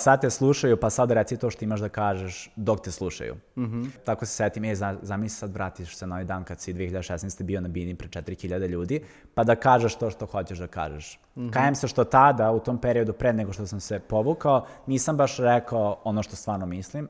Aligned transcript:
Sad 0.00 0.20
te 0.20 0.30
slušaju, 0.30 0.76
pa 0.76 0.90
sad 0.90 1.10
reci 1.10 1.36
to 1.36 1.50
što 1.50 1.64
imaš 1.64 1.80
da 1.80 1.88
kažeš 1.88 2.50
dok 2.56 2.80
te 2.80 2.90
slušaju. 2.90 3.34
Mm 3.56 3.64
-hmm. 3.64 3.90
Tako 4.04 4.26
se 4.26 4.32
setim, 4.32 4.64
e, 4.64 4.74
za, 4.74 4.96
zamisli 5.02 5.38
sad 5.38 5.52
vratiš 5.52 5.96
se 5.96 6.06
na 6.06 6.14
ovaj 6.14 6.24
dan 6.24 6.44
kad 6.44 6.60
si 6.60 6.74
2016. 6.74 7.42
bio 7.42 7.60
na 7.60 7.68
bini 7.68 7.94
pre 7.94 8.08
4000 8.08 8.68
ljudi, 8.68 9.04
pa 9.34 9.44
da 9.44 9.54
kažeš 9.54 9.94
to 9.94 10.10
što 10.10 10.26
hoćeš 10.26 10.58
da 10.58 10.66
kažeš. 10.66 11.20
Mm 11.36 11.40
-hmm. 11.40 11.52
Kajem 11.52 11.74
se 11.74 11.88
što 11.88 12.04
tada, 12.04 12.50
u 12.50 12.60
tom 12.60 12.78
periodu 12.78 13.12
pre 13.12 13.32
nego 13.32 13.52
što 13.52 13.66
sam 13.66 13.80
se 13.80 13.98
povukao, 13.98 14.66
nisam 14.86 15.16
baš 15.16 15.36
rekao 15.36 16.00
ono 16.04 16.22
što 16.22 16.36
stvarno 16.36 16.66
mislim. 16.66 17.08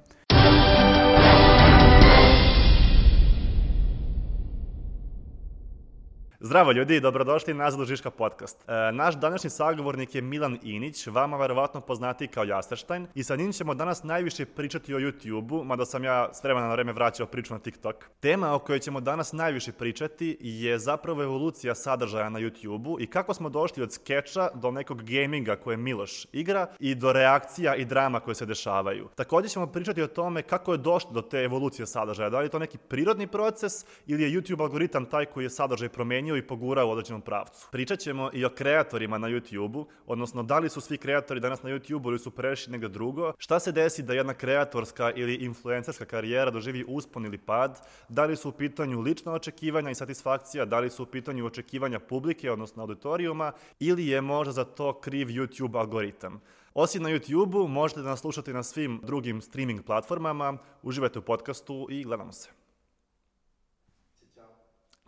Zdravo 6.43 6.73
ljudi, 6.73 7.01
dobrodošli 7.01 7.55
nazad 7.55 7.81
u 7.81 7.85
Žiška 7.85 8.11
podcast. 8.11 8.69
E, 8.69 8.93
naš 8.93 9.15
današnji 9.15 9.51
sagovornik 9.51 10.15
je 10.15 10.23
Milan 10.23 10.59
Inić, 10.63 11.07
vama 11.07 11.37
verovatno 11.37 11.81
poznati 11.81 12.27
kao 12.27 12.45
Jasterštajn 12.45 13.07
i 13.15 13.25
sa 13.25 13.37
njim 13.37 13.53
ćemo 13.53 13.75
danas 13.75 14.03
najviše 14.03 14.47
pričati 14.47 14.95
o 14.95 14.99
YouTube-u, 14.99 15.65
mada 15.65 15.85
sam 15.85 16.05
ja 16.05 16.29
s 16.33 16.45
vremena 16.45 16.67
na 16.67 16.73
vreme 16.73 16.93
vraćao 16.93 17.27
priču 17.27 17.55
na 17.55 17.59
TikTok. 17.59 18.11
Tema 18.21 18.55
o 18.55 18.59
kojoj 18.59 18.79
ćemo 18.79 19.01
danas 19.01 19.33
najviše 19.33 19.73
pričati 19.73 20.37
je 20.41 20.79
zapravo 20.79 21.23
evolucija 21.23 21.75
sadržaja 21.75 22.29
na 22.29 22.41
YouTube-u 22.41 23.01
i 23.01 23.07
kako 23.07 23.35
smo 23.35 23.49
došli 23.49 23.83
od 23.83 23.93
skeča 23.93 24.49
do 24.55 24.71
nekog 24.71 25.03
gaminga 25.03 25.57
koje 25.57 25.77
Miloš 25.77 26.27
igra 26.33 26.67
i 26.79 26.95
do 26.95 27.13
reakcija 27.13 27.75
i 27.75 27.85
drama 27.85 28.21
koje 28.21 28.35
se 28.35 28.47
dešavaju. 28.47 29.09
Takođe 29.15 29.49
ćemo 29.49 29.67
pričati 29.67 30.03
o 30.03 30.07
tome 30.07 30.43
kako 30.43 30.73
je 30.73 30.79
došlo 30.79 31.11
do 31.11 31.23
te 31.23 31.39
evolucije 31.39 31.87
sadržaja, 31.87 32.31
da 32.31 32.39
li 32.39 32.45
je 32.45 32.51
to 32.51 32.59
neki 32.59 32.79
prirodni 32.79 33.27
proces 33.27 33.73
ili 34.07 34.23
je 34.23 34.41
YouTube 34.41 34.61
algoritam 34.61 35.07
taj 35.07 35.27
koji 35.27 35.45
je 35.45 35.51
sadržaj 35.51 35.89
promenio 35.89 36.30
promenio 36.31 36.37
i 36.37 36.47
pogurao 36.47 36.89
u 36.89 36.91
određenom 36.91 37.21
pravcu. 37.21 37.69
Pričat 37.71 37.99
ćemo 37.99 38.31
i 38.33 38.45
o 38.45 38.49
kreatorima 38.49 39.19
na 39.19 39.29
YouTube-u, 39.29 39.87
odnosno 40.07 40.43
da 40.43 40.59
li 40.59 40.69
su 40.69 40.81
svi 40.81 40.99
kreatori 40.99 41.41
danas 41.41 41.63
na 41.63 41.71
YouTube-u 41.71 42.11
ili 42.11 42.19
su 42.19 42.31
prešli 42.31 42.73
nego 42.73 42.89
drugo, 42.89 43.33
šta 43.39 43.61
se 43.61 43.73
desi 43.73 44.03
da 44.03 44.15
jedna 44.15 44.35
kreatorska 44.35 45.13
ili 45.17 45.35
influencerska 45.35 46.05
karijera 46.05 46.51
doživi 46.51 46.85
uspon 46.89 47.27
ili 47.27 47.39
pad, 47.39 47.81
da 48.09 48.25
li 48.25 48.37
su 48.37 48.49
u 48.49 48.53
pitanju 48.53 49.01
lična 49.01 49.33
očekivanja 49.33 49.91
i 49.91 49.95
satisfakcija, 49.95 50.65
da 50.65 50.81
li 50.81 50.91
su 50.91 51.03
u 51.03 51.07
pitanju 51.07 51.47
očekivanja 51.47 52.01
publike, 52.01 52.51
odnosno 52.51 52.83
auditorijuma, 52.83 53.53
ili 53.81 54.07
je 54.07 54.21
možda 54.21 54.53
za 54.53 54.65
to 54.65 55.01
kriv 55.01 55.29
YouTube 55.29 55.79
algoritam. 55.79 56.41
Osim 56.75 57.03
na 57.03 57.11
YouTube-u, 57.11 57.69
možete 57.69 58.03
da 58.03 58.09
nas 58.09 58.21
slušate 58.21 58.53
na 58.53 58.63
svim 58.63 59.01
drugim 59.03 59.41
streaming 59.43 59.83
platformama, 59.83 60.59
uživajte 60.83 61.19
u 61.19 61.23
podcastu 61.23 61.87
i 61.91 62.05
gledamo 62.05 62.33
se. 62.33 62.49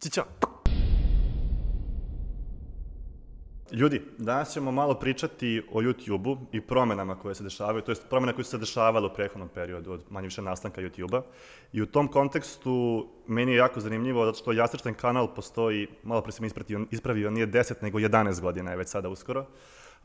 Ćićao! 0.03 0.62
Ljudi, 3.73 4.03
danas 4.19 4.53
ćemo 4.53 4.73
malo 4.73 4.95
pričati 4.95 5.63
o 5.73 5.81
YouTube-u 5.81 6.39
i 6.53 6.61
promenama 6.61 7.19
koje 7.19 7.35
se 7.35 7.43
dešavaju, 7.43 7.83
to 7.83 7.91
jest 7.91 8.09
promene 8.11 8.33
koje 8.33 8.45
su 8.45 8.51
se 8.51 8.59
dešavale 8.59 9.07
u 9.07 9.15
prethodnom 9.15 9.49
periodu 9.49 9.93
od 9.93 10.05
manje 10.11 10.27
više 10.27 10.43
nastanka 10.43 10.81
YouTube-a. 10.81 11.23
I 11.73 11.83
u 11.83 11.87
tom 11.87 12.09
kontekstu 12.09 13.07
meni 13.27 13.53
je 13.53 13.57
jako 13.57 13.81
zanimljivo 13.81 14.25
zato 14.25 14.39
što 14.39 14.53
Jasršten 14.53 14.95
kanal 14.95 15.35
postoji, 15.35 15.89
malo 16.03 16.21
pre 16.21 16.33
sam 16.33 16.45
ispravio, 16.45 16.87
ispravio, 16.91 17.31
nije 17.31 17.47
10 17.47 17.83
nego 17.83 17.99
11 17.99 18.41
godina 18.41 18.71
je 18.71 18.77
već 18.77 18.89
sada 18.89 19.09
uskoro. 19.09 19.47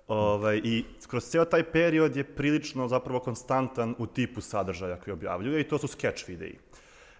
Ovaj, 0.07 0.61
I 0.63 0.85
kroz 1.07 1.23
ceo 1.23 1.45
taj 1.45 1.63
period 1.63 2.15
je 2.15 2.23
prilično 2.23 2.87
zapravo 2.87 3.19
konstantan 3.19 3.95
u 3.97 4.05
tipu 4.05 4.41
sadržaja 4.41 4.95
koji 4.95 5.13
objavljuje 5.13 5.61
i 5.61 5.67
to 5.67 5.77
su 5.77 5.87
sketch 5.87 6.27
videi. 6.27 6.57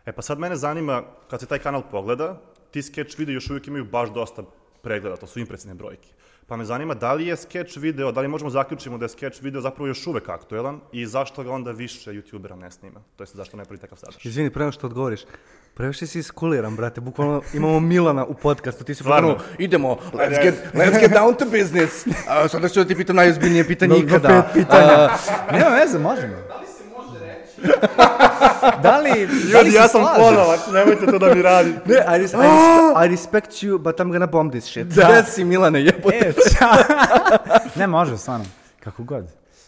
E 0.06 0.12
pa 0.12 0.22
sad 0.22 0.40
mene 0.40 0.56
zanima, 0.56 1.04
kad 1.30 1.40
se 1.40 1.46
taj 1.46 1.60
kanal 1.60 1.84
pogleda, 1.92 2.42
ti 2.72 2.82
sketch 2.82 3.20
videi 3.20 3.34
još 3.34 3.50
uvijek 3.50 3.68
imaju 3.68 3.86
baš 3.86 4.14
dosta 4.14 4.44
pregleda, 4.82 5.18
to 5.18 5.28
su 5.28 5.40
impresivne 5.40 5.76
brojke. 5.76 6.17
Pa 6.48 6.58
me 6.58 6.66
zanima 6.66 6.94
da 6.94 7.14
li 7.14 7.28
je 7.28 7.36
sketch 7.36 7.78
video, 7.78 8.12
da 8.12 8.22
li 8.22 8.28
možemo 8.28 8.50
zaključimo 8.50 8.98
da 8.98 9.06
je 9.06 9.10
sketch 9.10 9.44
video 9.44 9.62
zapravo 9.62 9.88
još 9.88 10.08
uvek 10.08 10.30
aktuelan 10.30 10.80
i 10.92 11.06
zašto 11.06 11.44
ga 11.44 11.52
onda 11.52 11.72
više 11.72 12.12
youtubera 12.12 12.56
ne 12.56 12.72
snima? 12.72 13.00
To 13.16 13.24
jest 13.24 13.36
zašto 13.36 13.58
ne 13.58 13.66
pravi 13.66 13.80
takav 13.82 13.98
sadržaj? 13.98 14.22
Izvini, 14.30 14.50
prema 14.50 14.72
što 14.72 14.88
odgovoriš. 14.88 15.22
Previše 15.74 16.08
si 16.08 16.20
iskuliran, 16.20 16.76
brate. 16.76 17.02
Bukvalno 17.02 17.42
imamo 17.54 17.80
Milana 17.80 18.26
u 18.26 18.34
podcastu. 18.34 18.84
Ti 18.84 18.96
si 18.96 19.04
Stvarno. 19.04 19.38
idemo, 19.58 19.98
let's 20.14 20.44
get, 20.44 20.56
let's 20.74 21.00
get 21.00 21.12
down 21.12 21.38
to 21.40 21.46
business. 21.46 22.08
Uh, 22.08 22.14
sada 22.52 22.70
ću 22.70 22.80
da 22.80 22.88
ti 22.88 22.96
pitam 22.96 23.16
najozbiljnije 23.16 23.68
pitanje 23.68 23.94
no, 23.94 23.98
ikada. 23.98 24.44
Pet 24.54 24.64
pitanja. 24.64 25.06
Uh, 25.06 25.54
nema 25.54 25.70
veze, 25.70 26.00
možemo. 26.00 26.36
da 26.48 26.56
li, 26.56 26.68
Ljudi, 27.64 27.74
da 28.84 28.98
li 28.98 29.74
ja 29.74 29.88
sam 29.88 30.02
ponovac, 30.18 30.60
nemojte 30.74 31.06
to 31.06 31.20
da 31.20 31.36
mi 31.36 31.42
radi. 31.42 31.70
Ne, 31.70 31.96
I, 31.96 32.20
res, 32.22 32.34
I, 32.34 32.38
res, 32.38 33.06
I 33.06 33.10
respect 33.10 33.52
you, 33.52 33.80
but 33.80 34.00
I'm 34.00 34.12
gonna 34.12 34.28
bomb 34.28 34.52
this 34.52 34.66
shit. 34.66 34.88
Da. 34.88 35.02
Gde 35.02 35.24
si, 35.32 35.44
Milane, 35.44 35.82
jebote? 35.82 36.18
E, 36.18 36.34
ne, 37.80 37.88
može, 37.88 38.18
stvarno. 38.18 38.46
Kako 38.80 39.04
god. 39.04 39.26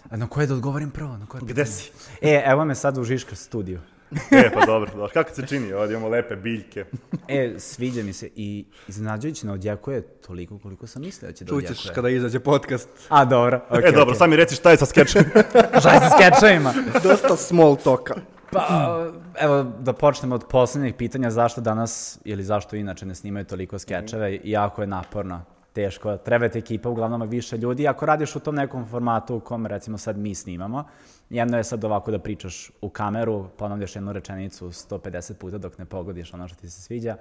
A 0.09 0.18
na 0.18 0.28
koje 0.28 0.47
da 0.47 0.53
odgovorim 0.53 0.91
prvo? 0.91 1.18
Na 1.18 1.25
koje 1.25 1.41
da 1.41 1.46
Gde 1.46 1.66
si? 1.66 1.91
E, 2.22 2.44
evo 2.46 2.66
me 2.66 2.75
sad 2.75 2.97
u 2.97 3.03
Žiška 3.03 3.35
studiju. 3.35 3.80
e, 4.31 4.52
pa 4.53 4.66
dobro, 4.66 4.91
dobro. 4.91 5.09
Kako 5.13 5.34
se 5.34 5.47
čini? 5.47 5.74
Ovdje 5.74 5.94
imamo 5.94 6.09
lepe 6.09 6.36
biljke. 6.36 6.86
e, 7.28 7.53
sviđa 7.57 8.03
mi 8.03 8.13
se 8.13 8.30
i 8.36 8.66
iznenađujući 8.88 9.46
ne 9.46 9.53
odjekuje 9.53 10.01
toliko 10.01 10.59
koliko 10.59 10.88
sam 10.88 11.01
mislio 11.01 11.31
da 11.31 11.34
će 11.34 11.46
da 11.46 11.56
odjekuje. 11.56 11.75
Čućeš 11.75 11.91
kada 11.96 12.09
izađe 12.09 12.40
podcast. 12.40 12.90
A, 13.09 13.25
dobro. 13.25 13.62
Okay, 13.69 13.90
e, 13.90 13.91
dobro, 13.91 14.13
okay. 14.13 14.18
sad 14.18 14.30
mi 14.30 14.36
reci 14.36 14.56
šta 14.56 14.72
je 14.72 14.78
sa 14.78 14.86
skečem. 14.86 15.24
šta 15.80 15.94
je 15.94 16.00
sa 16.00 16.09
skečevima? 16.09 16.74
Dosta 17.03 17.36
small 17.36 17.75
talka. 17.75 18.16
Pa, 18.51 19.07
evo, 19.39 19.63
da 19.63 19.93
počnemo 19.93 20.35
od 20.35 20.45
poslednjih 20.49 20.93
pitanja, 20.93 21.31
zašto 21.31 21.61
danas, 21.61 22.19
ili 22.23 22.43
zašto 22.43 22.75
inače 22.75 23.05
ne 23.05 23.15
snimaju 23.15 23.45
toliko 23.45 23.79
skečeve, 23.79 24.31
mm. 24.31 24.39
jako 24.43 24.81
je 24.81 24.87
naporno, 24.87 25.41
teško, 25.73 26.17
treba 26.17 26.49
ti 26.49 26.59
ekipa, 26.59 26.89
uglavnom 26.89 27.29
više 27.29 27.57
ljudi, 27.57 27.88
ako 27.88 28.05
radiš 28.05 28.35
u 28.35 28.39
tom 28.39 28.55
nekom 28.55 28.85
formatu 28.85 29.35
u 29.35 29.39
kom, 29.39 29.65
recimo, 29.65 29.97
sad 29.97 30.17
mi 30.17 30.35
snimamo, 30.35 30.83
jedno 31.29 31.57
je 31.57 31.63
sad 31.63 31.83
ovako 31.83 32.11
da 32.11 32.19
pričaš 32.19 32.71
u 32.81 32.89
kameru, 32.89 33.47
ponavljaš 33.57 33.95
jednu 33.95 34.13
rečenicu 34.13 34.67
150 34.67 35.33
puta 35.33 35.57
dok 35.57 35.77
ne 35.77 35.85
pogodiš 35.85 36.33
ono 36.33 36.47
što 36.47 36.57
ti 36.57 36.69
se 36.69 36.81
sviđa, 36.81 37.15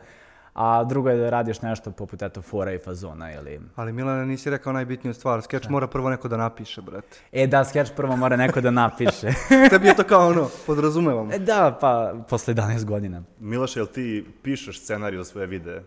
a 0.54 0.84
drugo 0.84 1.10
je 1.10 1.16
da 1.16 1.30
radiš 1.30 1.62
nešto 1.62 1.90
poput 1.90 2.22
eto 2.22 2.42
fora 2.42 2.72
i 2.72 2.78
fazona 2.78 3.32
ili... 3.32 3.60
Ali 3.76 3.92
Milane, 3.92 4.26
nisi 4.26 4.50
rekao 4.50 4.72
najbitniju 4.72 5.14
stvar, 5.14 5.42
skeč 5.42 5.62
da. 5.62 5.70
mora 5.70 5.86
prvo 5.86 6.10
neko 6.10 6.28
da 6.28 6.36
napiše, 6.36 6.82
brate. 6.82 7.18
E 7.32 7.46
da, 7.46 7.64
skeč 7.64 7.88
prvo 7.96 8.16
mora 8.16 8.36
neko 8.36 8.60
da 8.60 8.70
napiše. 8.70 9.28
Tebi 9.70 9.86
je 9.86 9.96
to 9.96 10.04
kao 10.04 10.28
ono, 10.28 10.48
podrazumevam. 10.66 11.32
E 11.32 11.38
da, 11.38 11.78
pa 11.80 12.14
posle 12.28 12.54
11 12.54 12.84
godina. 12.84 13.22
Miloš, 13.40 13.76
jel 13.76 13.86
ti 13.86 14.26
pišeš 14.42 14.80
scenariju 14.80 15.22
za 15.22 15.30
svoje 15.30 15.46
videe? 15.46 15.82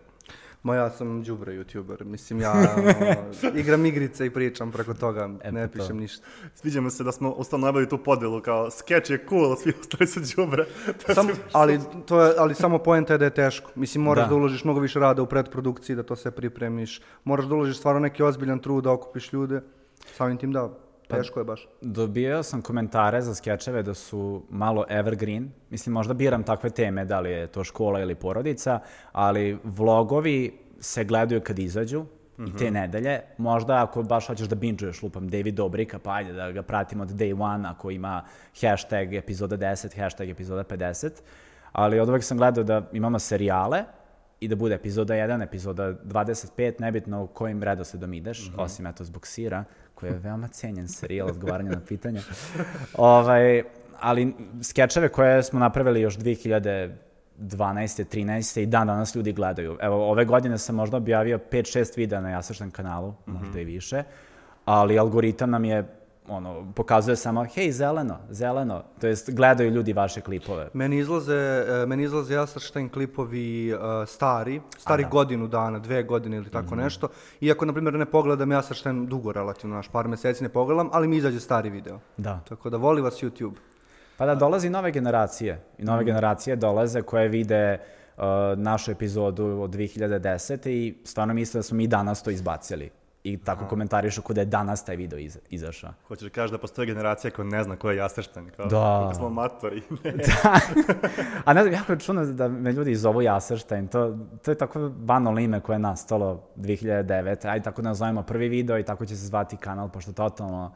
Ma 0.62 0.74
ja 0.74 0.90
sam 0.90 1.22
đubre 1.22 1.52
youtuber, 1.52 2.04
mislim 2.04 2.40
ja 2.40 2.52
ono, 2.76 3.58
igram 3.58 3.86
igrice 3.86 4.26
i 4.26 4.30
pričam 4.30 4.72
preko 4.72 4.94
toga, 4.94 5.30
e, 5.42 5.52
ne 5.52 5.68
pišem 5.68 5.88
to. 5.88 5.94
ništa. 5.94 6.26
Sviđamo 6.54 6.90
se 6.90 7.04
da 7.04 7.12
smo 7.12 7.30
ustanovili 7.30 7.88
tu 7.88 7.98
podelu 7.98 8.40
kao 8.42 8.70
skeč 8.70 9.10
je 9.10 9.26
cool, 9.28 9.56
svi 9.56 9.72
ostali 9.80 10.06
su 10.06 10.20
đubre. 10.36 10.66
Sam, 11.14 11.28
ali, 11.52 11.80
to 12.06 12.22
je, 12.22 12.34
ali 12.38 12.54
samo 12.54 12.78
poenta 12.78 13.14
je 13.14 13.18
da 13.18 13.24
je 13.24 13.34
teško. 13.34 13.70
Mislim 13.74 14.04
moraš 14.04 14.24
da. 14.24 14.28
da 14.28 14.34
uložiš 14.34 14.64
mnogo 14.64 14.80
više 14.80 14.98
rada 14.98 15.22
u 15.22 15.26
predprodukciji, 15.26 15.96
da 15.96 16.02
to 16.02 16.16
sve 16.16 16.30
pripremiš. 16.30 17.00
Moraš 17.24 17.46
da 17.46 17.54
uložiš 17.54 17.78
stvarno 17.78 18.00
neki 18.00 18.22
ozbiljan 18.22 18.58
trud 18.58 18.84
da 18.84 18.90
okupiš 18.90 19.32
ljude. 19.32 19.62
Samim 20.16 20.38
tim 20.38 20.52
da, 20.52 20.70
Pa, 21.12 21.18
Teško 21.18 21.40
je 21.40 21.44
baš. 21.44 21.68
Dobijao 21.80 22.42
sam 22.42 22.62
komentare 22.62 23.22
za 23.22 23.34
skečeve 23.34 23.82
da 23.82 23.94
su 23.94 24.42
malo 24.50 24.84
evergreen. 24.88 25.50
Mislim, 25.70 25.92
možda 25.92 26.14
biram 26.14 26.42
takve 26.42 26.70
teme, 26.70 27.04
da 27.04 27.20
li 27.20 27.30
je 27.30 27.46
to 27.46 27.64
škola 27.64 28.00
ili 28.00 28.14
porodica, 28.14 28.80
ali 29.12 29.58
vlogovi 29.64 30.58
se 30.80 31.04
gledaju 31.04 31.40
kad 31.40 31.58
izađu, 31.58 32.00
mm 32.02 32.06
-hmm. 32.44 32.48
i 32.48 32.56
te 32.56 32.64
mhm. 32.64 32.74
nedelje. 32.74 33.20
Možda 33.38 33.82
ako 33.82 34.02
baš 34.02 34.26
hoćeš 34.26 34.48
da 34.48 34.54
bingeuješ, 34.54 35.02
lupam 35.02 35.28
David 35.28 35.54
Dobrika, 35.54 35.98
pa 35.98 36.12
ajde 36.12 36.32
da 36.32 36.52
ga 36.52 36.62
pratim 36.62 37.00
od 37.00 37.08
day 37.08 37.42
one, 37.42 37.68
ako 37.68 37.90
ima 37.90 38.24
hashtag 38.60 39.14
epizoda 39.14 39.56
10, 39.56 39.96
hashtag 39.96 40.28
epizoda 40.28 40.64
50. 40.64 41.10
Ali 41.72 42.00
od 42.00 42.08
uvek 42.08 42.24
sam 42.24 42.38
gledao 42.38 42.64
da 42.64 42.88
imamo 42.92 43.18
serijale, 43.18 43.84
i 44.42 44.48
da 44.48 44.56
bude 44.56 44.74
epizoda 44.74 45.14
1, 45.14 45.42
epizoda 45.42 45.94
25, 46.04 46.80
nebitno 46.80 47.22
u 47.22 47.26
kojim 47.26 47.62
redosledom 47.62 48.14
ideš, 48.14 48.48
mm 48.48 48.52
-hmm. 48.52 48.62
osim 48.62 48.86
eto 48.86 49.04
zbog 49.04 49.26
sira, 49.26 49.64
koji 50.02 50.10
je 50.10 50.18
veoma 50.18 50.48
cenjen 50.48 50.88
serijal 50.88 51.28
odgovaranja 51.28 51.70
na 51.70 51.80
pitanja. 51.88 52.20
ovaj, 52.94 53.62
ali 54.00 54.34
skečeve 54.62 55.08
koje 55.08 55.42
smo 55.42 55.60
napravili 55.60 56.00
još 56.00 56.18
2012. 56.18 56.94
13. 57.38 58.60
i 58.60 58.66
dan 58.66 58.86
danas 58.86 59.14
ljudi 59.14 59.32
gledaju. 59.32 59.78
Evo, 59.80 60.10
ove 60.10 60.24
godine 60.24 60.58
sam 60.58 60.74
možda 60.74 60.96
objavio 60.96 61.38
5-6 61.50 61.96
videa 61.96 62.20
na 62.20 62.30
Jasašten 62.30 62.70
kanalu, 62.70 63.10
mm 63.10 63.14
-hmm. 63.26 63.38
možda 63.38 63.60
i 63.60 63.64
više, 63.64 64.02
ali 64.64 64.98
algoritam 64.98 65.50
nam 65.50 65.64
je 65.64 65.84
ono, 66.28 66.72
pokazuje 66.74 67.16
samo, 67.16 67.44
hej, 67.44 67.72
zeleno, 67.72 68.18
zeleno, 68.30 68.82
to 69.00 69.06
jest 69.06 69.34
gledaju 69.34 69.70
ljudi 69.70 69.92
vaše 69.92 70.20
klipove. 70.20 70.68
Meni 70.72 70.98
izlaze, 70.98 71.34
e, 71.34 71.86
meni 71.86 72.02
izlaze 72.02 72.34
Jastrštajn 72.34 72.88
klipovi 72.88 73.74
uh, 73.74 73.80
stari, 74.06 74.60
stari 74.78 75.02
da. 75.02 75.08
godinu 75.08 75.46
dana, 75.46 75.78
dve 75.78 76.02
godine 76.02 76.36
ili 76.36 76.50
tako 76.50 76.74
mm 76.74 76.78
-hmm. 76.78 76.82
nešto, 76.82 77.08
iako, 77.40 77.64
na 77.64 77.72
primjer, 77.72 77.94
ne 77.94 78.06
pogledam 78.06 78.50
Jastrštajn 78.50 79.06
dugo 79.06 79.32
relativno, 79.32 79.76
naš 79.76 79.88
par 79.88 80.08
meseci 80.08 80.42
ne 80.42 80.48
pogledam, 80.48 80.88
ali 80.92 81.08
mi 81.08 81.16
izađe 81.16 81.40
stari 81.40 81.70
video. 81.70 81.98
Da. 82.16 82.40
Tako 82.48 82.70
da 82.70 82.76
voli 82.76 83.02
vas 83.02 83.22
YouTube. 83.22 83.54
Pa 84.16 84.26
da, 84.26 84.34
dolazi 84.34 84.70
nove 84.70 84.90
generacije 84.90 85.60
i 85.78 85.84
nove 85.84 86.02
mm. 86.02 86.06
generacije 86.06 86.56
dolaze 86.56 87.02
koje 87.02 87.28
vide 87.28 87.78
uh, 88.16 88.22
našu 88.56 88.90
epizodu 88.90 89.44
od 89.44 89.70
2010. 89.70 90.68
i 90.70 90.94
stvarno 91.04 91.34
misle 91.34 91.58
da 91.58 91.62
smo 91.62 91.76
mi 91.76 91.86
danas 91.86 92.22
to 92.22 92.30
izbacili 92.30 92.90
i 93.24 93.38
tako 93.38 93.66
komentarišu 93.66 94.22
kod 94.22 94.36
je 94.36 94.44
danas 94.44 94.84
taj 94.84 94.96
video 94.96 95.18
iza, 95.18 95.38
izašao. 95.50 95.90
Hoćeš 96.08 96.24
da 96.24 96.30
kažeš 96.30 96.50
da 96.50 96.58
postoji 96.58 96.86
generacija 96.86 97.30
koja 97.30 97.46
ne 97.46 97.64
zna 97.64 97.76
ko 97.76 97.90
je 97.90 97.96
Jastrštajn, 97.96 98.50
kao 98.50 98.66
Da. 98.66 99.00
kako 99.02 99.14
smo 99.14 99.30
matori. 99.30 99.82
A 101.44 101.52
ne 101.52 101.62
znam, 101.62 101.72
jako 101.74 101.92
je 101.92 101.98
čudno 101.98 102.24
da 102.24 102.48
me 102.48 102.72
ljudi 102.72 102.94
zovu 102.94 103.22
Jaserštajn, 103.22 103.88
to, 103.88 104.18
to 104.44 104.50
je 104.50 104.54
tako 104.54 104.88
banalno 104.88 105.40
ime 105.40 105.60
koje 105.60 105.74
je 105.74 105.78
nastalo 105.78 106.42
2009. 106.56 107.48
Ajde 107.48 107.64
tako 107.64 107.82
da 107.82 107.88
nazovemo 107.88 108.22
prvi 108.22 108.48
video 108.48 108.78
i 108.78 108.84
tako 108.84 109.06
će 109.06 109.16
se 109.16 109.26
zvati 109.26 109.56
kanal, 109.56 109.88
pošto 109.88 110.12
totalno 110.12 110.74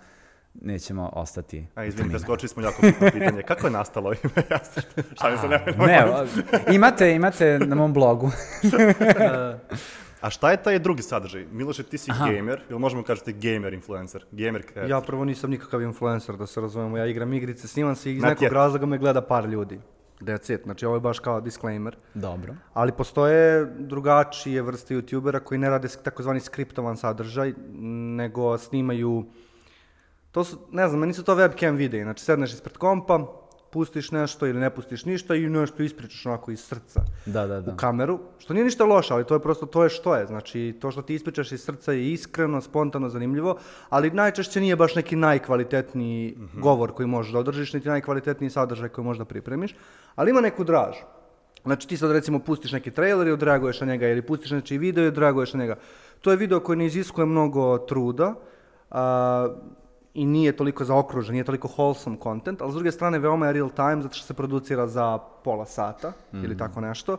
nećemo 0.54 1.10
ostati. 1.12 1.66
A 1.74 1.80
u 1.80 1.84
izvini, 1.84 1.96
tom 1.96 2.00
imenu. 2.00 2.10
preskočili 2.10 2.48
smo 2.48 2.62
jako 2.62 2.82
bitno 2.82 3.10
pitanje. 3.10 3.42
Kako 3.48 3.66
je 3.66 3.70
nastalo 3.70 4.12
ime 4.14 4.42
Jastrštajn? 4.50 5.06
Šalim 5.20 5.38
se, 5.38 5.48
ne, 5.48 5.64
Ne, 5.78 6.06
imate, 6.72 7.12
imate 7.12 7.58
na 7.58 7.74
mom 7.76 7.92
blogu. 7.92 8.30
A 10.20 10.30
šta 10.30 10.50
je 10.50 10.62
taj 10.62 10.78
drugi 10.78 11.02
sadržaj? 11.02 11.46
Miloše, 11.52 11.82
ti 11.82 11.98
si 11.98 12.10
gamer, 12.18 12.62
ili 12.70 12.78
možemo 12.78 13.02
kažete 13.02 13.32
gamer 13.32 13.74
influencer? 13.74 14.24
Gamer 14.32 14.62
kreator. 14.62 14.90
Ja 14.90 15.00
prvo 15.00 15.24
nisam 15.24 15.50
nikakav 15.50 15.82
influencer, 15.82 16.36
da 16.36 16.46
se 16.46 16.60
razumemo. 16.60 16.96
Ja 16.96 17.06
igram 17.06 17.32
igrice, 17.32 17.68
snimam 17.68 17.94
se 17.94 18.10
i 18.12 18.16
iz 18.16 18.22
Not 18.22 18.28
nekog 18.28 18.48
yet. 18.48 18.52
razloga 18.52 18.86
me 18.86 18.98
gleda 18.98 19.20
par 19.20 19.44
ljudi. 19.44 19.80
That's 20.20 20.54
it. 20.54 20.62
Znači, 20.62 20.86
ovo 20.86 20.96
je 20.96 21.00
baš 21.00 21.18
kao 21.18 21.40
disclaimer. 21.40 21.96
Dobro. 22.14 22.54
Ali 22.72 22.92
postoje 22.92 23.64
drugačije 23.78 24.62
vrste 24.62 24.94
youtubera 24.94 25.40
koji 25.40 25.58
ne 25.58 25.70
rade 25.70 25.88
takozvani 25.88 26.40
skriptovan 26.40 26.96
sadržaj, 26.96 27.52
nego 28.16 28.58
snimaju... 28.58 29.24
To 30.30 30.44
su, 30.44 30.58
ne 30.72 30.88
znam, 30.88 31.00
meni 31.00 31.12
su 31.12 31.24
to 31.24 31.36
webcam 31.36 31.76
videi. 31.76 32.02
Znači, 32.02 32.24
sedneš 32.24 32.52
ispred 32.52 32.76
kompa, 32.76 33.26
pustiš 33.76 34.10
nešto 34.10 34.46
ili 34.46 34.60
ne 34.60 34.70
pustiš 34.70 35.04
ništa 35.04 35.34
i 35.34 35.48
nešto 35.48 35.82
ispričaš 35.82 36.26
onako 36.26 36.50
iz 36.50 36.60
srca 36.64 37.00
Da, 37.26 37.46
da, 37.46 37.60
da. 37.60 37.72
u 37.72 37.76
kameru, 37.76 38.18
što 38.38 38.54
nije 38.54 38.64
ništa 38.64 38.84
loše, 38.84 39.14
ali 39.14 39.26
to 39.26 39.34
je 39.34 39.42
prosto 39.42 39.66
to 39.66 39.82
je 39.84 39.90
što 39.90 40.14
je. 40.16 40.26
Znači, 40.26 40.78
to 40.80 40.90
što 40.90 41.02
ti 41.02 41.14
ispričaš 41.14 41.52
iz 41.52 41.60
srca 41.60 41.92
je 41.92 42.12
iskreno, 42.12 42.60
spontano, 42.60 43.08
zanimljivo, 43.08 43.58
ali 43.88 44.10
najčešće 44.10 44.60
nije 44.60 44.76
baš 44.76 44.94
neki 44.94 45.16
najkvalitetniji 45.16 46.38
govor 46.54 46.92
koji 46.92 47.06
možeš 47.06 47.32
da 47.32 47.38
održiš, 47.38 47.72
niti 47.72 47.88
najkvalitetniji 47.88 48.50
sadržaj 48.50 48.88
koji 48.88 49.04
možeš 49.04 49.18
da 49.18 49.24
pripremiš, 49.24 49.74
ali 50.14 50.30
ima 50.30 50.40
neku 50.40 50.64
draž. 50.64 50.96
Znači 51.64 51.88
ti 51.88 51.96
sad 51.96 52.10
recimo 52.16 52.38
pustiš 52.38 52.72
neki 52.72 52.90
trailer 52.90 53.26
i 53.26 53.36
odreaguješ 53.36 53.80
na 53.80 53.86
njega 53.86 54.08
ili 54.08 54.22
pustiš 54.22 54.50
neki 54.56 54.78
video 54.78 55.04
i 55.04 55.12
odreaguješ 55.12 55.52
na 55.52 55.60
njega. 55.60 55.76
To 56.20 56.30
je 56.30 56.36
video 56.36 56.60
koji 56.60 56.78
ne 56.78 56.86
iziskuje 56.86 57.26
mnogo 57.26 57.78
truda 57.78 58.34
a, 58.90 59.48
i 60.16 60.26
nije 60.26 60.56
toliko 60.56 60.84
zaokružen, 60.84 61.32
nije 61.32 61.44
toliko 61.44 61.68
wholesome 61.68 62.22
content, 62.22 62.62
ali 62.62 62.72
s 62.72 62.74
druge 62.74 62.92
strane 62.92 63.18
veoma 63.18 63.46
je 63.46 63.52
real 63.52 63.70
time 63.70 64.02
zato 64.02 64.14
što 64.14 64.26
se 64.26 64.34
producira 64.34 64.86
za 64.86 65.18
pola 65.18 65.66
sata 65.66 66.12
ili 66.32 66.56
tako 66.56 66.80
nešto. 66.80 67.16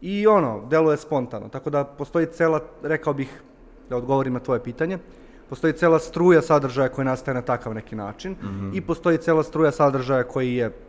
I 0.00 0.26
ono, 0.26 0.66
deluje 0.70 0.96
spontano, 0.96 1.48
tako 1.48 1.70
da 1.70 1.84
postoji 1.84 2.26
cela, 2.26 2.60
rekao 2.82 3.12
bih, 3.14 3.42
da 3.88 3.96
odgovorim 3.96 4.32
na 4.32 4.40
tvoje 4.40 4.62
pitanje, 4.62 4.98
postoji 5.48 5.72
cela 5.72 5.98
struja 5.98 6.42
sadržaja 6.42 6.88
koji 6.88 7.04
nastaje 7.04 7.34
na 7.34 7.42
takav 7.42 7.74
neki 7.74 7.96
način 7.96 8.36
i 8.74 8.80
postoji 8.80 9.18
cela 9.18 9.42
struja 9.42 9.70
sadržaja 9.70 10.24
koji 10.24 10.54
je 10.54 10.87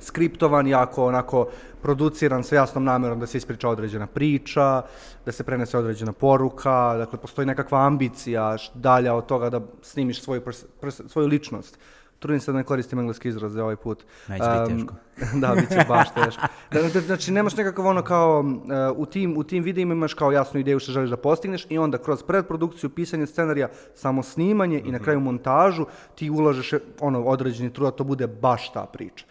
skriptovan, 0.00 0.66
jako 0.66 1.06
onako 1.06 1.48
produciran 1.82 2.44
sa 2.44 2.54
jasnom 2.54 2.84
namerom 2.84 3.20
da 3.20 3.26
se 3.26 3.38
ispriča 3.38 3.68
određena 3.68 4.06
priča, 4.06 4.82
da 5.24 5.32
se 5.32 5.44
prenese 5.44 5.78
određena 5.78 6.12
poruka, 6.12 6.96
dakle 6.96 7.18
postoji 7.18 7.46
nekakva 7.46 7.86
ambicija 7.86 8.56
dalja 8.74 9.14
od 9.14 9.26
toga 9.26 9.50
da 9.50 9.60
snimiš 9.82 10.22
svoju, 10.22 10.40
pers- 10.40 10.64
pers- 10.80 11.08
svoju 11.08 11.28
ličnost. 11.28 11.78
Trudim 12.20 12.40
se 12.40 12.52
da 12.52 12.58
ne 12.58 12.64
koristim 12.64 12.98
engleski 12.98 13.28
izraz 13.28 13.52
za 13.52 13.62
ovaj 13.62 13.76
put. 13.76 14.04
Neće 14.28 14.44
biti 14.44 14.74
teško. 14.74 14.94
da, 15.40 15.54
bit 15.54 15.68
će 15.68 15.84
baš 15.88 16.14
teško. 16.14 16.42
Da, 16.72 16.82
da, 16.82 17.00
Znači, 17.00 17.32
nemaš 17.32 17.56
nekakav 17.56 17.86
ono 17.86 18.02
kao, 18.02 18.44
e, 18.70 18.90
u 18.96 19.06
tim, 19.06 19.36
u 19.36 19.44
tim 19.44 19.62
videima 19.62 19.94
imaš 19.94 20.14
kao 20.14 20.32
jasnu 20.32 20.60
ideju 20.60 20.78
što 20.78 20.92
želiš 20.92 21.10
da 21.10 21.16
postigneš 21.16 21.66
i 21.68 21.78
onda 21.78 21.98
kroz 21.98 22.22
predprodukciju, 22.22 22.90
pisanje 22.90 23.26
scenarija, 23.26 23.68
samo 23.94 24.22
snimanje 24.22 24.82
i 24.84 24.92
na 24.92 24.98
kraju 24.98 25.20
montažu 25.20 25.86
ti 26.14 26.30
ulažeš 26.30 26.72
e, 26.72 26.78
ono 27.00 27.24
određeni 27.24 27.72
trud 27.72 27.86
da 27.86 27.96
to 27.96 28.04
bude 28.04 28.26
baš 28.26 28.72
ta 28.72 28.86
priča. 28.92 29.24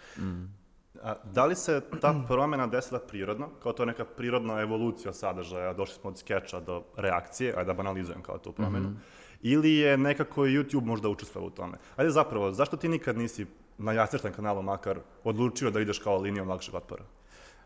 A, 1.03 1.15
da 1.23 1.45
li 1.45 1.55
se 1.55 1.81
ta 2.01 2.15
promjena 2.27 2.67
desila 2.67 2.99
prirodno, 2.99 3.49
kao 3.63 3.73
to 3.73 3.83
je 3.83 3.87
neka 3.87 4.05
prirodna 4.05 4.61
evolucija 4.61 5.13
sadržaja, 5.13 5.73
došli 5.73 5.95
smo 5.95 6.09
od 6.09 6.17
skeča 6.17 6.59
do 6.59 6.83
reakcije, 6.97 7.53
ajde 7.57 7.65
da 7.65 7.73
banalizujem 7.73 8.21
kao 8.21 8.37
tu 8.37 8.51
promjenu, 8.51 8.91
ili 9.41 9.73
je 9.73 9.97
nekako 9.97 10.41
YouTube 10.41 10.85
možda 10.85 11.09
učestvovao 11.09 11.47
u 11.47 11.51
tome? 11.51 11.77
Ajde 11.95 12.11
zapravo, 12.11 12.51
zašto 12.51 12.77
ti 12.77 12.87
nikad 12.87 13.17
nisi 13.17 13.45
na 13.77 13.91
jasrštan 13.93 14.33
kanalu 14.33 14.61
makar 14.61 14.99
odlučio 15.23 15.71
da 15.71 15.79
ideš 15.79 15.99
kao 15.99 16.17
linijom 16.17 16.49
lakšeg 16.49 16.75
otpora? 16.75 17.03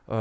Uh, 0.08 0.16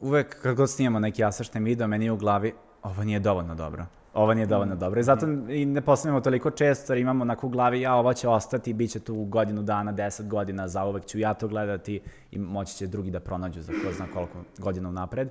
uvek 0.00 0.42
kad 0.42 0.56
god 0.56 0.70
snimamo 0.70 0.98
neki 0.98 1.24
asašten 1.24 1.64
video, 1.64 1.88
meni 1.88 2.04
je 2.04 2.12
u 2.12 2.16
glavi, 2.16 2.54
ovo 2.82 3.04
nije 3.04 3.20
dovoljno 3.20 3.54
dobro. 3.54 3.86
Ovo 4.18 4.34
nije 4.34 4.46
dovoljno 4.46 4.76
dobro. 4.76 5.00
I 5.00 5.02
zato 5.02 5.26
i 5.48 5.66
ne 5.66 5.80
postavljamo 5.80 6.20
toliko 6.20 6.50
često, 6.50 6.92
jer 6.92 6.98
imamo 6.98 7.22
onako 7.22 7.46
u 7.46 7.50
glavi, 7.50 7.80
ja, 7.80 7.94
ovo 7.94 8.14
će 8.14 8.28
ostati, 8.28 8.72
bit 8.72 8.90
će 8.90 9.00
tu 9.00 9.24
godinu 9.24 9.62
dana, 9.62 9.92
deset 9.92 10.28
godina, 10.28 10.68
zauvek 10.68 11.04
ću 11.06 11.18
ja 11.18 11.34
to 11.34 11.48
gledati. 11.48 12.00
I 12.30 12.38
moći 12.38 12.76
će 12.76 12.86
drugi 12.86 13.10
da 13.10 13.20
pronađu 13.20 13.62
za 13.62 13.72
ko 13.72 13.92
zna 13.92 14.06
koliko 14.14 14.38
godina 14.58 14.88
unapred. 14.88 15.28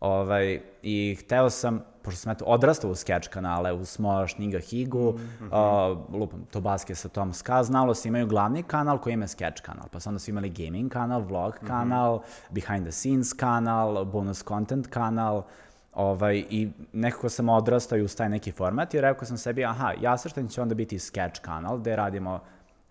Ovaj, 0.00 0.60
I 0.82 1.16
hteo 1.20 1.50
sam, 1.50 1.84
pošto 2.02 2.20
sam 2.20 2.32
eto 2.32 2.44
odrastao 2.44 2.90
u 2.90 2.94
sketch 2.94 3.28
kanale, 3.28 3.72
u 3.72 3.84
Smoš, 3.84 4.38
Niga 4.38 4.58
Higu, 4.58 5.08
uh, 5.08 5.18
lupam, 6.14 6.44
Tobaske 6.50 6.94
sa 6.94 7.08
Tom 7.08 7.32
Ska, 7.32 7.62
znalo 7.62 7.94
se 7.94 8.08
imaju 8.08 8.26
glavni 8.26 8.62
kanal 8.62 8.98
koji 8.98 9.14
ima 9.14 9.26
sketch 9.26 9.62
kanal, 9.62 9.88
pa 9.92 10.00
su 10.00 10.08
onda 10.08 10.18
su 10.18 10.30
imali 10.30 10.50
gaming 10.50 10.92
kanal, 10.92 11.20
vlog 11.20 11.54
kanal, 11.66 12.20
behind 12.50 12.82
the 12.82 12.92
scenes 12.92 13.32
kanal, 13.32 14.04
bonus 14.04 14.44
content 14.44 14.86
kanal, 14.86 15.42
ovaj, 15.94 16.44
i 16.50 16.70
nekako 16.92 17.28
sam 17.28 17.48
odrastao 17.48 17.98
i 17.98 18.02
uz 18.02 18.16
taj 18.16 18.28
neki 18.28 18.52
format 18.52 18.94
i 18.94 19.00
rekao 19.00 19.24
sam 19.24 19.38
sebi, 19.38 19.64
aha, 19.64 19.92
Jasrštan 20.00 20.48
će 20.48 20.62
onda 20.62 20.74
biti 20.74 20.98
sketch 20.98 21.40
kanal 21.40 21.78
gde 21.78 21.96
radimo 21.96 22.40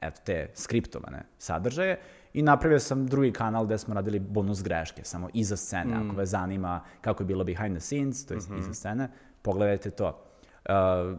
eto, 0.02 0.22
te 0.26 0.50
skriptovane 0.54 1.24
sadržaje 1.38 2.00
i 2.34 2.42
napravio 2.42 2.80
sam 2.80 3.08
drugi 3.08 3.32
kanal 3.32 3.66
gde 3.66 3.78
smo 3.78 3.94
radili 3.94 4.20
bonus 4.20 4.64
greške, 4.64 5.04
samo 5.04 5.30
iza 5.34 5.58
scene, 5.58 5.96
ako 5.96 6.16
vas 6.16 6.30
zanima 6.30 6.82
kako 7.02 7.24
je 7.24 7.28
bilo 7.28 7.44
behind 7.44 7.78
the 7.78 7.80
scenes, 7.80 8.26
to 8.26 8.34
je 8.34 8.40
iza 8.60 8.74
scene, 8.74 9.10
pogledajte 9.42 9.90
to. 9.90 10.24
Uh, 10.70 11.18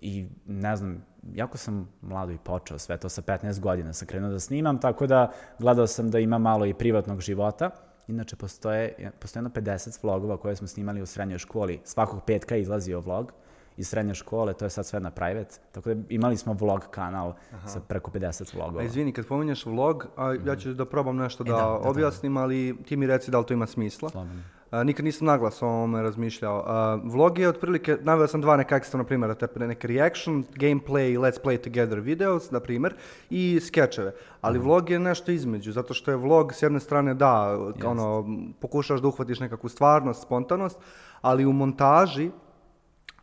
I 0.00 0.28
ne 0.46 0.76
znam, 0.76 1.04
jako 1.34 1.58
sam 1.58 1.88
mlado 2.00 2.32
i 2.32 2.38
počeo 2.38 2.78
sve 2.78 2.96
to 2.96 3.08
sa 3.08 3.22
15 3.22 3.60
godina 3.60 3.92
sam 3.92 4.08
krenuo 4.08 4.30
da 4.30 4.40
snimam, 4.40 4.80
tako 4.80 5.06
da 5.06 5.32
gledao 5.58 5.86
sam 5.86 6.10
da 6.10 6.18
ima 6.18 6.38
malo 6.38 6.66
i 6.66 6.74
privatnog 6.74 7.20
života. 7.20 7.70
Inače, 8.08 8.36
postoje, 8.36 9.12
postoje 9.20 9.40
jedno 9.40 9.50
50 9.50 9.98
vlogova 10.02 10.36
koje 10.36 10.56
smo 10.56 10.66
snimali 10.66 11.02
u 11.02 11.06
srednjoj 11.06 11.38
školi. 11.38 11.80
Svakog 11.84 12.20
petka 12.26 12.56
izlazio 12.56 13.00
vlog 13.00 13.32
iz 13.76 13.88
srednje 13.88 14.14
škole, 14.14 14.54
to 14.54 14.64
je 14.64 14.70
sad 14.70 14.86
sve 14.86 15.00
na 15.00 15.10
private. 15.10 15.56
Tako 15.72 15.94
da 15.94 16.02
imali 16.08 16.36
smo 16.36 16.52
vlog 16.52 16.86
kanal 16.90 17.34
sa 17.66 17.80
preko 17.80 18.10
50 18.10 18.54
vlogova. 18.54 18.82
A 18.82 18.84
izvini, 18.84 19.12
kad 19.12 19.26
pominješ 19.26 19.66
vlog, 19.66 20.06
a 20.16 20.34
ja 20.46 20.56
ću 20.56 20.74
da 20.74 20.84
probam 20.84 21.16
nešto 21.16 21.44
da, 21.44 21.52
da, 21.52 21.56
da, 21.56 21.62
da. 21.62 21.88
objasnim, 21.90 22.36
ali 22.36 22.76
ti 22.88 22.96
mi 22.96 23.06
reci 23.06 23.30
da 23.30 23.38
li 23.38 23.46
to 23.46 23.54
ima 23.54 23.66
smisla. 23.66 24.08
Slobodno. 24.08 24.42
A, 24.70 24.82
nikad 24.84 25.04
nisam 25.04 25.26
naglas 25.26 25.62
o 25.62 25.66
ovome 25.66 26.02
razmišljao. 26.02 26.62
A, 26.66 26.94
vlog 27.04 27.38
je 27.38 27.48
otprilike, 27.48 27.98
naveo 28.02 28.26
sam 28.26 28.40
dva 28.40 28.56
neka 28.56 28.76
ekstremna 28.76 29.04
primjera, 29.04 29.34
te 29.34 29.66
neke 29.66 29.88
reaction, 29.88 30.44
gameplay, 30.54 31.18
let's 31.18 31.38
play 31.44 31.58
together 31.64 32.00
videos, 32.00 32.50
na 32.50 32.60
primjer, 32.60 32.94
i 33.30 33.60
skečeve. 33.60 34.14
Ali 34.40 34.58
vlog 34.58 34.90
je 34.90 34.98
nešto 34.98 35.32
između, 35.32 35.72
zato 35.72 35.94
što 35.94 36.10
je 36.10 36.16
vlog 36.16 36.54
s 36.54 36.62
jedne 36.62 36.80
strane 36.80 37.14
da, 37.14 37.58
ono, 37.84 38.26
pokušaš 38.60 39.00
da 39.00 39.08
uhvatiš 39.08 39.40
nekakvu 39.40 39.68
stvarnost, 39.68 40.22
spontanost, 40.22 40.78
ali 41.20 41.46
u 41.46 41.52
montaži 41.52 42.30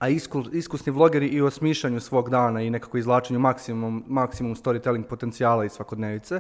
a 0.03 0.09
isku, 0.09 0.43
iskusni 0.51 0.91
vlogeri 0.91 1.27
i 1.27 1.41
u 1.41 1.45
osmišljanju 1.45 1.99
svog 1.99 2.29
dana 2.29 2.61
i 2.61 2.69
nekako 2.69 2.97
izvlačenju 2.97 3.39
maksimum, 3.39 4.03
maksimum 4.07 4.55
storytelling 4.55 5.03
potencijala 5.03 5.65
iz 5.65 5.71
svakodnevice, 5.71 6.39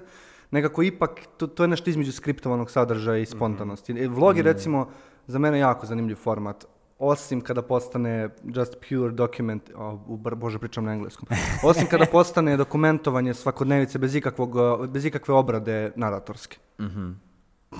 nekako 0.53 0.83
ipak, 0.83 1.21
to, 1.37 1.47
to 1.47 1.63
je 1.63 1.67
nešto 1.67 1.89
između 1.89 2.11
skriptovanog 2.11 2.71
sadržaja 2.71 3.17
i 3.17 3.25
spontanosti. 3.25 3.91
E, 3.91 4.07
Vlog 4.07 4.37
je 4.37 4.43
recimo 4.43 4.87
za 5.27 5.39
mene 5.39 5.59
jako 5.59 5.85
zanimljiv 5.85 6.15
format, 6.15 6.65
osim 6.99 7.41
kada 7.41 7.61
postane 7.61 8.29
just 8.43 8.77
pure 8.89 9.11
document, 9.11 9.71
o, 9.75 9.99
u, 10.07 10.17
br- 10.17 10.35
bože 10.35 10.59
pričam 10.59 10.85
na 10.85 10.93
engleskom, 10.93 11.27
osim 11.69 11.87
kada 11.87 12.05
postane 12.05 12.57
dokumentovanje 12.57 13.33
svakodnevice 13.33 13.99
bez, 13.99 14.15
ikakvog, 14.15 14.57
bez 14.87 15.05
ikakve 15.05 15.33
obrade 15.33 15.91
naratorske. 15.95 16.57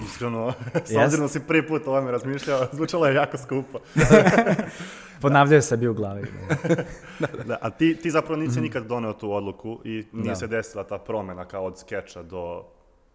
Iskreno, 0.06 0.54
s 0.86 0.96
obzirom 0.96 1.22
da 1.22 1.30
si 1.30 1.40
prvi 1.40 1.68
put 1.68 1.88
o 1.88 1.92
ovome 1.92 2.12
razmišljao, 2.12 2.68
zvučalo 2.74 3.08
je 3.08 3.16
jako 3.16 3.38
skupo. 3.38 3.80
Ponavljaju 5.22 5.62
se 5.62 5.78
bi 5.78 5.88
u 5.88 5.94
glavi. 5.94 6.28
Da, 7.46 7.58
a 7.62 7.70
ti, 7.70 7.96
ti 7.96 8.12
zapravo 8.12 8.36
nisi 8.36 8.52
Mhm. 8.52 8.62
nikad 8.62 8.86
doneo 8.86 9.14
tu 9.14 9.34
odluku 9.34 9.80
i 9.84 10.06
nije 10.12 10.30
Da. 10.30 10.36
se 10.36 10.48
desila 10.48 10.84
ta 10.84 10.98
promjena 10.98 11.46
kao 11.46 11.66
od 11.66 11.80
skeča 11.80 12.24
do... 12.24 12.64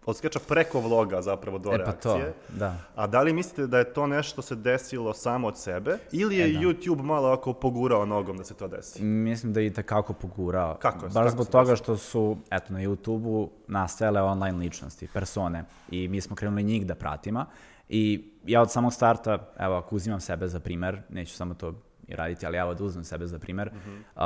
Od 0.05 0.17
skeča 0.17 0.39
preko 0.41 0.79
vloga 0.79 1.21
zapravo 1.21 1.57
do 1.57 1.69
E 1.69 1.77
pa 1.77 1.91
to, 1.93 2.13
reakcije. 2.13 2.33
da. 2.49 2.75
A 2.95 3.07
da 3.07 3.21
li 3.21 3.33
mislite 3.33 3.67
da 3.67 3.77
je 3.77 3.93
to 3.93 4.07
nešto 4.07 4.41
se 4.41 4.55
desilo 4.55 5.13
samo 5.13 5.47
od 5.47 5.57
sebe 5.57 5.97
ili 6.11 6.37
je 6.37 6.45
E, 6.45 6.51
da. 6.51 6.59
YouTube 6.59 7.01
malo 7.01 7.27
ovako 7.27 7.53
pogurao 7.53 8.05
nogom 8.05 8.37
da 8.37 8.43
se 8.43 8.53
to 8.53 8.67
desi? 8.67 9.03
Mislim 9.03 9.53
da 9.53 9.59
je 9.59 9.67
i 9.67 9.73
tekako 9.73 10.13
pogurao. 10.13 10.75
Kako 10.75 11.05
je- 11.05 11.11
Baš 11.11 11.31
zbog 11.31 11.47
toga 11.47 11.75
što 11.75 11.97
su, 11.97 12.37
eto, 12.51 12.73
na 12.73 12.79
YouTube-u 12.79 13.49
nastajale 13.67 14.21
online 14.21 14.57
ličnosti, 14.57 15.07
persone. 15.07 15.63
I 15.89 16.07
mi 16.07 16.21
smo 16.21 16.35
krenuli 16.35 16.63
njih 16.63 16.85
da 16.85 16.95
pratimo. 16.95 17.45
I 17.89 18.23
ja 18.45 18.61
od 18.61 18.71
samog 18.71 18.93
starta, 18.93 19.51
evo, 19.59 19.75
ako 19.75 19.95
uzimam 19.95 20.19
sebe 20.19 20.47
za 20.47 20.59
primer, 20.59 21.01
neću 21.09 21.33
samo 21.33 21.53
to 21.53 21.73
i 22.09 22.15
raditi, 22.15 22.45
ali 22.45 22.57
evo 22.57 22.73
da 22.73 22.83
uzmem 22.83 23.03
sebe 23.03 23.27
za 23.27 23.39
primer. 23.39 23.71
Uh, 24.15 24.21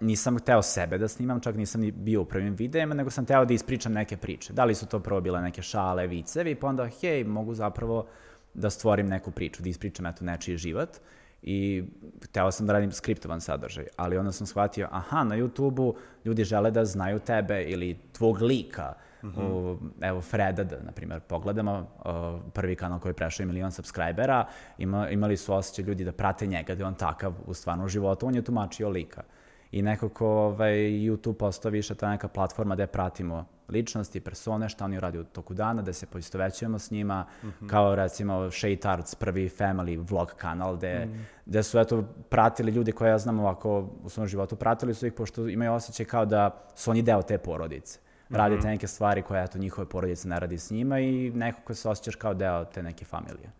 nisam 0.00 0.38
hteo 0.38 0.62
sebe 0.62 0.98
da 0.98 1.08
snimam, 1.08 1.40
čak 1.40 1.56
nisam 1.56 1.80
ni 1.80 1.90
bio 1.90 2.22
u 2.22 2.24
prvim 2.24 2.54
videima, 2.54 2.94
nego 2.94 3.10
sam 3.10 3.24
hteo 3.24 3.44
da 3.44 3.54
ispričam 3.54 3.92
neke 3.92 4.16
priče. 4.16 4.52
Da 4.52 4.64
li 4.64 4.74
su 4.74 4.86
to 4.86 5.00
prvo 5.00 5.20
bile 5.20 5.40
neke 5.40 5.62
šale, 5.62 6.06
vicevi, 6.06 6.54
pa 6.54 6.66
onda, 6.66 6.88
hej, 7.00 7.24
mogu 7.24 7.54
zapravo 7.54 8.06
da 8.54 8.70
stvorim 8.70 9.06
neku 9.06 9.30
priču, 9.30 9.62
da 9.62 9.68
ispričam 9.68 10.06
eto 10.06 10.24
nečiji 10.24 10.56
život 10.56 10.88
i 11.42 11.84
hteo 12.24 12.50
sam 12.50 12.66
da 12.66 12.72
radim 12.72 12.92
skriptovan 12.92 13.40
sadržaj, 13.40 13.86
ali 13.96 14.18
onda 14.18 14.32
sam 14.32 14.46
shvatio, 14.46 14.88
aha, 14.90 15.24
na 15.24 15.36
YouTube-u 15.36 15.94
ljudi 16.24 16.44
žele 16.44 16.70
da 16.70 16.84
znaju 16.84 17.18
tebe 17.18 17.62
ili 17.62 17.98
tvog 18.12 18.42
lika, 18.42 18.94
Mm 19.22 19.28
-hmm. 19.28 19.42
u, 19.42 19.78
evo 20.00 20.20
Freda, 20.20 20.64
da, 20.64 20.76
na 20.82 20.92
primjer, 20.92 21.20
pogledamo, 21.20 21.78
uh, 21.78 22.52
prvi 22.52 22.76
kanal 22.76 22.98
koji 22.98 23.10
je 23.10 23.14
prešao 23.14 23.44
i 23.44 23.46
milion 23.46 23.72
subscribera, 23.72 24.46
ima, 24.78 25.08
imali 25.10 25.36
su 25.36 25.54
osjećaj 25.54 25.84
ljudi 25.84 26.04
da 26.04 26.12
prate 26.12 26.46
njega, 26.46 26.74
da 26.74 26.82
je 26.82 26.86
on 26.86 26.94
takav 26.94 27.34
u 27.46 27.54
stvarnom 27.54 27.88
životu, 27.88 28.26
on 28.26 28.34
je 28.34 28.42
tumačio 28.42 28.88
lika. 28.88 29.22
I 29.72 29.82
nekako 29.82 30.26
ovaj, 30.26 30.74
YouTube 30.74 31.32
postao 31.32 31.70
više 31.70 31.94
ta 31.94 32.10
neka 32.10 32.28
platforma 32.28 32.74
gde 32.74 32.86
pratimo 32.86 33.44
ličnosti, 33.68 34.20
persone, 34.20 34.68
šta 34.68 34.84
oni 34.84 35.00
radi 35.00 35.18
u 35.18 35.24
toku 35.24 35.54
dana, 35.54 35.82
da 35.82 35.92
se 35.92 36.06
poistovećujemo 36.06 36.78
s 36.78 36.90
njima, 36.90 37.26
mm 37.42 37.46
-hmm. 37.46 37.68
kao 37.68 37.94
recimo 37.94 38.32
Shay 38.32 38.80
Tarts, 38.80 39.14
prvi 39.14 39.48
family 39.48 40.10
vlog 40.10 40.34
kanal, 40.36 40.76
gde, 40.76 41.06
mm 41.06 41.08
-hmm. 41.08 41.22
gde 41.46 41.62
su 41.62 41.78
eto 41.78 42.04
pratili 42.28 42.72
ljudi 42.72 42.92
koje 42.92 43.10
ja 43.10 43.18
znam 43.18 43.38
ovako 43.40 43.88
u 44.02 44.08
svom 44.08 44.26
životu, 44.26 44.56
pratili 44.56 44.94
su 44.94 45.06
ih 45.06 45.12
pošto 45.12 45.48
imaju 45.48 45.72
osjećaj 45.72 46.06
kao 46.06 46.24
da 46.24 46.64
su 46.74 46.90
oni 46.90 47.02
deo 47.02 47.22
te 47.22 47.38
porodice 47.38 47.98
radite 48.30 48.60
mm 48.60 48.62
-hmm. 48.62 48.70
neke 48.70 48.86
stvari 48.86 49.22
koje, 49.22 49.44
eto, 49.44 49.58
njihove 49.58 49.88
porodice 49.88 50.28
ne 50.28 50.40
radi 50.40 50.58
s 50.58 50.70
njima 50.70 51.00
i 51.00 51.30
nekako 51.30 51.74
se 51.74 51.88
osjećaš 51.88 52.14
kao 52.14 52.34
deo 52.34 52.64
te 52.64 52.82
neke 52.82 53.04
familije. 53.04 53.50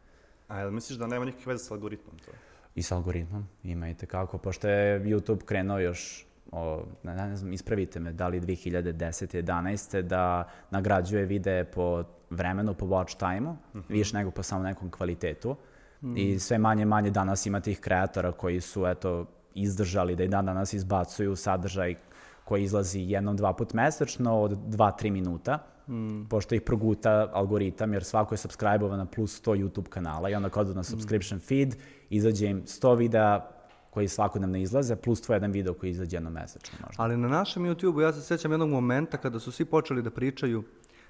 A 0.49 0.59
jel 0.59 0.71
misliš 0.71 0.99
da 0.99 1.07
nema 1.07 1.25
nikakve 1.25 1.53
veze 1.53 1.65
sa 1.65 1.75
algoritmom 1.75 2.19
to? 2.19 2.33
I 2.75 2.83
sa 2.83 2.97
algoritmom, 2.97 3.47
ima 3.63 3.89
i 3.89 3.95
tekako, 3.95 4.39
pošto 4.39 4.69
je 4.69 5.01
YouTube 5.01 5.45
krenuo 5.45 5.79
još 5.79 6.27
o, 6.53 6.85
ne, 7.03 7.15
ne 7.15 7.37
znam, 7.37 7.53
ispravite 7.53 8.01
me, 8.01 8.13
da 8.13 8.29
li 8.29 8.41
2010. 8.41 9.43
11. 9.43 10.03
da 10.03 10.49
nagrađuje 10.71 11.25
videe 11.25 11.65
po 11.65 12.05
vremenu, 12.31 12.75
po 12.75 12.87
watch 12.87 13.19
time-u, 13.19 13.53
mm 13.53 13.59
-hmm. 13.75 13.83
više 13.89 14.17
nego 14.17 14.31
po 14.31 14.43
samo 14.43 14.63
nekom 14.63 14.91
kvalitetu. 14.91 15.57
Mm. 16.03 16.17
I 16.17 16.39
sve 16.39 16.59
manje 16.59 16.85
manje 16.85 17.11
danas 17.11 17.47
ima 17.47 17.61
tih 17.61 17.81
kreatora 17.81 18.33
koji 18.33 18.61
su, 18.61 18.87
eto, 18.87 19.27
izdržali 19.55 20.17
da 20.17 20.25
i 20.25 20.29
dan 20.29 20.47
danas 20.47 20.73
izbacuju 20.73 21.37
sadržaj 21.37 21.95
koji 22.49 22.65
izlazi 22.65 23.01
jednom, 23.01 23.37
dva 23.37 23.53
put 23.53 23.75
mesečno 23.75 24.41
od 24.41 24.53
2-3 24.53 25.11
minuta, 25.11 25.59
mm. 25.89 26.25
pošto 26.29 26.55
ih 26.55 26.63
proguta 26.63 27.29
algoritam, 27.33 27.93
jer 27.93 28.05
svako 28.05 28.35
je 28.35 28.39
subscribe-ovan 28.39 28.97
na 28.97 29.05
plus 29.07 29.43
100 29.43 29.57
YouTube 29.63 29.89
kanala 29.89 30.31
i 30.31 30.35
onda 30.35 30.49
kod 30.49 30.77
na 30.77 30.83
subscription 30.83 31.39
mm. 31.39 31.41
feed 31.41 31.77
izađe 32.11 32.47
im 32.47 32.63
100 32.63 32.97
videa 32.97 33.51
koji 33.91 34.09
svakodnevno 34.09 34.59
izlaze, 34.59 34.97
plus 34.97 35.21
tvoj 35.21 35.37
jedan 35.37 35.53
video 35.53 35.75
koji 35.75 35.91
izađe 35.91 36.17
jednom 36.17 36.33
mesečno 36.33 36.79
možda. 36.87 37.03
Ali 37.03 37.17
na 37.17 37.29
našem 37.29 37.63
YouTube-u 37.65 38.01
ja 38.01 38.13
se 38.13 38.21
sećam 38.21 38.53
jednog 38.53 38.71
momenta 38.71 39.17
kada 39.17 39.39
su 39.39 39.53
svi 39.53 39.65
počeli 39.65 40.03
da 40.03 40.11
pričaju 40.11 40.65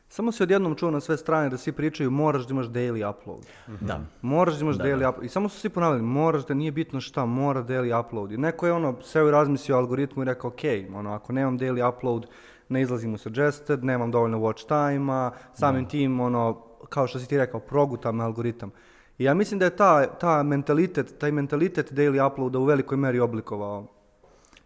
Samo 0.08 0.32
se 0.32 0.42
odjednom 0.42 0.74
čuo 0.74 0.90
na 0.90 1.00
sve 1.00 1.16
strane 1.16 1.48
da 1.48 1.56
svi 1.56 1.72
pričaju 1.72 2.10
moraš 2.10 2.46
da 2.46 2.52
imaš 2.52 2.66
daily 2.66 3.10
upload. 3.10 3.46
Mm 3.68 3.72
-hmm. 3.72 3.86
Da. 3.86 4.00
Moraš 4.22 4.54
da 4.54 4.60
imaš 4.60 4.76
da, 4.76 4.84
daily 4.84 4.98
da. 4.98 5.08
upload. 5.08 5.24
I 5.24 5.28
samo 5.28 5.48
su 5.48 5.60
svi 5.60 5.68
ponavljali, 5.68 6.02
moraš 6.02 6.46
da 6.46 6.54
nije 6.54 6.72
bitno 6.72 7.00
šta, 7.00 7.24
mora 7.26 7.62
daily 7.62 8.00
upload. 8.00 8.32
I 8.32 8.36
neko 8.36 8.66
je 8.66 8.72
ono, 8.72 8.96
seo 9.02 9.28
i 9.28 9.30
razmislio 9.30 9.76
o 9.76 9.80
algoritmu 9.80 10.22
i 10.22 10.26
rekao, 10.26 10.48
ok, 10.48 10.60
ono, 10.94 11.12
ako 11.12 11.32
nemam 11.32 11.58
daily 11.58 11.88
upload, 11.88 12.26
ne 12.68 12.82
izlazim 12.82 13.14
u 13.14 13.18
suggested, 13.18 13.84
nemam 13.84 14.10
dovoljno 14.10 14.38
watch 14.38 14.66
time-a, 14.68 15.30
samim 15.54 15.84
da. 15.84 15.88
tim, 15.88 16.20
ono, 16.20 16.62
kao 16.88 17.06
što 17.06 17.18
si 17.18 17.28
ti 17.28 17.38
rekao, 17.38 17.60
progutam 17.60 18.16
me 18.16 18.24
algoritam. 18.24 18.70
I 19.18 19.24
ja 19.24 19.34
mislim 19.34 19.58
da 19.58 19.64
je 19.64 19.76
ta, 19.76 20.06
ta 20.06 20.42
mentalitet, 20.42 21.18
taj 21.18 21.32
mentalitet 21.32 21.92
daily 21.92 22.32
uploada 22.32 22.58
u 22.58 22.64
velikoj 22.64 22.96
meri 22.96 23.20
oblikovao 23.20 23.97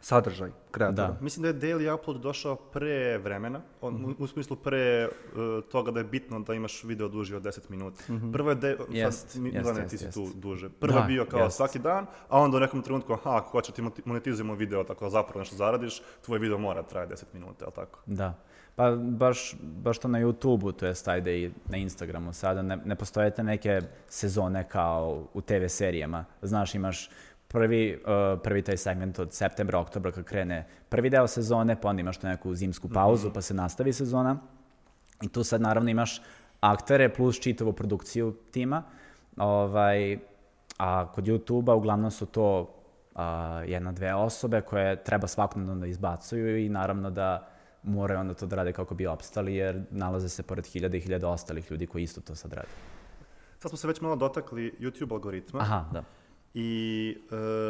sadržaj 0.03 0.51
kreatora. 0.71 1.09
Da. 1.09 1.17
Mislim 1.21 1.43
da 1.43 1.49
je 1.49 1.55
daily 1.55 1.95
upload 1.95 2.21
došao 2.21 2.57
pre 2.57 3.19
vremena, 3.19 3.61
on, 3.81 3.95
mm 3.95 4.07
-hmm. 4.07 4.15
u, 4.19 4.27
smislu 4.27 4.57
pre 4.57 5.09
uh, 5.09 5.65
toga 5.65 5.91
da 5.91 6.01
je 6.01 6.05
bitno 6.05 6.41
da 6.41 6.55
imaš 6.55 6.85
video 6.85 7.09
duži 7.09 7.35
od 7.35 7.43
10 7.43 7.59
minuta. 7.69 8.03
Mm 8.09 8.17
-hmm. 8.17 8.33
Prvo 8.33 8.51
je, 8.51 8.55
de, 8.55 8.77
jest, 8.91 9.31
sad, 9.31 9.43
mi, 9.43 9.49
jest, 9.49 9.77
jest, 9.77 9.91
ti 9.91 9.99
si 9.99 10.05
jest. 10.05 10.15
tu 10.15 10.29
duže. 10.35 10.69
Prvo 10.69 10.95
da, 10.95 11.01
je 11.01 11.07
bio 11.07 11.27
kao 11.27 11.41
jest. 11.41 11.57
svaki 11.57 11.79
dan, 11.79 12.07
a 12.29 12.41
onda 12.41 12.57
u 12.57 12.61
nekom 12.61 12.83
trenutku, 12.83 13.13
aha, 13.13 13.37
ako 13.37 13.51
hoće 13.51 13.73
ti 13.73 13.83
monetizujemo 14.05 14.55
video, 14.55 14.85
tako 14.85 15.11
zapravo 15.11 15.39
nešto 15.39 15.57
zaradiš, 15.57 16.03
tvoj 16.25 16.39
video 16.39 16.59
mora 16.59 16.83
da 16.83 16.89
traje 16.89 17.09
10 17.09 17.25
minuta, 17.33 17.65
ali 17.65 17.75
tako? 17.75 17.99
Da. 18.07 18.35
Pa 18.77 18.91
baš, 18.97 19.55
baš 19.63 19.99
to 19.99 20.09
na 20.09 20.21
YouTube-u, 20.21 20.73
to 20.73 20.87
jest 20.87 21.09
ajde 21.09 21.43
i 21.43 21.51
na 21.69 21.77
Instagramu 21.77 22.33
sada, 22.33 22.63
ne, 22.63 22.77
ne 22.85 22.97
postojete 22.97 23.43
neke 23.43 23.81
sezone 24.09 24.69
kao 24.69 25.27
u 25.35 25.41
TV 25.41 25.67
serijama. 25.69 26.25
Znaš, 26.43 26.75
imaš 26.75 27.11
prvi, 27.53 28.03
uh, 28.05 28.41
prvi 28.43 28.63
taj 28.63 28.77
segment 28.77 29.19
od 29.19 29.33
septembra, 29.33 29.81
oktobra 29.81 30.13
kad 30.13 30.25
krene 30.25 30.67
prvi 30.89 31.11
deo 31.11 31.27
sezone, 31.27 31.81
pa 31.81 31.89
onda 31.89 32.01
imaš 32.01 32.19
tu 32.19 32.27
neku 32.27 32.55
zimsku 32.55 32.89
pauzu, 32.89 33.27
mm 33.27 33.31
-hmm. 33.31 33.35
pa 33.35 33.41
se 33.41 33.55
nastavi 33.55 33.93
sezona. 33.93 34.37
I 35.23 35.29
tu 35.29 35.45
sad 35.45 35.61
naravno 35.61 35.91
imaš 35.91 36.23
aktere 36.61 37.09
plus 37.15 37.41
čitavu 37.41 37.73
produkciju 37.73 38.33
tima. 38.51 38.83
Ovaj, 39.37 40.19
a 40.79 41.13
kod 41.13 41.25
YouTube-a 41.25 41.75
uglavnom 41.75 42.11
su 42.11 42.27
to 42.27 42.75
a, 43.15 43.63
jedna, 43.67 43.93
dve 43.93 44.15
osobe 44.15 44.61
koje 44.61 45.05
treba 45.05 45.27
svakodnevno 45.27 45.75
da 45.75 45.87
izbacuju 45.87 46.59
i 46.59 46.69
naravno 46.69 47.11
da 47.11 47.49
moraju 47.83 48.21
onda 48.21 48.35
to 48.35 48.47
da 48.47 48.57
rade 48.57 48.73
kako 48.73 48.95
bi 48.95 49.07
opstali, 49.07 49.55
jer 49.55 49.83
nalaze 49.91 50.29
se 50.29 50.43
pored 50.43 50.67
hiljada 50.67 50.97
i 50.97 51.01
hiljada 51.01 51.29
ostalih 51.29 51.71
ljudi 51.71 51.87
koji 51.87 52.03
isto 52.03 52.21
to 52.21 52.35
sad 52.35 52.53
rade. 52.53 52.69
Sad 53.59 53.71
smo 53.71 53.77
se 53.77 53.89
već 53.89 54.01
malo 54.01 54.17
dotakli 54.17 54.75
YouTube 54.81 55.13
algoritma. 55.13 55.61
Aha, 55.61 55.85
da. 55.93 56.03
I 56.55 57.17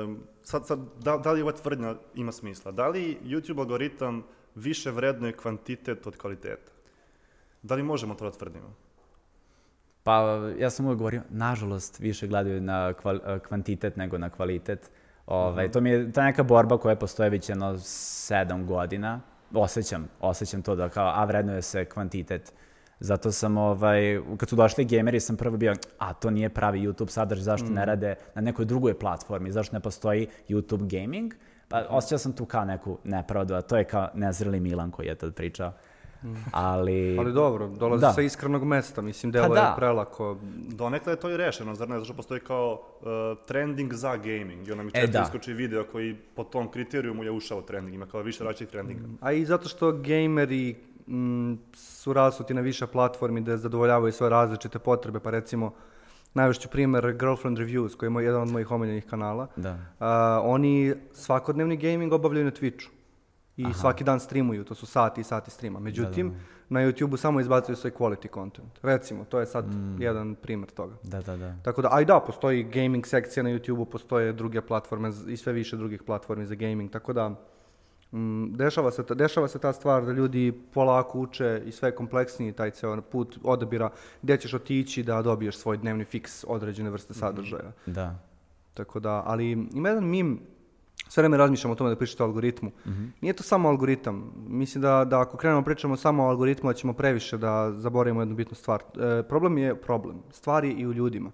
um, 0.04 0.18
sad, 0.42 0.66
sad 0.66 0.78
da, 1.00 1.16
da 1.16 1.32
li 1.32 1.42
ova 1.42 1.52
tvrdnja 1.52 1.94
ima 2.14 2.32
smisla? 2.32 2.72
Da 2.72 2.88
li 2.88 3.18
YouTube 3.24 3.58
algoritam 3.58 4.24
više 4.54 4.90
vrednuje 4.90 5.32
kvantitet 5.32 6.06
od 6.06 6.16
kvaliteta? 6.16 6.72
Da 7.62 7.74
li 7.74 7.82
možemo 7.82 8.14
to 8.14 8.24
da 8.24 8.30
tvrdimo? 8.30 8.74
Pa, 10.02 10.40
ja 10.58 10.70
sam 10.70 10.86
uvek 10.86 10.98
govorio, 10.98 11.22
nažalost, 11.30 12.00
više 12.00 12.26
gledaju 12.26 12.60
na 12.60 12.92
kval, 12.92 13.18
kvantitet 13.48 13.96
nego 13.96 14.18
na 14.18 14.30
kvalitet. 14.30 14.90
Ove, 15.26 15.50
ovaj, 15.50 15.68
-hmm. 15.68 15.72
To 15.72 15.80
mi 15.80 15.90
je 15.90 16.12
ta 16.12 16.24
neka 16.24 16.42
borba 16.42 16.78
koja 16.78 16.96
postoje 16.96 17.30
već 17.30 17.48
jedno 17.48 17.78
sedam 17.78 18.66
godina. 18.66 19.20
Osjećam, 19.54 20.08
osjećam 20.20 20.62
to 20.62 20.74
da 20.74 20.88
kao, 20.88 21.12
a 21.14 21.24
vrednuje 21.24 21.62
se 21.62 21.84
kvantitet. 21.84 22.52
Zato 23.02 23.32
sam, 23.32 23.56
ovaj, 23.56 24.20
kad 24.36 24.48
su 24.48 24.56
došli 24.56 24.84
gameri, 24.84 25.20
sam 25.20 25.36
prvo 25.36 25.56
bio, 25.56 25.74
a 25.98 26.12
to 26.12 26.30
nije 26.30 26.48
pravi 26.48 26.80
YouTube 26.80 27.08
sadržaj, 27.08 27.44
zašto 27.44 27.66
mm. 27.66 27.74
ne 27.74 27.84
rade 27.84 28.14
na 28.34 28.42
nekoj 28.42 28.64
drugoj 28.64 28.98
platformi, 28.98 29.52
zašto 29.52 29.76
ne 29.76 29.80
postoji 29.80 30.26
YouTube 30.48 31.00
gaming? 31.00 31.34
Pa 31.68 31.84
osjećao 31.88 32.18
sam 32.18 32.32
tu 32.32 32.44
kao 32.44 32.64
neku 32.64 32.98
nepravdu, 33.04 33.54
a 33.54 33.62
to 33.62 33.76
je 33.76 33.84
kao 33.84 34.08
nezreli 34.14 34.60
Milan 34.60 34.90
koji 34.90 35.06
je 35.06 35.14
tad 35.14 35.34
pričao. 35.34 35.72
Mm. 36.24 36.34
Ali... 36.52 37.18
Ali 37.18 37.32
dobro, 37.32 37.68
dolazi 37.68 38.00
da. 38.00 38.12
sa 38.12 38.22
iskrenog 38.22 38.64
mesta, 38.64 39.02
mislim, 39.02 39.32
delo 39.32 39.48
pa 39.48 39.54
da. 39.54 39.60
je 39.60 39.76
prelako. 39.76 40.36
Donekle 40.68 41.12
je 41.12 41.16
to 41.16 41.30
i 41.30 41.36
rešeno, 41.36 41.74
zar 41.74 41.88
ne, 41.88 41.98
zašto 41.98 42.14
postoji 42.14 42.40
kao 42.40 42.72
uh, 43.00 43.06
trending 43.46 43.92
za 43.92 44.16
gaming 44.16 44.68
i 44.68 44.72
onda 44.72 44.84
mi 44.84 44.90
često 44.90 45.04
e, 45.04 45.12
da. 45.12 45.22
iskoči 45.22 45.52
video 45.52 45.84
koji 45.84 46.16
po 46.34 46.44
tom 46.44 46.70
kriterijumu 46.70 47.24
je 47.24 47.30
ušao 47.30 47.62
trending, 47.62 47.94
ima 47.94 48.06
kao 48.06 48.22
više 48.22 48.44
različitih 48.44 48.72
trendinga. 48.72 49.06
Mm. 49.06 49.18
A 49.20 49.32
i 49.32 49.44
zato 49.44 49.68
što 49.68 49.92
gameri 49.92 50.76
m, 51.08 51.58
su 51.74 52.12
rasuti 52.12 52.54
na 52.54 52.60
više 52.60 52.86
platformi 52.86 53.40
da 53.40 53.56
zadovoljavaju 53.56 54.12
svoje 54.12 54.30
različite 54.30 54.78
potrebe, 54.78 55.20
pa 55.20 55.30
recimo 55.30 55.74
najveći 56.34 56.68
primjer 56.68 57.12
Girlfriend 57.12 57.58
Reviews, 57.58 57.96
koji 57.96 58.06
je 58.06 58.10
moj, 58.10 58.24
jedan 58.24 58.42
od 58.42 58.48
mojih 58.48 58.70
omiljenih 58.70 59.06
kanala. 59.06 59.46
Da. 59.56 59.78
A, 59.98 60.40
oni 60.44 60.94
svakodnevni 61.12 61.76
gaming 61.76 62.12
obavljaju 62.12 62.44
na 62.44 62.50
Twitchu. 62.50 62.88
I 63.56 63.64
Aha. 63.64 63.74
svaki 63.74 64.04
dan 64.04 64.20
streamuju, 64.20 64.64
to 64.64 64.74
su 64.74 64.86
sati 64.86 65.20
i 65.20 65.24
sati 65.24 65.50
streama. 65.50 65.80
Međutim, 65.80 66.28
da, 66.28 66.34
da, 66.34 66.40
da. 66.40 66.80
na 66.80 66.80
YouTubeu 66.80 67.16
samo 67.16 67.40
izbacuju 67.40 67.76
svoj 67.76 67.92
quality 67.92 68.34
content. 68.34 68.78
Recimo, 68.82 69.24
to 69.24 69.40
je 69.40 69.46
sad 69.46 69.74
mm. 69.74 70.02
jedan 70.02 70.34
primjer 70.34 70.70
toga. 70.70 70.94
Da, 71.02 71.22
da, 71.22 71.36
da. 71.36 71.54
Tako 71.62 71.82
da, 71.82 71.88
aj 71.92 72.04
da, 72.04 72.20
postoji 72.20 72.62
gaming 72.62 73.06
sekcija 73.06 73.42
na 73.42 73.50
YouTubeu, 73.50 73.84
postoje 73.84 74.32
druge 74.32 74.60
platforme 74.60 75.10
i 75.28 75.36
sve 75.36 75.52
više 75.52 75.76
drugih 75.76 76.02
platformi 76.02 76.46
za 76.46 76.54
gaming, 76.54 76.90
tako 76.90 77.12
da 77.12 77.28
Mm, 77.28 77.61
dešava, 78.50 78.90
se 78.90 79.02
ta, 79.02 79.14
dešava 79.14 79.48
se 79.48 79.58
ta 79.58 79.72
stvar 79.72 80.04
da 80.04 80.12
ljudi 80.12 80.52
polako 80.74 81.18
uče 81.18 81.62
i 81.66 81.72
sve 81.72 81.94
kompleksniji 81.94 82.52
taj 82.52 82.70
ceo 82.70 83.00
put 83.00 83.38
odabira 83.42 83.90
gdje 84.22 84.36
ćeš 84.36 84.54
otići 84.54 85.02
da 85.02 85.22
dobiješ 85.22 85.56
svoj 85.56 85.76
dnevni 85.76 86.04
fiks 86.04 86.44
određene 86.48 86.90
vrste 86.90 87.12
mhm. 87.12 87.20
sadržaja. 87.20 87.72
Da. 87.86 88.18
Tako 88.74 89.00
da, 89.00 89.22
ali 89.26 89.50
ima 89.50 89.88
jedan 89.88 90.04
mim, 90.04 90.40
sve 91.08 91.20
vreme 91.20 91.36
razmišljam 91.36 91.70
o 91.70 91.74
tome 91.74 91.90
da 91.90 91.96
pričate 91.96 92.22
o 92.22 92.26
algoritmu. 92.26 92.70
Mm 92.86 92.90
-hmm. 92.90 93.10
Nije 93.20 93.32
to 93.32 93.42
samo 93.42 93.68
algoritam. 93.68 94.32
Mislim 94.48 94.82
da, 94.82 95.04
da 95.04 95.20
ako 95.20 95.36
krenemo 95.36 95.62
pričamo 95.62 95.96
samo 95.96 96.24
o 96.24 96.28
algoritmu, 96.28 96.70
da 96.70 96.74
ćemo 96.74 96.92
previše 96.92 97.38
da 97.38 97.72
zaboravimo 97.76 98.20
jednu 98.20 98.34
bitnu 98.34 98.54
stvar. 98.54 98.82
E, 98.82 99.22
problem 99.22 99.58
je 99.58 99.74
problem. 99.74 100.22
Stvari 100.30 100.70
i 100.70 100.86
u 100.86 100.92
ljudima. 100.92 101.30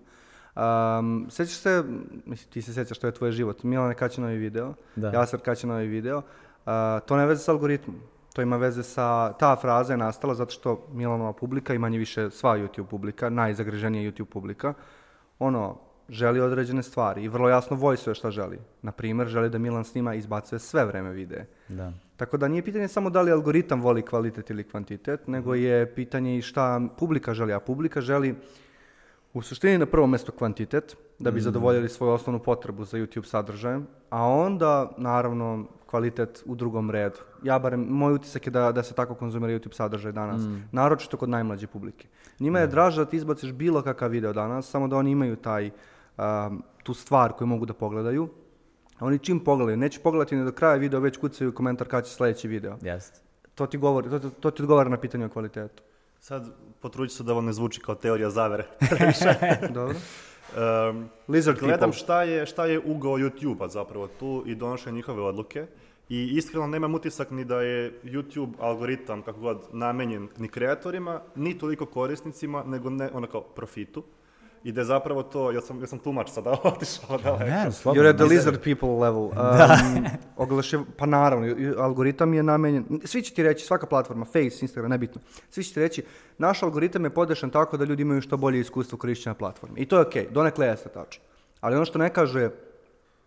Um, 0.56 1.26
sećaš 1.30 1.56
se, 1.56 1.84
mislim, 2.26 2.50
ti 2.50 2.62
se 2.62 2.74
sećaš 2.74 2.96
što 2.96 3.06
je 3.06 3.14
tvoj 3.14 3.32
život. 3.32 3.62
Milane 3.62 3.94
kad 3.94 4.10
će 4.10 4.20
novi 4.20 4.36
video, 4.36 4.74
da. 4.96 5.10
Jasar 5.10 5.40
kad 5.40 5.58
će 5.58 5.66
novi 5.66 5.86
to 7.06 7.16
ne 7.16 7.26
veze 7.26 7.42
sa 7.42 7.52
algoritmom. 7.52 7.96
To 8.32 8.42
ima 8.42 8.56
veze 8.56 8.82
sa, 8.82 9.32
ta 9.32 9.56
fraza 9.56 9.92
je 9.92 9.96
nastala 9.96 10.34
zato 10.34 10.50
što 10.50 10.86
Milanova 10.92 11.32
publika 11.32 11.74
i 11.74 11.78
manje 11.78 11.98
više 11.98 12.30
sva 12.30 12.58
YouTube 12.58 12.86
publika, 12.86 13.30
najzagreženija 13.30 14.10
YouTube 14.10 14.24
publika, 14.24 14.74
ono, 15.38 15.78
želi 16.08 16.40
određene 16.40 16.82
stvari 16.82 17.24
i 17.24 17.28
vrlo 17.28 17.48
jasno 17.48 17.76
vojsuje 17.76 18.14
šta 18.14 18.30
želi. 18.30 18.58
Na 18.82 18.92
primjer, 18.92 19.28
želi 19.28 19.50
da 19.50 19.58
Milan 19.58 19.84
snima 19.84 20.14
i 20.14 20.18
izbacuje 20.18 20.58
sve 20.58 20.84
vreme 20.84 21.10
videe. 21.10 21.46
Da. 21.68 21.92
Tako 22.16 22.36
da 22.36 22.48
nije 22.48 22.62
pitanje 22.62 22.88
samo 22.88 23.10
da 23.10 23.22
li 23.22 23.32
algoritam 23.32 23.80
voli 23.80 24.02
kvalitet 24.02 24.50
ili 24.50 24.64
kvantitet, 24.64 25.26
nego 25.26 25.54
je 25.54 25.94
pitanje 25.94 26.38
i 26.38 26.42
šta 26.42 26.80
publika 26.98 27.34
želi. 27.34 27.52
A 27.52 27.60
publika 27.60 28.00
želi 28.00 28.34
u 29.32 29.42
suštini 29.42 29.78
na 29.78 29.86
prvom 29.86 30.10
mjestu 30.10 30.32
kvantitet, 30.32 30.96
da 31.18 31.30
bi 31.30 31.40
zadovoljili 31.40 31.88
svoju 31.88 32.12
osnovnu 32.12 32.38
potrebu 32.38 32.84
za 32.84 32.98
YouTube 32.98 33.24
sadržajem, 33.24 33.86
a 34.10 34.24
onda, 34.24 34.90
naravno, 34.96 35.64
kvalitet 35.86 36.42
u 36.46 36.54
drugom 36.54 36.90
redu. 36.90 37.16
Ja 37.42 37.58
barem, 37.58 37.80
moj 37.80 38.14
utisak 38.14 38.46
je 38.46 38.50
da, 38.50 38.72
da 38.72 38.82
se 38.82 38.94
tako 38.94 39.14
konzumira 39.14 39.52
YouTube 39.52 39.74
sadržaj 39.74 40.12
danas, 40.12 40.42
naročito 40.72 41.16
kod 41.16 41.28
najmlađe 41.28 41.66
publike. 41.66 42.08
Njima 42.40 42.58
je 42.58 42.66
draže 42.66 43.04
da 43.04 43.10
ti 43.10 43.16
izbaciš 43.16 43.52
bilo 43.52 43.82
kakav 43.82 44.10
video 44.10 44.32
danas, 44.32 44.70
samo 44.70 44.88
da 44.88 44.96
oni 44.96 45.10
imaju 45.10 45.36
taj, 45.36 45.70
um, 46.18 46.62
tu 46.82 46.94
stvar 46.94 47.32
koju 47.32 47.48
mogu 47.48 47.66
da 47.66 47.74
pogledaju. 47.74 48.28
A 48.98 49.06
oni 49.06 49.18
čim 49.18 49.40
pogledaju, 49.40 49.76
neće 49.76 50.00
pogledati 50.00 50.36
ni 50.36 50.44
do 50.44 50.52
kraja 50.52 50.74
video, 50.74 51.00
već 51.00 51.16
kucaju 51.16 51.54
komentar 51.54 51.88
kad 51.88 52.06
će 52.06 52.14
sljedeći 52.14 52.48
video. 52.48 52.76
Jeste. 52.82 53.20
To 53.54 53.66
ti, 53.66 53.78
govori, 53.78 54.10
to, 54.10 54.18
to, 54.18 54.30
to 54.30 54.50
ti 54.50 54.62
odgovara 54.62 54.90
na 54.90 54.96
pitanje 54.96 55.26
o 55.26 55.28
kvalitetu. 55.28 55.82
Sad, 56.20 56.46
potrudit 56.80 57.10
ću 57.10 57.16
se 57.16 57.24
da 57.24 57.32
ovo 57.32 57.40
ne 57.40 57.52
zvuči 57.52 57.80
kao 57.80 57.94
teorija 57.94 58.30
zavere. 58.30 58.66
Dobro. 59.74 59.94
Um, 60.56 61.08
Lizard 61.28 61.58
gledam 61.58 61.92
šta 61.92 62.22
je, 62.22 62.46
šta 62.46 62.66
je 62.66 62.78
ugao 62.78 63.18
YouTube-a 63.18 63.68
zapravo 63.68 64.08
tu 64.08 64.42
i 64.46 64.54
donošenje 64.54 64.96
njihove 64.96 65.22
odluke. 65.22 65.66
I 66.08 66.28
iskreno 66.36 66.66
nemam 66.66 66.94
utisak 66.94 67.30
ni 67.30 67.44
da 67.44 67.60
je 67.60 68.00
YouTube 68.04 68.52
algoritam, 68.58 69.22
kako 69.22 69.40
god, 69.40 69.58
namenjen 69.72 70.28
ni 70.38 70.48
kreatorima, 70.48 71.20
ni 71.34 71.58
toliko 71.58 71.86
korisnicima, 71.86 72.64
nego 72.66 72.90
ne, 72.90 73.10
ono 73.12 73.26
kao 73.26 73.40
profitu. 73.40 74.04
I 74.64 74.72
da 74.72 74.80
je 74.80 74.84
zapravo 74.84 75.22
to, 75.22 75.50
ja 75.52 75.60
sam, 75.60 75.80
ja 75.80 75.86
sam 75.86 75.98
tumač 75.98 76.30
sada 76.30 76.50
otišao 76.64 77.18
daleko. 77.18 77.44
Ne, 77.44 77.72
slobodno. 77.72 78.02
You're 78.02 78.10
at 78.10 78.16
the 78.16 78.24
lizard 78.24 78.62
people 78.64 78.88
level. 78.88 79.30
Um, 79.38 80.06
oglašev- 80.36 80.84
pa 80.96 81.06
naravno, 81.06 81.54
algoritam 81.78 82.34
je 82.34 82.42
namenjen, 82.42 82.84
svi 83.04 83.22
će 83.22 83.34
ti 83.34 83.42
reći, 83.42 83.66
svaka 83.66 83.86
platforma, 83.86 84.24
Face, 84.24 84.58
Instagram, 84.60 84.90
nebitno, 84.90 85.20
svi 85.50 85.64
će 85.64 85.74
ti 85.74 85.80
reći, 85.80 86.02
naš 86.38 86.62
algoritam 86.62 87.04
je 87.04 87.10
podešen 87.10 87.50
tako 87.50 87.76
da 87.76 87.84
ljudi 87.84 88.02
imaju 88.02 88.20
što 88.20 88.36
bolje 88.36 88.60
iskustvo 88.60 88.98
korišćenja 88.98 89.34
platforme. 89.34 89.80
I 89.80 89.86
to 89.86 89.96
je 89.96 90.02
okej, 90.02 90.26
donekle 90.30 90.66
jeste 90.66 90.88
tačno. 90.88 91.22
Ali 91.60 91.76
ono 91.76 91.84
što 91.84 91.98
ne 91.98 92.10
kaže, 92.10 92.50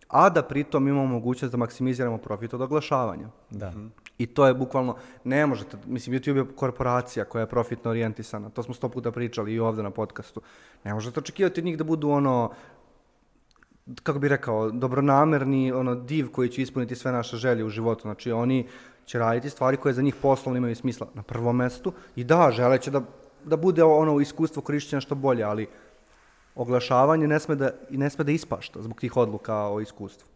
a 0.07 0.29
da 0.29 0.43
pritom 0.43 0.87
imamo 0.87 1.05
mogućnost 1.05 1.51
da 1.51 1.57
maksimiziramo 1.57 2.17
profit 2.17 2.53
od 2.53 2.61
oglašavanja. 2.61 3.27
Da. 3.49 3.73
I 4.17 4.25
to 4.25 4.47
je 4.47 4.53
bukvalno, 4.53 4.95
ne 5.23 5.45
možete, 5.45 5.77
mislim, 5.85 6.15
YouTube 6.15 6.37
je 6.37 6.55
korporacija 6.55 7.25
koja 7.25 7.41
je 7.41 7.49
profitno 7.49 7.91
orijentisana, 7.91 8.49
to 8.49 8.63
smo 8.63 8.73
sto 8.73 8.89
puta 8.89 9.11
pričali 9.11 9.53
i 9.53 9.59
ovdje 9.59 9.83
na 9.83 9.91
podcastu. 9.91 10.41
Ne 10.83 10.93
možete 10.93 11.19
očekivati 11.19 11.61
od 11.61 11.65
njih 11.65 11.77
da 11.77 11.83
budu 11.83 12.09
ono, 12.09 12.51
kako 14.03 14.19
bi 14.19 14.27
rekao, 14.27 14.71
dobronamerni 14.71 15.71
ono 15.71 15.95
div 15.95 16.31
koji 16.31 16.49
će 16.49 16.61
ispuniti 16.61 16.95
sve 16.95 17.11
naše 17.11 17.37
želje 17.37 17.65
u 17.65 17.69
životu. 17.69 18.01
Znači 18.01 18.31
oni 18.31 18.67
će 19.05 19.19
raditi 19.19 19.49
stvari 19.49 19.77
koje 19.77 19.93
za 19.93 20.01
njih 20.01 20.15
poslovno 20.21 20.57
imaju 20.57 20.75
smisla 20.75 21.07
na 21.13 21.23
prvom 21.23 21.55
mestu 21.55 21.93
i 22.15 22.23
da, 22.23 22.51
želeće 22.51 22.91
da, 22.91 23.01
da 23.43 23.57
bude 23.57 23.83
ono 23.83 24.19
iskustvo 24.19 24.61
korištenja 24.61 25.01
što 25.01 25.15
bolje, 25.15 25.43
ali 25.43 25.67
oglašavanje 26.55 27.27
ne 27.27 27.39
sme 27.39 27.55
da, 27.55 27.71
ne 27.89 28.09
sme 28.09 28.23
da 28.23 28.31
ispašta 28.31 28.81
zbog 28.81 28.99
tih 28.99 29.17
odluka 29.17 29.55
o 29.55 29.81
iskustvu. 29.81 30.27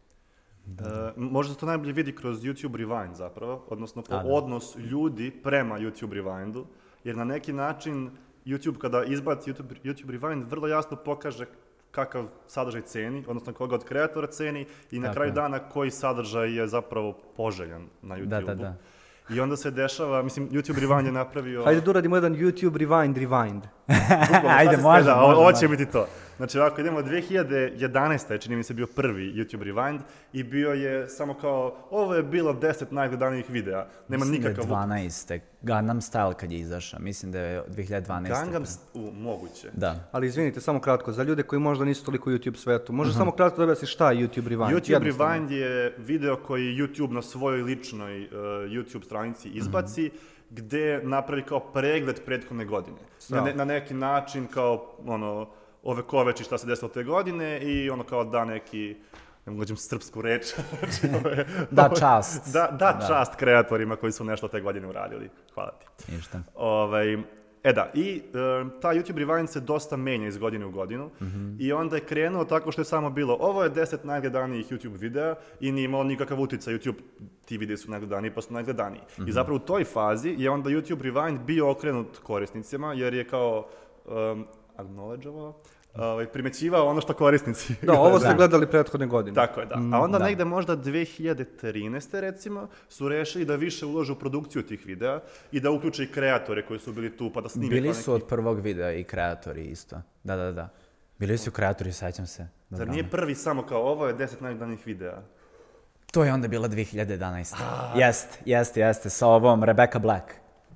E, 0.68 1.12
možda 1.16 1.54
se 1.54 1.60
to 1.60 1.66
najbolje 1.66 1.94
vidi 1.94 2.16
kroz 2.16 2.42
YouTube 2.42 2.76
Rewind 2.76 3.14
zapravo, 3.14 3.66
odnosno 3.70 4.02
po 4.02 4.16
A, 4.16 4.24
da. 4.24 4.30
odnos 4.30 4.76
ljudi 4.76 5.32
prema 5.44 5.80
YouTube 5.80 6.22
Rewindu, 6.22 6.64
jer 7.04 7.18
na 7.18 7.24
neki 7.24 7.54
način 7.54 8.10
YouTube 8.46 8.78
kada 8.78 9.04
izbaci 9.04 9.54
YouTube, 9.54 9.76
YouTube 9.84 10.20
Rewind 10.20 10.44
vrlo 10.50 10.68
jasno 10.68 10.98
pokaže 10.98 11.46
kakav 11.92 12.26
sadržaj 12.48 12.82
ceni, 12.82 13.24
odnosno 13.28 13.54
koga 13.54 13.76
od 13.76 13.84
kreatora 13.84 14.28
ceni 14.28 14.66
i 14.92 15.00
na 15.00 15.08
Tako 15.08 15.16
kraju 15.16 15.32
dana 15.32 15.60
koji 15.60 15.92
sadržaj 15.92 16.58
je 16.58 16.68
zapravo 16.68 17.14
poželjan 17.38 17.88
na 18.02 18.16
YouTube-u. 18.16 18.30
Da, 18.30 18.42
da, 18.42 18.56
da. 18.56 18.76
I 19.30 19.40
onda 19.40 19.58
se 19.58 19.72
dešava, 19.72 20.22
mislim, 20.24 20.50
YouTube 20.50 20.80
Rewind 20.80 21.06
je 21.06 21.12
napravio... 21.12 21.64
Hajde 21.64 21.82
da 21.82 21.90
uradimo 21.90 22.16
jedan 22.16 22.36
YouTube 22.36 22.78
rewind 22.78 23.14
rewind. 23.16 23.62
Ajde, 24.60 24.78
može, 24.78 25.10
može, 25.10 25.16
Ovo 25.16 25.52
će 25.52 25.68
biti 25.68 25.86
to. 25.86 26.08
Znači, 26.38 26.60
ovako, 26.60 26.82
idemo 26.82 27.02
2011. 27.02 28.32
je, 28.32 28.38
čini 28.38 28.56
mi 28.56 28.64
se, 28.64 28.74
bio 28.74 28.88
prvi 28.96 29.34
YouTube 29.34 29.64
Rewind 29.64 30.00
i 30.34 30.44
bio 30.44 30.72
je 30.72 31.10
samo 31.10 31.34
kao, 31.34 31.78
ovo 31.92 32.16
je 32.16 32.24
bilo 32.24 32.54
10 32.54 32.86
najgledanijih 32.92 33.50
videa. 33.50 33.88
Nema 34.08 34.26
Mislim 34.26 34.42
da 34.42 34.48
je 34.48 34.54
nikakav... 34.54 34.78
12. 34.78 35.40
Gangnam 35.62 36.02
Style 36.02 36.34
kad 36.34 36.52
je 36.52 36.60
izašao. 36.60 37.00
Mislim 37.00 37.32
da 37.32 37.40
je 37.40 37.64
2012. 37.68 38.28
Gangnam... 38.28 38.64
U, 38.94 39.12
moguće. 39.12 39.70
Da. 39.74 40.10
Ali 40.12 40.28
izvinite, 40.28 40.62
samo 40.62 40.80
kratko, 40.80 41.12
za 41.12 41.24
ljude 41.24 41.44
koji 41.44 41.60
možda 41.60 41.86
nisu 41.86 42.06
toliko 42.06 42.30
u 42.30 42.34
YouTube 42.34 42.56
svetu, 42.56 42.94
može 42.94 43.14
samo 43.14 43.32
kratko 43.32 43.58
da 43.58 43.64
objasniš 43.64 43.94
šta 43.94 44.12
je 44.12 44.28
YouTube 44.28 44.48
Rewind? 44.48 44.76
YouTube 44.76 44.92
Jednostavno. 44.92 45.36
Rewind 45.36 45.52
je 45.52 45.96
video 45.98 46.36
koji 46.36 46.64
YouTube 46.64 47.12
na 47.12 47.22
svojoj 47.22 47.62
ličnoj 47.62 48.24
uh, 48.24 48.32
YouTube 48.72 49.06
stranici 49.06 49.50
izbaci, 49.50 50.12
gde 50.56 51.02
napravi 51.04 51.44
kao 51.44 51.60
pregled 51.60 52.22
prethodne 52.26 52.66
godine. 52.66 52.98
Na, 53.30 53.42
ne- 53.42 53.54
na 53.54 53.66
neki 53.66 53.94
način 53.94 54.48
kao, 54.48 54.96
ono, 55.06 55.48
ove 55.84 56.04
koveči 56.04 56.44
šta 56.44 56.58
se 56.58 56.68
desilo 56.68 56.90
te 56.90 57.04
godine 57.04 57.60
i 57.62 57.90
ono 57.90 58.04
kao 58.04 58.24
da 58.24 58.46
neki, 58.46 58.96
ne 59.46 59.52
mogu 59.52 59.60
gađem 59.60 59.78
srpsku 59.78 60.22
reč. 60.22 60.46
Znači, 60.80 61.16
Da 61.72 61.90
čast. 62.00 62.54
Da, 62.54 62.68
da, 62.72 63.00
čast 63.08 63.36
kreatorima 63.36 63.96
koji 63.96 64.12
su 64.12 64.24
nešto 64.24 64.48
te 64.48 64.62
godine 64.62 64.88
uradili. 64.88 65.30
Hvala 65.54 65.72
ti. 65.72 66.12
Ništa. 66.12 66.40
Ovaj, 66.56 67.18
e 67.66 67.74
da, 67.74 67.92
i 67.94 68.18
e, 68.18 68.22
ta 68.82 68.94
YouTube 68.94 69.26
Rewind 69.26 69.48
se 69.48 69.60
dosta 69.60 69.98
menja 69.98 70.28
iz 70.28 70.38
godine 70.38 70.66
u 70.66 70.72
godinu. 70.72 71.10
I 71.60 71.74
onda 71.74 71.96
je 71.96 72.06
krenuo 72.06 72.46
tako 72.46 72.72
što 72.72 72.82
je 72.82 72.86
samo 72.86 73.10
bilo 73.10 73.38
ovo 73.40 73.64
je 73.64 73.72
10 73.72 74.06
najgledanijih 74.06 74.72
YouTube 74.72 75.00
videa 75.00 75.36
i 75.60 75.72
nije 75.72 75.86
imalo 75.86 76.04
nikakav 76.04 76.42
utjecaj 76.42 76.74
YouTube, 76.74 77.00
ti 77.46 77.58
videi 77.58 77.78
su 77.78 77.92
najgledaniji 77.92 78.32
pa 78.32 78.42
su 78.42 78.54
najgledaniji. 78.54 79.02
I 79.28 79.32
zapravo 79.32 79.56
u 79.56 79.68
toj 79.68 79.84
fazi 79.84 80.36
je 80.38 80.50
onda 80.50 80.70
YouTube 80.70 81.02
Rewind 81.02 81.46
bio 81.46 81.72
okrenut 81.72 82.18
korisnicima 82.24 82.94
jer 82.94 83.14
je 83.14 83.28
kao 83.28 83.68
um, 84.06 84.46
acknowledgeovao, 84.78 85.54
ovaj, 85.98 86.26
primećivao 86.26 86.86
ono 86.86 87.02
što 87.02 87.14
korisnici 87.14 87.76
Da, 87.82 87.94
ovo 88.02 88.20
ste 88.20 88.28
Da. 88.28 88.34
gledali 88.34 88.68
prethodne 88.68 89.08
godine. 89.08 89.36
tako 89.36 89.60
je, 89.60 89.66
da. 89.66 89.76
A 89.92 90.00
onda 90.00 90.18
da. 90.18 90.26
negde 90.26 90.46
možda 90.46 90.78
2013. 90.78 92.20
recimo 92.20 92.68
su 92.90 93.10
rešili 93.10 93.46
da 93.46 93.56
više 93.56 93.86
ulože 93.86 94.12
u 94.12 94.16
produkciju 94.16 94.64
tih 94.64 94.86
videa 94.86 95.20
i 95.52 95.60
da 95.60 95.72
uključe 95.72 96.04
i 96.04 96.08
kreatore 96.08 96.66
koji 96.66 96.80
su 96.80 96.94
bili 96.94 97.18
tu 97.18 97.32
pa 97.34 97.42
da 97.42 97.50
snime 97.50 97.70
Bili 97.72 97.94
su 97.94 98.00
neki- 98.12 98.12
od 98.14 98.30
prvog 98.30 98.60
videa 98.60 98.92
i 98.92 99.04
kreatori 99.04 99.64
isto. 99.64 99.96
Da, 100.24 100.36
da, 100.36 100.52
da. 100.52 100.70
Bili 101.20 101.38
su 101.38 101.52
kreatori, 101.52 101.92
sećam 101.92 102.26
se. 102.26 102.48
Zar 102.70 102.88
nije 102.88 103.10
prvi 103.10 103.36
samo 103.36 103.64
kao 103.64 103.82
ovo 103.82 104.08
je 104.08 104.16
10 104.16 104.42
najgledanijih 104.42 104.86
videa? 104.86 105.22
To 106.12 106.24
je 106.24 106.34
onda 106.34 106.48
bila 106.48 106.68
2011. 106.68 107.56
Jest, 107.96 108.40
jest, 108.46 108.78
jeste. 108.78 109.10
Sa 109.10 109.28
ovom 109.28 109.64
Rebecca 109.64 110.00
Black. 110.00 110.24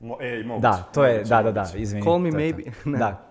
Mo, 0.02 0.18
ej, 0.22 0.44
moguće. 0.44 0.62
Da, 0.62 0.84
to 0.84 1.06
je, 1.06 1.18
da, 1.20 1.44
da, 1.44 1.52
da, 1.52 1.62
moguće. 1.62 1.78
izvini. 1.80 2.04
Call 2.04 2.20
me 2.20 2.32
maybe. 2.32 2.72
Ne. 2.86 2.98
Da. 2.98 3.26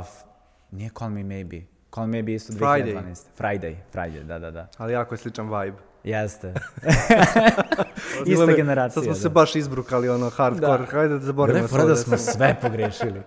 F- 0.00 0.24
nije 0.74 0.90
Call 0.98 1.10
me 1.10 1.22
maybe. 1.24 1.62
Call 1.94 2.06
me 2.06 2.12
maybe 2.12 2.34
isto 2.34 2.52
2012. 2.52 2.58
Friday. 2.58 3.16
Friday, 3.38 3.76
Friday, 3.92 4.22
da, 4.22 4.38
da, 4.38 4.50
da. 4.50 4.68
Ali 4.78 4.92
jako 4.92 5.14
je 5.14 5.18
sličan 5.18 5.46
vibe. 5.46 5.93
Jeste. 6.04 6.54
Ista 8.26 8.52
generacija. 8.56 8.94
Sad 8.94 9.04
smo 9.04 9.12
da. 9.12 9.18
se 9.18 9.28
baš 9.28 9.56
izbrukali, 9.56 10.08
ono, 10.08 10.30
hardcore. 10.30 10.78
Da. 10.78 10.86
Hajde 10.90 11.14
da 11.14 11.20
zaboravimo 11.20 11.68
fora 11.68 11.84
da 11.84 11.96
sve 11.96 12.18
smo 12.18 12.32
sve 12.32 12.56
pogrešili. 12.62 13.22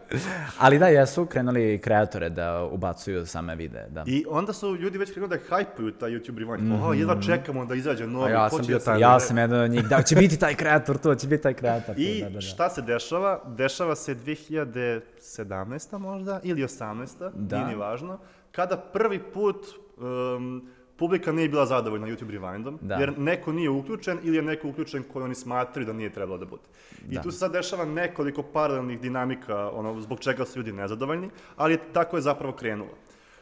Ali 0.60 0.80
da, 0.80 0.88
jesu 0.88 1.26
krenuli 1.26 1.80
kreatore 1.84 2.30
da 2.30 2.64
ubacuju 2.64 3.26
same 3.26 3.56
videe, 3.56 3.88
da. 3.90 4.04
I 4.08 4.26
onda 4.30 4.54
su 4.54 4.76
ljudi 4.76 4.98
već 4.98 5.12
krenuli 5.12 5.30
da 5.30 5.38
hajpuju 5.50 5.92
taj 5.92 6.12
YouTube 6.12 6.46
Rewind. 6.46 6.84
O, 6.84 6.94
jedva 6.94 7.22
čekamo 7.22 7.66
da 7.66 7.76
izađe 7.76 8.08
novi. 8.08 8.32
A 8.32 8.36
ja 8.36 8.50
sam 8.50 8.66
bio 8.68 8.78
da 8.78 8.84
taj. 8.84 9.00
Ja 9.00 9.20
sam 9.20 9.38
jedan 9.38 9.60
od 9.60 9.72
njih, 9.72 9.88
da 9.88 10.02
će 10.02 10.16
biti 10.16 10.40
taj 10.40 10.56
kreator, 10.56 10.98
to 10.98 11.16
će 11.16 11.28
biti 11.28 11.44
taj 11.44 11.54
kreator. 11.54 11.96
to, 11.96 12.02
I 12.02 12.22
da, 12.22 12.30
da, 12.30 12.34
da. 12.34 12.42
šta 12.42 12.70
se 12.70 12.82
dešava? 12.82 13.42
Dešava 13.46 13.96
se 13.96 14.16
2017. 14.16 15.98
možda 15.98 16.40
ili 16.44 16.62
18. 16.64 17.32
Da. 17.36 17.58
nije 17.58 17.68
ni 17.68 17.76
važno. 17.76 18.20
Kada 18.52 18.78
prvi 18.78 19.20
put 19.20 19.66
um, 19.98 20.70
publika 20.98 21.32
nije 21.32 21.50
bila 21.50 21.66
zadovoljna 21.66 22.08
YouTube 22.08 22.40
Rewindom, 22.40 22.78
Da. 22.82 22.96
jer 22.96 23.20
neko 23.20 23.52
nije 23.52 23.70
uključen 23.70 24.20
ili 24.24 24.36
je 24.36 24.42
neko 24.42 24.68
uključen 24.68 25.04
koji 25.14 25.24
oni 25.24 25.36
smatraju 25.36 25.86
da 25.86 25.94
nije 25.94 26.10
trebalo 26.14 26.38
da 26.38 26.46
bude. 26.46 26.64
I 27.10 27.16
Da. 27.16 27.22
tu 27.22 27.32
se 27.32 27.38
sad 27.38 27.52
dešava 27.52 27.86
nekoliko 27.86 28.44
paralelnih 28.44 29.02
dinamika 29.02 29.70
ono, 29.72 30.02
zbog 30.02 30.20
čega 30.20 30.46
su 30.46 30.60
ljudi 30.60 30.72
nezadovoljni, 30.72 31.30
ali 31.56 31.80
tako 31.94 32.18
je 32.18 32.22
zapravo 32.22 32.54
krenulo. 32.54 32.92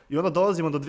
I 0.09 0.17
onda 0.17 0.29
dolazimo 0.29 0.69
do 0.69 0.79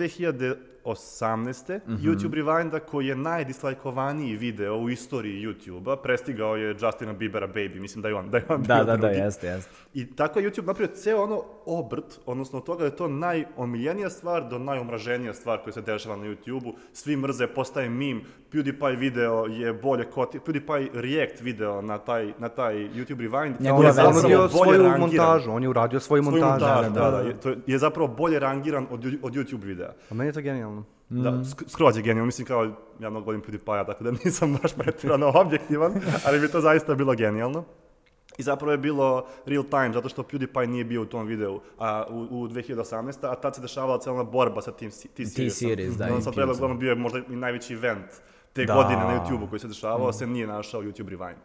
2018. 0.85 1.79
YouTube 1.87 2.33
Rewinda 2.33 2.79
koji 2.81 3.07
je 3.07 3.15
najdislajkovaniji 3.15 4.35
video 4.35 4.75
u 4.75 4.89
istoriji 4.89 5.45
YouTube-a, 5.45 5.95
prestigao 5.97 6.55
je 6.55 6.69
Justina 6.71 7.13
Biebera 7.13 7.47
Baby, 7.47 7.79
mislim 7.79 8.01
da 8.01 8.07
je 8.07 8.15
on, 8.15 8.29
da 8.29 8.37
je 8.37 8.45
on 8.49 8.61
Da, 8.61 8.75
bio 8.75 8.83
da, 8.85 8.91
da, 8.91 8.97
drugi. 8.97 9.15
jeste, 9.15 9.47
jeste. 9.47 9.71
I 9.93 10.05
tako 10.07 10.39
je 10.39 10.45
YouTube 10.45 10.65
napravio 10.65 10.95
ceo 10.95 11.23
ono 11.23 11.43
obrt, 11.65 12.19
odnosno 12.25 12.59
od 12.59 12.65
toga 12.65 12.79
da 12.79 12.85
je 12.85 12.95
to 12.95 13.07
najomiljenija 13.07 14.09
stvar 14.09 14.49
do 14.49 14.59
najomraženija 14.59 15.33
stvar 15.33 15.59
koja 15.59 15.73
se 15.73 15.81
dešava 15.81 16.15
na 16.15 16.23
YouTube-u. 16.25 16.73
Svi 16.93 17.15
mrze, 17.17 17.47
postaje 17.47 17.89
meme, 17.89 18.21
PewDiePie 18.51 18.97
video 18.97 19.45
je 19.45 19.73
bolje 19.73 20.05
koti, 20.05 20.39
PewDiePie 20.39 20.67
react 20.93 21.41
video 21.41 21.81
na 21.81 21.97
taj, 21.97 22.33
na 22.39 22.49
taj 22.49 22.75
YouTube 22.75 23.17
Rewind. 23.21 23.53
Njegova 23.59 23.83
je. 23.83 23.89
On 23.89 23.93
zapravo 23.93 24.19
uradio 24.19 24.37
bolje 24.39 24.49
svoju 24.49 24.83
rangiran. 24.83 24.99
montažu, 25.01 25.51
on 25.51 25.63
je 25.63 25.69
uradio 25.69 25.99
svoju 25.99 26.23
Svoju 26.23 26.33
montažu. 26.33 26.65
montažu, 26.65 26.89
da, 26.89 26.99
da, 27.01 27.11
da. 27.11 27.11
da, 27.13 27.19
je- 27.19 27.35
to 27.35 27.49
je- 27.49 27.57
je 27.67 27.77
zapravo 27.77 28.07
bolje 28.09 28.39
rangiran 28.39 28.87
od, 28.91 29.05
od 29.21 29.33
YouTube 29.33 29.63
videa. 29.63 29.91
A 30.09 30.13
meni 30.13 30.29
je 30.29 30.33
to 30.33 30.41
genijalno. 30.41 30.76
Da, 31.09 31.31
sk- 31.31 31.69
skroz 31.69 31.97
je 31.97 32.03
genijalno, 32.03 32.25
mislim 32.25 32.47
kao, 32.47 32.63
ja 32.99 33.09
mnogo 33.09 33.25
volim 33.25 33.41
PewDiePie-a, 33.41 33.85
tako 33.85 34.03
da 34.03 34.11
nisam 34.25 34.57
baš 34.61 34.73
pretirano 34.73 35.31
objektivan, 35.35 35.93
ali 36.25 36.39
bi 36.39 36.47
to 36.47 36.61
zaista 36.61 36.95
bilo 36.95 37.15
genijalno. 37.15 37.63
I 38.37 38.43
zapravo 38.43 38.71
je 38.71 38.77
bilo 38.77 39.27
real 39.45 39.63
time, 39.63 39.93
zato 39.93 40.09
što 40.09 40.23
PewDiePie 40.23 40.65
nije 40.65 40.83
bio 40.85 41.01
u 41.01 41.05
tom 41.05 41.27
videu 41.27 41.59
a, 41.79 42.05
u, 42.09 42.27
u 42.31 42.47
2018. 42.47 43.31
A 43.31 43.35
tad 43.35 43.55
se 43.55 43.61
dešavala 43.61 43.99
cijela 43.99 44.19
ona 44.19 44.29
borba 44.31 44.61
sa 44.61 44.71
tim 44.71 44.91
T-Seriesom. 44.91 45.43
T-Series, 45.45 45.93
da, 45.97 46.05
On 46.05 46.19
i 46.19 46.21
sad 46.21 46.33
predlog 46.35 46.77
bio 46.79 46.89
je 46.89 46.95
možda 46.95 47.19
i 47.29 47.35
najveći 47.35 47.73
event 47.73 48.05
te 48.53 48.65
Da. 48.65 48.73
godine 48.73 48.97
na 48.97 49.25
YouTube-u 49.25 49.49
koji 49.49 49.59
se 49.59 49.67
dešavao, 49.67 50.13
se 50.13 50.27
nije 50.27 50.47
našao 50.47 50.81
YouTube 50.81 51.17
Rewind. 51.17 51.43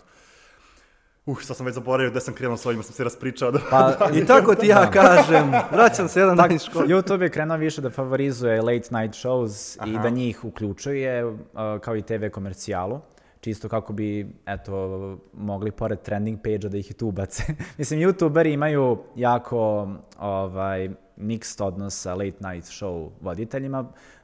Uh, 1.26 1.42
sad 1.42 1.56
sam 1.56 1.66
već 1.66 1.74
zaboravio 1.74 2.10
gde 2.10 2.20
sam 2.20 2.34
krenuo 2.34 2.56
s 2.56 2.66
ovim, 2.66 2.82
sam 2.82 2.94
se 2.94 3.04
raspričao. 3.04 3.50
Da... 3.50 3.58
Pa, 3.70 3.96
I 4.18 4.26
tako 4.26 4.54
ti 4.54 4.66
ja 4.66 4.90
kažem, 4.90 5.52
vraćam 5.72 6.08
se 6.08 6.20
jedan 6.20 6.36
dan 6.40 6.52
iz 6.52 6.62
škole. 6.62 6.86
YouTube 6.86 7.22
je 7.22 7.30
krenuo 7.30 7.56
više 7.56 7.80
da 7.80 7.90
favorizuje 7.90 8.62
late 8.62 8.88
night 8.90 9.14
shows 9.14 9.78
i 9.86 9.98
da 10.02 10.10
njih 10.10 10.44
uključuje 10.44 11.24
uh, 11.24 11.38
kao 11.80 11.96
i 11.96 12.02
TV 12.02 12.28
komercijalu 12.32 13.00
čisto 13.42 13.68
kako 13.68 13.92
bi, 13.92 14.26
eto, 14.46 15.18
mogli 15.32 15.70
pored 15.70 16.02
trending 16.02 16.38
page-a 16.42 16.68
da 16.68 16.78
ih 16.78 16.90
i 16.90 16.94
tu 16.94 17.08
ubace. 17.08 17.42
Mislim, 17.78 18.00
youtuberi 18.00 18.52
imaju 18.52 18.98
jako, 19.16 19.88
ovaj, 20.18 20.90
mixed 21.16 21.64
odnos 21.64 22.00
sa 22.00 22.14
late 22.14 22.38
night 22.40 22.68
show 22.68 23.10
voditeljima, 23.20 23.80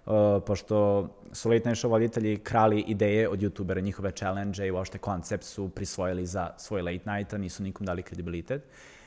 uh, 0.07 0.13
pošto 0.47 1.09
su 1.33 1.49
late 1.49 1.69
night 1.69 1.85
show 1.85 1.91
voditelji 1.91 2.37
krali 2.37 2.81
ideje 2.81 3.29
od 3.29 3.41
youtubera, 3.41 3.83
njihove 3.83 4.11
challenge 4.11 4.67
i 4.67 4.71
uopšte 4.71 4.99
koncept 4.99 5.45
su 5.45 5.69
prisvojili 5.69 6.27
za 6.27 6.51
svoj 6.59 6.83
late 6.83 7.11
night, 7.11 7.35
a 7.35 7.39
nisu 7.39 7.63
nikom 7.63 7.87
dali 7.87 8.03
kredibilitet. 8.03 8.63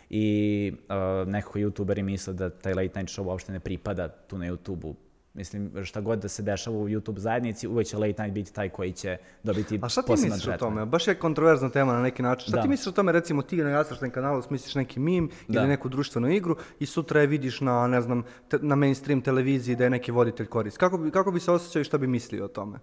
I 0.09 0.73
uh, 0.73 1.27
nekako 1.27 1.59
youtuberi 1.59 2.03
misle 2.03 2.33
da 2.33 2.49
taj 2.49 2.73
late 2.73 2.99
night 2.99 3.17
show 3.17 3.25
uopšte 3.25 3.51
ne 3.51 3.59
pripada 3.59 4.07
tu 4.07 4.37
na 4.37 4.45
YouTube-u. 4.45 4.95
Mislim, 5.33 5.71
šta 5.83 6.01
god 6.01 6.19
da 6.19 6.27
se 6.27 6.43
dešava 6.43 6.77
u 6.77 6.89
YouTube 6.89 7.17
zajednici, 7.17 7.67
uvek 7.67 7.87
će 7.87 7.97
late 7.97 8.21
night 8.21 8.33
biti 8.33 8.53
taj 8.53 8.69
koji 8.69 8.91
će 8.91 9.17
dobiti 9.43 9.79
A 9.81 9.89
šta 9.89 10.01
ti 10.01 10.11
misliš 10.11 10.31
o 10.33 10.37
tretman. 10.39 10.57
tome? 10.59 10.85
Baš 10.85 11.07
je 11.07 11.15
kontroverzna 11.15 11.69
tema 11.69 11.93
na 11.93 12.01
neki 12.01 12.23
način. 12.23 12.43
Šta 12.43 12.55
Da. 12.55 12.61
ti 12.61 12.67
misliš 12.67 12.87
o 12.87 12.91
tome, 12.91 13.11
recimo 13.11 13.41
ti 13.41 13.57
na 13.57 13.69
Jasršten 13.69 14.11
kanalu 14.11 14.41
smisliš 14.41 14.75
neki 14.75 14.99
mim 14.99 15.29
Da. 15.47 15.59
ili 15.59 15.67
neku 15.69 15.89
društvenu 15.89 16.29
igru 16.29 16.55
i 16.79 16.85
sutra 16.85 17.21
je 17.21 17.27
vidiš 17.27 17.61
na, 17.61 17.87
ne 17.87 18.01
znam, 18.01 18.23
te- 18.47 18.59
na 18.61 18.75
mainstream 18.75 19.21
televiziji 19.21 19.75
da 19.75 19.83
je 19.83 19.89
neki 19.89 20.11
voditelj 20.11 20.45
korist. 20.47 20.77
Kako 20.77 20.97
bi, 20.97 21.11
kako 21.11 21.31
bi 21.31 21.39
se 21.39 21.51
osjećao 21.51 21.79
i 21.79 21.85
šta 21.85 21.97
bi 21.97 22.07
mislio 22.07 22.45
o 22.45 22.49
tome? 22.49 22.79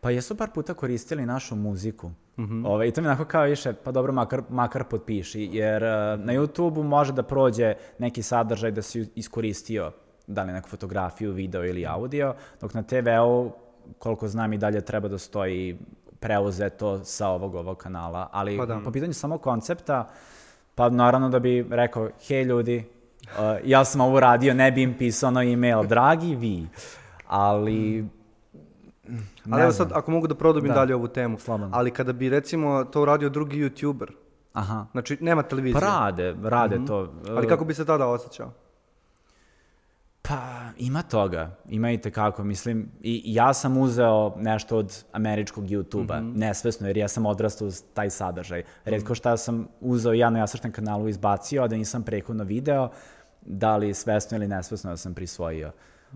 Pa 0.00 0.10
jesu 0.10 0.36
par 0.36 0.50
puta 0.50 0.74
koristili 0.74 1.26
našu 1.26 1.56
muziku. 1.56 2.10
Ove, 2.64 2.88
I 2.88 2.92
to 2.92 3.00
mi 3.00 3.06
onako 3.06 3.24
kao 3.24 3.44
više, 3.44 3.72
pa 3.74 3.92
dobro, 3.92 4.12
makar, 4.12 4.42
makar 4.48 4.84
potpiši, 4.84 5.48
jer 5.52 5.82
uh, 5.82 5.88
na 6.20 6.32
YouTube-u 6.32 6.82
može 6.82 7.12
da 7.12 7.22
prođe 7.22 7.74
neki 7.98 8.22
sadržaj 8.22 8.70
da 8.70 8.82
si 8.82 9.08
iskoristio, 9.14 9.92
da 10.26 10.42
li 10.42 10.52
neku 10.52 10.68
fotografiju, 10.68 11.32
video 11.32 11.64
ili 11.64 11.86
audio, 11.86 12.34
dok 12.60 12.74
na 12.74 12.82
TV-u, 12.82 13.50
koliko 13.98 14.28
znam 14.28 14.52
i 14.52 14.58
dalje 14.58 14.80
treba 14.80 15.08
da 15.08 15.18
stoji 15.18 15.78
preuzeto 16.20 17.04
sa 17.04 17.28
ovog 17.28 17.54
ovog 17.54 17.76
kanala, 17.76 18.28
ali 18.32 18.58
Pa 18.58 18.66
da. 18.66 18.80
po 18.80 18.90
pitanju 18.90 19.12
samog 19.12 19.40
koncepta, 19.40 20.08
pa 20.74 20.88
naravno 20.88 21.28
da 21.28 21.38
bi 21.38 21.66
rekao, 21.70 22.08
hej 22.20 22.42
ljudi, 22.42 22.84
uh, 23.22 23.28
ja 23.64 23.84
sam 23.84 24.00
ovo 24.00 24.20
radio, 24.20 24.54
ne 24.54 24.72
bi 24.72 24.82
im 24.82 24.94
pisao 24.94 25.30
na 25.30 25.42
e-mail, 25.42 25.82
dragi 25.84 26.34
vi, 26.34 26.66
ali... 27.26 28.04
Ali 29.08 29.18
ne 29.46 29.62
evo 29.62 29.70
znam. 29.70 29.88
sad, 29.88 29.92
ako 29.92 30.10
mogu 30.10 30.26
da 30.26 30.34
produbim 30.34 30.68
Da. 30.68 30.74
dalje 30.74 30.94
ovu 30.94 31.08
temu. 31.08 31.38
Slobodno. 31.38 31.76
Ali 31.76 31.90
kada 31.90 32.12
bi 32.12 32.28
recimo 32.28 32.84
to 32.84 33.02
uradio 33.02 33.28
drugi 33.28 33.56
YouTuber, 33.58 34.06
Aha. 34.52 34.86
znači 34.92 35.18
nema 35.20 35.42
televizije, 35.42 35.80
Pa 35.80 35.86
rade, 35.86 36.34
rade 36.42 36.78
to. 36.86 37.12
ali 37.28 37.48
kako 37.48 37.64
bi 37.64 37.74
se 37.74 37.84
tada 37.84 38.06
osjećao? 38.06 38.50
Pa, 40.28 40.68
ima 40.78 41.02
toga. 41.02 41.56
Ima 41.68 41.90
i 41.90 41.98
tekako. 41.98 42.44
Mislim, 42.44 42.88
i 43.02 43.22
ja 43.24 43.54
sam 43.54 43.76
uzeo 43.76 44.34
nešto 44.36 44.76
od 44.76 45.04
američkog 45.12 45.64
YouTube-a, 45.64 46.20
nesvesno, 46.20 46.86
jer 46.86 46.96
ja 46.96 47.08
sam 47.08 47.26
odrastao 47.26 47.68
uz 47.68 47.82
taj 47.94 48.10
sadržaj. 48.10 48.62
Redko 48.84 49.14
šta 49.14 49.36
sam 49.36 49.68
uzeo 49.80 50.12
ja 50.12 50.30
na 50.30 50.38
jasrštem 50.38 50.72
kanalu 50.72 51.08
izbacio, 51.08 51.62
a 51.62 51.68
da 51.68 51.76
nisam 51.76 52.02
prekodno 52.02 52.44
video, 52.44 52.90
da 53.42 53.76
li 53.76 53.94
svesno 53.94 54.36
ili 54.36 54.48
nesvesno 54.48 54.90
da 54.90 54.96
sam 54.96 55.14
prisvojio. 55.14 55.72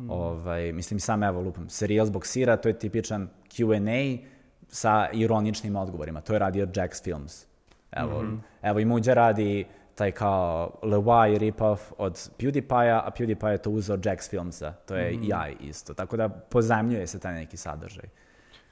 Ovaj, 0.08 0.72
mislim, 0.72 1.00
sam 1.00 1.22
evo 1.22 1.40
lupam, 1.40 1.68
serijal 1.68 2.06
zbog 2.06 2.26
sira, 2.26 2.56
to 2.56 2.68
je 2.68 2.78
tipičan 2.78 3.28
Q&A 3.48 4.26
sa 4.68 5.08
ironičnim 5.12 5.76
odgovorima. 5.76 6.20
To 6.20 6.32
je 6.32 6.38
radio 6.38 6.66
Jax 6.66 7.04
Films. 7.04 7.44
Evo, 7.92 8.24
evo 8.62 8.80
i 8.80 8.84
Muđa 8.84 9.14
radi 9.14 9.66
taj 10.00 10.12
kao 10.12 10.70
Lewy 10.82 11.38
rip-off 11.38 11.92
od 11.98 12.30
PewDiePie-a, 12.38 13.02
a 13.06 13.10
PewDiePie 13.18 13.48
je 13.48 13.58
to 13.58 13.70
uzeo 13.70 13.96
Jax 13.96 14.30
Filmsa. 14.30 14.72
To 14.86 14.96
je 14.96 15.12
i 15.12 15.28
ja 15.28 15.48
isto. 15.60 15.94
Tako 15.94 16.16
da 16.16 16.28
pozajmljuje 16.28 17.06
se 17.06 17.20
taj 17.20 17.34
neki 17.34 17.56
sadržaj. 17.56 18.08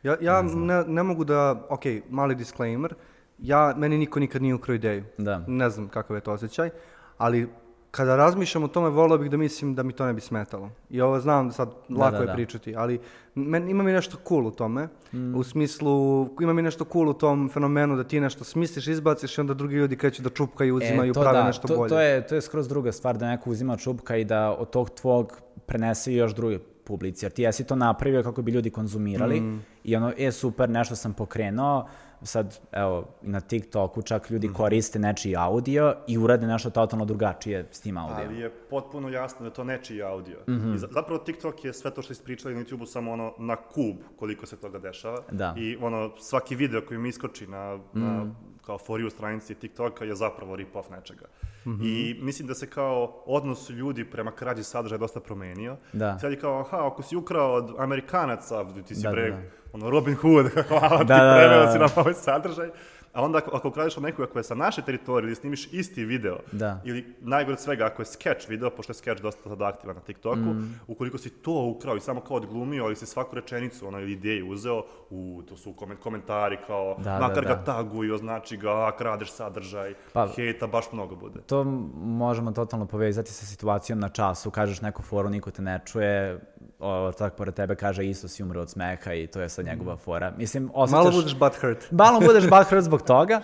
Ja, 0.03 0.17
ja 0.21 0.43
ne, 0.43 0.85
ne 0.87 1.03
mogu 1.03 1.25
da, 1.25 1.67
ok, 1.69 1.85
mali 2.11 2.35
disclaimer, 2.35 2.95
ja, 3.39 3.75
meni 3.77 3.99
niko 3.99 4.21
nikad 4.21 4.43
nije 4.43 4.55
ukrao 4.55 4.75
ideju. 4.75 5.05
Da. 5.19 5.43
Ne 5.47 5.71
znam 5.71 5.89
kakav 5.89 6.17
je 6.17 6.21
to 6.21 6.33
osjećaj, 6.33 6.71
ali 7.19 7.49
kada 7.91 8.17
razmišljam 8.17 8.65
o 8.65 8.69
tome, 8.69 8.89
volio 8.89 9.19
bih 9.19 9.31
da 9.31 9.37
mislim 9.37 9.75
da 9.75 9.83
mi 9.83 9.93
to 9.93 10.07
ne 10.07 10.13
bi 10.13 10.21
smetalo. 10.21 10.71
I 10.91 11.01
ovo 11.01 11.21
znam 11.21 11.53
sad, 11.53 11.69
lako 11.91 12.17
da, 12.17 12.23
je 12.23 12.27
da. 12.27 12.33
pričati, 12.33 12.77
ali 12.77 13.01
men, 13.35 13.69
ima 13.69 13.83
mi 13.83 13.93
nešto 13.93 14.17
cool 14.29 14.47
u 14.47 14.51
tome. 14.51 14.89
Mm. 15.13 15.35
U 15.35 15.43
smislu, 15.45 16.29
ima 16.41 16.53
mi 16.53 16.63
nešto 16.63 16.85
cool 16.93 17.09
u 17.09 17.15
tom 17.15 17.51
fenomenu 17.53 17.97
da 17.97 18.05
ti 18.05 18.21
nešto 18.21 18.45
smisliš, 18.45 18.87
izbaciš 18.87 19.39
i 19.39 19.41
onda 19.41 19.55
drugi 19.55 19.77
ljudi 19.77 19.97
kreću 19.97 20.23
da 20.23 20.31
čupkaju, 20.31 20.77
uzimaju, 20.77 21.11
E, 21.11 21.15
to 21.15 21.21
prave 21.21 21.39
da, 21.39 21.45
nešto 21.45 21.69
to, 21.69 21.77
bolje. 21.77 21.89
To 21.89 22.01
je, 22.01 22.27
to 22.27 22.35
je 22.35 22.41
skroz 22.41 22.69
druga 22.69 22.93
stvar, 22.93 23.19
da 23.19 23.29
neko 23.29 23.51
uzima 23.51 23.77
čupka 23.77 24.17
i 24.17 24.25
da 24.25 24.51
od 24.51 24.71
tog 24.71 24.91
tvog 24.91 25.41
prenese 25.67 26.15
još 26.15 26.35
druge 26.35 26.59
publici. 26.89 27.25
Jer 27.25 27.33
ti 27.33 27.43
jesi 27.43 27.65
to 27.65 27.77
napravio 27.77 28.23
kako 28.23 28.43
bi 28.43 28.53
ljudi 28.53 28.71
konzumirali 28.71 29.41
Mm. 29.41 29.63
i 29.85 29.97
ono, 29.97 30.13
e, 30.19 30.33
super, 30.33 30.71
nešto 30.71 30.97
sam 30.97 31.13
pokrenuo, 31.13 31.89
sad, 32.23 32.59
evo, 32.73 33.09
i 33.23 33.29
na 33.29 33.41
TikToku 33.41 34.03
čak 34.03 34.31
ljudi 34.31 34.49
koriste 34.49 34.99
nečiji 34.99 35.37
audio 35.37 35.95
i 36.07 36.19
urade 36.19 36.47
nešto 36.47 36.71
totalno 36.71 37.05
drugačije 37.05 37.67
s 37.71 37.81
tim 37.81 37.99
audio. 37.99 38.17
Ali 38.19 38.41
je 38.41 38.51
potpuno 38.51 39.09
jasno 39.09 39.39
da 39.41 39.47
je 39.47 39.53
to 39.53 39.65
nečiji 39.65 40.03
audio. 40.03 40.39
Mhm. 40.49 40.75
I 40.75 40.79
za- 40.79 40.89
zapravo 40.89 41.19
TikTok 41.21 41.65
je 41.65 41.73
sve 41.73 41.91
to 41.91 42.03
što 42.03 42.13
ispričali 42.13 42.55
na 42.55 42.61
YouTube-u 42.61 42.87
samo 42.87 43.13
ono 43.13 43.35
na 43.39 43.57
kub 43.57 43.97
koliko 44.17 44.47
se 44.47 44.57
toga 44.57 44.79
dešava. 44.81 45.23
Da. 45.31 45.55
I 45.57 45.77
ono, 45.77 46.11
svaki 46.19 46.57
video 46.57 46.81
koji 46.81 46.99
mi 46.99 47.09
iskoči 47.09 47.47
na, 47.47 47.59
na 47.93 48.15
Mhm. 48.17 48.31
kao 48.63 48.79
for 48.79 49.01
you 49.01 49.11
stranici 49.11 49.55
TikToka 49.55 50.05
je 50.05 50.15
zapravo 50.17 50.57
rip-off 50.57 50.91
nečega. 50.91 51.27
Mhm. 51.69 51.83
I 51.83 52.17
mislim 52.21 52.49
da 52.49 52.55
se 52.55 52.67
kao 52.67 53.23
odnos 53.27 53.71
ljudi 53.71 54.05
prema 54.05 54.31
krađi 54.31 54.63
sadržaja 54.63 54.99
dosta 54.99 55.21
promenio. 55.21 55.77
Da. 55.93 56.19
Sad 56.19 56.33
je 56.33 56.41
kao, 56.41 56.61
aha, 56.61 56.87
ako 56.87 57.03
si 57.03 57.17
ukrao 57.17 57.53
od 57.53 57.75
Amerikanaca, 57.79 58.55
ti 58.83 58.95
si 58.95 59.03
Da, 59.03 59.09
da, 59.09 59.13
bre, 59.13 59.31
da. 59.31 59.39
ono 59.73 59.91
Robin 59.91 60.15
Hood, 60.15 60.47
hvala 60.69 60.99
ti, 60.99 61.05
Da, 61.05 61.17
da, 61.17 61.25
da, 61.25 61.35
preveo 61.35 61.65
da. 61.65 61.73
si 61.73 61.79
nam 61.79 61.89
ovaj 61.97 62.15
sadržaj. 62.15 62.69
A 63.13 63.23
onda 63.23 63.39
ako, 63.39 63.51
ako 63.51 63.69
ukradiš 63.69 63.97
od 63.97 64.03
nekoga 64.03 64.29
koja 64.29 64.41
je 64.41 64.45
sa 64.45 64.55
naše 64.55 64.83
teritorije 64.83 65.27
ili 65.27 65.35
snimiš 65.35 65.69
isti 65.69 66.05
video, 66.05 66.39
Da. 66.53 66.81
ili 66.85 67.15
najgore 67.21 67.53
od 67.53 67.61
svega, 67.61 67.87
ako 67.87 68.03
je 68.03 68.07
sketch 68.07 68.49
video, 68.49 68.71
pošto 68.71 68.91
je 68.91 68.95
sketch 68.95 69.23
dosta 69.23 69.43
sada 69.45 69.67
aktivan 69.67 69.97
na 69.97 70.03
TikToku, 70.03 70.39
Mm. 70.39 70.81
ukoliko 70.87 71.19
si 71.19 71.31
to 71.33 71.53
ukrao 71.67 71.97
i 71.97 72.01
samo 72.01 72.21
kao 72.21 72.37
odglumio, 72.37 72.85
ali 72.85 72.97
si 72.97 73.07
svaku 73.07 73.37
rečenicu, 73.37 73.87
ono, 73.87 74.01
ili 74.01 74.13
ideju 74.13 74.49
uzeo, 74.49 74.79
u, 75.11 75.43
to 75.43 75.57
su 75.57 75.73
komen- 75.73 75.97
komentari 75.97 76.59
kao, 76.67 76.97
Da, 76.99 77.19
makar 77.19 77.35
da, 77.37 77.49
ga 77.49 77.55
da. 77.55 77.65
taguj, 77.65 78.13
označi 78.13 78.57
ga, 78.57 78.71
a, 78.71 78.93
kradeš 78.93 79.31
sadržaj, 79.31 79.95
Pa- 80.13 80.29
hejta 80.29 80.67
baš 80.67 80.93
mnogo 80.93 81.17
bude. 81.17 81.41
To 81.41 81.65
možemo 81.97 82.53
totalno 82.53 82.87
povezati 82.87 83.33
sa 83.33 83.47
situacijom 83.47 83.99
na 83.99 84.09
času. 84.09 84.51
Kažeš 84.51 84.81
neku 84.81 85.03
foru, 85.03 85.29
niko 85.31 85.51
te 85.51 85.63
ne 85.63 85.81
čuje, 85.85 86.41
o, 86.79 87.13
tak 87.13 87.35
pored 87.35 87.55
tebe 87.55 87.77
kaže 87.77 88.07
isto 88.07 88.29
si 88.29 88.43
umre 88.43 88.61
od 88.61 88.71
smeha 88.71 89.13
i 89.13 89.27
to 89.27 89.41
je 89.41 89.49
sad 89.49 89.67
njegova 89.67 89.97
fora. 89.97 90.33
Mislim, 90.37 90.71
osjećaš... 90.75 91.05
Malo 91.05 91.11
budeš 91.11 91.35
butthurt. 91.39 91.91
Malo 91.91 92.21
budeš 92.21 92.49
butthurt 92.51 92.85
zbog 92.85 93.03
toga, 93.03 93.41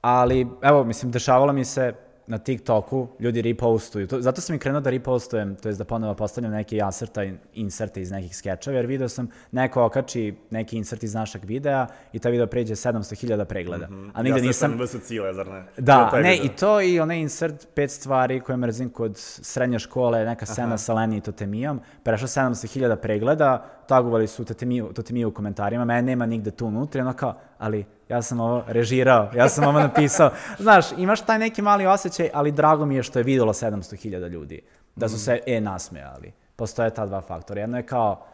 ali 0.00 0.46
evo, 0.62 0.84
mislim, 0.84 1.12
dešavalo 1.12 1.52
mi 1.52 1.64
se 1.64 1.94
na 2.26 2.38
TikToku 2.38 3.08
ljudi 3.20 3.42
repostuju. 3.42 4.06
To, 4.06 4.20
zato 4.20 4.40
sam 4.40 4.56
i 4.56 4.58
krenuo 4.58 4.80
da 4.80 4.90
repostujem, 4.90 5.56
to 5.56 5.68
jest 5.68 5.78
da 5.78 5.84
ponovo 5.84 6.14
postavljam 6.14 6.52
neke 6.52 6.80
asrta, 6.82 7.22
inserte 7.54 8.00
iz 8.00 8.10
nekih 8.10 8.36
skečeva, 8.36 8.76
jer 8.76 8.86
video 8.86 9.08
sam 9.08 9.28
neko 9.52 9.84
okači 9.84 10.34
neki 10.50 10.76
insert 10.76 11.02
iz 11.02 11.14
našeg 11.14 11.44
videa 11.44 11.86
i 12.12 12.18
taj 12.18 12.32
video 12.32 12.46
pređe 12.46 12.74
700.000 12.74 13.44
pregleda. 13.44 13.86
Mm 13.86 13.94
-hmm. 13.94 14.10
A 14.14 14.22
nigde 14.22 14.38
ja 14.38 14.46
nisam... 14.46 14.80
Ja 14.80 14.86
sam 14.86 15.00
cile, 15.00 15.34
zar 15.34 15.46
ne? 15.46 15.64
Da, 15.78 16.10
ne, 16.10 16.30
video. 16.30 16.44
i 16.44 16.48
to 16.48 16.80
i 16.80 17.00
onaj 17.00 17.18
insert, 17.18 17.68
pet 17.74 17.90
stvari 17.90 18.40
koje 18.40 18.56
mrzim 18.56 18.90
kod 18.90 19.12
srednje 19.16 19.78
škole, 19.78 20.24
neka 20.24 20.46
scena 20.46 20.66
Aha. 20.66 20.78
sa 20.78 20.94
Leni 20.94 21.16
i 21.16 21.20
Totemijom, 21.20 21.80
prešla 22.02 22.28
700.000 22.28 22.96
pregleda, 22.96 23.66
tagovali 23.88 24.26
su 24.26 24.44
Totemiju, 24.44 24.92
Totemiju 24.92 25.28
u 25.28 25.32
komentarima, 25.32 25.84
mene 25.84 26.02
nema 26.02 26.26
nigde 26.26 26.50
tu 26.50 26.66
unutra, 26.66 27.02
ono 27.02 27.12
kao, 27.12 27.34
ali 27.58 27.84
ja 28.08 28.22
sam 28.22 28.40
ovo 28.40 28.64
režirao, 28.66 29.30
ja 29.34 29.48
sam 29.48 29.64
ovo 29.64 29.80
napisao. 29.80 30.30
Znaš, 30.58 30.92
imaš 30.96 31.20
taj 31.20 31.38
neki 31.38 31.62
mali 31.62 31.86
osjećaj, 31.86 32.30
ali 32.34 32.52
drago 32.52 32.86
mi 32.86 32.96
je 32.96 33.02
što 33.02 33.18
je 33.18 33.22
videlo 33.22 33.52
700.000 33.52 34.28
ljudi. 34.28 34.60
Da 34.96 35.08
su 35.08 35.18
se 35.18 35.40
e 35.46 35.60
nasmejali. 35.60 36.32
Postoje 36.56 36.90
ta 36.90 37.06
dva 37.06 37.20
faktora. 37.20 37.60
Jedno 37.60 37.76
je 37.76 37.86
kao, 37.86 38.24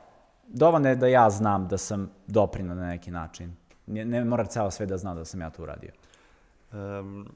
dovoljno 0.49 0.89
je 0.89 0.97
da 0.97 1.07
ja 1.07 1.31
znam 1.31 1.69
da 1.69 1.79
sam 1.79 2.11
doprinuo 2.27 2.75
na 2.75 2.87
neki 2.87 3.11
način. 3.11 3.57
Ne, 3.87 4.05
ne 4.05 4.25
mora 4.25 4.45
ceo 4.45 4.71
sve 4.71 4.87
da 4.87 4.99
zna 4.99 5.15
da 5.15 5.25
sam 5.25 5.41
ja 5.41 5.51
to 5.51 5.63
uradio. 5.63 5.91
Um, 6.73 7.29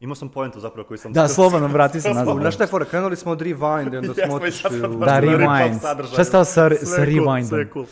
imao 0.00 0.14
sam 0.14 0.28
pojentu 0.28 0.60
zapravo 0.60 0.88
koji 0.88 0.98
sam... 0.98 1.12
Da, 1.12 1.28
slobodno, 1.28 1.68
vrati 1.76 2.00
se 2.00 2.08
nazad. 2.08 2.36
Znaš 2.40 2.54
šta 2.54 2.64
je 2.64 2.68
fora, 2.68 2.84
krenuli 2.84 3.16
smo 3.16 3.32
od 3.32 3.40
Rewind 3.40 3.98
onda 3.98 4.14
smo 4.14 4.34
otišli 4.36 4.80
u... 4.80 4.98
Da, 4.98 5.20
Rewind. 5.20 6.06
Šta 6.12 6.20
je 6.20 6.24
stao 6.24 6.44
sa, 6.44 6.70
sa 6.70 7.04
Rewindom? 7.04 7.48
Sve 7.48 7.70
cool. 7.72 7.86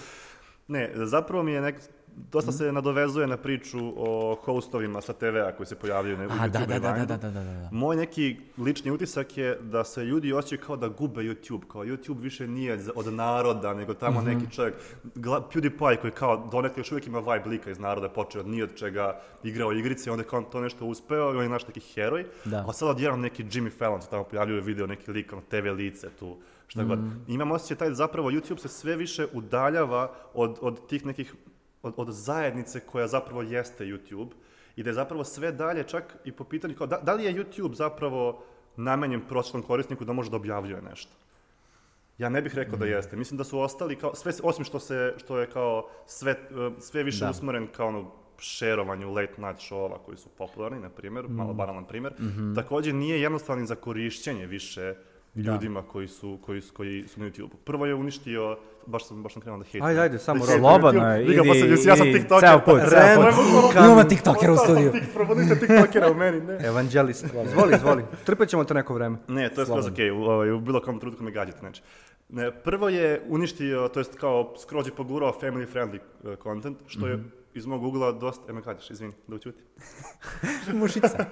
Ne, 0.69 0.90
zapravo 0.95 1.42
mi 1.42 1.53
je 1.53 1.61
nek, 1.61 1.77
dosta 2.22 2.52
se 2.52 2.72
nadovezuje 2.72 3.26
na 3.26 3.37
priču 3.37 3.79
o 3.96 4.37
hostovima 4.37 5.00
sa 5.00 5.12
TV-a 5.12 5.52
koji 5.52 5.66
se 5.66 5.74
pojavljaju 5.76 6.18
na 6.18 6.24
YouTube 6.24 6.48
da, 6.48 6.59
da, 6.59 6.79
da, 6.79 6.92
Vineu. 6.92 7.07
da, 7.07 7.16
da, 7.18 7.31
da, 7.31 7.42
da. 7.44 7.68
Moj 7.72 7.96
neki 7.96 8.37
lični 8.59 8.90
utisak 8.90 9.37
je 9.37 9.59
da 9.62 9.85
se 9.85 10.02
ljudi 10.02 10.33
osjećaju 10.33 10.61
kao 10.61 10.76
da 10.76 10.88
gube 10.88 11.20
YouTube, 11.22 11.66
kao 11.66 11.85
YouTube 11.85 12.20
više 12.20 12.46
nije 12.46 12.79
od 12.94 13.14
naroda, 13.14 13.74
nego 13.74 13.94
tamo 13.94 14.20
Mhm. 14.20 14.31
neki 14.31 14.50
čovjek, 14.50 14.74
Gla- 15.07 15.42
PewDiePie 15.48 15.96
koji 15.96 16.11
kao 16.12 16.48
donekle 16.48 16.81
još 16.81 16.92
uvijek 16.92 17.07
ima 17.07 17.18
vibe 17.20 17.48
lika 17.48 17.70
iz 17.70 17.79
naroda, 17.79 18.09
počeo 18.09 18.40
od 18.40 18.48
ni 18.48 18.62
od 18.62 18.74
čega, 18.74 19.20
igrao 19.42 19.72
igrice, 19.72 20.11
onda 20.11 20.24
kao 20.24 20.42
to 20.42 20.61
nešto 20.61 20.87
uspeo 20.87 21.26
i 21.26 21.37
on 21.37 21.42
je 21.42 21.48
naš 21.48 21.66
neki 21.66 21.81
heroj, 21.83 22.24
Da. 22.44 22.64
a 22.68 22.72
sad 22.72 22.88
odjednom 22.88 23.20
neki 23.20 23.44
Jimmy 23.44 23.70
Fallon 23.70 24.02
se 24.02 24.11
tamo 24.11 24.24
pojavljuje 24.24 24.61
video, 24.61 24.87
neki 24.87 25.11
lik, 25.11 25.33
ono, 25.33 25.42
TV 25.42 25.66
lice 25.68 26.09
tu, 26.11 26.37
šta 26.66 26.85
god. 26.85 26.98
Imam 27.29 27.50
osjećaj 27.50 27.76
taj 27.76 27.94
zapravo 27.94 28.31
YouTube 28.31 28.59
se 28.59 28.68
sve 28.68 28.96
više 28.96 29.26
udaljava 29.33 30.12
od, 30.35 30.59
od 30.61 30.87
tih 30.87 31.07
nekih 31.07 31.35
od, 31.87 31.94
od 31.96 32.11
zajednice 32.11 32.81
koja 32.81 33.07
zapravo 33.07 33.42
jeste 33.42 33.85
YouTube 33.85 34.31
i 34.77 34.83
da 34.83 34.90
je 34.90 34.94
zapravo 34.94 35.25
sve 35.25 35.53
dalje 35.53 35.85
čak 35.85 36.16
i 36.25 36.33
po 36.33 36.44
pitanju 36.44 36.75
kao 36.75 36.87
da, 36.87 36.99
da 37.03 37.14
li 37.14 37.25
je 37.25 37.35
YouTube 37.35 37.75
zapravo 37.75 38.44
namenjen 38.77 39.20
prosječnom 39.29 39.62
korisniku 39.62 40.05
da 40.05 40.12
može 40.12 40.31
da 40.31 40.37
objavljuje 40.37 40.83
nešto. 40.83 41.12
Ja 42.18 42.29
ne 42.29 42.42
bih 42.42 42.55
rekao 42.55 42.79
da 42.79 42.87
jeste. 42.87 43.16
Mislim 43.16 43.38
da 43.38 43.44
su 43.44 43.61
ostali 43.61 43.96
kao 43.96 44.14
sve 44.14 44.33
osim 44.42 44.64
što 44.64 44.81
se 44.81 45.14
što 45.18 45.38
je 45.38 45.51
kao 45.51 45.88
sve 46.07 46.33
eh, 46.33 46.70
sve 46.81 47.03
više 47.03 47.25
Da. 47.25 47.31
usmeren 47.31 47.66
kao 47.66 47.88
ono 47.88 48.11
šerovanju 48.38 49.12
late 49.12 49.35
night 49.42 49.61
show-ova 49.61 49.99
koji 50.05 50.16
su 50.16 50.29
popularni, 50.29 50.81
na 50.81 50.90
primjer, 50.90 51.29
malo 51.29 51.55
banalan 51.55 51.85
primjer. 51.85 52.12
Također 52.55 52.94
nije 52.94 53.20
jednostavni 53.20 53.66
za 53.66 53.75
korišćenje 53.75 54.46
više 54.46 54.94
ljudima 55.37 55.83
koji 55.83 56.09
su, 56.09 56.38
koji, 56.42 56.61
su- 56.61 56.75
koji 56.75 57.05
su 57.09 57.20
na 57.20 57.27
YouTube. 57.27 57.51
Prvo 57.64 57.87
je 57.87 57.94
uništio, 57.94 58.57
baš 58.87 59.07
sam, 59.07 59.22
baš 59.22 59.33
sam 59.33 59.42
krenuo 59.42 59.59
da 59.59 59.64
hejtujem. 59.64 59.85
Ajde, 59.85 60.01
ajde, 60.01 60.18
samo 60.18 60.46
Da 60.46 60.53
Slobodno 60.53 61.18
idi, 61.18 61.37
posle, 61.38 61.68
ja 61.85 61.96
sam 61.96 62.07
tiktoker. 62.07 62.49
ceo 62.49 62.61
put, 62.61 62.81
ceo 62.81 63.33
put. 63.62 63.75
Imamo 63.77 64.05
tiktokera 64.05 64.53
u 64.53 64.57
studiju. 64.57 64.92
tik- 64.92 65.14
Probudite 65.14 65.55
tiktokera 65.57 66.11
u 66.11 66.14
meni, 66.14 66.40
ne. 66.40 66.59
Evanđelist. 66.61 67.25
Izvoli, 67.44 67.75
izvoli. 67.75 68.05
Trpet 68.25 68.49
ćemo 68.49 68.64
to 68.64 68.75
neko 68.75 68.94
vreme. 68.94 69.16
Ne, 69.29 69.49
to 69.49 69.61
je 69.61 69.66
skroz 69.66 69.87
okej, 69.87 70.11
u, 70.11 70.22
ovaj, 70.22 70.51
u 70.51 70.61
bilo 70.61 70.81
kom 70.81 71.01
trenutku 71.01 71.25
me 71.25 71.31
gađate, 71.31 71.59
znači. 71.59 71.83
Ne, 72.29 72.51
prvo 72.53 72.88
je 72.88 73.22
uništio, 73.29 73.88
to 73.88 74.01
jest 74.01 74.14
kao 74.14 74.55
skroz 74.59 74.87
je 74.87 74.92
pogurao 74.92 75.35
family 75.42 75.66
friendly 75.68 75.99
uh, 76.22 76.38
content, 76.42 76.79
što 76.87 77.07
je 77.07 77.18
iz 77.55 77.66
mog 77.66 77.83
ugla 77.83 78.12
dosta, 78.12 78.51
e 78.51 78.53
me 78.53 78.61
izvini, 78.90 79.12
da 79.27 79.37
učuti. 79.37 79.62
Mušica. 80.72 81.25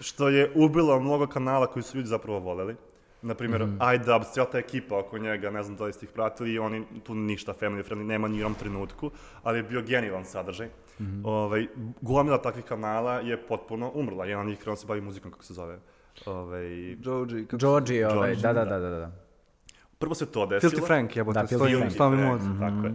Što 0.00 0.28
je 0.28 0.52
ubilo 0.54 1.00
mnogo 1.00 1.26
kanala 1.26 1.66
koji 1.66 1.82
su 1.82 1.96
ljudi 1.96 2.08
zapravo 2.08 2.38
voleli. 2.38 2.76
Naprimjer, 3.22 3.66
mm. 3.66 3.78
iDubbbz, 3.94 4.32
cijela 4.32 4.50
ta 4.50 4.58
ekipa 4.58 4.98
oko 4.98 5.18
njega, 5.18 5.50
ne 5.50 5.62
znam 5.62 5.76
da 5.76 5.84
li 5.84 5.92
ste 5.92 6.06
ih 6.06 6.12
pratili, 6.12 6.52
i 6.52 6.58
oni 6.58 6.84
tu 7.04 7.14
ništa 7.14 7.54
family 7.60 7.82
friendly, 7.88 8.06
nema 8.06 8.28
ni 8.28 8.34
u 8.34 8.38
jednom 8.38 8.54
trenutku, 8.54 9.10
ali 9.42 9.58
je 9.58 9.62
bio 9.62 9.82
genijalan 9.82 10.24
sadržaj. 10.24 10.68
Ovaj, 11.24 11.66
gomila 12.00 12.38
takvih 12.38 12.64
kanala 12.64 13.20
je 13.20 13.36
potpuno 13.36 13.90
umrla, 13.94 14.24
jedan 14.24 14.40
od 14.40 14.48
njih 14.48 14.58
krenuo 14.58 14.74
da 14.74 14.80
se 14.80 14.86
bavi 14.86 15.00
muzikom, 15.00 15.30
kako 15.30 15.44
se 15.44 15.54
zove. 15.54 15.78
Ovaj, 16.26 16.96
Georgie, 16.96 17.44
kako 17.44 17.56
Georgie, 17.56 18.08
ovaj, 18.08 18.34
da, 18.36 18.52
da, 18.52 18.64
da. 18.64 18.78
da, 18.78 18.90
da, 18.90 18.98
da. 18.98 19.12
Prvo 19.98 20.14
se 20.14 20.26
to 20.26 20.46
desilo. 20.46 20.70
Filthy 20.70 20.86
Frank, 20.86 21.16
jebote, 21.16 21.40
Da, 21.40 21.46
Filthy 21.46 21.96
Frank. 21.96 21.96
Frank. 21.96 22.58
Tako 22.60 22.86
je. 22.86 22.94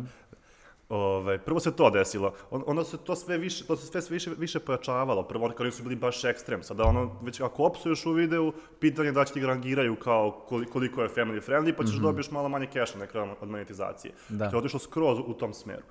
Ove, 0.89 1.37
prvo 1.37 1.59
se 1.59 1.75
to 1.75 1.89
desilo, 1.89 2.33
On, 2.51 2.63
onda 2.67 2.83
se 2.83 2.97
to 2.97 3.15
sve 3.15 3.37
više, 3.37 3.65
to 3.65 3.75
se 3.75 3.87
sve, 3.87 4.01
sve 4.01 4.13
više, 4.13 4.31
više 4.37 4.59
pojačavalo. 4.59 5.23
Prvo 5.23 5.45
oni 5.45 5.55
kao 5.55 5.65
nisu 5.65 5.83
bili 5.83 5.95
baš 5.95 6.23
ekstrem, 6.23 6.63
sada 6.63 6.83
ono, 6.83 7.19
već 7.21 7.41
ako 7.41 7.63
opsuješ 7.63 8.05
u 8.05 8.11
videu, 8.11 8.53
pitanje 8.79 9.07
je 9.07 9.11
da 9.11 9.25
će 9.25 9.33
ti 9.33 9.39
ga 9.39 9.47
rangiraju 9.47 9.95
kao 9.95 10.45
koli- 10.49 10.65
koliko 10.65 11.01
je 11.01 11.09
family 11.09 11.49
friendly, 11.49 11.73
pa 11.77 11.83
ćeš 11.83 11.95
dobiješ 11.95 12.31
malo 12.31 12.49
manje 12.49 12.65
keša 12.65 12.97
na 12.97 13.07
kraju 13.07 13.31
od 13.41 13.49
monetizacije. 13.49 14.13
Da. 14.29 14.49
To 14.49 14.55
je 14.55 14.59
otišlo 14.59 14.79
skroz 14.79 15.19
u 15.25 15.33
tom 15.33 15.53
smeru. 15.53 15.83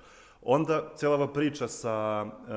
Onda 0.45 0.91
cijela 0.95 1.15
ova 1.15 1.27
priča 1.33 1.67
sa 1.67 2.23
uh, 2.23 2.49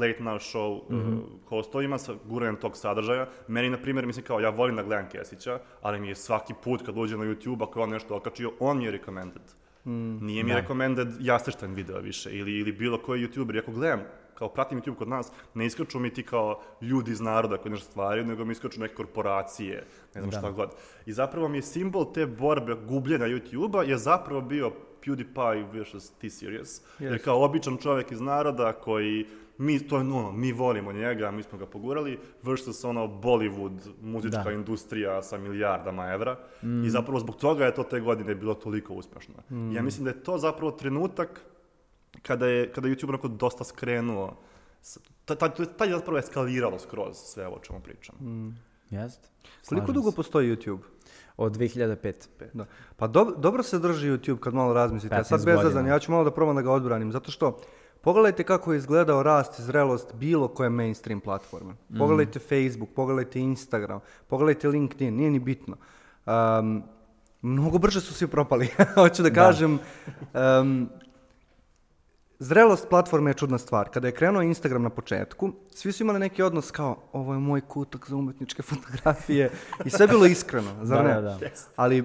late 0.00 0.20
night 0.20 0.54
show 0.54 0.80
uh, 0.80 1.18
hostovima, 1.48 1.98
sa 1.98 2.14
guranjem 2.24 2.56
tog 2.56 2.76
sadržaja, 2.76 3.28
meni, 3.48 3.70
na 3.70 3.76
primjer, 3.76 4.06
mislim 4.06 4.24
kao, 4.24 4.40
ja 4.40 4.50
volim 4.50 4.76
da 4.76 4.82
gledam 4.82 5.08
Kesića, 5.08 5.58
ali 5.82 6.00
mi 6.00 6.08
je 6.08 6.14
svaki 6.14 6.54
put 6.64 6.82
kad 6.86 6.98
uđe 6.98 7.16
na 7.16 7.24
YouTube, 7.24 7.62
ako 7.62 7.78
je 7.78 7.82
on 7.82 7.90
nešto 7.90 8.16
okačio, 8.16 8.52
on 8.60 8.78
mi 8.78 8.84
je 8.84 8.90
recommended. 8.90 9.42
Nije 10.20 10.44
mi 10.44 10.50
da. 10.50 10.60
recommended 10.60 11.08
Jastrštajn 11.20 11.74
video 11.74 11.98
više, 11.98 12.30
ili, 12.38 12.52
ili 12.52 12.72
bilo 12.72 12.98
koji 12.98 13.26
YouTuber. 13.26 13.56
I 13.56 13.58
ako 13.58 13.72
gledam, 13.72 14.00
kao 14.34 14.48
pratim 14.48 14.82
YouTube 14.82 14.96
kod 14.96 15.08
nas, 15.08 15.32
ne 15.54 15.66
iskaču 15.66 15.98
mi 15.98 16.14
ti 16.14 16.22
kao 16.22 16.62
ljudi 16.80 17.10
iz 17.10 17.20
naroda 17.20 17.56
koji 17.56 17.72
nešto 17.72 17.90
stvaraju, 17.90 18.24
nego 18.26 18.44
mi 18.44 18.52
iskaču 18.52 18.80
neke 18.80 18.94
korporacije, 18.94 19.86
ne 20.14 20.20
znam 20.20 20.30
Da. 20.30 20.38
šta 20.38 20.50
god. 20.50 20.70
I 21.06 21.12
zapravo 21.12 21.48
mi 21.48 21.58
je 21.58 21.62
simbol 21.62 22.12
te 22.12 22.26
borbe 22.26 22.74
gubljenja 22.88 23.26
YouTube-a 23.26 23.82
je 23.82 23.98
zapravo 23.98 24.40
bio 24.40 24.72
PewDiePie 25.06 25.64
vs. 25.74 26.10
T-Series. 26.10 26.80
Jer 26.98 27.12
Yes. 27.12 27.18
kao 27.18 27.44
običan 27.44 27.76
čovjek 27.76 28.12
iz 28.12 28.20
naroda 28.20 28.72
koji 28.74 29.26
mi, 29.58 29.80
to 29.80 29.96
je 29.96 30.00
ono, 30.00 30.32
mi 30.32 30.52
volimo 30.52 30.92
njega, 30.92 31.30
mi 31.30 31.42
smo 31.42 31.58
ga 31.58 31.66
pogurali, 31.66 32.18
versus 32.42 32.84
ono 32.84 33.06
Bollywood, 33.06 33.78
muzička 34.02 34.42
Da. 34.42 34.52
industrija 34.52 35.22
sa 35.22 35.38
milijardama 35.38 36.06
evra. 36.06 36.38
I 36.84 36.90
zapravo 36.90 37.20
zbog 37.20 37.36
toga 37.36 37.64
je 37.64 37.74
to 37.74 37.82
te 37.84 38.00
godine 38.00 38.34
bilo 38.34 38.54
toliko 38.54 38.94
uspješno. 38.94 39.34
Ja 39.72 39.82
mislim 39.82 40.04
da 40.04 40.10
je 40.10 40.22
to 40.22 40.38
zapravo 40.38 40.70
trenutak 40.70 41.40
kada 42.22 42.46
je, 42.46 42.72
kada 42.72 42.88
je 42.88 42.94
YouTube 42.94 43.08
onako 43.08 43.28
dosta 43.28 43.64
skrenuo, 43.64 44.36
s- 44.82 44.98
ta- 45.24 45.34
ta- 45.34 45.48
taj 45.66 45.88
je 45.88 45.94
zapravo 45.94 46.18
eskaliralo 46.18 46.78
skroz 46.78 47.16
sve 47.16 47.46
ovo 47.46 47.56
o 47.56 47.60
čemu 47.60 47.80
pričam. 47.80 48.14
Jest. 48.90 49.20
Koliko 49.20 49.62
Slažem 49.62 49.94
dugo 49.94 50.10
se. 50.10 50.16
postoji 50.16 50.56
YouTube? 50.56 50.78
Od 51.36 51.56
2005. 51.56 52.12
Da. 52.52 52.66
Pa 52.96 53.08
dob- 53.08 53.40
dobro 53.40 53.62
se 53.62 53.78
drži 53.78 54.10
YouTube 54.10 54.38
kad 54.38 54.54
malo 54.54 54.72
razmislite. 54.74 55.14
Ja 55.14 55.24
sad 55.24 55.40
15 55.40 55.44
bez 55.44 55.54
godina. 55.54 55.70
zazanja, 55.70 55.92
ja 55.92 55.98
ću 55.98 56.12
malo 56.12 56.24
da 56.24 56.30
probam 56.30 56.56
da 56.56 56.62
ga 56.62 56.72
odbranim, 56.72 57.12
zato 57.12 57.30
što 57.30 57.58
pogledajte 58.00 58.44
kako 58.44 58.72
je 58.72 58.76
izgledao 58.76 59.22
rast 59.22 59.58
i 59.58 59.62
zrelost 59.62 60.14
bilo 60.14 60.48
koje 60.48 60.70
mainstream 60.70 61.20
platforme. 61.20 61.72
Mhm. 61.90 61.98
Pogledajte 61.98 62.38
Facebook, 62.38 62.90
pogledajte 62.94 63.40
Instagram, 63.40 64.00
pogledajte 64.26 64.68
LinkedIn, 64.68 65.16
nije 65.16 65.30
ni 65.30 65.38
bitno. 65.38 65.76
Um, 66.26 66.82
mnogo 67.42 67.78
brže 67.78 68.00
su 68.00 68.14
svi 68.14 68.26
propali, 68.26 68.68
hoću 68.94 69.22
da 69.22 69.30
kažem. 69.30 69.78
Um, 70.60 70.88
Zrelost 72.38 72.88
platforme 72.88 73.30
je 73.30 73.34
čudna 73.34 73.58
stvar. 73.58 73.88
Kada 73.88 74.08
je 74.08 74.12
krenuo 74.14 74.42
Instagram 74.42 74.82
na 74.82 74.90
početku, 74.90 75.52
svi 75.70 75.92
su 75.92 76.02
imali 76.02 76.18
neki 76.18 76.42
odnos 76.42 76.70
kao 76.70 76.96
ovo 77.12 77.32
je 77.32 77.38
moj 77.38 77.60
kutak 77.60 78.08
za 78.08 78.16
umetničke 78.16 78.62
fotografije 78.62 79.50
i 79.84 79.90
sve 79.90 80.04
je 80.04 80.08
bilo 80.08 80.26
iskreno, 80.26 80.70
zar 80.82 81.04
Da, 81.04 81.08
ne? 81.08 81.14
da, 81.14 81.20
da. 81.20 81.38
Ali 81.76 82.04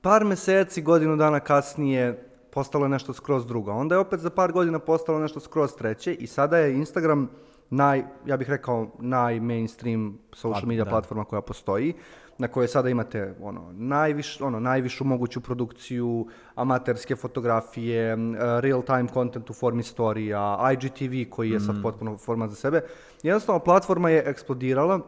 par 0.00 0.24
meseci, 0.24 0.82
godinu 0.82 1.16
dana 1.16 1.40
kasnije 1.40 2.28
postalo 2.52 2.84
je 2.84 2.88
nešto 2.88 3.12
skroz 3.12 3.46
drugo. 3.46 3.72
Onda 3.72 3.94
je 3.94 3.98
opet 3.98 4.20
za 4.20 4.30
par 4.30 4.52
godina 4.52 4.78
postalo 4.78 5.18
nešto 5.18 5.40
skroz 5.40 5.74
treće 5.74 6.14
i 6.14 6.26
sada 6.26 6.58
je 6.58 6.74
Instagram 6.74 7.30
naj, 7.70 8.02
ja 8.26 8.36
bih 8.36 8.50
rekao, 8.50 8.90
naj-mainstream 8.98 10.12
social 10.32 10.62
Plat- 10.62 10.66
media 10.68 10.84
da. 10.84 10.90
platforma 10.90 11.24
koja 11.24 11.40
postoji, 11.42 11.94
na 12.38 12.48
kojoj 12.48 12.68
sada 12.68 12.88
imate 12.88 13.34
ono, 13.42 13.72
najviš, 13.72 14.40
ono, 14.40 14.60
najvišu 14.60 15.04
moguću 15.04 15.40
produkciju, 15.40 16.26
amaterske 16.54 17.16
fotografije, 17.16 18.12
m, 18.12 18.36
real 18.60 18.82
time 18.82 19.08
content 19.08 19.50
u 19.50 19.52
formi 19.52 19.82
storija, 19.82 20.58
IGTV 20.72 21.30
koji 21.30 21.50
je 21.50 21.60
sad 21.60 21.82
potpuno 21.82 22.18
format 22.18 22.50
za 22.50 22.56
sebe. 22.56 22.80
Jednostavno, 23.22 23.58
platforma 23.58 24.10
je 24.10 24.22
eksplodirala, 24.26 25.00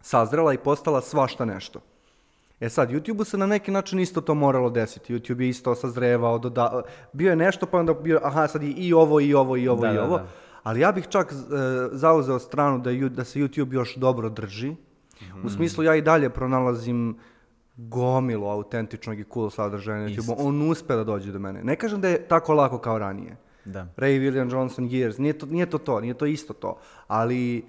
sazrela 0.00 0.52
i 0.52 0.58
postala 0.58 1.00
svašta 1.00 1.44
nešto. 1.44 1.80
E 2.60 2.68
sad, 2.68 2.90
YouTube-u 2.90 3.24
se 3.24 3.38
na 3.38 3.46
neki 3.46 3.70
način 3.70 4.00
isto 4.00 4.20
to 4.20 4.34
moralo 4.34 4.70
desiti. 4.70 5.14
YouTube 5.14 5.40
je 5.40 5.48
isto 5.48 5.74
sazrevao, 5.74 6.38
doda... 6.38 6.82
bio 7.12 7.30
je 7.30 7.36
nešto, 7.36 7.66
pa 7.66 7.78
onda 7.78 7.94
bio, 7.94 8.20
aha, 8.22 8.48
sad 8.48 8.62
i 8.62 8.92
ovo, 8.92 9.20
i 9.20 9.34
ovo, 9.34 9.56
i 9.56 9.68
ovo, 9.68 9.82
Da, 9.82 9.92
i 9.92 9.94
da, 9.94 10.04
ovo. 10.04 10.18
da. 10.18 10.26
Ali 10.62 10.80
ja 10.80 10.92
bih 10.92 11.06
čak 11.08 11.32
e, 11.32 11.36
zauzeo 11.92 12.38
stranu 12.38 12.78
da, 12.78 12.92
da 13.08 13.24
se 13.24 13.38
YouTube 13.38 13.74
još 13.74 13.96
dobro 13.96 14.28
drži, 14.28 14.76
U 15.44 15.48
smislu 15.48 15.84
ja 15.84 15.94
i 15.94 16.02
dalje 16.02 16.30
pronalazim 16.30 17.16
gomilu 17.76 18.48
autentičnog 18.48 19.18
i 19.20 19.24
cool 19.34 19.50
sadržaja 19.50 20.00
na. 20.00 20.08
YouTube. 20.08 20.34
On 20.38 20.70
uspe 20.70 20.94
da 20.94 21.04
dođe 21.04 21.32
do 21.32 21.38
mene. 21.38 21.64
Ne 21.64 21.76
kažem 21.76 22.00
da 22.00 22.08
je 22.08 22.28
tako 22.28 22.54
lako 22.54 22.78
kao 22.78 22.98
ranije. 22.98 23.36
Da. 23.64 23.86
Ray 23.96 24.20
William 24.20 24.52
Johnson 24.52 24.88
Years, 24.88 25.18
nije 25.18 25.38
to, 25.38 25.46
nije 25.46 25.70
to 25.70 25.78
to, 25.78 26.00
nije 26.00 26.14
to 26.14 26.26
isto 26.26 26.52
to, 26.52 26.78
ali 27.06 27.64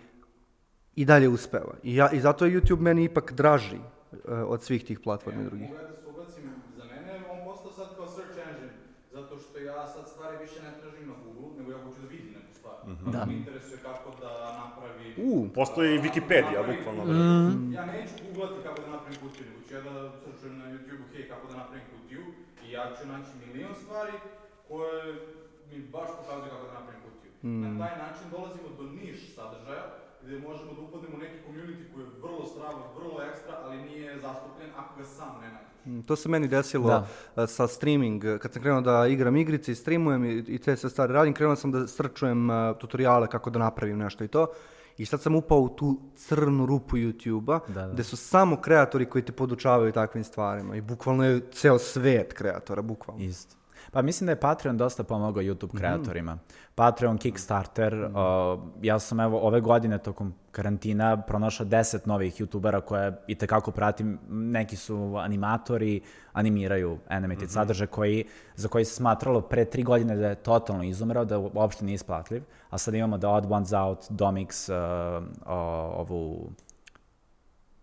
i 0.95 1.05
dalje 1.05 1.29
uspeva. 1.29 1.73
I, 1.83 1.95
ja, 1.95 2.12
i 2.12 2.19
zato 2.19 2.45
je 2.45 2.62
YouTube 2.62 2.79
meni 2.79 3.03
ipak 3.03 3.33
draži 3.33 3.77
eh, 3.77 4.31
od 4.33 4.63
svih 4.63 4.86
tih 4.86 4.99
platformi 4.99 5.43
drugih. 5.43 5.69
Mogu 5.69 5.81
ja 5.81 5.88
da 5.88 5.95
se 5.95 6.05
ubacim, 6.07 6.43
za 6.77 6.83
mene 6.86 7.13
je 7.13 7.21
on 7.31 7.39
postao 7.45 7.71
sad 7.71 7.95
kao 7.95 8.07
search 8.07 8.38
engine, 8.47 8.73
zato 9.12 9.38
što 9.38 9.57
ja 9.57 9.88
sad 9.88 10.10
stvari 10.10 10.38
više 10.41 10.62
ne 10.63 10.71
tražim 10.81 11.07
na 11.07 11.13
Google, 11.23 11.57
nego 11.57 11.71
ja 11.71 11.77
hoću 11.83 12.01
da 12.01 12.07
vidim 12.07 12.33
neku 12.33 12.53
stvar. 12.53 12.75
Interesuje 12.88 13.05
kako 13.05 13.12
da 13.12 13.19
napravi... 13.19 13.57
U, 15.23 15.47
Postoji 15.56 15.95
i 15.95 15.99
Wikipedia, 15.99 16.60
bukvalno. 16.69 17.03
Ja 17.77 17.86
neću 17.86 18.13
googlati 18.25 18.60
kako 18.63 18.82
da 18.82 18.89
napravim 18.95 19.19
kutiju, 19.23 19.45
nego 19.49 19.60
ću 19.67 19.73
ja 19.75 19.82
da 19.82 19.93
searchujem 20.21 20.58
na 20.60 20.65
YouTube, 20.65 21.03
hej, 21.13 21.27
kako 21.32 21.47
da 21.47 21.56
napravim 21.58 21.86
kutiju, 21.93 22.21
i 22.63 22.71
ja 22.71 22.84
ću 22.95 23.08
naći 23.08 23.30
milion 23.41 23.75
stvari 23.84 24.13
koje 24.67 25.03
mi 25.69 25.77
baš 25.95 26.10
pokazuju 26.17 26.51
kako 26.53 26.65
da 26.67 26.73
napravim 26.80 27.01
kutiju. 27.08 27.32
Na 27.65 27.80
taj 27.82 27.97
način 27.97 28.25
dolazimo 28.32 28.67
do 28.77 28.84
niš 28.99 29.17
sadržaja, 29.36 29.86
gdje 30.23 30.39
možemo 30.39 30.73
da 30.73 30.82
upadnemo 30.82 31.15
u 31.15 31.19
neki 31.19 31.38
community 31.47 31.84
koji 31.91 32.03
je 32.03 32.12
vrlo 32.21 32.45
strava, 32.45 32.82
vrlo 32.97 33.15
ekstra, 33.30 33.53
ali 33.63 33.77
nije 33.80 34.19
zastupljen 34.19 34.69
ako 34.77 34.99
ga 34.99 35.06
sam 35.06 35.32
ne 35.41 35.47
nađeš. 35.47 35.67
Mm, 35.86 36.01
To 36.01 36.15
se 36.15 36.30
meni 36.30 36.47
desilo 36.47 37.06
Da. 37.36 37.47
sa 37.47 37.67
streaming. 37.67 38.23
Kad 38.41 38.53
sam 38.53 38.62
krenuo 38.62 38.82
da 38.82 39.08
igram 39.08 39.36
igrice 39.36 39.71
i 39.71 39.75
streamujem 39.75 40.25
i, 40.25 40.43
i 40.47 40.58
te 40.58 40.75
sve 40.75 40.89
stvari 40.89 41.13
radim, 41.13 41.34
krenuo 41.34 41.56
sam 41.56 41.71
da 41.71 41.88
srčujem 41.88 42.49
uh, 42.49 42.56
tutoriale 42.77 43.27
kako 43.27 43.49
da 43.49 43.60
napravim 43.60 43.97
nešto 43.97 44.23
i 44.23 44.27
to. 44.27 44.47
I 44.97 45.05
sad 45.05 45.21
sam 45.21 45.36
upao 45.36 45.60
u 45.60 45.69
tu 45.69 45.99
crnu 46.15 46.65
rupu 46.65 46.97
YouTube-a, 46.97 47.60
Da, 47.73 47.88
da. 47.88 47.93
gde 47.93 48.03
su 48.03 48.17
samo 48.17 48.62
kreatori 48.62 49.05
koji 49.05 49.25
te 49.25 49.31
podučavaju 49.31 49.91
takvim 49.91 50.23
stvarima. 50.23 50.75
I 50.75 50.81
bukvalno 50.81 51.25
je 51.25 51.41
ceo 51.51 51.79
svet 51.79 52.33
kreatora, 52.33 52.81
bukvalno. 52.81 53.23
Isto. 53.23 53.55
Pa 53.91 54.02
mislim 54.02 54.26
da 54.26 54.32
je 54.32 54.39
Patreon 54.39 54.78
dosta 54.78 55.04
pomogao 55.04 55.43
YouTube 55.43 55.67
Mhm. 55.67 55.78
kreatorima. 55.78 56.38
Patreon, 56.76 57.17
Kickstarter, 57.17 57.93
uh, 57.95 58.10
ja 58.82 59.00
sam 59.00 59.19
evo 59.19 59.39
ove 59.39 59.62
godine 59.62 59.97
tokom 59.97 60.34
karantina 60.52 61.17
pronašao 61.17 61.65
10 61.65 62.06
novih 62.06 62.34
YouTubera 62.36 62.82
koje 62.82 63.21
i 63.28 63.36
tekako 63.36 63.71
pratim. 63.71 64.19
Neki 64.30 64.76
su 64.76 65.15
animatori, 65.17 66.02
animiraju 66.34 66.97
animated 67.08 67.43
Mhm. 67.43 67.52
sadržaj 67.52 67.88
koji, 67.88 68.26
za 68.56 68.67
koji 68.67 68.86
se 68.86 68.95
smatralo 68.95 69.41
pre 69.41 69.65
tri 69.65 69.84
godine 69.84 70.15
da 70.15 70.28
je 70.28 70.36
totalno 70.36 70.84
izumrao, 70.84 71.26
da 71.26 71.38
uopšte 71.39 71.86
nije 71.86 71.95
isplatljiv. 71.95 72.43
A 72.69 72.78
sad 72.78 72.93
imamo 72.93 73.17
The 73.17 73.28
Odd 73.28 73.52
Ones 73.52 73.73
Out, 73.73 74.00
Domix, 74.02 74.69
uh, 75.19 75.23
o- 75.45 75.54
ovu 75.97 76.50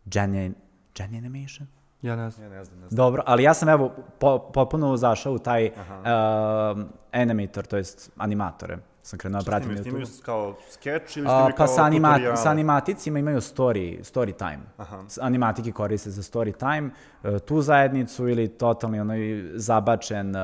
Jenny, 0.06 0.52
Jenny 0.94 1.18
Animation? 1.18 1.68
Ja 2.04 2.16
ne 2.16 2.30
znam. 2.30 2.52
Ja 2.52 2.58
ne 2.58 2.64
znam, 2.64 2.80
ne 2.80 2.88
znam. 2.88 2.96
Dobro, 2.96 3.22
ali 3.26 3.42
ja 3.42 3.54
sam 3.54 3.68
evo 3.68 3.92
po, 4.18 4.38
potpuno 4.38 4.96
zašao 4.96 5.32
u 5.32 5.38
taj 5.38 5.66
uh, 5.66 6.82
animator, 7.12 7.66
to 7.66 7.76
jest 7.76 8.10
animatore. 8.16 8.78
Sam 9.02 9.18
krenuo 9.18 9.40
da 9.40 9.44
pratim 9.44 9.74
na 9.74 9.82
snimaju 9.82 10.06
YouTube. 10.06 10.22
kao 10.24 10.56
skeč 10.70 11.16
ili 11.16 11.26
snimaju 11.26 11.46
pa 11.50 11.56
kao 11.56 11.66
sa, 11.66 11.82
anima 11.84 12.08
tutoriale? 12.08 12.36
sa 12.36 12.50
animaticima 12.50 13.18
imaju 13.18 13.40
story, 13.40 13.98
story 14.02 14.36
time. 14.38 14.60
S- 15.08 15.18
Animatike 15.18 15.72
koriste 15.72 16.10
za 16.10 16.22
story 16.22 16.56
time. 16.58 16.90
E, 17.24 17.38
tu 17.38 17.62
zajednicu 17.62 18.28
ili 18.28 18.48
totalni 18.48 19.00
onaj 19.00 19.18
zabačen, 19.54 20.36
e, 20.36 20.40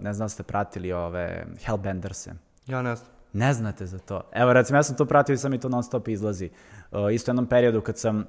ne 0.00 0.12
znam 0.12 0.24
da 0.24 0.28
ste 0.28 0.42
pratili 0.42 0.92
ove 0.92 1.46
Hellbenderse. 1.64 2.32
Ja 2.66 2.82
ne 2.82 2.96
znam. 2.96 3.08
Ne 3.32 3.52
znate 3.54 3.86
za 3.86 3.98
to. 3.98 4.22
Evo, 4.32 4.52
recimo, 4.52 4.78
ja 4.78 4.82
sam 4.82 4.96
to 4.96 5.04
pratio 5.04 5.32
i 5.32 5.38
sam 5.38 5.50
mi 5.50 5.60
to 5.60 5.68
non 5.68 5.82
stop 5.82 6.08
izlazi. 6.08 6.50
Uh, 6.92 7.12
isto 7.12 7.30
u 7.30 7.32
jednom 7.32 7.46
periodu 7.46 7.80
kad 7.80 7.98
sam, 7.98 8.24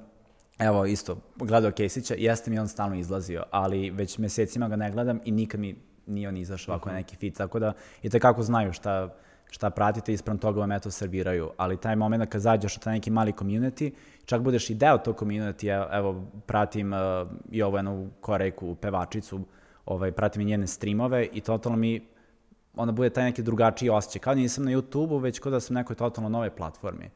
evo, 0.58 0.86
isto, 0.86 1.16
gledao 1.36 1.70
Kesića, 1.70 2.14
jeste 2.18 2.50
mi 2.50 2.58
on 2.58 2.68
stalno 2.68 2.96
izlazio, 2.96 3.42
ali 3.50 3.90
već 3.90 4.18
mesecima 4.18 4.68
ga 4.68 4.76
ne 4.76 4.90
gledam 4.90 5.20
i 5.24 5.30
nikad 5.30 5.60
mi 5.60 5.76
nije 6.06 6.28
on 6.28 6.36
izašao 6.36 6.74
ako 6.74 6.88
je 6.88 6.94
neki 6.94 7.16
fit, 7.16 7.36
tako 7.36 7.58
da 7.58 7.72
i 8.02 8.10
tekako 8.10 8.42
znaju 8.42 8.72
šta, 8.72 9.14
šta 9.50 9.70
pratite 9.70 10.12
i 10.12 10.14
ispram 10.14 10.38
toga 10.38 10.60
vam 10.60 10.72
eto 10.72 10.90
serviraju, 10.90 11.50
ali 11.56 11.76
taj 11.76 11.96
moment 11.96 12.30
kad 12.30 12.40
zađeš 12.40 12.76
u 12.76 12.80
taj 12.80 12.94
neki 12.94 13.10
mali 13.10 13.32
community, 13.32 13.92
čak 14.24 14.40
budeš 14.40 14.70
i 14.70 14.74
deo 14.74 14.98
tog 14.98 15.20
community, 15.20 15.88
evo 15.98 16.24
pratim 16.46 16.92
uh, 16.92 16.98
i 17.50 17.62
ovu 17.62 17.76
jednu 17.76 18.10
korejku, 18.20 18.74
pevačicu, 18.74 19.40
ovaj, 19.86 20.12
pratim 20.12 20.42
i 20.42 20.44
njene 20.44 20.66
streamove 20.66 21.28
i 21.32 21.40
totalno 21.40 21.78
mi 21.78 22.06
onda 22.76 22.92
bude 22.92 23.10
taj 23.10 23.24
neki 23.24 23.42
drugačiji 23.42 23.90
osjećaj. 23.90 24.20
Kao 24.20 24.34
da 24.34 24.40
nisam 24.40 24.64
na 24.64 24.70
YouTube-u, 24.70 25.18
već 25.18 25.38
kao 25.38 25.52
da 25.52 25.60
sam 25.60 25.74
na 25.74 25.80
nekoj 25.80 25.96
totalno 25.96 26.28
nove 26.28 26.50
platformi. 26.56 27.10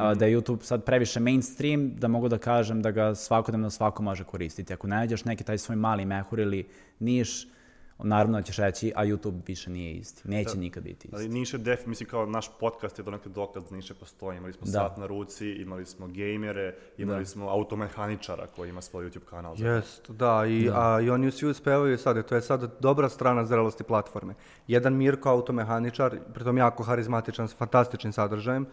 A, 0.00 0.14
da 0.14 0.26
je 0.26 0.36
YouTube 0.36 0.62
sad 0.62 0.84
previše 0.84 1.20
mainstream, 1.20 1.90
da 1.96 2.08
mogu 2.08 2.28
da 2.28 2.38
kažem 2.38 2.82
da 2.82 2.90
ga 2.90 3.14
svakodnevno 3.14 3.70
svako 3.70 4.02
može 4.02 4.24
koristiti. 4.24 4.72
Ako 4.72 4.86
ne 4.86 4.96
nađeš 4.96 5.24
neki 5.24 5.44
taj 5.44 5.58
svoj 5.58 5.76
mali 5.76 6.04
mehur 6.04 6.38
ili 6.38 6.68
niš, 6.98 7.48
naravno 7.98 8.38
da 8.38 8.42
ćeš 8.42 8.56
reći, 8.56 8.92
a 8.96 9.04
YouTube 9.04 9.40
više 9.46 9.70
nije 9.70 9.94
isti. 9.94 10.28
Neće 10.28 10.58
nikad 10.58 10.82
biti 10.82 11.08
isti. 11.08 11.16
Ali 11.16 11.28
Niše 11.28 11.58
def, 11.58 11.86
mislim 11.86 12.08
kao 12.08 12.26
naš 12.26 12.50
podcast 12.60 12.98
je 12.98 13.04
to 13.04 13.10
neki 13.10 13.28
dokaz 13.28 13.64
da 13.70 13.76
Niše 13.76 13.94
postoji. 13.94 14.38
Imali 14.38 14.52
smo 14.52 14.64
Da. 14.64 14.70
sat 14.72 14.96
na 14.96 15.06
ruci, 15.06 15.48
imali 15.50 15.86
smo 15.86 16.06
gejmere, 16.06 16.74
imali 16.98 17.18
Da. 17.18 17.26
smo 17.26 17.48
automehaničara 17.48 18.46
koji 18.46 18.68
ima 18.68 18.80
svoj 18.82 19.04
YouTube 19.06 19.24
kanal. 19.24 19.54
Jest, 19.58 20.10
da, 20.10 20.46
i, 20.48 20.70
A, 20.74 21.00
i 21.00 21.10
oni 21.10 21.30
svi 21.30 21.48
uspevaju 21.48 21.98
sad, 21.98 22.26
to 22.28 22.34
je 22.34 22.40
sad 22.42 22.70
dobra 22.80 23.08
strana 23.08 23.44
zrelosti 23.44 23.84
platforme. 23.84 24.34
Jedan 24.66 24.94
Mirko, 24.96 25.28
automehaničar, 25.30 26.18
pritom 26.34 26.58
jako 26.58 26.82
harizmatičan, 26.82 27.48
s 27.48 27.54
fantastičnim 27.54 28.12
sadržajem, 28.12 28.66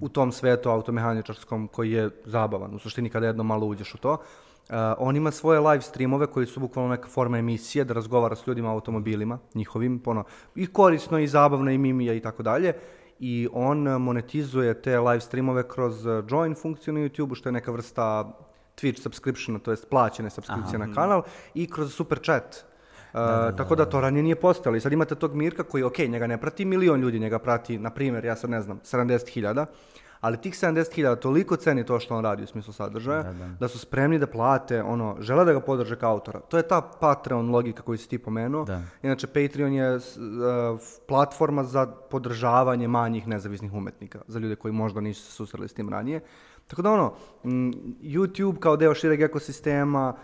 u 0.00 0.08
tom 0.08 0.32
svetu 0.32 0.68
automehaničarskom 0.70 1.68
koji 1.68 1.90
je 1.92 2.10
zabavan, 2.24 2.74
u 2.74 2.78
suštini 2.78 3.10
kada 3.10 3.26
jedno 3.26 3.42
malo 3.42 3.66
uđeš 3.66 3.94
u 3.94 3.98
to. 3.98 4.16
Uh, 4.70 4.76
on 4.98 5.16
ima 5.16 5.30
svoje 5.30 5.60
live 5.60 5.82
streamove 5.82 6.26
koji 6.26 6.46
su 6.46 6.60
bukvalno 6.60 6.90
neka 6.90 7.08
forma 7.08 7.38
emisije 7.38 7.84
da 7.84 7.94
razgovara 7.94 8.36
s 8.36 8.46
ljudima 8.46 8.68
o 8.70 8.72
automobilima, 8.72 9.38
njihovim, 9.54 10.02
ono, 10.06 10.24
i 10.54 10.66
korisno 10.66 11.18
i 11.18 11.26
zabavno 11.26 11.70
i 11.70 11.78
mimija 11.78 12.14
i 12.14 12.20
tako 12.20 12.42
dalje. 12.42 12.72
I 13.18 13.48
on 13.52 13.78
monetizuje 13.82 14.82
te 14.82 15.00
live 15.00 15.20
streamove 15.20 15.68
kroz 15.68 16.06
uh, 16.06 16.24
join 16.30 16.54
funkciju 16.54 16.94
na 16.94 17.00
YouTube, 17.00 17.34
što 17.34 17.48
je 17.48 17.52
neka 17.52 17.72
vrsta 17.72 18.32
Twitch 18.76 19.02
subscriptiona, 19.02 19.58
to 19.58 19.70
jest 19.70 19.90
plaćene 19.90 20.30
subskripcije 20.30 20.78
na 20.78 20.94
kanal, 20.94 21.22
i 21.54 21.70
kroz 21.70 21.94
super 21.94 22.18
chat. 22.18 22.64
Uh, 23.12 23.56
tako 23.56 23.74
da 23.76 23.84
to 23.84 24.00
ranije 24.00 24.22
nije 24.22 24.36
postojalo. 24.36 24.76
I 24.76 24.80
sad 24.80 24.92
imate 24.92 25.14
tog 25.14 25.34
Mirka 25.34 25.62
koji, 25.62 25.84
ok, 25.84 25.98
njega 25.98 26.26
ne 26.26 26.40
prati 26.40 26.64
milion 26.64 27.00
ljudi, 27.00 27.18
njega 27.18 27.38
prati, 27.38 27.78
na 27.78 27.90
primjer, 27.90 28.24
ja 28.24 28.36
sad 28.36 28.50
ne 28.50 28.62
znam, 28.62 28.80
70.000, 28.84 29.66
ali 30.20 30.36
tih 30.36 30.54
70.000 30.54 31.18
toliko 31.18 31.56
ceni 31.56 31.86
to 31.86 32.00
što 32.00 32.16
on 32.16 32.24
radi 32.24 32.42
u 32.42 32.46
smislu 32.46 32.72
sadržaja, 32.72 33.32
da, 33.60 33.68
su 33.68 33.78
spremni 33.78 34.18
da 34.18 34.26
plate, 34.26 34.82
ono, 34.82 35.16
žele 35.20 35.44
da 35.44 35.52
ga 35.52 35.60
podrže 35.60 35.96
kao 35.96 36.12
autora. 36.12 36.40
To 36.40 36.56
je 36.56 36.68
ta 36.68 36.80
Patreon 37.00 37.50
logika 37.50 37.82
koju 37.82 37.98
si 37.98 38.08
ti 38.08 38.18
pomenuo. 38.18 38.64
Da. 38.64 38.82
Inače, 39.02 39.26
Patreon 39.26 39.72
je 39.72 39.96
uh, 39.96 40.02
platforma 41.08 41.64
za 41.64 41.86
podržavanje 41.86 42.88
manjih 42.88 43.28
nezavisnih 43.28 43.72
umetnika, 43.72 44.20
za 44.26 44.38
ljude 44.38 44.56
koji 44.56 44.72
možda 44.72 45.00
nisu 45.00 45.26
se 45.26 45.32
susreli 45.32 45.68
s 45.68 45.74
tim 45.74 45.88
ranije. 45.88 46.20
Tako 46.66 46.82
da 46.82 46.92
ono, 46.92 47.14
YouTube 48.02 48.58
kao 48.58 48.76
deo 48.76 48.94
šireg 48.94 49.20
ekosistema, 49.20 50.14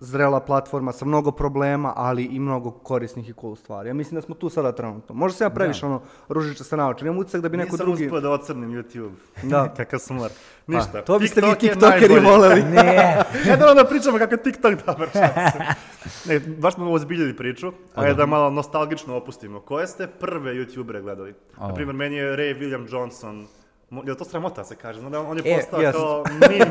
zrela 0.00 0.40
platforma 0.40 0.92
sa 0.92 1.04
mnogo 1.04 1.30
problema, 1.30 1.92
ali 1.96 2.24
i 2.24 2.38
mnogo 2.38 2.70
korisnih 2.70 3.28
i 3.28 3.32
cool 3.40 3.56
stvari. 3.56 3.88
Ja 3.88 3.94
mislim 3.94 4.14
da 4.14 4.22
smo 4.22 4.34
tu 4.34 4.48
sada 4.48 4.72
trenutno. 4.72 5.14
Možda 5.14 5.36
se 5.38 5.44
ja 5.44 5.50
previše 5.50 5.86
ono 5.86 6.02
ružiča 6.28 6.64
se 6.64 6.76
naočim. 6.76 7.06
Imam 7.06 7.18
utisak 7.18 7.40
da 7.40 7.48
bi 7.48 7.56
neko 7.56 7.72
Nisam 7.72 7.86
drugi... 7.86 8.04
uspio 8.04 8.20
da 8.20 8.30
ocrnim 8.30 8.70
YouTube. 8.70 9.10
Da. 9.42 9.68
Kakav 9.76 9.98
smor. 9.98 10.30
Ništa. 10.66 10.92
Pa, 10.92 11.02
to 11.02 11.18
biste 11.18 11.40
vi 11.40 11.54
tiktokeri 11.58 12.20
voleli. 12.30 12.62
Ne, 12.74 13.24
Ne 13.46 13.56
da 13.56 13.70
onda 13.70 13.84
pričamo 13.84 14.18
kako 14.18 14.34
je 14.34 14.42
TikTok 14.42 14.74
dobar 14.86 15.08
čas. 15.12 15.54
ne, 16.26 16.40
baš 16.40 16.74
smo 16.74 16.92
ozbiljili 16.92 17.36
priču, 17.36 17.72
a 17.94 18.04
je 18.06 18.14
da 18.14 18.26
malo 18.26 18.50
nostalgično 18.50 19.16
opustimo. 19.16 19.60
Koje 19.60 19.86
ste 19.86 20.06
prve 20.06 20.54
youtubere 20.54 21.00
gledali? 21.02 21.34
Na 21.60 21.74
primjer, 21.74 21.96
meni 21.96 22.16
je 22.16 22.36
Ray 22.36 22.58
William 22.60 22.92
Johnson, 22.92 23.46
je 23.90 24.12
li 24.12 24.16
to 24.16 24.24
sramota 24.24 24.64
se 24.64 24.76
kaže? 24.76 25.00
Znam 25.00 25.12
da 25.12 25.20
on 25.20 25.36
je 25.36 25.42
E, 25.46 25.56
postao 25.56 25.80
jest. 25.80 25.98
kao 25.98 26.24
meme 26.40 26.66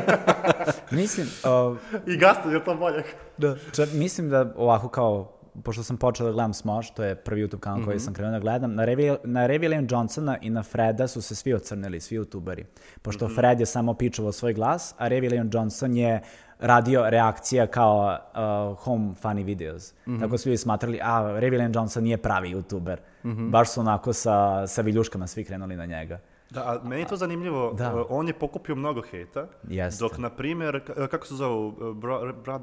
mislim, 0.92 1.26
uh, 1.70 1.76
i 2.06 2.16
Gaston 2.16 2.52
je 2.52 2.64
to 2.64 2.74
bolje. 2.74 3.02
Da. 3.38 3.56
Čak, 3.72 3.88
mislim 3.92 4.30
da 4.30 4.54
ovako 4.56 4.88
kao, 4.88 5.32
pošto 5.64 5.82
sam 5.82 5.96
počeo 5.96 6.26
da 6.26 6.32
gledam 6.32 6.54
Smosh, 6.54 6.92
to 6.94 7.04
je 7.04 7.14
prvi 7.14 7.42
YouTube 7.42 7.58
kanal 7.58 7.78
Mhm. 7.78 7.86
koji 7.86 8.00
sam 8.00 8.14
krenuo 8.14 8.32
da 8.32 8.38
gledam, 8.38 8.74
na 8.74 8.84
Ray, 8.84 9.16
na 9.24 9.46
Johnsona 9.90 10.38
i 10.40 10.50
na 10.50 10.62
Freda 10.62 11.08
su 11.08 11.22
se 11.22 11.34
svi 11.34 11.54
ocrnili, 11.54 12.00
svi 12.00 12.18
youtuberi. 12.18 12.64
Pošto 13.02 13.24
Mhm. 13.24 13.34
Fred 13.34 13.60
je 13.60 13.66
samo 13.66 13.94
pičovao 13.94 14.32
svoj 14.32 14.52
glas, 14.54 14.94
a 14.98 15.08
Ray 15.08 15.20
William 15.20 15.50
Johnson 15.52 15.96
je 15.96 16.20
radio 16.58 17.10
reakcija 17.10 17.66
kao 17.66 18.18
uh, 18.72 18.78
home 18.78 19.14
funny 19.22 19.44
videos. 19.44 19.94
Mhm. 20.06 20.20
Tako 20.20 20.38
su 20.38 20.48
ljudi 20.48 20.56
smatrali, 20.58 21.00
a 21.02 21.06
Ray 21.20 21.50
William 21.50 21.74
Johnson 21.74 22.02
nije 22.02 22.16
pravi 22.16 22.54
youtuber. 22.54 22.96
Mhm. 23.24 23.50
Baš 23.50 23.70
su 23.70 23.80
onako 23.80 24.12
sa, 24.12 24.66
sa 24.66 24.82
viljuškama 24.82 25.26
svi 25.26 25.44
krenuli 25.44 25.76
na 25.76 25.86
njega. 25.86 26.18
Da, 26.50 26.60
a 26.62 26.80
meni 26.84 27.02
je 27.02 27.08
to 27.08 27.16
zanimljivo, 27.16 27.72
Da. 27.72 27.94
uh, 27.94 28.06
on 28.08 28.26
je 28.26 28.32
pokupio 28.34 28.74
mnogo 28.74 29.02
hejta, 29.02 29.46
Jeste. 29.64 30.00
dok, 30.00 30.18
na 30.18 30.30
primjer, 30.30 30.80
k- 30.80 31.08
kako 31.08 31.26
se 31.26 31.34
zovu, 31.34 31.68
uh, 31.68 31.96
bra, 31.96 32.32
bra, 32.34 32.60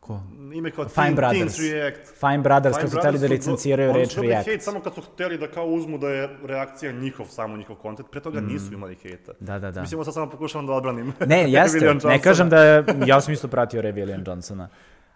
Ko? 0.00 0.20
Ime 0.54 0.70
kao 0.70 0.84
Fine 0.84 1.04
Teen, 1.04 1.14
Brothers. 1.14 1.56
Teens 1.56 1.72
React. 1.72 1.98
Fine 2.20 2.38
Brothers, 2.38 2.76
Fine 2.76 2.82
kad 2.82 2.90
su 2.90 2.98
hteli 2.98 3.12
da 3.14 3.26
su 3.26 3.32
licenciraju 3.32 3.90
oni 3.90 3.98
reč 3.98 4.12
su 4.12 4.22
React. 4.22 4.44
hejt 4.44 4.62
samo 4.62 4.80
kad 4.80 4.94
su 4.94 5.00
hteli 5.02 5.38
da 5.38 5.46
kao 5.48 5.66
uzmu 5.66 5.98
da 5.98 6.08
je 6.08 6.36
reakcija 6.44 6.92
njihov, 6.92 7.26
samo 7.26 7.56
njihov 7.56 7.76
content, 7.76 8.10
pre 8.10 8.20
toga 8.20 8.40
nisu 8.40 8.72
imali 8.74 8.94
hejta. 8.94 9.32
Mm. 9.32 9.44
Da, 9.44 9.58
da, 9.58 9.70
da. 9.70 9.80
Mislim, 9.80 10.04
sad 10.04 10.14
samo 10.14 10.30
pokušavam 10.30 10.66
da 10.66 10.72
odbranim. 10.72 11.12
Ne, 11.26 11.50
jeste, 11.52 11.94
ne 12.04 12.22
kažem 12.22 12.48
da 12.48 12.62
ja 13.06 13.20
sam 13.20 13.32
isto 13.32 13.48
pratio 13.48 13.82
Ray 13.82 13.94
William 13.94 14.28
Johnsona, 14.28 14.68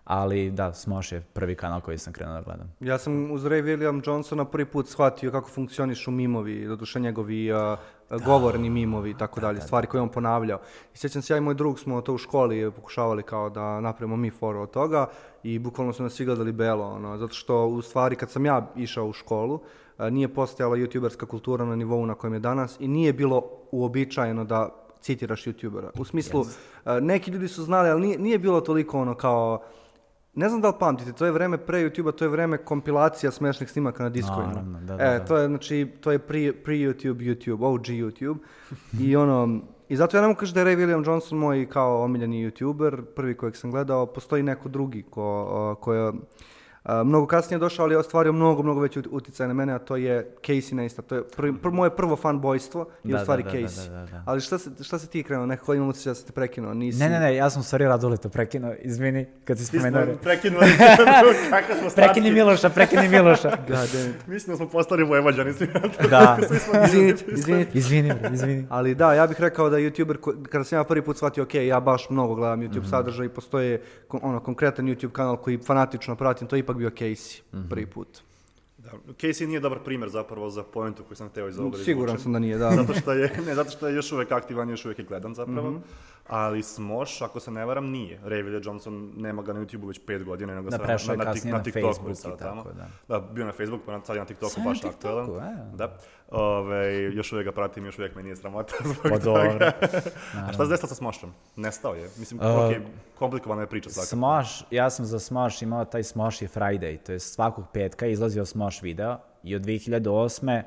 ali 0.05 0.51
da, 0.51 0.73
Smosh 0.73 1.13
je 1.13 1.21
prvi 1.21 1.55
kanal 1.55 1.81
koji 1.81 1.99
sam 1.99 2.13
krenuo 2.13 2.35
da 2.35 2.43
gledam. 2.43 2.73
Ja 2.81 2.99
sam 2.99 3.31
uz 3.31 3.45
Ray 3.45 3.63
William 3.63 4.03
Johnsona 4.07 4.45
prvi 4.45 4.65
put 4.65 4.89
shvatio 4.89 5.31
kako 5.31 5.49
funkcionišu 5.49 6.11
mimovi, 6.11 6.67
doduše 6.67 7.01
njegovi 7.01 7.53
a, 7.53 7.77
a, 8.11 8.19
govorni 8.19 8.71
mimovi 8.71 9.11
i 9.11 9.17
tako 9.19 9.41
dalje, 9.41 9.61
stvari 9.61 9.87
koje 9.87 9.99
je 9.99 10.03
on 10.03 10.09
ponavljao. 10.09 10.61
I 10.95 10.99
sjećam 10.99 11.23
se, 11.23 11.35
ja 11.35 11.39
i 11.39 11.41
moj 11.41 11.55
drug 11.55 11.79
smo 11.79 12.01
to 12.01 12.15
u 12.15 12.19
školi 12.19 12.71
pokušavali 12.71 13.23
kao 13.23 13.51
da 13.51 13.81
napravimo 13.81 14.17
mi 14.17 14.31
foru 14.31 14.61
od 14.61 14.71
toga 14.71 15.07
i 15.43 15.59
bukvalno 15.59 15.93
su 15.93 16.03
nas 16.03 16.13
svi 16.13 16.25
gledali 16.25 16.53
belo, 16.53 16.87
ono, 16.87 17.19
zato 17.19 17.35
što 17.35 17.67
u 17.67 17.83
stvari 17.83 18.17
kad 18.17 18.31
sam 18.31 18.47
ja 18.47 18.71
išao 18.77 19.07
u 19.07 19.13
školu, 19.13 19.61
nije 19.99 20.35
postojala 20.35 20.77
youtuberska 20.77 21.27
kultura 21.27 21.65
na 21.65 21.77
nivou 21.77 22.07
na 22.07 22.15
kojem 22.15 22.35
je 22.35 22.41
danas 22.41 22.77
i 22.81 22.89
nije 22.89 23.13
bilo 23.13 23.43
uobičajeno 23.71 24.45
da 24.45 24.69
citiraš 25.01 25.45
youtubera. 25.45 25.91
U 25.99 26.05
smislu, 26.05 26.45
a, 26.85 27.01
neki 27.01 27.31
ljudi 27.31 27.49
su 27.49 27.63
znali, 27.63 27.91
ali 27.91 28.01
nije, 28.01 28.19
nije 28.19 28.39
bilo 28.39 28.61
toliko 28.61 29.01
ono 29.01 29.15
kao, 29.15 29.63
ne 30.35 30.49
znam 30.49 30.61
da 30.61 30.69
li 30.69 30.75
pamtite, 30.81 31.13
to 31.13 31.25
je 31.25 31.33
vreme 31.33 31.59
pre 31.59 31.79
YouTube-a, 31.79 32.13
to 32.13 32.25
je 32.25 32.29
vreme 32.29 32.59
kompilacija 32.59 33.31
smešnih 33.31 33.71
snimaka 33.71 34.03
na 34.03 34.09
diskovima. 34.09 34.47
Naravno, 34.47 34.81
da, 34.81 34.97
da, 34.97 35.05
e, 35.05 35.19
da. 35.19 35.25
to 35.25 35.37
je, 35.37 35.49
znači, 35.49 35.89
to 36.01 36.13
je 36.13 36.19
pri, 36.19 36.53
pri 36.53 36.79
YouTube, 36.79 37.17
YouTube, 37.17 37.65
OG 37.65 37.83
YouTube. 37.83 38.37
I 39.01 39.17
ono, 39.23 39.61
i 39.89 39.97
zato 39.97 40.17
ja 40.17 40.21
ne 40.21 40.29
mogu 40.29 40.41
kažem 40.41 40.55
da 40.55 40.61
je 40.61 40.67
Ray 40.67 40.81
William 40.81 41.07
Johnson 41.07 41.39
moj 41.39 41.69
kao 41.69 42.03
omiljeni 42.05 42.51
YouTuber, 42.51 43.03
prvi 43.17 43.37
kojeg 43.37 43.57
sam 43.57 43.71
gledao, 43.71 44.07
postoji 44.07 44.43
neko 44.43 44.69
drugi 44.69 45.03
ko, 45.03 45.77
ko 45.81 45.95
je 45.95 46.13
mnogo 47.05 47.27
kasnije 47.27 47.59
došao, 47.59 47.85
ali 47.85 47.95
je 47.95 47.99
ostvario 47.99 48.33
mnogo, 48.33 48.63
mnogo 48.63 48.81
veći 48.81 48.99
ut- 48.99 49.09
uticaj 49.11 49.49
na 49.49 49.55
mene, 49.55 49.73
a 49.73 49.79
to 49.79 49.97
je 49.97 50.35
Casey 50.39 50.75
Neistat. 50.75 51.07
To 51.07 51.15
je 51.15 51.23
prvi, 51.27 51.53
pr, 51.55 51.71
moje 51.71 51.91
prvo 51.93 52.17
fanbojstvo 52.17 52.87
i 53.05 53.09
Da, 53.09 53.17
u 53.17 53.21
stvari 53.21 53.43
da, 53.43 53.51
da, 53.51 53.53
da, 53.53 53.61
Casey. 53.61 53.89
da, 53.91 54.07
da. 54.07 54.23
Ali 54.27 54.41
šta 54.41 54.59
se, 54.59 54.71
šta 54.81 54.99
se 54.99 55.07
ti 55.07 55.23
krenuo? 55.23 55.47
Nekako 55.47 55.75
imam 55.75 55.89
osjećaj 55.89 56.11
da 56.11 56.15
se 56.15 56.25
te 56.25 56.33
prekinuo. 56.33 56.75
Nisi... 56.75 56.99
Ne, 56.99 57.09
ne, 57.09 57.21
ne, 57.21 57.37
ja 57.37 57.51
sam 57.51 57.61
u 57.61 57.65
stvari 57.65 57.85
Raduleta 57.85 58.29
prekinuo, 58.29 58.75
izvini, 58.81 59.27
kad 59.45 59.59
si 59.59 59.63
Mi 59.63 59.67
smo 59.81 59.91
spomenuo. 59.91 60.17
prekinuli, 60.17 60.67
kakve 61.51 61.75
smo 61.75 61.89
Prekini 61.89 61.91
statke. 61.91 62.31
Miloša, 62.33 62.69
prekini 62.71 63.09
Miloša. 63.11 63.49
God 63.51 63.69
damn 63.69 64.11
it. 64.11 64.27
Mislim 64.27 64.53
da 64.53 64.57
smo 64.57 64.69
postali 64.69 65.05
vojvođani 65.05 65.53
svi. 65.53 65.69
da, 66.11 66.39
Izvinite, 66.87 67.25
izvinite. 67.29 67.71
izvini, 67.75 68.13
bre, 68.15 68.31
izvini. 68.33 68.67
Ali 68.71 68.95
da, 68.95 69.15
ja 69.15 69.27
bih 69.27 69.41
rekao 69.41 69.71
da 69.71 69.77
YouTuber, 69.79 70.17
kada 70.45 70.65
sam 70.65 70.79
ja 70.79 70.85
prvi 70.85 71.03
put 71.03 71.17
shvatio, 71.17 71.43
ok, 71.43 71.55
ja 71.57 71.81
baš 71.81 72.11
mnogo 72.11 72.35
gledam 72.35 72.61
YouTube 72.61 72.91
sadržaj 72.91 73.27
i 73.27 73.31
postoje 73.31 73.83
ono, 74.13 74.41
konkretan 74.41 74.87
YouTube 74.87 75.13
kanal 75.13 75.37
koji 75.37 75.59
fanatično 75.59 76.17
pratim, 76.17 76.49
to 76.49 76.57
je 76.57 76.63
ipak 76.73 76.79
bio 76.79 76.91
Casey, 76.91 77.41
prvi 77.69 77.87
put. 77.87 78.09
Da, 78.79 78.91
Casey 79.21 79.47
nije 79.47 79.61
dobar 79.61 79.79
primjer 79.85 80.11
zapravo 80.11 80.51
za 80.51 80.63
pointu 80.63 81.05
koju 81.05 81.17
sam 81.17 81.29
hteo 81.29 81.49
iz 81.49 81.59
ovoga 81.59 81.79
da 81.79 81.85
Siguran 81.85 82.19
sam 82.19 82.33
da 82.33 82.39
nije, 82.39 82.59
da. 82.59 82.71
Zato 82.71 82.95
što 82.95 83.13
je, 83.13 83.31
ne, 83.47 83.55
zato 83.55 83.71
što 83.71 83.89
je 83.89 83.95
još 83.95 84.13
uvek 84.13 84.33
aktivan, 84.33 84.71
još 84.71 84.85
uvek 84.85 84.99
je 84.99 85.05
gledan 85.05 85.35
zapravo. 85.35 85.71
Mhm. 85.71 85.81
Ali 86.33 86.63
Smosh, 86.63 87.23
ako 87.23 87.41
se 87.41 87.51
ne 87.51 87.65
varam, 87.65 87.91
nije. 87.91 88.21
Ray 88.25 88.67
Johnson 88.67 89.13
nema 89.17 89.43
ga 89.43 89.53
na 89.53 89.61
YouTube 89.61 89.89
već 89.89 90.01
pet 90.07 90.25
godina, 90.25 90.55
nego 90.55 90.71
Da, 90.71 90.99
sad 90.99 91.19
na, 91.19 91.25
na, 91.25 91.25
kasnije 91.25 91.53
na, 91.53 91.59
na 91.59 91.65
TikToku 91.65 91.87
Facebook 91.87 92.09
je 92.09 92.13
i 92.13 92.17
sad 92.17 92.39
tako, 92.39 92.69
da. 92.73 92.89
Da, 93.09 93.21
bio 93.21 93.45
na 93.47 93.53
Facebooku, 93.53 93.85
pa 93.87 94.01
sad 94.05 94.17
je 94.17 94.21
na 94.21 94.27
TikToku 94.27 94.51
Sad 94.53 94.59
je 94.59 94.65
na 94.65 94.71
baš 94.71 94.81
TikToku, 94.81 95.19
aktualan. 95.19 95.59
e. 95.59 95.77
Da. 95.77 95.97
Ove, 96.31 97.03
još 97.15 97.33
uvek 97.33 97.45
ga 97.45 97.53
pratim, 97.53 97.85
još 97.87 97.99
uvek 97.99 98.15
me 98.15 98.23
nije 98.23 98.37
sramota 98.37 98.75
zbog 98.85 98.97
Pa 99.03 99.09
toga. 99.09 99.21
dobro. 99.21 99.71
A 100.49 100.53
šta 100.53 100.65
se 100.65 100.71
desilo 100.71 100.89
sa 100.89 100.95
Smoshom? 100.95 101.33
Nestao 101.57 101.95
je. 101.95 102.09
Mislim, 102.19 102.41
Uh, 102.41 102.47
ok, 102.47 102.73
komplikovana 103.19 103.61
je 103.63 103.67
priča 103.67 103.91
svakako. 103.91 104.09
Smosh, 104.09 104.65
ja 104.71 104.91
sam 104.91 105.05
za 105.05 105.19
Smosh 105.19 105.63
imao 105.63 105.85
taj 105.85 106.03
Smosh 106.03 106.43
je 106.43 106.49
Friday, 106.49 106.99
to 107.07 107.13
je 107.13 107.21
svakog 107.21 107.65
petka 107.73 108.07
izlazio 108.07 108.47
Smosh 108.47 108.83
video 108.83 109.19
i 109.43 109.57
od 109.57 109.63
2008. 109.63 110.63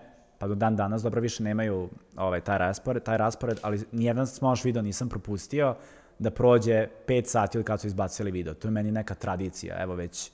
pa 0.45 0.49
do 0.49 0.55
dan 0.55 0.75
danas 0.75 1.01
dobro 1.01 1.21
više 1.21 1.43
nemaju 1.43 1.89
ovaj, 2.17 2.41
taj, 2.41 2.57
raspored, 2.57 3.03
taj 3.03 3.17
raspored, 3.17 3.59
ali 3.61 3.83
nijedan 3.91 4.27
Smosh 4.27 4.65
video 4.65 4.81
nisam 4.81 5.09
propustio 5.09 5.75
da 6.19 6.31
prođe 6.31 6.87
5 7.07 7.25
sati 7.25 7.57
od 7.59 7.65
kad 7.65 7.81
su 7.81 7.87
izbacili 7.87 8.31
video. 8.31 8.53
To 8.53 8.67
je 8.67 8.71
meni 8.71 8.91
neka 8.91 9.15
tradicija, 9.15 9.81
evo 9.81 9.95
već 9.95 10.31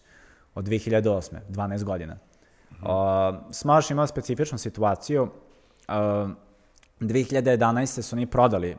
od 0.55 0.65
2008. 0.65 1.35
12 1.49 1.83
godina. 1.83 2.17
Uh, 2.71 2.87
Smosh 3.51 3.91
imao 3.91 4.07
specifičnu 4.07 4.57
situaciju. 4.57 5.23
Uh, 5.23 6.31
2011. 6.99 8.01
su 8.01 8.15
oni 8.15 8.25
prodali 8.25 8.77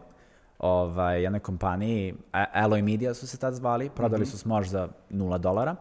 ovaj, 0.58 1.22
jednoj 1.22 1.40
kompaniji, 1.40 2.14
Alloy 2.32 2.82
Media 2.82 3.14
su 3.14 3.26
se 3.26 3.38
tad 3.38 3.54
zvali, 3.54 3.90
prodali 3.90 4.26
su 4.26 4.38
Smosh 4.38 4.70
za 4.70 4.88
0 5.10 5.38
dolara, 5.38 5.76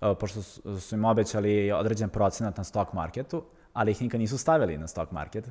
uh, 0.00 0.16
pošto 0.20 0.42
su, 0.42 0.80
su 0.80 0.94
im 0.94 1.04
obećali 1.04 1.72
određen 1.72 2.08
procenat 2.08 2.56
na 2.56 2.64
stock 2.64 2.92
marketu, 2.92 3.44
ali 3.72 3.90
ih 3.90 4.02
nikad 4.02 4.20
nisu 4.20 4.38
stavili 4.38 4.78
na 4.78 4.86
stock 4.86 5.12
market, 5.12 5.50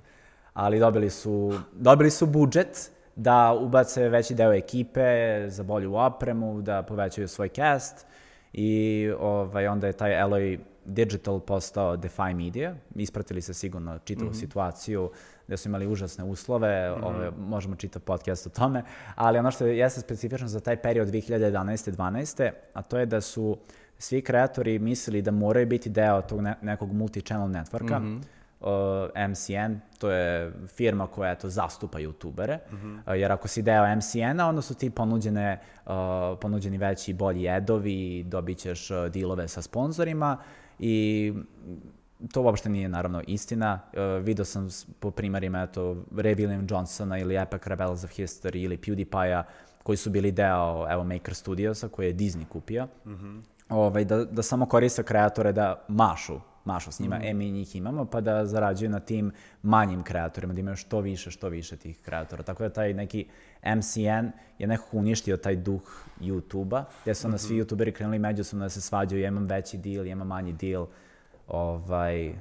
ali 0.54 0.80
dobili 0.80 1.10
su, 1.10 1.60
dobili 1.74 2.12
su 2.12 2.26
budžet 2.26 2.92
da 3.16 3.54
ubace 3.54 4.10
veći 4.10 4.36
deo 4.36 4.54
ekipe 4.54 5.04
za 5.50 5.64
bolju 5.64 5.96
opremu, 5.96 6.62
da 6.62 6.84
povećaju 6.84 7.28
svoj 7.28 7.50
cast 7.50 8.06
i 8.54 9.12
ovaj, 9.20 9.68
onda 9.68 9.88
je 9.88 9.94
taj 9.94 10.12
Alloy 10.12 10.60
Digital 10.86 11.40
postao 11.40 11.98
Defy 11.98 12.34
Media, 12.34 12.76
ispratili 12.96 13.42
se 13.42 13.54
sigurno 13.54 14.00
čitavu 14.00 14.34
situaciju, 14.34 15.12
gde 15.48 15.58
su 15.58 15.70
imali 15.70 15.88
užasne 15.88 16.24
uslove, 16.24 16.92
ovaj, 16.92 17.32
možemo 17.40 17.76
čitati 17.76 18.06
podcast 18.06 18.48
o 18.48 18.50
tome, 18.50 18.84
ali 19.16 19.40
ono 19.40 19.52
što 19.52 19.66
je 19.66 19.78
jeste 19.78 20.02
specifično 20.02 20.48
za 20.48 20.60
taj 20.60 20.82
period 20.82 21.08
2011-12, 21.08 22.52
a 22.74 22.82
to 22.82 23.00
je 23.00 23.06
da 23.06 23.22
su 23.22 23.58
svi 24.00 24.22
kreatori 24.22 24.80
mislili 24.80 25.22
da 25.22 25.32
moraju 25.32 25.68
biti 25.68 25.90
deo 25.90 26.22
tog 26.22 26.42
ne- 26.42 26.56
nekog 26.62 26.94
multi-channel 26.94 27.52
networka, 27.64 28.20
Uh, 28.62 28.68
MCN, 29.30 29.76
to 29.98 30.12
je 30.12 30.52
firma 30.68 31.08
koja 31.08 31.32
eto, 31.32 31.50
zastupa 31.50 32.00
youtubere, 32.00 32.58
uh, 32.72 33.20
jer 33.20 33.32
ako 33.32 33.48
si 33.48 33.62
deo 33.62 33.96
MCN-a, 33.96 34.48
onda 34.48 34.62
su 34.62 34.76
ti 34.76 34.90
ponuđene, 34.90 35.60
uh, 35.86 35.92
ponuđeni 36.42 36.78
veći 36.78 37.12
i 37.12 37.14
bolji 37.14 37.48
edovi, 37.48 38.24
dobit 38.24 38.58
ćeš 38.58 38.92
uh, 38.92 39.08
dilove 39.08 39.48
sa 39.48 39.62
sponzorima 39.62 40.38
i 40.80 41.34
to 42.34 42.42
uopšte 42.42 42.70
nije 42.70 42.90
naravno 42.90 43.22
istina. 43.28 43.80
Uh, 43.94 44.24
video 44.26 44.46
sam 44.46 44.70
po 45.00 45.12
primarima 45.12 45.62
eto, 45.64 45.82
Ray 46.12 46.36
William 46.36 46.72
Johnsona 46.72 47.18
ili 47.18 47.36
Epic 47.36 47.62
Rebels 47.66 48.04
of 48.04 48.12
History 48.12 48.58
ili 48.58 48.78
PewDiePie-a 48.78 49.44
koji 49.84 49.98
su 49.98 50.10
bili 50.10 50.32
deo 50.32 50.88
evo, 50.92 51.04
Maker 51.04 51.36
Studiosa 51.36 51.88
koje 51.88 52.08
je 52.08 52.14
Disney 52.14 52.46
kupio. 52.46 52.88
Ovaj, 53.70 54.06
da, 54.06 54.26
da 54.26 54.44
samo 54.44 54.66
koriste 54.66 55.04
kreatore 55.04 55.52
da 55.52 55.86
mašu 55.88 56.40
mašu 56.66 56.92
s 56.92 57.00
njima, 57.00 57.20
e 57.24 57.34
mi 57.34 57.52
njih 57.52 57.76
imamo, 57.76 58.06
pa 58.06 58.22
da 58.22 58.46
zarađuju 58.46 58.90
na 58.90 59.00
tim 59.00 59.32
manjim 59.62 60.04
kreatorima, 60.04 60.54
da 60.54 60.60
imaju 60.60 60.76
što 60.76 61.00
više, 61.00 61.32
što 61.32 61.50
više 61.50 61.78
tih 61.78 62.00
kreatora. 62.02 62.44
Tako 62.44 62.64
da 62.64 62.70
taj 62.70 62.94
neki 62.94 63.26
MCN 63.66 64.32
je 64.60 64.68
nekako 64.68 64.98
uništio 64.98 65.38
taj 65.38 65.56
duh 65.56 65.82
YouTube-a, 66.22 66.84
gdje 67.02 67.16
su 67.16 67.28
onda 67.28 67.38
svi 67.38 67.62
youtuberi 67.62 67.92
krenuli 67.92 68.20
međusobno 68.20 68.66
da 68.66 68.70
se 68.70 68.82
svađaju, 68.82 69.22
ja 69.22 69.28
imam 69.28 69.46
veći 69.46 69.78
deal, 69.78 70.06
ja 70.06 70.12
imam 70.12 70.28
manji 70.28 70.54
deal. 70.54 70.88
Ovaj, 71.48 72.34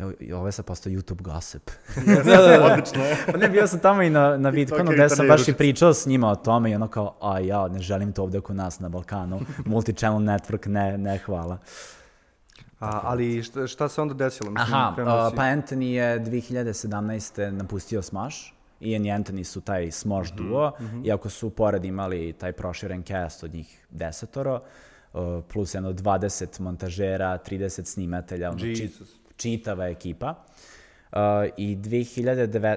Jo, 0.00 0.12
i 0.20 0.32
ovo 0.32 0.46
je 0.46 0.52
sad 0.52 0.64
postao 0.64 0.92
YouTube 0.92 1.22
gossip. 1.22 1.70
Odlično 2.72 3.04
je. 3.04 3.16
pa 3.32 3.36
ne, 3.36 3.48
bio 3.48 3.66
sam 3.66 3.80
tamo 3.80 4.02
i 4.02 4.10
na, 4.10 4.36
na 4.36 4.48
Ok, 4.48 4.92
gde 4.92 5.08
sam 5.08 5.28
baš 5.28 5.48
i 5.48 5.54
pričao 5.54 5.94
s 5.94 6.06
njima 6.06 6.30
o 6.30 6.36
tome 6.36 6.70
i 6.70 6.74
ono 6.74 6.88
kao, 6.88 7.16
a 7.20 7.38
ja 7.38 7.68
ne 7.68 7.80
želim 7.80 8.12
to 8.12 8.22
ovde 8.22 8.40
kod 8.40 8.56
nas 8.56 8.80
na 8.80 8.88
Balkanu. 8.88 9.40
Multi-channel 9.64 10.38
network, 10.38 10.66
ne, 10.66 10.98
ne 10.98 11.18
hvala. 11.18 11.58
A, 12.80 13.00
ali 13.02 13.42
šta, 13.42 13.66
šta 13.66 13.88
se 13.88 14.00
onda 14.00 14.14
desilo? 14.14 14.50
Mislim, 14.50 14.74
Aha, 14.74 14.88
uh, 14.88 15.30
si- 15.30 15.36
pa 15.36 15.42
Anthony 15.42 15.84
je 15.84 16.20
2017. 16.20 17.50
napustio 17.50 18.02
Smash. 18.02 18.36
Ian 18.80 19.06
i 19.06 19.08
Anthony 19.08 19.44
su 19.44 19.60
taj 19.60 19.90
Smosh 19.90 20.34
duo, 20.34 20.72
iako 21.04 21.28
su 21.28 21.50
pored 21.50 21.84
imali 21.84 22.32
taj 22.32 22.52
proširen 22.52 23.02
cast 23.02 23.44
od 23.44 23.54
njih 23.54 23.86
desetoro, 23.90 24.62
uh, 25.12 25.20
plus 25.52 25.74
jedno 25.74 25.92
20 25.92 26.60
montažera, 26.60 27.38
30 27.38 27.84
snimatelja, 27.84 28.50
ono, 28.50 28.58
či, 28.58 28.66
Jesus. 28.66 29.19
Čitava 29.40 29.88
ekipa. 29.88 30.34
Uh, 31.12 31.18
I 31.56 31.76
2009, 31.76 32.76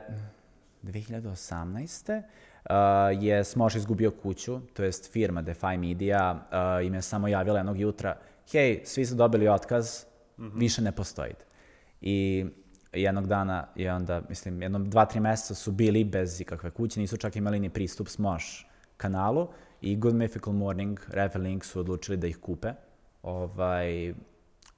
2018. 0.84 2.22
Uh, 2.64 3.24
je 3.24 3.44
Smosh 3.44 3.76
izgubio 3.76 4.12
kuću, 4.12 4.60
to 4.74 4.84
jest 4.84 5.12
firma 5.12 5.44
Defy 5.44 5.78
Media 5.78 6.34
uh, 6.34 6.86
im 6.86 6.94
je 6.94 7.02
samo 7.02 7.28
javila 7.28 7.60
jednog 7.60 7.80
jutra, 7.80 8.18
hej, 8.52 8.82
svi 8.86 9.06
su 9.06 9.16
dobili 9.16 9.48
otkaz, 9.48 10.06
više 10.38 10.82
ne 10.82 10.92
postojite. 10.92 11.46
I 12.02 12.46
jednog 12.94 13.28
dana 13.28 13.68
je 13.76 13.94
onda, 13.94 14.22
mislim, 14.30 14.62
jednom 14.62 14.90
dva, 14.90 15.06
tri 15.06 15.20
meseca 15.20 15.56
su 15.56 15.72
bili 15.72 16.04
bez 16.04 16.42
ikakve 16.42 16.72
kuće, 16.72 17.00
nisu 17.00 17.18
čak 17.18 17.36
imali 17.36 17.60
ni 17.60 17.70
pristup 17.70 18.08
Smosh 18.08 18.46
kanalu 18.98 19.48
i 19.82 19.96
Good 19.96 20.16
Mythical 20.16 20.52
Morning, 20.52 21.00
Revelink 21.08 21.66
su 21.66 21.80
odlučili 21.80 22.18
da 22.18 22.28
ih 22.28 22.38
kupe. 22.38 22.74
Ovaj, 23.24 24.14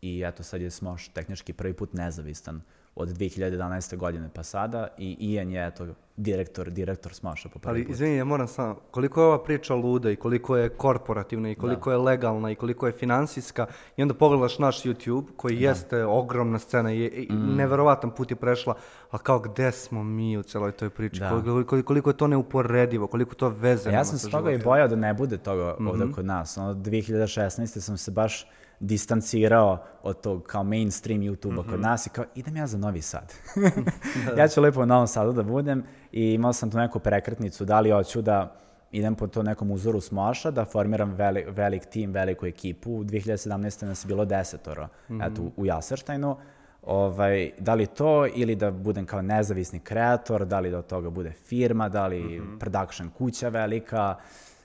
I 0.01 0.23
eto, 0.25 0.43
sad 0.43 0.61
je 0.61 0.71
Smosh 0.71 1.09
tehnički 1.13 1.53
prvi 1.53 1.73
put 1.73 1.93
nezavistan 1.93 2.61
od 2.95 3.09
2011. 3.09 3.97
godine 3.97 4.29
pa 4.33 4.43
sada 4.43 4.87
i 4.97 5.17
Ian 5.19 5.51
je 5.51 5.67
eto 5.67 5.87
direktor, 6.17 6.69
direktor 6.69 7.13
Smaša 7.13 7.49
po 7.49 7.59
prvi 7.59 7.71
Ali 7.71 7.85
put. 7.85 7.93
izvini, 7.93 8.15
ja 8.15 8.23
moram 8.25 8.47
samo, 8.47 8.75
koliko 8.91 9.21
je 9.21 9.27
ova 9.27 9.43
priča 9.43 9.75
luda 9.75 10.11
i 10.11 10.15
koliko 10.15 10.57
je 10.57 10.69
korporativna 10.69 11.51
i 11.51 11.55
koliko 11.55 11.91
je 11.91 11.97
legalna 11.97 12.51
i 12.51 12.55
koliko 12.55 12.87
je 12.87 12.93
finansijska 12.93 13.65
i 13.97 14.01
onda 14.01 14.13
pogledaš 14.13 14.59
naš 14.59 14.83
YouTube 14.83 15.25
koji 15.37 15.61
jeste 15.61 16.05
ogromna 16.05 16.59
scena 16.59 16.93
i, 16.93 17.05
i 17.05 17.33
neverovatan 17.33 18.11
put 18.11 18.31
je 18.31 18.35
prešla, 18.35 18.75
a 19.11 19.17
kao 19.17 19.39
gde 19.39 19.71
smo 19.71 20.03
mi 20.03 20.37
u 20.37 20.43
celoj 20.43 20.71
toj 20.71 20.89
priči, 20.89 21.19
Da. 21.19 21.29
koliko, 21.29 21.83
koliko, 21.83 22.09
je 22.09 22.17
to 22.17 22.27
neuporedivo, 22.27 23.07
koliko 23.07 23.35
to 23.35 23.49
veze 23.49 23.91
Ja 23.91 24.05
sam 24.05 24.17
sa 24.17 24.25
se 24.25 24.31
toga 24.31 24.51
i 24.51 24.57
bojao 24.57 24.87
da 24.87 24.95
ne 24.95 25.13
bude 25.13 25.37
toga 25.37 25.75
ovde 25.79 26.11
kod 26.11 26.25
nas. 26.25 26.57
Ono, 26.57 26.73
2016. 26.73 27.79
sam 27.79 27.97
se 27.97 28.11
baš 28.11 28.47
distancirao 28.79 29.83
od 30.03 30.21
tog 30.21 30.43
kao 30.43 30.63
mainstream 30.63 31.21
YouTube-a 31.21 31.63
kod 31.63 31.79
nas 31.79 32.05
i 32.05 32.09
kao 32.09 32.25
idem 32.35 32.57
ja 32.57 32.67
za 32.67 32.77
Novi 32.77 33.01
Sad. 33.01 33.33
ja 34.37 34.47
ću 34.47 34.61
lepo 34.61 34.81
u 34.81 34.85
Novom 34.85 35.07
Sadu 35.07 35.31
da 35.31 35.43
budem 35.43 35.83
i 36.11 36.33
imao 36.33 36.53
sam 36.53 36.71
tu 36.71 36.77
neku 36.77 36.99
prekretnicu 36.99 37.65
da 37.65 37.79
li 37.79 37.91
hoću 37.91 38.21
da 38.21 38.55
idem 38.91 39.15
po 39.15 39.27
to 39.27 39.43
nekom 39.43 39.71
uzoru 39.71 40.01
Smoša, 40.01 40.51
da 40.51 40.65
formiram 40.65 41.11
veli, 41.11 41.45
velik 41.47 41.85
tim, 41.85 42.11
veliku 42.11 42.45
ekipu. 42.45 42.91
U 42.91 43.03
2017. 43.03 43.85
nas 43.85 44.05
je 44.05 44.07
bilo 44.07 44.25
desetoro, 44.25 44.87
eto, 45.21 45.41
u- 45.41 45.51
u 45.57 45.65
Jaserštajnu. 45.65 46.37
Ovaj, 46.83 47.51
da 47.59 47.73
li 47.73 47.87
to 47.87 48.27
ili 48.27 48.55
da 48.55 48.71
budem 48.71 49.05
kao 49.05 49.21
nezavisni 49.21 49.79
kreator, 49.79 50.45
da 50.45 50.59
li 50.59 50.69
da 50.71 50.77
od 50.77 50.87
toga 50.87 51.09
bude 51.09 51.31
firma, 51.31 51.89
da 51.89 52.07
li 52.07 52.19
production 52.59 53.09
kuća 53.09 53.49
velika 53.49 54.15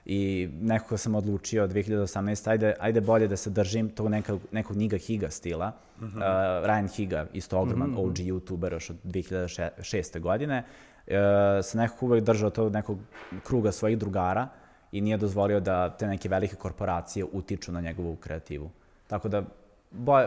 i 0.04 0.48
nekako 0.60 0.96
sam 0.96 1.14
odlučio 1.14 1.68
2018. 1.68 2.50
ajde, 2.50 2.74
ajde 2.80 3.00
bolje 3.00 3.28
da 3.28 3.36
se 3.36 3.50
držim 3.50 3.88
tog 3.88 4.08
nekog, 4.08 4.40
nekog 4.52 4.76
Niga 4.76 4.98
Higa 4.98 5.30
stila. 5.30 5.72
Uh, 6.00 6.08
Ryan 6.64 6.96
Higa, 6.96 7.26
isto 7.32 7.58
ogroman 7.58 7.94
OG 7.96 8.14
youtuber 8.14 8.72
još 8.72 8.90
od 8.90 8.96
2006. 9.04 10.20
godine, 10.20 10.64
uh, 11.06 11.14
se 11.62 11.78
nekako 11.78 12.06
uvek 12.06 12.24
držao 12.24 12.50
tog 12.50 12.72
nekog 12.72 12.98
kruga 13.44 13.72
svojih 13.72 13.98
drugara 13.98 14.48
i 14.92 15.00
nije 15.00 15.16
dozvolio 15.16 15.60
da 15.60 15.90
te 15.90 16.06
neke 16.06 16.28
velike 16.28 16.56
korporacije 16.56 17.24
utiču 17.32 17.72
na 17.72 17.80
njegovu 17.80 18.16
kreativu. 18.16 18.70
Tako 19.06 19.28
da 19.28 19.42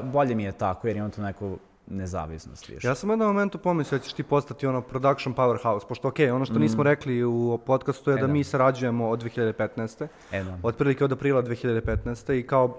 bolje 0.04 0.36
mi 0.36 0.44
je 0.44 0.52
tako 0.52 0.88
jer 0.88 0.98
imam 0.98 1.12
tu 1.12 1.22
neku 1.22 1.58
nezavisnost 1.88 2.70
više. 2.70 2.88
Ja 2.88 2.96
sam 2.96 3.10
u 3.10 3.14
jednom 3.14 3.28
momentu 3.28 3.58
pomislio 3.58 4.00
da 4.00 4.04
ćeš 4.04 4.14
ti 4.14 4.24
postati 4.24 4.68
ono 4.68 4.82
production 4.82 5.36
powerhouse, 5.36 5.88
pošto 5.90 6.08
okej, 6.08 6.32
ono 6.32 6.46
što 6.46 6.60
nismo 6.60 6.84
rekli 6.84 7.24
u 7.24 7.60
podcastu 7.66 8.12
je 8.12 8.16
da, 8.16 8.24
Mm. 8.24 8.28
da. 8.28 8.34
mi 8.34 8.44
sarađujemo 8.44 9.10
od 9.10 9.24
2015. 9.24 10.08
E, 10.32 10.44
da. 10.44 10.58
Otprilike 10.64 11.04
od 11.06 11.12
aprila 11.12 11.44
2015. 11.44 12.34
i 12.34 12.48
kao 12.48 12.78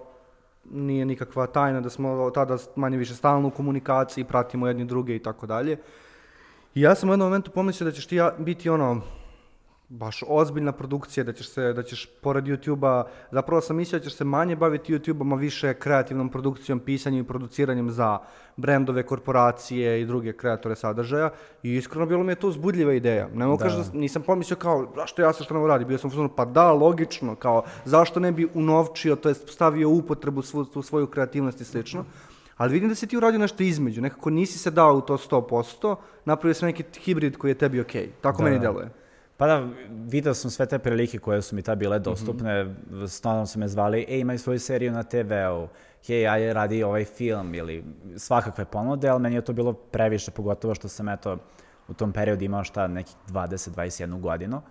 nije 0.70 1.04
nikakva 1.06 1.46
tajna 1.46 1.80
da 1.80 1.90
smo 1.90 2.30
tada 2.30 2.56
manje 2.76 2.96
više 2.96 3.14
stalno 3.14 3.48
u 3.48 3.50
komunikaciji, 3.50 4.24
pratimo 4.24 4.66
jedni 4.66 4.84
druge 4.84 5.16
i 5.16 5.22
tako 5.22 5.46
dalje. 5.46 5.76
I 6.74 6.80
ja 6.80 6.94
sam 6.94 7.08
u 7.08 7.12
jednom 7.12 7.26
momentu 7.28 7.50
pomislio 7.50 7.84
da 7.84 7.96
ćeš 7.96 8.06
ti 8.06 8.16
ja 8.16 8.32
biti 8.38 8.70
ono, 8.70 9.00
baš 9.88 10.22
ozbiljna 10.28 10.72
produkcija, 10.72 11.24
da 11.24 11.32
ćeš 11.32 11.48
se, 11.48 11.72
da 11.72 11.82
ćeš 11.82 12.06
pored 12.20 12.44
YouTube-a, 12.44 13.04
zapravo 13.30 13.60
sam 13.60 13.76
mislio 13.76 13.98
da 13.98 14.04
ćeš 14.04 14.14
se 14.14 14.24
manje 14.24 14.56
baviti 14.56 14.94
YouTube-om, 14.94 15.32
a 15.32 15.36
više 15.36 15.74
kreativnom 15.74 16.28
produkcijom, 16.28 16.80
pisanjem 16.80 17.20
i 17.20 17.26
produciranjem 17.26 17.90
za 17.90 18.18
brendove, 18.56 19.02
korporacije 19.02 20.00
i 20.02 20.06
druge 20.06 20.32
kreatore 20.32 20.76
sadržaja 20.76 21.30
i 21.62 21.74
iskreno 21.74 22.06
bilo 22.06 22.22
mi 22.22 22.32
je 22.32 22.36
to 22.36 22.48
uzbudljiva 22.48 22.92
ideja. 22.92 23.28
Ne 23.34 23.46
mogu 23.46 23.58
Da. 23.58 23.64
kažem 23.64 23.82
da 23.82 23.98
nisam 23.98 24.22
pomislio 24.22 24.56
kao, 24.56 24.92
zašto 24.96 25.22
ja 25.22 25.32
se 25.32 25.44
što 25.44 25.54
ne 25.54 25.68
radi, 25.68 25.84
bio 25.84 25.98
sam 25.98 26.08
u 26.08 26.10
fazonu, 26.10 26.28
pa 26.36 26.44
da, 26.44 26.72
logično, 26.72 27.34
kao, 27.34 27.64
zašto 27.84 28.20
ne 28.20 28.32
bi 28.32 28.48
unovčio, 28.54 29.16
to 29.16 29.28
jest 29.28 29.48
stavio 29.48 29.90
u 29.90 29.98
upotrebu 29.98 30.42
svu, 30.42 30.64
tu 30.64 30.82
svoju 30.82 31.06
kreativnost 31.06 31.60
i 31.60 31.64
slično. 31.64 32.04
Ali 32.56 32.72
vidim 32.72 32.88
da 32.88 32.94
si 32.94 33.06
ti 33.06 33.16
uradio 33.16 33.38
nešto 33.38 33.62
između, 33.62 34.00
nekako 34.00 34.30
nisi 34.30 34.58
se 34.58 34.70
dao 34.70 34.96
u 34.96 35.00
to 35.00 35.16
100%, 35.16 35.96
napravio 36.24 36.54
sam 36.54 36.66
neki 36.66 36.84
hibrid 37.00 37.36
koji 37.36 37.50
je 37.50 37.54
tebi 37.54 37.80
okej. 37.80 38.10
Tako 38.20 38.38
Da, 38.38 38.44
meni 38.44 38.58
deluje. 38.58 39.03
Pa 39.36 39.46
da, 39.46 39.68
video 39.90 40.34
sam 40.34 40.50
sve 40.50 40.66
te 40.66 40.78
prilike 40.78 41.18
koje 41.18 41.42
su 41.42 41.56
mi 41.56 41.62
tad 41.62 41.78
bile 41.78 41.98
dostupne, 41.98 42.64
Mhm. 42.64 43.06
stalno 43.06 43.46
su 43.46 43.58
me 43.58 43.68
zvali, 43.68 44.06
ej, 44.08 44.20
imaj 44.20 44.38
svoju 44.38 44.58
seriju 44.60 44.92
na 44.92 45.02
TV-u, 45.02 45.68
hej, 46.06 46.28
aj, 46.28 46.52
radi 46.52 46.82
ovaj 46.82 47.04
film, 47.04 47.54
ili 47.54 47.84
svakakve 48.16 48.64
ponude, 48.64 49.08
ali 49.08 49.20
meni 49.22 49.34
je 49.36 49.42
to 49.44 49.52
bilo 49.52 49.72
previše, 49.72 50.30
pogotovo 50.30 50.74
što 50.74 50.88
sam, 50.88 51.08
eto, 51.08 51.38
u 51.88 51.94
tom 51.94 52.12
periodu 52.12 52.44
imao 52.44 52.64
šta, 52.64 52.86
nekih 52.88 53.14
20-21 53.28 54.20
godinu. 54.20 54.62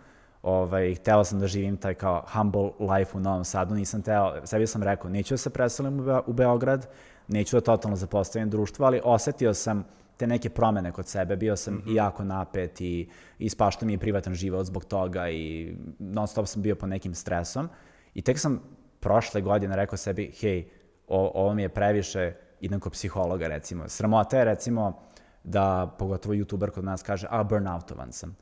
Ovaj, 0.43 0.95
hteo 0.95 1.23
sam 1.23 1.39
da 1.39 1.47
živim 1.47 1.77
taj 1.77 1.93
kao 1.93 2.25
humble 2.33 2.69
life 2.79 3.17
u 3.17 3.19
Novom 3.19 3.43
Sadu, 3.45 3.75
nisam 3.75 4.01
teo, 4.01 4.45
sebi 4.45 4.67
sam 4.67 4.83
rekao, 4.83 5.09
neću 5.09 5.33
da 5.33 5.37
se 5.37 5.49
preselim 5.49 5.99
u, 5.99 6.03
Be 6.03 6.19
u 6.27 6.33
Beograd, 6.33 6.87
neću 7.27 7.55
da 7.57 7.61
totalno 7.61 7.95
zapostavim 7.95 8.49
društvo, 8.49 8.85
ali 8.85 9.01
osetio 9.03 9.53
sam 9.53 9.83
te 10.23 10.27
neke 10.27 10.49
promene 10.49 10.91
kod 10.91 11.07
sebe, 11.07 11.35
bio 11.35 11.55
sam 11.55 11.81
i 11.87 11.95
jako 11.95 12.23
napet 12.23 12.81
i 12.81 13.09
ispaštao 13.39 13.87
mi 13.87 13.93
je 13.93 13.99
privatan 13.99 14.33
život 14.33 14.65
zbog 14.65 14.85
toga 14.85 15.29
i 15.29 15.75
non 15.99 16.27
stop 16.27 16.47
sam 16.47 16.61
bio 16.61 16.75
po 16.75 16.87
nekim 16.87 17.13
stresom 17.13 17.69
i 18.13 18.21
tek 18.21 18.39
sam 18.39 18.61
prošle 18.99 19.41
godine 19.41 19.75
rekao 19.75 19.97
sebi, 19.97 20.31
hej, 20.39 20.69
o, 21.07 21.31
ovo 21.35 21.53
mi 21.53 21.61
je 21.61 21.69
previše, 21.69 22.33
idem 22.61 22.79
kod 22.79 22.91
psihologa 22.91 23.47
recimo. 23.47 23.89
Sramota 23.89 24.37
je 24.37 24.45
recimo 24.45 25.01
da, 25.43 25.95
pogotovo 25.99 26.35
youtuber 26.35 26.71
kod 26.71 26.83
nas 26.83 27.03
kaže, 27.03 27.27
a 27.29 27.43
burnoutovan 27.43 28.11
sam. 28.11 28.35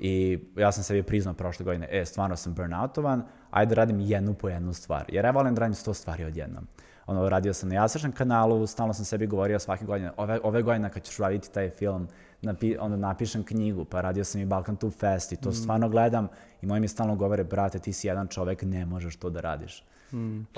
I 0.00 0.38
ja 0.56 0.72
sam 0.72 0.84
sebi 0.84 1.02
priznao 1.02 1.34
prošle 1.34 1.64
godine, 1.64 1.88
e, 1.90 2.04
stvarno 2.04 2.36
sam 2.36 2.54
burnoutovan, 2.54 3.24
ajde 3.50 3.74
da 3.74 3.80
radim 3.80 4.00
jednu 4.00 4.34
po 4.34 4.48
jednu 4.48 4.72
stvar. 4.72 5.04
Jer 5.08 5.24
ja 5.24 5.30
volim 5.30 5.54
da 5.54 5.60
radim 5.60 5.74
sto 5.74 5.94
stvari 5.94 6.24
odjednom. 6.24 6.66
Ono, 7.06 7.28
radio 7.28 7.54
sam 7.54 7.68
na 7.68 7.74
Jasršan 7.74 8.12
kanalu, 8.12 8.66
stalno 8.66 8.94
sam 8.94 9.04
sebi 9.04 9.26
govorio 9.26 9.58
svake 9.58 9.84
godine, 9.84 10.10
ove, 10.16 10.40
ove 10.42 10.62
godine 10.62 10.90
kad 10.90 11.02
ćeš 11.02 11.18
raditi 11.18 11.52
taj 11.52 11.70
film, 11.70 12.08
napi, 12.42 12.76
onda 12.78 12.96
napišem 12.96 13.44
knjigu, 13.44 13.84
pa 13.84 14.00
radio 14.00 14.24
sam 14.24 14.40
i 14.40 14.46
Balkan 14.46 14.76
Tube 14.76 14.96
Fest 14.96 15.32
i 15.32 15.36
to 15.36 15.52
stvarno 15.52 15.88
gledam 15.88 16.28
i 16.62 16.66
moji 16.66 16.80
mi 16.80 16.88
stalno 16.88 17.16
govore, 17.16 17.44
brate, 17.44 17.78
ti 17.78 17.92
si 17.92 18.06
jedan 18.06 18.26
čovek, 18.28 18.62
ne 18.62 18.86
možeš 18.86 19.16
to 19.16 19.30
da 19.30 19.40
radiš. 19.40 19.84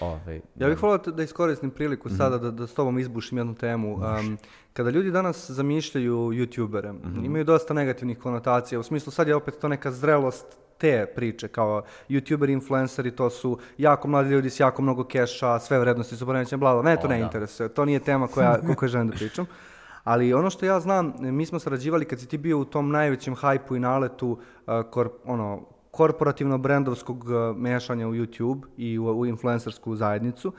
Ovaj, 0.00 0.40
Ja 0.56 0.68
bih 0.68 0.82
volio 0.82 0.98
da 0.98 1.22
iskoristim 1.22 1.70
priliku 1.70 2.10
sada 2.10 2.38
da, 2.38 2.50
da 2.50 2.66
s 2.66 2.74
tobom 2.74 2.98
izbušim 2.98 3.38
jednu 3.38 3.54
temu. 3.54 3.94
Um, 3.94 4.38
kada 4.72 4.90
ljudi 4.90 5.10
danas 5.10 5.50
zamišljaju 5.50 6.16
youtubere, 6.16 6.94
imaju 7.24 7.44
dosta 7.44 7.74
negativnih 7.74 8.18
konotacija. 8.18 8.80
U 8.80 8.82
smislu 8.82 9.12
sad 9.12 9.28
je 9.28 9.34
opet 9.34 9.58
to 9.60 9.68
neka 9.68 9.90
zrelost 9.90 10.46
te 10.78 11.06
priče, 11.14 11.48
kao 11.48 11.82
youtuberi, 12.08 12.52
influenceri, 12.52 13.10
to 13.10 13.30
su 13.30 13.58
jako 13.78 14.08
mladi 14.08 14.30
ljudi 14.30 14.50
s 14.50 14.60
jako 14.60 14.82
mnogo 14.82 15.04
keša, 15.04 15.58
sve 15.58 15.78
vrednosti 15.78 16.16
su 16.16 16.26
poremećene, 16.26 16.58
bla, 16.58 16.72
bla. 16.72 16.82
Mene 16.82 16.96
to 16.96 17.06
O, 17.06 17.10
ne 17.10 17.18
da. 17.18 17.24
interesuje, 17.24 17.68
to 17.68 17.84
nije 17.84 18.00
tema 18.00 18.26
koja, 18.26 18.58
o 18.72 18.74
kojoj 18.74 18.90
želim 18.90 19.08
da 19.08 19.14
pričam. 19.16 19.46
Ali 20.04 20.34
ono 20.34 20.50
što 20.50 20.66
ja 20.66 20.80
znam, 20.80 21.14
mi 21.18 21.46
smo 21.46 21.58
sarađivali 21.58 22.04
kad 22.04 22.20
si 22.20 22.26
ti 22.26 22.38
bio 22.38 22.58
u 22.58 22.64
tom 22.64 22.90
najvećem 22.90 23.34
hajpu 23.34 23.76
i 23.76 23.80
naletu 23.80 24.28
uh, 24.30 24.72
kor, 24.90 25.10
ono, 25.24 25.62
korporativno-brendovskog 25.96 27.24
uh, 27.24 27.56
mešanja 27.56 28.08
u 28.08 28.14
YouTube 28.14 28.60
i 28.76 28.98
u, 28.98 29.04
u 29.04 29.26
influencersku 29.26 29.96
zajednicu. 29.96 30.52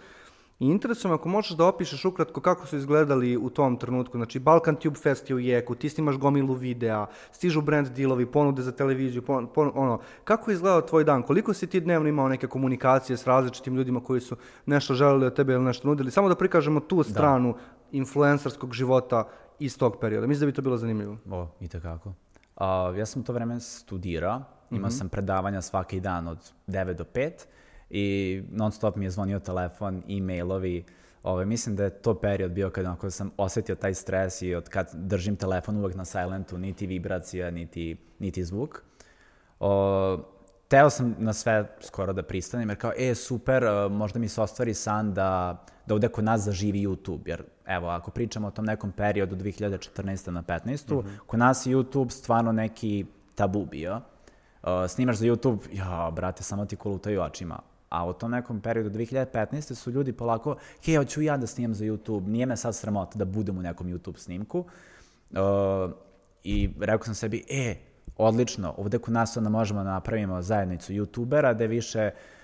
I 0.59 0.65
interesuje 0.65 1.09
me 1.09 1.15
ako 1.15 1.29
možeš 1.29 1.57
da 1.57 1.65
opišeš 1.65 2.05
ukratko 2.05 2.41
kako 2.41 2.67
su 2.67 2.77
izgledali 2.77 3.37
u 3.37 3.49
tom 3.49 3.77
trenutku. 3.77 4.17
Znači, 4.17 4.39
Balkan 4.39 4.75
Tube 4.75 4.99
Fest 4.99 5.29
je 5.29 5.35
u 5.35 5.39
jeku, 5.39 5.75
ti 5.75 5.89
snimaš 5.89 6.17
gomilu 6.17 6.53
videa, 6.53 7.05
stižu 7.31 7.61
brand 7.61 7.87
dealovi, 7.87 8.25
ponude 8.25 8.61
za 8.61 8.71
televiziju, 8.71 9.21
pon, 9.21 9.47
pon- 9.55 9.71
ono, 9.75 9.99
kako 10.23 10.51
je 10.51 10.55
izgledao 10.55 10.81
tvoj 10.81 11.03
dan? 11.03 11.23
Koliko 11.23 11.53
si 11.53 11.67
ti 11.67 11.79
dnevno 11.79 12.09
imao 12.09 12.29
neke 12.29 12.47
komunikacije 12.47 13.17
s 13.17 13.27
različitim 13.27 13.75
ljudima 13.75 14.03
koji 14.03 14.21
su 14.21 14.35
nešto 14.65 14.93
želeli 14.93 15.25
od 15.25 15.35
tebe 15.35 15.53
ili 15.53 15.63
nešto 15.63 15.87
nudili? 15.87 16.11
Samo 16.11 16.29
da 16.29 16.35
prikažemo 16.35 16.79
tu 16.79 17.03
stranu 17.03 17.55
influencerskog 17.91 18.73
života 18.73 19.27
iz 19.59 19.77
tog 19.77 19.97
perioda. 20.01 20.27
Mislim 20.27 20.47
da 20.47 20.51
bi 20.51 20.55
to 20.55 20.61
bilo 20.61 20.77
zanimljivo. 20.77 21.17
O, 21.31 21.47
i 21.59 21.67
tekako. 21.67 22.13
A, 22.55 22.93
ja 22.97 23.05
sam 23.05 23.23
to 23.23 23.33
vreme 23.33 23.59
studirao, 23.59 24.41
imao 24.71 24.91
sam 24.91 25.09
predavanja 25.09 25.61
svaki 25.61 25.99
dan 25.99 26.27
od 26.27 26.51
9 26.67 26.93
do 26.93 27.03
5 27.13 27.31
i 27.89 28.43
non 28.51 28.71
stop 28.71 28.95
mi 28.95 29.05
je 29.05 29.11
zvonio 29.11 29.39
telefon, 29.39 30.03
e-mailovi. 30.09 30.83
Ove, 31.23 31.45
mislim 31.45 31.75
da 31.75 31.83
je 31.83 31.89
to 31.89 32.19
period 32.19 32.51
bio 32.51 32.69
kada 32.69 32.89
onako 32.89 33.09
sam 33.09 33.31
osetio 33.37 33.75
taj 33.75 33.93
stres 33.93 34.41
i 34.41 34.55
od 34.55 34.69
kad 34.69 34.89
držim 34.93 35.35
telefon 35.35 35.77
uvek 35.77 35.95
na 35.95 36.05
silentu, 36.05 36.57
niti 36.57 36.87
vibracija, 36.87 37.51
niti, 37.51 37.97
niti 38.19 38.43
zvuk. 38.43 38.81
O, 39.59 40.17
teo 40.67 40.89
sam 40.89 41.15
na 41.17 41.33
sve 41.33 41.75
skoro 41.79 42.13
da 42.13 42.23
pristanem, 42.23 42.69
jer 42.69 42.77
kao, 42.77 42.91
e, 42.97 43.15
super, 43.15 43.63
e, 43.63 43.89
možda 43.89 44.19
mi 44.19 44.27
se 44.27 44.41
ostvari 44.41 44.73
san 44.73 45.13
da, 45.13 45.63
da 45.85 45.93
ovde 45.93 46.07
kod 46.07 46.23
nas 46.23 46.41
zaživi 46.41 46.87
YouTube, 46.87 47.21
jer 47.25 47.43
evo, 47.65 47.87
ako 47.87 48.11
pričamo 48.11 48.47
o 48.47 48.51
tom 48.51 48.65
nekom 48.65 48.91
periodu 48.91 49.35
2014. 49.35 50.29
na 50.29 50.43
15. 50.43 51.03
kod 51.27 51.39
nas 51.39 51.65
je 51.65 51.75
YouTube 51.75 52.09
stvarno 52.09 52.51
neki 52.51 53.05
tabu 53.35 53.65
bio. 53.65 54.01
Uh, 54.67 54.89
snimaš 54.89 55.17
za 55.17 55.25
YouTube, 55.25 55.59
ja, 55.73 56.11
brate, 56.15 56.43
samo 56.43 56.65
ti 56.65 56.75
kolutaju 56.75 57.21
očima. 57.21 57.59
A 57.89 58.05
u 58.05 58.13
tom 58.13 58.31
nekom 58.31 58.61
periodu 58.61 58.89
2015. 58.89 59.73
su 59.73 59.91
ljudi 59.91 60.13
polako, 60.13 60.55
hej, 60.85 60.97
hoću 60.97 61.21
ja 61.21 61.37
da 61.37 61.47
snimam 61.47 61.73
za 61.73 61.85
YouTube, 61.85 62.27
nije 62.27 62.45
me 62.45 62.57
sad 62.57 62.75
sramota 62.75 63.17
da 63.17 63.25
budem 63.25 63.57
u 63.57 63.61
nekom 63.61 63.87
YouTube 63.87 64.17
snimku. 64.17 64.59
Uh, 64.59 65.91
I 66.43 66.69
rekao 66.79 67.05
sam 67.05 67.15
sebi, 67.15 67.43
e, 67.49 67.75
odlično, 68.17 68.73
ovde 68.77 68.97
kod 68.97 69.13
nas 69.13 69.37
onda 69.37 69.49
možemo 69.49 69.83
da 69.83 69.91
napravimo 69.91 70.41
zajednicu 70.41 70.93
youtubera, 70.93 71.53
da 71.53 71.65
više 71.65 72.11
Uh, 72.13 72.36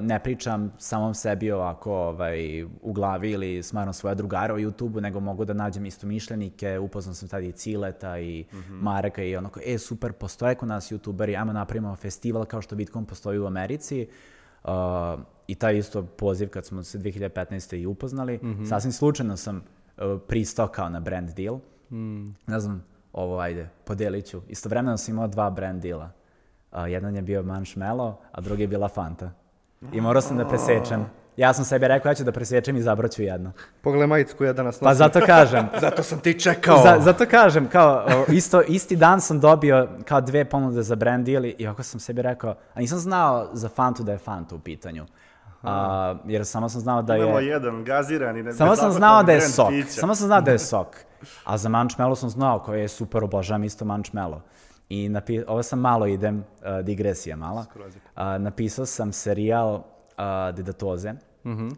ne 0.00 0.18
pričam 0.22 0.72
samom 0.78 1.14
sebi 1.14 1.52
ovako 1.52 1.94
ovaj, 1.94 2.64
u 2.64 2.92
glavi 2.92 3.30
ili 3.30 3.62
smaram 3.62 3.92
svoje 3.92 4.14
drugare 4.14 4.52
o 4.52 4.56
YouTube-u, 4.56 5.00
nego 5.00 5.20
mogu 5.20 5.44
da 5.44 5.52
nađem 5.52 5.86
isto 5.86 6.06
mišljenike, 6.06 6.78
upoznam 6.78 7.14
sam 7.14 7.28
tada 7.28 7.46
i 7.46 7.52
Cileta 7.52 8.18
i 8.18 8.44
mm 8.52 8.56
-hmm. 8.56 8.82
Mareka 8.82 9.22
i 9.22 9.36
onako, 9.36 9.60
e, 9.64 9.78
super, 9.78 10.12
postoje 10.12 10.54
kod 10.54 10.68
nas 10.68 10.92
YouTuberi, 10.92 11.38
ajmo 11.38 11.52
napravimo 11.52 11.96
festival 11.96 12.44
kao 12.44 12.62
što 12.62 12.76
Bitcoin 12.76 13.04
postoji 13.04 13.38
u 13.38 13.46
Americi. 13.46 14.08
Uh, 14.64 14.70
I 15.46 15.54
taj 15.54 15.78
isto 15.78 16.02
poziv 16.02 16.48
kad 16.48 16.66
smo 16.66 16.82
se 16.82 16.98
2015. 16.98 17.76
i 17.76 17.86
upoznali, 17.86 18.38
mm 18.42 18.46
-hmm. 18.46 18.68
sasvim 18.68 18.92
slučajno 18.92 19.36
sam 19.36 19.56
uh, 19.56 20.20
pristao 20.28 20.68
kao 20.68 20.88
na 20.88 21.00
brand 21.00 21.30
deal. 21.30 21.58
Mm. 21.90 22.34
Ne 22.46 22.60
znam, 22.60 22.84
ovo 23.12 23.38
ajde, 23.38 23.68
podelit 23.84 24.26
ću. 24.26 24.40
Istovremeno 24.48 24.96
sam 24.96 25.14
imao 25.14 25.28
dva 25.28 25.50
brand 25.50 25.82
deala. 25.82 26.10
Uh, 26.72 26.90
jedan 26.90 27.16
je 27.16 27.22
bio 27.22 27.42
Marshmallow, 27.42 28.14
a 28.32 28.40
drugi 28.40 28.62
je 28.62 28.68
bila 28.68 28.88
Fanta. 28.88 29.30
I 29.92 30.00
morao 30.00 30.22
sam 30.22 30.36
da 30.36 30.48
presečem. 30.48 31.06
Ja 31.36 31.52
sam 31.52 31.64
sebi 31.64 31.88
rekao, 31.88 32.10
ja 32.10 32.14
ću 32.14 32.24
da 32.24 32.32
presečem 32.32 32.76
i 32.76 32.82
zabraću 32.82 33.22
jedno. 33.22 33.52
Pogledaj 33.80 34.06
majicu 34.06 34.36
koju 34.36 34.46
ja 34.46 34.52
danas 34.52 34.80
nosim. 34.80 34.84
Pa 34.84 34.94
zato 34.94 35.20
kažem. 35.26 35.66
zato 35.80 36.02
sam 36.02 36.18
ti 36.18 36.40
čekao. 36.40 36.82
Za, 36.82 36.96
zato 37.00 37.26
kažem, 37.26 37.68
kao, 37.68 38.06
isto, 38.28 38.62
isti 38.62 38.96
dan 38.96 39.20
sam 39.20 39.40
dobio 39.40 39.88
kao 40.04 40.20
dve 40.20 40.44
ponude 40.44 40.82
za 40.82 40.96
brand 40.96 41.26
deal 41.26 41.44
i 41.44 41.66
ovako 41.66 41.82
sam 41.82 42.00
sebi 42.00 42.22
rekao, 42.22 42.54
a 42.74 42.80
nisam 42.80 42.98
znao 42.98 43.48
za 43.52 43.68
Fantu 43.68 44.02
da 44.02 44.12
je 44.12 44.18
Fanta 44.18 44.54
u 44.54 44.58
pitanju. 44.58 45.06
A, 45.62 46.14
jer 46.26 46.46
samo 46.46 46.68
sam 46.68 46.80
znao 46.80 47.02
da 47.02 47.14
je... 47.14 47.22
Imamo 47.22 47.38
jedan 47.38 47.84
gazirani, 47.84 48.42
ne, 48.42 48.52
Samo 48.52 48.76
sam 48.76 48.92
znao 48.92 49.22
da 49.22 49.32
je 49.32 49.40
sok. 49.40 49.68
Pića. 49.68 49.88
Samo 49.88 50.14
sam 50.14 50.26
znao 50.26 50.40
da 50.40 50.50
je 50.50 50.58
sok. 50.70 50.96
A 51.44 51.58
za 51.58 51.68
Manchmello 51.68 52.14
sam 52.14 52.30
znao 52.30 52.58
koji 52.58 52.80
je 52.80 52.88
super, 52.88 53.24
obožavam 53.24 53.64
isto 53.64 53.84
Manchmello. 53.84 54.42
I 54.88 55.08
napi... 55.08 55.42
ovo 55.46 55.62
sam 55.62 55.80
malo 55.80 56.06
idem, 56.06 56.38
uh, 56.38 56.84
digresija 56.84 57.36
mala. 57.36 57.66
Uh, 57.76 58.22
napisao 58.38 58.86
sam 58.86 59.12
serijal 59.12 59.74
uh, 59.74 60.54
Dedatoze 60.56 61.12
mm 61.12 61.50
-hmm. 61.50 61.70
uh, 61.70 61.76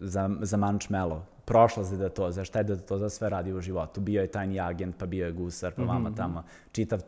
za, 0.00 0.30
za 0.40 0.56
Manchmello. 0.56 1.26
Prošla 1.44 1.84
za 1.84 1.96
Dedatoze, 1.96 2.44
šta 2.44 2.58
je 2.58 2.64
Dedatoza 2.64 3.08
sve 3.08 3.28
radi 3.28 3.52
u 3.52 3.60
životu. 3.60 4.00
Bio 4.00 4.22
je 4.22 4.30
tajni 4.30 4.60
agent, 4.60 4.96
pa 4.98 5.06
bio 5.06 5.26
je 5.26 5.32
gusar, 5.32 5.72
pa 5.72 5.82
mm 5.82 5.84
-hmm. 5.84 5.88
vama 5.88 6.14
tamo. 6.14 6.44
Čitav 6.72 7.00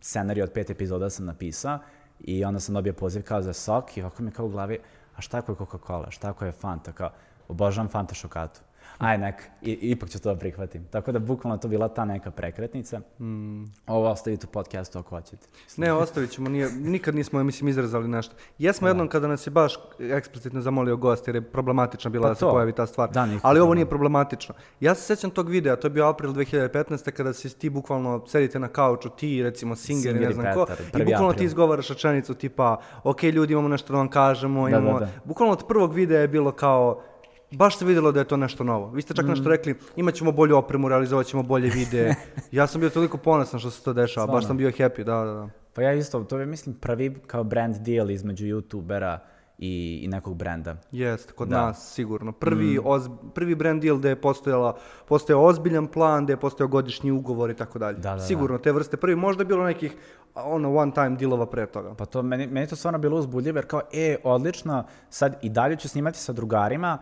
scenarij 0.00 0.42
od 0.42 0.52
pet 0.52 0.70
epizoda 0.70 1.10
sam 1.10 1.26
napisao 1.26 1.78
i 2.20 2.44
onda 2.44 2.60
sam 2.60 2.74
dobio 2.74 2.92
poziv 2.92 3.22
kao 3.22 3.42
za 3.42 3.52
sok 3.52 3.96
i 3.96 4.00
ovako 4.00 4.22
mi 4.22 4.30
kao 4.30 4.46
u 4.46 4.48
glavi, 4.48 4.78
a 5.16 5.20
šta 5.20 5.38
ako 5.38 5.52
je 5.52 5.56
Coca-Cola, 5.56 6.10
šta 6.10 6.30
ako 6.30 6.44
je 6.44 6.52
Fanta, 6.52 6.92
kao, 6.92 7.10
obožavam 7.48 7.88
Fanta 7.88 8.14
šokatu. 8.14 8.60
Aj, 8.98 9.18
nek, 9.18 9.42
i, 9.62 9.72
ipak 9.72 10.10
ću 10.10 10.20
to 10.20 10.34
da 10.34 10.38
prihvatim. 10.38 10.84
Tako 10.90 11.12
da, 11.12 11.18
bukvalno 11.18 11.58
to 11.58 11.68
bila 11.68 11.88
ta 11.88 12.04
neka 12.04 12.30
prekretnica. 12.30 13.00
Mm. 13.20 13.64
Ovo 13.86 14.10
ostavite 14.10 14.46
u 14.46 14.52
podcastu 14.52 14.98
ako 14.98 15.08
hoćete. 15.08 15.46
Ne, 15.76 15.92
ostavit 15.92 16.30
ćemo, 16.30 16.48
nije, 16.48 16.70
nikad 16.70 17.14
nismo, 17.14 17.42
mislim, 17.42 17.68
izrazali 17.68 18.08
nešto. 18.08 18.34
Jesmo 18.58 18.84
da. 18.84 18.90
jednom 18.90 19.08
kada 19.08 19.28
nas 19.28 19.46
je 19.46 19.50
baš 19.50 19.74
eksplicitno 19.98 20.60
zamolio 20.60 20.96
gost, 20.96 21.28
jer 21.28 21.34
je 21.34 21.42
problematična 21.42 22.10
bila 22.10 22.22
pa 22.22 22.28
da 22.28 22.34
se 22.34 22.44
pojavi 22.44 22.72
ta 22.72 22.86
stvar. 22.86 23.10
Da, 23.10 23.28
Ali 23.42 23.60
ovo 23.60 23.74
nije 23.74 23.86
problematično. 23.86 24.54
Ja 24.80 24.94
se 24.94 25.02
sećam 25.02 25.30
tog 25.30 25.48
videa, 25.48 25.76
to 25.76 25.86
je 25.86 25.90
bio 25.90 26.08
april 26.08 26.32
2015. 26.32 27.10
kada 27.10 27.32
si 27.32 27.58
ti 27.58 27.70
bukvalno 27.70 28.26
sedite 28.26 28.58
na 28.58 28.68
kauču, 28.68 29.08
ti, 29.08 29.42
recimo, 29.42 29.76
Singer, 29.76 30.02
Singer 30.02 30.28
ne 30.28 30.34
znam 30.34 30.46
Petar, 30.46 30.76
ko, 30.92 30.98
i 30.98 31.04
bukvalno 31.04 31.28
april. 31.28 31.38
ti 31.38 31.44
izgovaraš 31.44 31.88
rečenicu 31.88 32.34
tipa, 32.34 32.80
ok, 33.04 33.22
ljudi, 33.22 33.52
imamo 33.52 33.68
nešto 33.68 33.92
da 33.92 33.98
vam 33.98 34.08
kažemo, 34.08 34.68
da, 34.68 34.78
imamo... 34.78 34.98
Da, 34.98 35.04
da. 35.04 35.10
Bukvalno 35.24 35.52
od 35.52 35.66
prvog 35.68 35.94
videa 35.94 36.20
je 36.20 36.28
bilo 36.28 36.52
kao, 36.52 37.02
baš 37.50 37.78
se 37.78 37.84
videlo 37.84 38.12
da 38.12 38.20
je 38.20 38.28
to 38.28 38.36
nešto 38.36 38.64
novo. 38.64 38.90
Vi 38.90 39.02
ste 39.02 39.14
čak 39.14 39.24
mm. 39.24 39.28
nešto 39.28 39.48
rekli, 39.48 39.74
imat 39.96 40.14
ćemo 40.14 40.32
bolju 40.32 40.56
opremu, 40.56 40.88
realizovat 40.88 41.26
ćemo 41.26 41.42
bolje 41.42 41.70
videe. 41.70 42.14
ja 42.52 42.66
sam 42.66 42.80
bio 42.80 42.90
toliko 42.90 43.18
ponosan 43.18 43.60
što 43.60 43.70
se 43.70 43.82
to 43.82 43.92
dešava, 43.92 44.24
Svarno. 44.26 44.32
baš 44.32 44.46
sam 44.46 44.56
bio 44.56 44.70
happy, 44.70 45.04
da, 45.04 45.24
da, 45.24 45.32
da. 45.32 45.48
Pa 45.74 45.82
ja 45.82 45.92
isto, 45.92 46.24
to 46.24 46.38
je 46.38 46.46
mislim 46.46 46.74
prvi 46.74 47.14
kao 47.26 47.44
brand 47.44 47.76
deal 47.76 48.10
između 48.10 48.46
youtubera 48.46 49.18
i, 49.58 50.00
i 50.04 50.08
nekog 50.08 50.36
brenda. 50.36 50.76
Jeste, 50.92 51.32
kod 51.32 51.48
da. 51.48 51.66
nas 51.66 51.94
sigurno. 51.94 52.32
Prvi, 52.32 52.78
mm. 52.78 52.82
oz, 52.84 53.08
prvi 53.34 53.54
brand 53.54 53.82
deal 53.82 53.96
gde 53.96 54.08
je 54.08 54.20
postojala, 54.20 54.76
postojao 55.08 55.44
ozbiljan 55.44 55.86
plan, 55.86 56.24
gde 56.24 56.32
je 56.32 56.36
postojao 56.36 56.68
godišnji 56.68 57.10
ugovor 57.10 57.50
i 57.50 57.56
tako 57.56 57.78
dalje. 57.78 57.98
Da, 57.98 58.14
da, 58.14 58.20
sigurno, 58.20 58.56
da. 58.56 58.62
te 58.62 58.72
vrste 58.72 58.96
prvi, 58.96 59.16
možda 59.16 59.40
je 59.42 59.46
bilo 59.46 59.64
nekih 59.64 59.96
ono 60.34 60.74
one 60.74 60.92
time 60.92 61.16
dealova 61.16 61.46
pre 61.46 61.66
toga. 61.66 61.94
Pa 61.94 62.04
to, 62.04 62.22
meni, 62.22 62.46
meni 62.46 62.66
to 62.66 62.76
stvarno 62.76 62.98
bilo 62.98 63.18
uzbudljivo, 63.18 63.58
jer 63.58 63.66
kao, 63.66 63.80
e, 63.92 64.16
odlično, 64.24 64.84
sad 65.10 65.38
i 65.42 65.48
dalje 65.48 65.76
ću 65.76 65.88
snimati 65.88 66.18
sa 66.18 66.32
drugarima, 66.32 66.98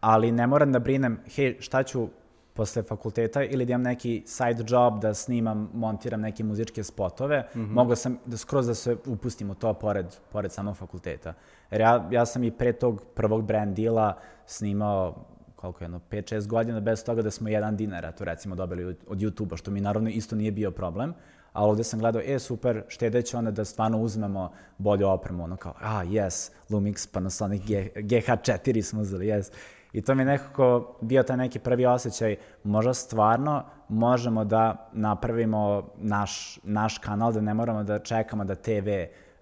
ali 0.00 0.32
ne 0.32 0.46
moram 0.46 0.72
da 0.72 0.78
brinem, 0.78 1.20
hej, 1.36 1.56
šta 1.60 1.82
ću 1.82 2.08
posle 2.56 2.82
fakulteta 2.82 3.42
ili 3.42 3.64
da 3.64 3.72
imam 3.72 3.82
neki 3.82 4.22
side 4.26 4.64
job 4.68 5.00
da 5.00 5.14
snimam, 5.14 5.70
montiram 5.74 6.20
neke 6.20 6.44
muzičke 6.44 6.84
spotove, 6.84 7.48
mm 7.54 7.60
-hmm. 7.60 7.70
mogao 7.70 7.96
sam 7.96 8.18
da 8.26 8.36
skroz 8.36 8.66
da 8.66 8.74
se 8.74 8.96
upustim 9.06 9.50
u 9.50 9.54
to 9.54 9.74
pored, 9.74 10.06
pored 10.32 10.52
samog 10.52 10.76
fakulteta. 10.76 11.34
Jer 11.70 11.80
ja, 11.80 12.08
ja 12.10 12.26
sam 12.26 12.44
i 12.44 12.50
pre 12.50 12.72
tog 12.72 13.02
prvog 13.14 13.44
brand 13.44 13.76
deala 13.76 14.18
snimao 14.46 15.24
koliko 15.56 15.84
jedno, 15.84 16.00
5-6 16.10 16.46
godina 16.46 16.80
bez 16.80 17.04
toga 17.04 17.22
da 17.22 17.30
smo 17.30 17.48
jedan 17.48 17.76
dinar, 17.76 18.12
to 18.12 18.24
recimo 18.24 18.54
dobili 18.54 18.96
od 19.06 19.18
YouTube-a, 19.18 19.56
što 19.56 19.70
mi 19.70 19.80
naravno 19.80 20.10
isto 20.10 20.36
nije 20.36 20.52
bio 20.52 20.70
problem, 20.70 21.14
ali 21.52 21.70
ovde 21.70 21.84
sam 21.84 22.00
gledao, 22.00 22.22
e, 22.24 22.38
super, 22.38 22.82
štedeće 22.88 23.36
onda 23.36 23.50
da 23.50 23.64
stvarno 23.64 23.98
uzmemo 23.98 24.52
bolju 24.78 25.08
opremu, 25.08 25.44
ono 25.44 25.56
kao, 25.56 25.74
a, 25.80 26.04
yes, 26.04 26.50
Lumix, 26.70 27.12
Panasonic 27.12 27.62
G, 27.66 27.90
GH4 27.94 28.82
smo 28.82 29.00
uzeli, 29.00 29.26
yes. 29.26 29.52
I 29.96 30.02
to 30.02 30.14
mi 30.14 30.22
je 30.22 30.26
nekako 30.26 30.96
bio 31.00 31.22
taj 31.22 31.36
neki 31.36 31.58
prvi 31.58 31.86
osjećaj, 31.86 32.36
možda 32.64 32.94
stvarno 32.94 33.64
možemo 33.88 34.44
da 34.44 34.90
napravimo 34.92 35.88
naš, 35.96 36.58
naš 36.62 36.98
kanal, 36.98 37.32
da 37.32 37.40
ne 37.40 37.54
moramo 37.54 37.82
da 37.82 37.98
čekamo 37.98 38.44
da 38.44 38.54
TV 38.54 38.88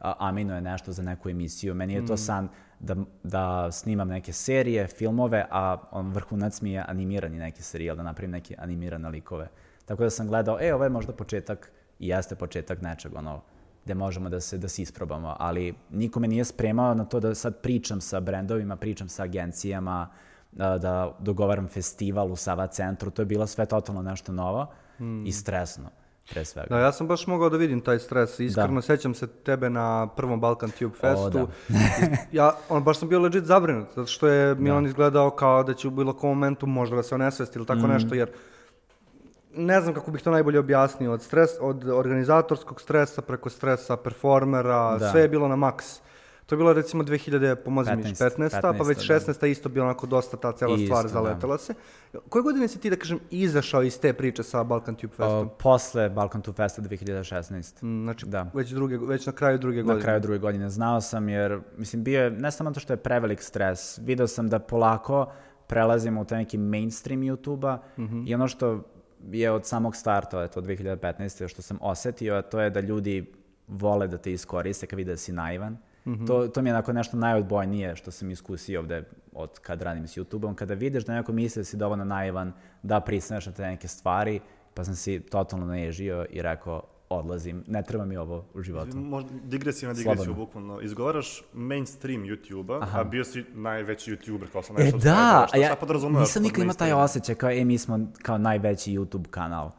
aminuje 0.00 0.60
nešto 0.60 0.92
za 0.92 1.02
neku 1.02 1.30
emisiju. 1.30 1.74
Meni 1.74 1.94
je 1.94 2.06
to 2.06 2.14
mm. 2.14 2.16
san 2.16 2.48
da, 2.80 2.96
da 3.22 3.72
snimam 3.72 4.08
neke 4.08 4.32
serije, 4.32 4.86
filmove, 4.86 5.46
a 5.50 5.76
on 5.90 6.10
vrhunac 6.10 6.60
mi 6.60 6.72
je 6.72 6.84
animirani 6.88 7.38
neki 7.38 7.62
serijal, 7.62 7.96
da 7.96 8.02
napravim 8.02 8.30
neke 8.30 8.54
animirane 8.58 9.08
likove. 9.08 9.48
Tako 9.84 10.02
da 10.02 10.10
sam 10.10 10.28
gledao, 10.28 10.58
e, 10.60 10.74
ovo 10.74 10.84
je 10.84 10.90
možda 10.90 11.12
početak 11.12 11.72
i 11.98 12.08
jeste 12.08 12.34
početak 12.34 12.82
nečeg, 12.82 13.16
ono, 13.16 13.40
gde 13.84 13.94
možemo 13.94 14.28
da 14.28 14.40
se, 14.40 14.58
da 14.58 14.68
se 14.68 14.82
isprobamo, 14.82 15.36
ali 15.38 15.74
niko 15.90 16.20
me 16.20 16.28
nije 16.28 16.44
spremao 16.44 16.94
na 16.94 17.04
to 17.04 17.20
da 17.20 17.34
sad 17.34 17.60
pričam 17.60 18.00
sa 18.00 18.20
brendovima, 18.20 18.76
pričam 18.76 19.08
sa 19.08 19.22
agencijama, 19.22 20.08
da, 20.08 20.33
da 20.54 21.16
dogovaram 21.18 21.68
festival 21.68 22.32
u 22.32 22.36
Sava 22.36 22.66
centru, 22.66 23.10
to 23.10 23.22
je 23.22 23.26
bilo 23.26 23.46
sve 23.46 23.66
totalno 23.66 24.02
nešto 24.02 24.32
novo 24.32 24.66
mm. 24.98 25.26
i 25.26 25.32
stresno 25.32 25.90
pre 26.30 26.44
svega. 26.44 26.68
Da, 26.70 26.78
ja 26.78 26.92
sam 26.92 27.06
baš 27.06 27.26
mogao 27.26 27.48
da 27.48 27.56
vidim 27.56 27.80
taj 27.80 27.98
stres. 27.98 28.40
Iskreno, 28.40 28.74
da. 28.74 28.82
sećam 28.82 29.14
se 29.14 29.26
tebe 29.26 29.70
na 29.70 30.08
prvom 30.16 30.40
Balkan 30.40 30.70
Tube 30.70 30.94
Festu. 30.94 31.24
O, 31.24 31.30
da. 31.30 31.46
ja, 32.38 32.52
on, 32.68 32.84
baš 32.84 32.98
sam 32.98 33.08
bio 33.08 33.20
legit 33.20 33.44
zabrinut, 33.44 33.88
zato 33.96 34.06
što 34.06 34.28
je 34.28 34.54
Milan 34.54 34.84
da. 34.84 34.88
izgledao 34.88 35.30
kao 35.30 35.62
da 35.62 35.74
će 35.74 35.88
u 35.88 35.90
bilo 35.90 36.12
kom 36.12 36.28
momentu 36.28 36.66
možda 36.66 36.96
da 36.96 37.02
se 37.02 37.14
onesvesti 37.14 37.58
ili 37.58 37.66
tako 37.66 37.86
mm. 37.86 37.90
nešto, 37.90 38.14
jer 38.14 38.30
ne 39.56 39.80
znam 39.80 39.94
kako 39.94 40.10
bih 40.10 40.22
to 40.22 40.30
najbolje 40.30 40.58
objasnio, 40.58 41.12
od, 41.12 41.22
stres, 41.22 41.50
od 41.60 41.88
organizatorskog 41.88 42.80
stresa 42.80 43.22
preko 43.22 43.50
stresa 43.50 43.96
performera, 43.96 44.98
da. 44.98 45.10
sve 45.10 45.20
je 45.20 45.28
bilo 45.28 45.48
na 45.48 45.56
maks. 45.56 46.00
To 46.46 46.54
je 46.54 46.56
bilo 46.56 46.72
recimo 46.72 47.02
2000, 47.04 47.54
pomozi 47.54 47.96
mi, 47.96 48.02
15, 48.02 48.38
15, 48.38 48.78
pa 48.78 48.84
već 48.84 48.98
16. 49.10 49.40
Da. 49.40 49.46
isto 49.46 49.68
bilo 49.68 49.84
onako 49.84 50.06
dosta 50.06 50.36
ta 50.36 50.52
cela 50.52 50.74
isto, 50.74 50.86
stvar 50.86 51.08
zaletela 51.08 51.54
da. 51.54 51.58
se. 51.58 51.74
Koje 52.28 52.42
godine 52.42 52.68
si 52.68 52.80
ti, 52.80 52.90
da 52.90 52.96
kažem, 52.96 53.18
izašao 53.30 53.82
iz 53.82 54.00
te 54.00 54.12
priče 54.12 54.42
sa 54.42 54.64
Balkan 54.64 54.94
Tube 54.94 55.10
Festom? 55.10 55.46
O, 55.46 55.48
posle 55.48 56.08
Balkan 56.10 56.42
Tube 56.42 56.56
Festa 56.56 56.82
2016. 56.82 57.84
Mm, 57.84 58.04
znači, 58.04 58.26
da. 58.26 58.50
već, 58.54 58.70
druge, 58.70 58.98
već 58.98 59.26
na 59.26 59.32
kraju 59.32 59.58
druge 59.58 59.82
godine. 59.82 59.98
Na 59.98 60.02
kraju 60.02 60.20
druge 60.20 60.38
godine. 60.38 60.70
Znao 60.70 61.00
sam 61.00 61.28
jer, 61.28 61.60
mislim, 61.76 62.04
bio 62.04 62.22
je, 62.22 62.30
ne 62.30 62.50
samo 62.50 62.70
to 62.70 62.80
što 62.80 62.92
je 62.92 62.96
prevelik 62.96 63.42
stres, 63.42 63.98
video 63.98 64.26
sam 64.26 64.48
da 64.48 64.58
polako 64.58 65.32
prelazimo 65.66 66.20
u 66.20 66.24
taj 66.24 66.38
neki 66.38 66.58
mainstream 66.58 67.20
YouTube-a 67.20 67.76
mm 67.98 68.02
-hmm. 68.02 68.28
i 68.28 68.34
ono 68.34 68.48
što 68.48 68.84
je 69.30 69.50
od 69.50 69.66
samog 69.66 69.96
starta, 69.96 70.48
to 70.48 70.60
2015. 70.60 71.48
što 71.48 71.62
sam 71.62 71.78
osetio, 71.80 72.34
a 72.34 72.42
to 72.42 72.60
je 72.60 72.70
da 72.70 72.80
ljudi 72.80 73.32
vole 73.68 74.08
da 74.08 74.18
te 74.18 74.32
iskoriste 74.32 74.86
kad 74.86 74.96
vide 74.96 75.10
da 75.10 75.16
si 75.16 75.32
naivan 75.32 75.72
Mm 75.72 75.93
-hmm. 76.06 76.26
to, 76.26 76.48
to 76.48 76.62
mi 76.62 76.68
je 76.68 76.74
onako 76.74 76.92
nešto 76.92 77.16
najodbojnije 77.16 77.96
što 77.96 78.10
sam 78.10 78.30
iskusio 78.30 78.80
ovde 78.80 79.04
od 79.32 79.58
kad 79.58 79.82
radim 79.82 80.08
s 80.08 80.16
YouTube-om, 80.16 80.54
kada 80.54 80.74
vidiš 80.74 81.04
da 81.04 81.14
neko 81.14 81.32
misli 81.32 81.60
da 81.60 81.64
si 81.64 81.76
dovoljno 81.76 82.04
naivan 82.04 82.52
da 82.82 83.00
pristaneš 83.00 83.46
na 83.46 83.52
te 83.52 83.62
neke 83.62 83.88
stvari, 83.88 84.40
pa 84.74 84.84
sam 84.84 84.94
si 84.94 85.20
totalno 85.20 85.66
naježio 85.66 86.26
i 86.30 86.42
rekao, 86.42 86.82
odlazim, 87.08 87.64
ne 87.66 87.82
treba 87.82 88.04
mi 88.04 88.16
ovo 88.16 88.44
u 88.54 88.62
životu. 88.62 88.96
Možda 88.96 89.30
digresija 89.44 89.88
na 89.88 89.94
digresiju, 89.94 90.24
Slobodno. 90.24 90.44
bukvalno. 90.44 90.80
Izgovaraš 90.80 91.42
mainstream 91.52 92.22
YouTube-a, 92.22 92.86
a 92.92 93.04
bio 93.04 93.24
si 93.24 93.44
najveći 93.54 94.10
YouTuber, 94.10 94.46
kao 94.52 94.62
sam 94.62 94.76
nešto 94.76 94.96
E 94.96 95.00
da, 95.00 95.46
a 95.52 95.56
ja 95.56 95.76
nisam 96.20 96.42
nikad 96.42 96.62
imao 96.62 96.74
taj 96.74 96.92
osjećaj 96.92 97.34
kao, 97.34 97.50
e, 97.50 97.64
mi 97.64 97.78
smo 97.78 98.00
kao 98.22 98.38
najveći 98.38 98.92
YouTube 98.92 99.28
kanal. 99.30 99.70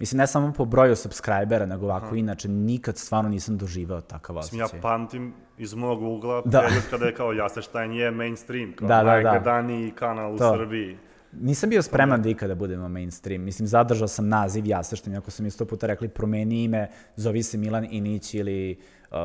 Mislim, 0.00 0.18
ne 0.18 0.26
samo 0.26 0.52
po 0.52 0.64
broju 0.64 0.96
subscribera, 0.96 1.66
nego 1.66 1.86
ovako 1.86 2.06
Aha. 2.06 2.16
inače, 2.16 2.48
nikad 2.48 2.96
stvarno 2.96 3.30
nisam 3.30 3.58
doživao 3.58 4.00
takav 4.00 4.36
osjećaj. 4.36 4.58
Mislim, 4.58 4.78
ja 4.78 4.82
pamtim 4.82 5.32
iz 5.58 5.74
mog 5.74 6.02
ugla 6.02 6.42
da. 6.44 6.60
period 6.60 6.82
kada 6.90 7.06
je 7.06 7.14
kao 7.14 7.32
Jaseštajn 7.32 7.92
je 7.92 8.10
mainstream, 8.10 8.72
kao 8.72 8.88
da, 8.88 8.96
da, 8.96 9.02
da. 9.02 9.12
najgledaniji 9.12 9.90
kanal 9.90 10.38
to. 10.38 10.52
u 10.52 10.56
Srbiji. 10.56 10.98
Nisam 11.32 11.70
bio 11.70 11.82
spreman 11.82 12.22
da 12.22 12.28
ikada 12.28 12.54
budemo 12.54 12.88
mainstream. 12.88 13.42
Mislim, 13.42 13.66
zadržao 13.68 14.08
sam 14.08 14.28
naziv 14.28 14.66
Jaseštajn, 14.66 15.16
ako 15.16 15.30
sam 15.30 15.46
isto 15.46 15.64
puta 15.64 15.86
rekli, 15.86 16.08
promeni 16.08 16.64
ime, 16.64 16.88
zovi 17.16 17.42
se 17.42 17.58
Milan 17.58 17.86
Inić 17.90 18.34
ili 18.34 18.78
uh, 19.10 19.16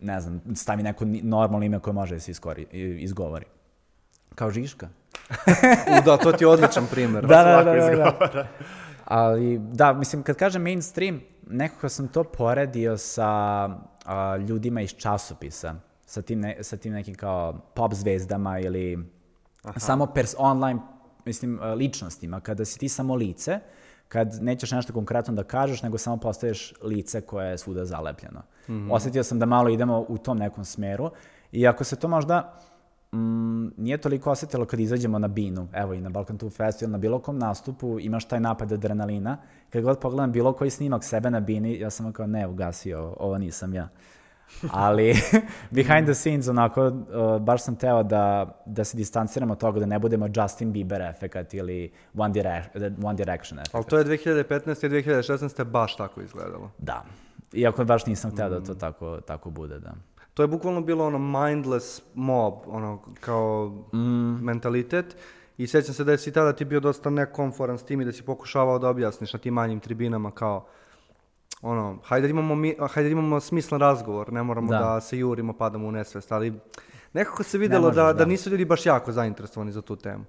ne 0.00 0.20
znam, 0.20 0.40
stavi 0.54 0.82
neko 0.82 1.04
normalno 1.22 1.66
ime 1.66 1.78
koje 1.80 1.94
može 1.94 2.14
da 2.14 2.20
se 2.20 2.30
iskori, 2.30 2.66
i- 2.72 2.96
izgovori. 2.98 3.46
Kao 4.34 4.50
Žiška. 4.50 4.88
U, 5.98 6.04
da, 6.04 6.16
to 6.16 6.32
ti 6.32 6.44
je 6.44 6.48
odličan 6.48 6.86
primjer. 6.90 7.26
Da, 7.26 7.44
da, 7.44 7.56
lako 7.56 7.70
da, 7.70 7.86
da, 7.96 8.26
da. 8.34 8.46
Ali, 9.06 9.58
da, 9.58 9.92
mislim, 9.92 10.22
kad 10.22 10.36
kažem 10.36 10.62
mainstream, 10.62 11.20
nekako 11.46 11.88
sam 11.88 12.08
to 12.08 12.24
poredio 12.24 12.98
sa 12.98 13.28
a, 14.04 14.36
ljudima 14.36 14.80
iz 14.80 14.90
časopisa, 14.90 15.74
sa 16.06 16.22
tim, 16.22 16.40
ne, 16.40 16.56
sa 16.60 16.76
tim 16.76 16.92
nekim 16.92 17.14
kao 17.14 17.60
pop 17.74 17.94
zvezdama 17.94 18.58
ili 18.58 18.98
samo 19.76 20.06
pers 20.06 20.34
online, 20.38 20.80
mislim, 21.24 21.58
a, 21.62 21.74
ličnostima. 21.74 22.40
Kada 22.40 22.64
si 22.64 22.78
ti 22.78 22.88
samo 22.88 23.14
lice, 23.14 23.60
kad 24.08 24.42
nećeš 24.42 24.70
nešto 24.70 24.92
konkretno 24.92 25.34
da 25.34 25.44
kažeš, 25.44 25.82
nego 25.82 25.98
samo 25.98 26.16
postaješ 26.16 26.72
lice 26.82 27.20
koje 27.20 27.50
je 27.50 27.58
svuda 27.58 27.84
zalepljeno. 27.84 28.42
Osetio 28.90 29.24
sam 29.24 29.38
da 29.38 29.46
malo 29.46 29.68
idemo 29.68 30.04
u 30.08 30.18
tom 30.18 30.38
nekom 30.38 30.64
smeru 30.64 31.10
i 31.52 31.66
ako 31.66 31.84
se 31.84 31.96
to 31.96 32.08
možda 32.08 32.58
mm, 33.12 33.66
nije 33.76 33.98
toliko 33.98 34.30
osetilo 34.30 34.64
kad 34.64 34.80
izađemo 34.80 35.18
na 35.18 35.28
binu, 35.28 35.68
evo 35.72 35.94
i 35.94 36.00
na 36.00 36.08
Balkan 36.08 36.38
Tour 36.38 36.52
Festival, 36.52 36.92
na 36.92 36.98
bilo 36.98 37.18
kom 37.18 37.38
nastupu 37.38 38.00
imaš 38.00 38.24
taj 38.24 38.40
napad 38.40 38.72
adrenalina. 38.72 39.38
Kad 39.70 39.82
god 39.82 39.98
pogledam 40.00 40.32
bilo 40.32 40.52
koji 40.52 40.70
snimak 40.70 41.04
sebe 41.04 41.30
na 41.30 41.40
bini, 41.40 41.78
ja 41.78 41.90
sam 41.90 42.12
kao 42.12 42.26
ne, 42.26 42.46
ugasio, 42.46 43.14
ovo 43.18 43.38
nisam 43.38 43.74
ja. 43.74 43.88
Ali 44.70 45.14
behind 45.70 46.06
the 46.06 46.14
scenes 46.14 46.48
onako, 46.48 46.86
uh, 46.86 47.40
baš 47.40 47.62
sam 47.62 47.76
teo 47.76 48.02
da, 48.02 48.56
da 48.66 48.84
se 48.84 48.96
distanciramo 48.96 49.52
od 49.52 49.58
toga, 49.58 49.80
da 49.80 49.86
ne 49.86 49.98
budemo 49.98 50.26
Justin 50.34 50.72
Bieber 50.72 51.02
efekat 51.02 51.54
ili 51.54 51.92
One, 52.16 52.34
Direc- 52.34 53.04
One 53.04 53.16
Direction 53.16 53.58
efekat. 53.58 53.74
Ali 53.74 53.84
to 53.84 53.98
je 53.98 54.04
2015. 54.04 54.86
i 54.86 55.02
2016. 55.02 55.64
baš 55.64 55.96
tako 55.96 56.20
izgledalo. 56.20 56.70
Da. 56.78 57.04
Iako 57.52 57.84
baš 57.84 58.06
nisam 58.06 58.30
hteo 58.30 58.48
da 58.48 58.60
to 58.60 58.74
tako, 58.74 59.20
tako 59.20 59.50
bude, 59.50 59.78
da. 59.78 59.94
To 60.36 60.42
je 60.42 60.46
bukvalno 60.46 60.80
bilo 60.80 61.06
ono 61.06 61.18
mindless 61.18 62.02
mob, 62.14 62.54
ono 62.66 63.02
kao 63.20 63.84
mentalitet. 64.40 65.16
I 65.58 65.66
sjećam 65.66 65.94
se 65.94 66.04
da 66.04 66.16
si 66.16 66.32
tada 66.32 66.52
ti 66.52 66.64
bio 66.64 66.80
dosta 66.80 67.10
nekomforan 67.10 67.78
s 67.78 67.82
tim 67.82 68.00
i 68.00 68.04
da 68.04 68.12
si 68.12 68.22
pokušavao 68.22 68.78
da 68.78 68.88
objasniš 68.88 69.32
na 69.32 69.38
tim 69.38 69.54
manjim 69.54 69.80
tribinama 69.80 70.30
kao 70.30 70.66
ono, 71.62 71.98
hajde 72.04 72.26
da 72.26 72.30
imamo, 72.30 72.54
mi, 72.54 72.74
hajde 72.90 73.08
da 73.08 73.12
imamo 73.12 73.40
smislen 73.40 73.80
razgovor, 73.80 74.32
ne 74.32 74.42
moramo 74.42 74.72
da. 74.72 74.78
Da. 74.78 75.00
se 75.00 75.18
jurimo, 75.18 75.52
padamo 75.52 75.88
u 75.88 75.92
nesvest, 75.92 76.32
ali 76.32 76.52
nekako 77.12 77.42
se 77.42 77.58
vidjelo 77.58 77.82
možeš, 77.82 77.96
da, 77.96 78.02
da 78.02 78.12
da. 78.12 78.24
nisu 78.24 78.50
ljudi 78.50 78.64
baš 78.64 78.86
jako 78.86 79.12
zainteresovani 79.12 79.72
za 79.72 79.82
tu 79.82 79.96
temu. 79.96 80.24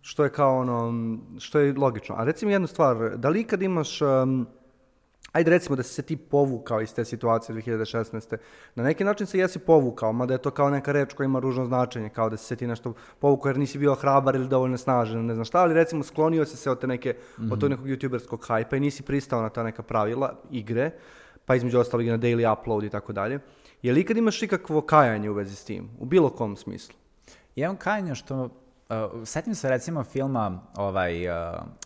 Što 0.00 0.24
je 0.24 0.30
kao 0.30 0.58
ono, 0.58 0.92
što 1.38 1.58
je 1.58 1.74
logično. 1.74 2.14
A 2.18 2.24
recimo 2.24 2.52
jednu 2.52 2.66
stvar, 2.66 3.16
da 3.16 3.28
li 3.28 3.44
kad 3.44 3.62
imaš, 3.62 4.02
um, 4.02 4.46
ajde 5.32 5.50
recimo 5.50 5.76
da 5.76 5.82
si 5.82 5.94
se 5.94 6.02
ti 6.02 6.16
povukao 6.16 6.80
iz 6.80 6.94
te 6.94 7.04
situacije 7.04 7.56
2016. 7.56 8.36
Na 8.74 8.82
neki 8.82 9.04
način 9.04 9.26
se 9.26 9.38
jesi 9.38 9.58
povukao, 9.58 10.12
mada 10.12 10.34
je 10.34 10.42
to 10.42 10.50
kao 10.50 10.70
neka 10.70 10.92
reč 10.92 11.12
koja 11.12 11.24
ima 11.24 11.38
ružno 11.38 11.64
značenje, 11.64 12.08
kao 12.08 12.30
da 12.30 12.36
si 12.36 12.44
se 12.44 12.56
ti 12.56 12.66
nešto 12.66 12.94
povukao 13.18 13.50
jer 13.50 13.58
nisi 13.58 13.78
bio 13.78 13.94
hrabar 13.94 14.34
ili 14.34 14.48
dovoljno 14.48 14.76
snažan, 14.76 15.26
ne 15.26 15.34
znam 15.34 15.44
šta, 15.44 15.58
ali 15.58 15.74
recimo 15.74 16.02
sklonio 16.02 16.44
si 16.44 16.56
se 16.56 16.70
od, 16.70 16.80
te 16.80 16.86
neke, 16.86 17.14
od 17.50 17.60
tog 17.60 17.70
nekog 17.70 17.86
youtuberskog 17.86 18.48
hajpa 18.48 18.76
i 18.76 18.80
nisi 18.80 19.02
pristao 19.02 19.42
na 19.42 19.48
ta 19.48 19.62
neka 19.62 19.82
pravila 19.82 20.34
igre, 20.50 20.90
pa 21.44 21.54
između 21.54 21.78
ostalog 21.78 22.06
i 22.06 22.10
na 22.10 22.18
daily 22.18 22.52
upload 22.52 22.84
i 22.84 22.90
tako 22.90 23.12
dalje. 23.12 23.40
Je 23.82 23.92
li 23.92 24.00
ikad 24.00 24.16
imaš 24.16 24.42
ikakvo 24.42 24.80
kajanje 24.80 25.30
u 25.30 25.34
vezi 25.34 25.56
s 25.56 25.64
tim? 25.64 25.90
U 25.98 26.04
bilo 26.04 26.30
kom 26.30 26.56
smislu? 26.56 26.94
Imam 27.56 27.76
kajanje 27.76 28.14
što, 28.14 28.44
uh, 28.44 28.50
setim 29.24 29.54
se 29.54 29.68
recimo 29.68 30.04
filma 30.04 30.60
ovaj, 30.76 31.28
uh, 31.28 31.34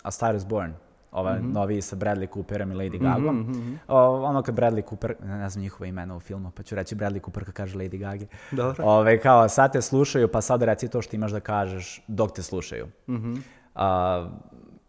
A 0.02 0.10
Star 0.10 0.34
is 0.34 0.46
Born, 0.46 0.72
ovaj 1.12 1.38
Mhm. 1.38 1.52
novi 1.52 1.82
sa 1.82 1.96
Bradley 1.96 2.26
Cooperom 2.28 2.72
i 2.72 2.76
Lady 2.76 2.98
Gagom. 3.00 3.46
O, 3.88 3.98
ono 4.20 4.42
kad 4.42 4.54
Bradley 4.54 4.88
Cooper, 4.88 5.14
ne 5.20 5.50
znam 5.50 5.62
njihova 5.62 5.86
imena 5.86 6.16
u 6.16 6.20
filmu, 6.20 6.50
pa 6.50 6.62
ću 6.62 6.74
reći 6.74 6.96
Bradley 6.96 7.20
Cooper 7.20 7.44
kad 7.44 7.54
kaže 7.54 7.78
Lady 7.78 7.98
Gagi. 7.98 8.26
Dobro. 8.50 8.84
Ove, 8.84 9.18
kao, 9.18 9.48
sad 9.48 9.72
te 9.72 9.82
slušaju, 9.82 10.28
pa 10.28 10.40
sad 10.40 10.62
reci 10.62 10.88
to 10.88 11.02
što 11.02 11.16
imaš 11.16 11.32
da 11.32 11.40
kažeš 11.40 12.02
dok 12.08 12.32
te 12.32 12.42
slušaju. 12.42 12.86
Mhm. 13.08 13.34
A, 13.74 14.28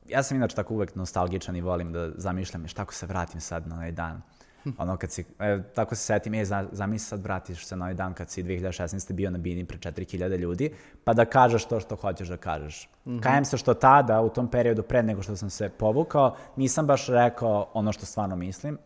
ja 0.05 0.23
sam 0.23 0.37
inače 0.37 0.55
tako 0.55 0.73
uvek 0.73 0.95
nostalgičan 0.95 1.55
i 1.55 1.61
volim 1.61 1.93
da 1.93 2.09
zamišljam 2.11 2.67
šta 2.67 2.81
ako 2.81 2.93
se 2.93 3.05
vratim 3.05 3.41
sad 3.41 3.67
na 3.67 3.75
onaj 3.75 3.91
dan. 3.91 4.21
Ono 4.77 4.97
kad 4.97 5.11
si, 5.11 5.25
e, 5.39 5.63
tako 5.75 5.95
se 5.95 6.01
setim, 6.01 6.33
e, 6.33 6.45
za, 6.45 6.67
zamisli 6.71 7.07
sad 7.07 7.23
vratiš 7.23 7.65
se 7.65 7.75
na 7.75 7.85
onaj 7.85 7.93
dan 7.93 8.13
kad 8.13 8.29
si 8.29 8.43
2016. 8.43 9.13
bio 9.13 9.31
na 9.31 9.37
bini 9.37 9.65
pred 9.65 9.79
4000 9.79 10.37
ljudi, 10.37 10.73
pa 11.03 11.13
da 11.13 11.25
kažeš 11.25 11.65
to 11.65 11.79
što 11.79 11.95
hoćeš 11.95 12.27
da 12.27 12.37
kažeš. 12.37 12.89
Kajem 13.21 13.45
se 13.45 13.57
što 13.57 13.73
tada, 13.73 14.21
u 14.21 14.29
tom 14.29 14.47
periodu 14.47 14.83
pre 14.83 15.03
nego 15.03 15.21
što 15.21 15.35
sam 15.35 15.49
se 15.49 15.69
povukao, 15.69 16.35
nisam 16.55 16.87
baš 16.87 17.07
rekao 17.07 17.69
ono 17.73 17.91
što 17.91 18.05
stvarno 18.05 18.35
mislim, 18.35 18.77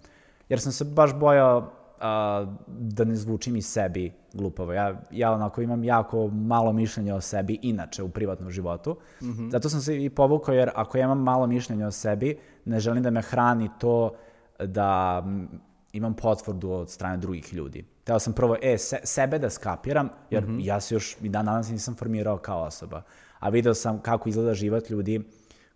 jer 0.49 0.59
sam 0.59 0.71
se 0.71 0.85
baš 0.85 1.13
bojao 1.13 1.71
a, 1.99 2.45
da 2.67 3.03
ne 3.03 3.15
zvučim 3.15 3.55
i 3.55 3.61
sebi 3.61 4.13
glupavo. 4.33 4.73
Ja, 4.73 5.01
ja 5.11 5.31
onako 5.31 5.61
imam 5.61 5.83
jako 5.83 6.27
malo 6.27 6.73
mišljenja 6.73 7.15
o 7.15 7.21
sebi 7.21 7.59
inače 7.61 8.03
u 8.03 8.09
privatnom 8.09 8.51
životu. 8.51 8.97
Zato 9.49 9.69
sam 9.69 9.81
se 9.81 10.03
i 10.03 10.09
povukao 10.09 10.55
jer 10.55 10.69
ako 10.75 10.97
ja 10.97 11.03
imam 11.03 11.19
malo 11.19 11.47
mišljenja 11.47 11.87
o 11.87 11.91
sebi, 11.91 12.37
ne 12.65 12.79
želim 12.79 13.03
da 13.03 13.09
me 13.09 13.21
hrani 13.21 13.69
to 13.79 14.15
da 14.59 15.21
mm, 15.21 15.47
imam 15.97 16.13
potvrdu 16.13 16.71
od 16.71 16.89
strane 16.89 17.17
drugih 17.17 17.53
ljudi. 17.53 17.85
Teo 18.03 18.19
sam 18.19 18.33
prvo 18.33 18.57
e, 18.61 18.77
se, 18.77 18.99
sebe 19.03 19.39
da 19.39 19.49
skapiram, 19.49 20.09
jer 20.29 20.45
ja 20.59 20.81
se 20.81 20.95
još 20.95 21.17
i 21.21 21.29
dan 21.29 21.45
danas 21.45 21.69
nisam 21.69 21.95
formirao 21.95 22.37
kao 22.37 22.63
osoba. 22.63 23.01
A 23.39 23.49
video 23.49 23.73
sam 23.73 23.99
kako 24.01 24.29
izgleda 24.29 24.53
život 24.53 24.89
ljudi 24.89 25.23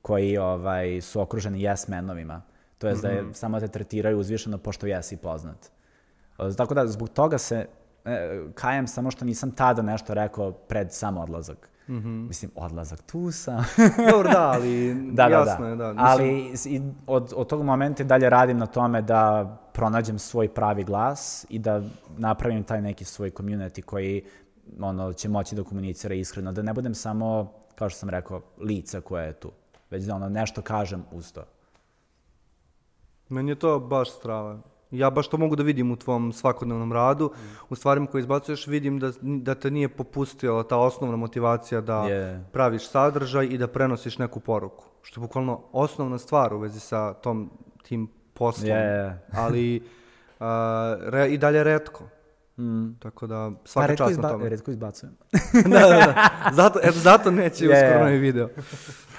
koji 0.02 0.38
ovaj, 0.38 1.02
su 1.02 1.22
okruženi 1.22 1.60
yes 1.60 1.90
menovima. 1.90 2.42
To 2.78 2.88
je 2.88 2.96
da 2.96 3.10
je, 3.10 3.34
samo 3.34 3.60
te 3.60 3.68
tretiraju 3.68 4.20
uzvišeno 4.20 4.58
pošto 4.58 4.88
jesi 4.88 5.18
poznat. 5.18 5.72
Tako 6.58 6.74
da, 6.74 6.88
zbog 6.88 7.10
toga 7.10 7.38
se 7.38 7.66
e, 8.06 8.42
kajem 8.54 8.88
samo 8.88 9.12
što 9.12 9.26
nisam 9.26 9.52
tada 9.52 9.82
nešto 9.82 10.14
rekao 10.14 10.52
pred 10.52 10.94
sam 10.94 11.18
odlazak. 11.18 11.70
Mislim, 12.00 12.52
odlazak, 12.56 13.02
tu 13.02 13.32
sam. 13.32 13.66
Dobro, 14.12 14.32
da, 14.32 14.52
ali 14.52 14.94
da, 15.12 15.30
da, 15.30 15.36
jasno 15.36 15.66
da. 15.66 15.70
je, 15.70 15.76
da. 15.76 15.88
Mislim, 15.88 16.06
Ali 16.08 16.54
i 16.66 16.82
od, 17.08 17.34
od 17.36 17.48
tog 17.48 17.64
momenta 17.64 18.04
dalje 18.04 18.30
radim 18.30 18.58
na 18.58 18.66
tome 18.66 19.02
da 19.02 19.58
pronađem 19.74 20.20
svoj 20.20 20.54
pravi 20.54 20.84
glas 20.84 21.46
i 21.50 21.60
da 21.60 21.82
napravim 22.18 22.64
taj 22.64 22.82
neki 22.82 23.06
svoj 23.06 23.32
community 23.32 23.82
koji 23.82 24.24
ono, 24.80 25.14
će 25.14 25.30
moći 25.30 25.56
da 25.56 25.64
komunicira 25.64 26.16
iskreno, 26.16 26.52
da 26.52 26.62
ne 26.62 26.74
budem 26.74 26.96
samo, 26.96 27.54
kao 27.76 27.90
što 27.90 28.00
sam 28.00 28.10
rekao, 28.10 28.42
lice 28.58 29.02
koje 29.02 29.26
je 29.26 29.34
tu, 29.34 29.52
već 29.90 30.04
da 30.04 30.16
ono, 30.16 30.30
nešto 30.30 30.62
kažem 30.62 31.04
uz 31.12 31.34
to. 31.34 31.44
Meni 33.30 33.52
je 33.52 33.60
to 33.60 33.80
baš 33.80 34.12
strava. 34.12 34.60
Ja 34.92 35.10
baš 35.10 35.28
to 35.28 35.38
mogu 35.38 35.56
da 35.56 35.64
vidim 35.64 35.92
u 35.92 35.96
tvom 35.96 36.34
svakodnevnom 36.34 36.94
radu. 36.94 37.32
U 37.70 37.76
stvarima 37.76 38.08
koje 38.08 38.20
izbacuješ 38.20 38.68
vidim 38.68 39.00
da, 39.00 39.12
da 39.22 39.56
te 39.56 39.72
nije 39.72 39.90
popustila 39.90 40.64
ta 40.64 40.78
osnovna 40.78 41.18
motivacija 41.18 41.82
da 41.82 41.98
Je. 42.00 42.46
praviš 42.52 42.90
sadržaj 42.90 43.46
i 43.46 43.58
da 43.58 43.68
prenosiš 43.68 44.18
neku 44.18 44.40
poruku. 44.40 44.86
Što 45.02 45.20
je 45.20 45.22
bukvalno 45.22 45.62
osnovna 45.72 46.18
stvar 46.18 46.54
u 46.54 46.60
vezi 46.60 46.80
sa 46.80 47.14
tom, 47.14 47.52
tim 47.84 48.08
poslom. 48.34 48.68
Je. 48.68 49.28
Ali 49.34 49.84
a, 50.40 50.96
re- 51.02 51.30
i 51.30 51.38
dalje 51.38 51.64
redko. 51.64 52.04
Tako 53.00 53.28
da 53.28 53.52
svaka 53.66 53.84
Pa 53.84 53.88
redko, 53.88 54.04
čast 54.04 54.20
na 54.20 54.30
tome. 54.30 54.50
redko 54.50 54.72
izbacujem. 54.72 55.14
da, 55.64 55.80
da, 55.80 55.88
da. 55.90 56.30
Zato, 56.54 56.80
eto, 56.84 56.92
zato 56.94 57.32
neće 57.32 57.66
Je, 57.66 57.72
uskoro 57.74 58.04
novi 58.04 58.18
video. 58.18 58.50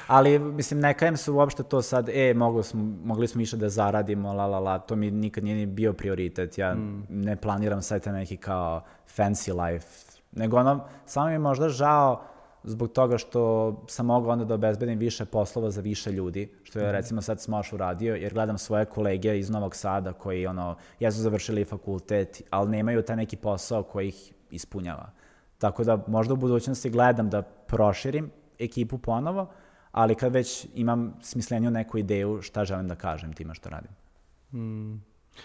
Ali, 0.06 0.38
mislim, 0.38 0.80
ne 0.80 0.94
kajem 0.94 1.16
se 1.16 1.30
uopšte 1.30 1.62
to 1.62 1.82
sad, 1.82 2.08
e, 2.08 2.34
mogli 2.34 2.64
smo, 2.64 2.82
mogli 3.04 3.28
smo 3.28 3.38
više 3.38 3.56
da 3.56 3.68
zaradimo, 3.68 4.32
la, 4.32 4.46
la, 4.46 4.58
la, 4.58 4.78
to 4.78 4.96
mi 4.96 5.10
nikad 5.10 5.44
nije 5.44 5.56
ni 5.56 5.66
bio 5.66 5.92
prioritet. 5.92 6.58
Ja 6.58 6.76
ne 7.08 7.36
planiram 7.36 7.82
sad 7.82 8.04
taj 8.04 8.12
neki 8.12 8.36
kao 8.36 8.82
fancy 9.16 9.66
life, 9.66 9.86
nego 10.32 10.56
ono, 10.56 10.84
samo 11.06 11.26
mi 11.26 11.32
je 11.32 11.38
možda 11.38 11.68
žao 11.68 12.22
zbog 12.64 12.92
toga 12.92 13.18
što 13.18 13.72
sam 13.88 14.06
mogao 14.06 14.32
onda 14.32 14.44
da 14.44 14.54
obezbedim 14.54 14.98
više 14.98 15.24
poslova 15.24 15.70
za 15.70 15.80
više 15.80 16.12
ljudi, 16.12 16.52
što 16.62 16.78
je 16.78 16.92
recimo 16.92 17.22
sad 17.22 17.40
Smosh 17.40 17.74
uradio, 17.74 18.14
jer 18.14 18.34
gledam 18.34 18.58
svoje 18.58 18.84
kolege 18.84 19.38
iz 19.38 19.50
Novog 19.50 19.76
Sada 19.76 20.12
koji 20.12 20.46
ono, 20.46 20.76
jesu 21.00 21.20
završili 21.20 21.64
fakultet, 21.64 22.42
ali 22.50 22.70
nemaju 22.70 23.02
taj 23.02 23.16
neki 23.16 23.36
posao 23.36 23.82
koji 23.82 24.08
ih 24.08 24.32
ispunjava. 24.50 25.10
Tako 25.58 25.84
da 25.84 26.04
možda 26.06 26.34
u 26.34 26.36
budućnosti 26.36 26.90
gledam 26.90 27.30
da 27.30 27.42
proširim 27.42 28.30
ekipu 28.58 28.98
ponovo, 28.98 29.46
ali 29.92 30.14
kad 30.14 30.32
već 30.32 30.66
imam 30.74 31.14
smisleniju 31.22 31.70
neku 31.70 31.98
ideju 31.98 32.38
šta 32.42 32.64
želim 32.64 32.88
da 32.88 32.94
kažem 32.94 33.32
time 33.32 33.54
što 33.54 33.70
radim. 33.70 33.90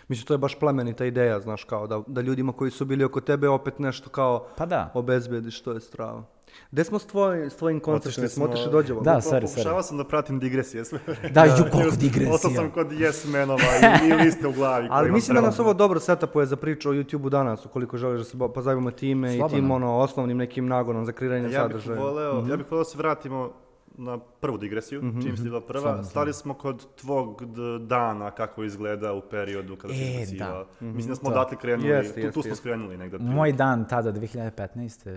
Mislim, 0.08 0.26
to 0.26 0.34
je 0.34 0.38
baš 0.38 0.56
plemenita 0.56 1.06
ideja, 1.06 1.40
znaš, 1.40 1.64
kao 1.64 1.88
da, 1.88 2.02
da 2.08 2.22
ljudima 2.22 2.54
koji 2.54 2.72
su 2.72 2.86
bili 2.86 3.04
oko 3.04 3.22
tebe 3.22 3.50
opet 3.50 3.80
nešto 3.80 4.10
kao 4.10 4.48
Pa 4.58 4.66
da. 4.66 4.92
obezbediš, 4.94 5.62
to 5.62 5.72
je 5.72 5.80
strava. 5.82 6.24
Gde 6.72 6.84
smo 6.84 7.00
s, 7.00 7.06
tvoj, 7.06 7.38
s 7.40 7.56
tvojim 7.56 7.80
konceptom? 7.80 8.10
Otišli 8.14 8.30
Smo 8.30 8.46
otišli 8.46 8.64
smo- 8.64 8.72
dođevo? 8.72 9.02
Da, 9.02 9.14
Pokušavao 9.14 9.42
sorry, 9.42 9.64
sorry. 9.66 9.82
sam 9.82 9.98
da 9.98 10.04
pratim 10.04 10.40
digresije 10.40 10.86
sve. 10.86 11.00
Da, 11.32 11.46
ju, 11.46 11.52
koliko 11.62 11.78
Ostao 11.80 11.98
digresija. 12.00 12.38
sam 12.52 12.72
kod 12.72 12.88
yes 12.90 13.28
menova 13.28 13.64
i, 14.04 14.10
i 14.10 14.14
liste 14.16 14.48
u 14.48 14.54
glavi. 14.54 14.88
Ali 14.92 15.12
mislim 15.12 15.36
da 15.36 15.42
nas 15.42 15.60
ovo 15.60 15.74
dobro 15.74 16.00
setupuje 16.00 16.46
za 16.46 16.56
priču 16.56 16.90
o 16.90 16.94
YouTube-u 16.94 17.30
danas, 17.30 17.66
ukoliko 17.66 17.98
želiš 17.98 18.20
da 18.20 18.26
se 18.26 18.38
ba- 18.38 18.50
pozabavimo 18.50 18.92
time 18.92 19.30
i 19.30 19.38
Slobodno. 19.38 19.58
tim 19.58 19.72
ono, 19.72 19.98
osnovnim 19.98 20.38
nekim 20.38 20.68
nagonom 20.68 21.06
za 21.06 21.12
kreiranje 21.12 21.44
Ja 21.44 21.50
bih 21.50 21.58
sadržaja. 21.74 22.00
voleo, 22.00 22.42
Mhm. 22.42 22.50
ja 22.50 22.58
bih 22.58 22.66
voleo 22.70 22.84
da 22.84 22.90
se 22.90 22.98
vratimo 22.98 23.52
na 23.98 24.18
prvu 24.18 24.58
digresiju, 24.58 25.02
Mhm, 25.02 25.22
čim 25.22 25.38
si 25.38 25.44
bila 25.44 25.62
prva, 25.62 26.04
stali 26.04 26.34
smo 26.34 26.54
kod 26.54 26.96
tvog 26.96 27.42
dana 27.80 28.32
kako 28.32 28.64
izgleda 28.64 29.14
u 29.14 29.22
periodu 29.22 29.76
kada 29.76 29.94
si 29.94 30.00
E, 30.02 30.12
izbacivao. 30.14 30.66
da. 30.80 30.86
Mislim 30.86 31.10
da 31.10 31.16
smo 31.16 31.30
To. 31.30 31.32
odatle 31.32 31.58
krenuli, 31.58 31.90
Jeste, 31.90 32.14
tu, 32.14 32.20
jeste, 32.20 32.32
tu 32.32 32.42
smo 32.42 32.50
jeste. 32.50 32.56
skrenuli 32.56 32.98
negde. 32.98 33.18
Moj 33.20 33.52
dan 33.54 33.88
tada, 33.88 34.12
2015. 34.12 34.52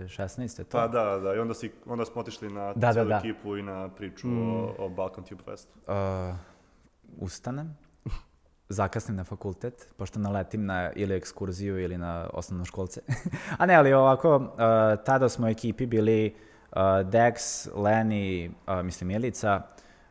16. 0.07 0.57
to. 0.59 0.69
Pa 0.71 0.87
da, 0.89 1.17
da, 1.17 1.35
i 1.35 1.39
onda, 1.39 1.53
si, 1.53 1.71
onda 1.85 2.05
smo 2.05 2.21
otišli 2.21 2.49
na 2.49 2.67
Da, 2.67 2.73
da, 2.77 2.93
cijelu 2.93 3.09
da. 3.09 3.17
ekipu 3.17 3.57
i 3.57 3.63
na 3.63 3.89
priču 3.89 4.27
Mm. 4.27 4.53
o, 4.55 4.75
o 4.79 4.89
Balkan 4.89 5.23
Tube 5.23 5.43
Festu. 5.43 5.73
Uh, 5.87 6.35
ustanem, 7.17 7.77
zakasnim 8.69 9.17
na 9.17 9.23
fakultet, 9.23 9.93
pošto 9.97 10.19
naletim 10.19 10.65
na 10.65 10.91
ili 10.93 11.15
ekskurziju 11.15 11.79
ili 11.79 11.97
na 11.97 12.29
osnovno 12.33 12.65
školce. 12.65 13.01
A 13.57 13.65
ne, 13.65 13.75
ali 13.75 13.93
ovako, 13.93 14.35
uh, 14.35 14.43
tada 15.05 15.29
smo 15.29 15.45
u 15.45 15.49
ekipi 15.49 15.85
bili 15.85 16.35
uh, 16.35 16.50
Dex, 17.05 17.67
Leni, 17.75 18.51
uh, 18.67 18.81
mislim 18.83 19.07
Milica, 19.07 19.61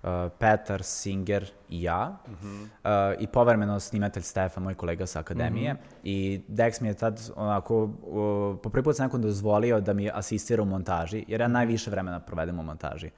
uh, 0.03 0.09
Petar, 0.39 0.83
Singer 0.83 1.51
i 1.69 1.83
ja. 1.83 2.19
Mhm. 2.29 2.63
Uh, 2.63 2.91
I 3.19 3.27
povremeno 3.27 3.81
snimatelj 3.81 4.23
Stefan, 4.23 4.63
moj 4.63 4.75
kolega 4.75 5.07
sa 5.07 5.19
akademije. 5.21 5.77
I 6.05 6.43
Dex 6.49 6.81
mi 6.81 6.89
je 6.89 6.95
tad 6.95 7.31
onako, 7.37 7.83
uh, 7.85 8.59
po 8.63 8.71
prvi 8.71 8.85
put 8.85 8.97
sam 8.97 9.07
nekom 9.07 9.23
dozvolio 9.23 9.81
da 9.81 9.93
mi 9.93 10.11
asistira 10.11 10.63
u 10.63 10.67
montaži, 10.67 11.25
jer 11.29 11.41
ja 11.41 11.49
najviše 11.49 11.91
vremena 11.91 12.21
provedem 12.21 12.59
u 12.59 12.63
montaži. 12.63 13.11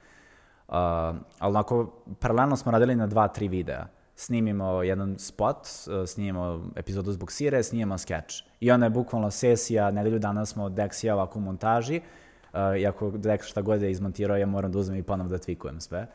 Uh, 0.67 0.75
ali 0.75 1.15
onako, 1.39 1.93
paralelno 2.19 2.55
smo 2.55 2.71
radili 2.71 2.95
na 2.95 3.07
dva, 3.07 3.27
tri 3.27 3.47
videa. 3.47 3.85
Snimimo 4.15 4.83
jedan 4.83 5.15
spot, 5.19 5.57
uh, 5.57 6.07
snimimo 6.07 6.71
epizodu 6.75 7.11
zbog 7.11 7.31
Sire, 7.31 7.63
snimimo 7.63 7.97
skeč. 7.97 8.43
I 8.59 8.71
onda 8.71 8.85
je 8.85 8.89
bukvalno 8.89 9.31
sesija, 9.31 9.91
nedelju 9.91 10.19
dana 10.19 10.45
smo 10.45 10.69
Dex 10.69 11.03
i 11.03 11.07
ja 11.07 11.15
ovako 11.15 11.39
u 11.39 11.41
montaži, 11.41 11.97
uh, 11.97 12.03
i 12.79 12.87
ako 12.87 13.11
Dex 13.11 13.45
šta 13.45 13.61
god 13.61 13.81
je 13.81 13.91
izmontirao, 13.91 14.37
ja 14.37 14.45
moram 14.45 14.71
da 14.71 14.79
uzmem 14.79 14.97
i 14.97 15.03
ponovo 15.03 15.29
da 15.29 15.37
tvikujem 15.37 15.81
sve. 15.81 16.07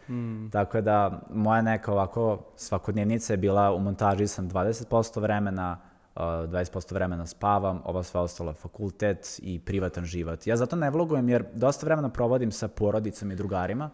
Tako 0.52 0.80
da, 0.80 1.20
moja 1.34 1.62
neka 1.62 1.92
ovako 1.92 2.38
svakodnevnica 2.56 3.32
je 3.32 3.36
bila 3.36 3.74
u 3.74 3.80
montaži 3.80 4.26
sam 4.26 4.50
20% 4.50 5.20
vremena, 5.20 5.78
uh, 6.16 6.22
20% 6.22 6.94
vremena 6.94 7.26
spavam, 7.26 7.80
ovo 7.84 8.02
sve 8.02 8.20
ostalo 8.20 8.50
je 8.50 8.54
fakultet 8.54 9.40
i 9.42 9.58
privatan 9.58 10.04
život. 10.04 10.46
Ja 10.46 10.56
zato 10.56 10.76
ne 10.76 10.90
vlogujem 10.90 11.28
jer 11.28 11.44
dosta 11.54 11.86
vremena 11.86 12.08
provodim 12.08 12.52
sa 12.52 12.68
porodicom 12.68 13.32
i 13.32 13.36
drugarima 13.36 13.90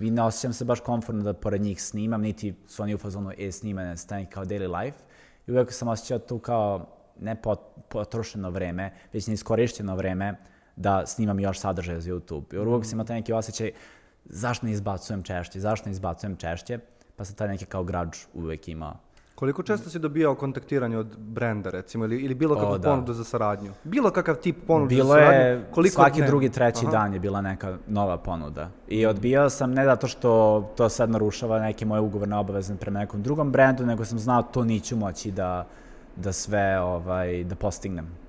i 0.00 0.10
ne 0.10 0.22
osjećam 0.22 0.52
se 0.52 0.64
baš 0.64 0.80
komfortno 0.80 1.22
da 1.22 1.32
pored 1.32 1.62
njih 1.62 1.82
snimam, 1.82 2.20
niti 2.20 2.54
su 2.66 2.82
oni 2.82 2.94
u 2.94 2.98
fazonu 2.98 3.32
e 3.38 3.52
snimane 3.52 3.96
stanje 3.96 4.26
kao 4.26 4.44
daily 4.44 4.82
life. 4.82 4.98
I 5.46 5.50
uvijek 5.50 5.72
sam 5.72 5.88
osjećao 5.88 6.18
tu 6.18 6.38
kao 6.38 6.86
ne 7.20 7.42
pot, 7.42 7.60
potrošeno 7.88 8.50
vreme, 8.50 8.92
već 9.12 9.26
neiskorišteno 9.26 9.96
vreme 9.96 10.36
da 10.80 11.06
snimam 11.06 11.40
još 11.40 11.58
sadržaja 11.58 12.00
za 12.00 12.10
YouTube. 12.10 12.54
Jer 12.54 12.68
uvijek 12.68 12.84
sam 12.84 12.92
imao 12.92 13.06
taj 13.06 13.16
neki 13.16 13.32
osjećaj 13.32 13.70
zašto 14.24 14.66
ne 14.66 14.72
izbacujem 14.72 15.22
češće, 15.22 15.60
zašto 15.60 15.88
ne 15.88 15.92
izbacujem 15.92 16.36
češće, 16.36 16.78
pa 17.16 17.24
sam 17.24 17.36
taj 17.36 17.48
neki 17.48 17.66
kao 17.66 17.84
građ 17.84 18.08
uvijek 18.34 18.68
imao. 18.68 18.94
Koliko 19.34 19.62
često 19.62 19.90
si 19.90 19.98
dobijao 19.98 20.34
kontaktiranje 20.34 20.98
od 20.98 21.16
brenda, 21.18 21.70
recimo, 21.70 22.04
ili, 22.04 22.16
ili 22.16 22.34
bilo 22.34 22.54
kakvu 22.54 22.72
O, 22.72 22.78
da. 22.78 22.90
ponudu 22.90 23.12
za 23.12 23.24
saradnju? 23.24 23.72
Bilo 23.84 24.10
kakav 24.10 24.34
tip 24.34 24.56
ponude 24.66 24.94
Bilo 24.94 25.08
za 25.08 25.14
saradnju? 25.14 25.40
je, 25.40 25.64
koliko 25.70 25.94
svaki 25.94 26.14
dnevno? 26.14 26.30
drugi, 26.30 26.48
treći 26.50 26.84
Aha. 26.86 26.92
dan 26.92 27.14
je 27.14 27.20
bila 27.20 27.40
neka 27.40 27.78
nova 27.86 28.18
ponuda. 28.18 28.68
I 28.88 29.06
odbijao 29.06 29.50
sam 29.50 29.72
ne 29.72 29.84
zato 29.84 30.06
što 30.08 30.60
to 30.76 30.88
sad 30.88 31.10
narušava 31.10 31.60
neke 31.60 31.86
moje 31.86 32.00
ugovorne 32.00 32.36
obaveze 32.36 32.76
prema 32.76 32.98
nekom 32.98 33.22
drugom 33.22 33.52
brendu, 33.52 33.86
nego 33.86 34.04
sam 34.04 34.18
znao 34.18 34.42
to 34.42 34.64
niću 34.64 34.96
moći 34.96 35.30
da, 35.30 35.66
da 36.16 36.32
sve 36.32 36.80
ovaj, 36.80 37.44
da 37.44 37.54
postignem. 37.54 38.19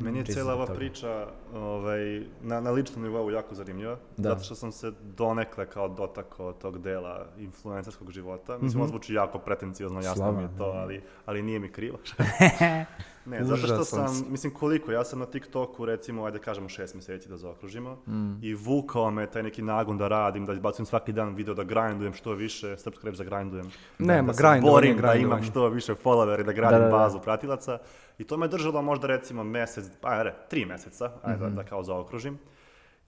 Meni 0.00 0.18
je 0.18 0.24
zbog 0.26 0.46
ova 0.46 0.66
toga. 0.66 0.76
priča 0.76 1.26
ovaj, 1.54 2.00
na, 2.42 2.60
na 2.60 2.70
ličnom 2.70 3.02
nivou 3.02 3.30
jako 3.30 3.54
zanimljiva, 3.54 3.96
Da. 4.16 4.28
zato 4.28 4.42
što 4.42 4.54
sam 4.54 4.72
se 4.72 4.92
donekle 5.08 5.66
kao 5.66 5.88
dotakao 5.90 6.52
tog 6.52 6.78
dela 6.78 7.26
influencerskog 7.38 8.10
života. 8.10 8.52
Mislim, 8.52 8.68
Mhm. 8.70 8.80
ovo 8.80 8.88
zvuči 8.88 9.14
jako 9.14 9.38
pretencijozno, 9.38 9.98
jasno 9.98 10.14
Slava, 10.14 10.32
mi 10.32 10.42
je 10.42 10.48
to, 10.58 10.64
ali, 10.66 11.02
ali 11.26 11.42
nije 11.42 11.58
mi 11.58 11.68
krivo. 11.70 11.98
ne, 13.26 13.44
zato 13.44 13.56
što 13.58 13.84
sam, 13.84 14.26
mislim, 14.28 14.54
koliko, 14.54 14.92
ja 14.92 15.04
sam 15.04 15.18
na 15.18 15.26
TikToku, 15.26 15.84
recimo, 15.84 16.24
ajde 16.24 16.38
kažemo 16.38 16.68
šest 16.68 16.94
mjeseci 16.94 17.28
da 17.28 17.36
zaokružimo, 17.36 17.94
Mm. 18.06 18.38
i 18.42 18.54
vukao 18.54 19.10
me 19.10 19.26
taj 19.26 19.42
neki 19.42 19.62
nagon 19.62 19.98
da 19.98 20.08
radim, 20.08 20.46
da 20.46 20.52
izbacujem 20.52 20.86
svaki 20.86 21.12
dan 21.12 21.34
video, 21.34 21.54
da 21.54 21.64
grindujem 21.64 22.12
što 22.14 22.32
više, 22.32 22.76
srpska 22.76 23.06
reč 23.06 23.16
za 23.16 23.24
grindujem. 23.24 23.70
Nema, 23.98 24.26
da 24.26 24.34
se 24.34 24.42
grindovanje, 24.42 24.70
borim 24.72 24.96
da 24.98 25.14
imam 25.14 25.42
što 25.42 25.68
više 25.68 25.94
followera 25.94 26.40
i 26.40 26.44
da 26.44 26.52
gradim 26.52 26.78
Da, 26.78 26.84
da, 26.84 26.90
da. 26.90 26.96
bazu 26.98 27.18
pratilaca. 27.20 27.78
I 28.20 28.24
to 28.24 28.36
me 28.36 28.48
držalo 28.48 28.82
možda 28.82 29.06
recimo 29.06 29.44
mjesec, 29.44 29.84
ajde, 30.02 30.34
tri 30.48 30.64
mjeseca, 30.64 31.12
ajde 31.22 31.36
Mhm. 31.36 31.54
da, 31.54 31.62
da 31.62 31.68
kao 31.68 31.82
zaokružim. 31.82 32.38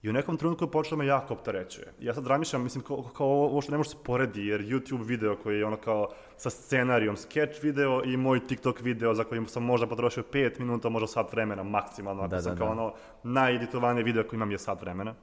I 0.01 0.09
u 0.09 0.13
nekom 0.13 0.37
trenutku 0.37 0.67
počelo 0.67 0.97
me 0.97 1.05
jako 1.05 1.33
opterećuje. 1.33 1.93
Ja 1.99 2.13
sad 2.13 2.27
razmišljam, 2.27 2.63
mislim, 2.63 2.83
kao, 2.83 3.03
kao 3.03 3.27
ovo 3.27 3.61
što 3.61 3.71
ne 3.71 3.77
može 3.77 3.89
se 3.89 3.97
poredi, 4.03 4.47
jer 4.47 4.61
YouTube 4.61 5.05
video 5.05 5.35
koji 5.35 5.57
je 5.57 5.65
ono 5.65 5.77
kao 5.77 6.07
sa 6.37 6.49
scenarijom, 6.49 7.17
sketch 7.17 7.63
video 7.63 8.01
i 8.05 8.17
moj 8.17 8.47
TikTok 8.47 8.81
video 8.81 9.13
za 9.13 9.23
koji 9.23 9.45
sam 9.45 9.63
možda 9.63 9.87
potrošio 9.87 10.23
5 10.23 10.59
minuta, 10.59 10.89
možda 10.89 11.07
sat 11.07 11.31
vremena 11.33 11.63
maksimalno, 11.63 12.23
ako 12.23 12.29
Da, 12.29 12.41
sam 12.41 12.51
da, 12.51 12.57
kao 12.57 12.67
da. 12.67 12.71
ono 12.73 12.93
najeditovanje 13.23 14.03
video 14.03 14.23
koji 14.23 14.37
imam 14.37 14.51
je 14.51 14.57
sat 14.57 14.81
vremena. 14.81 15.13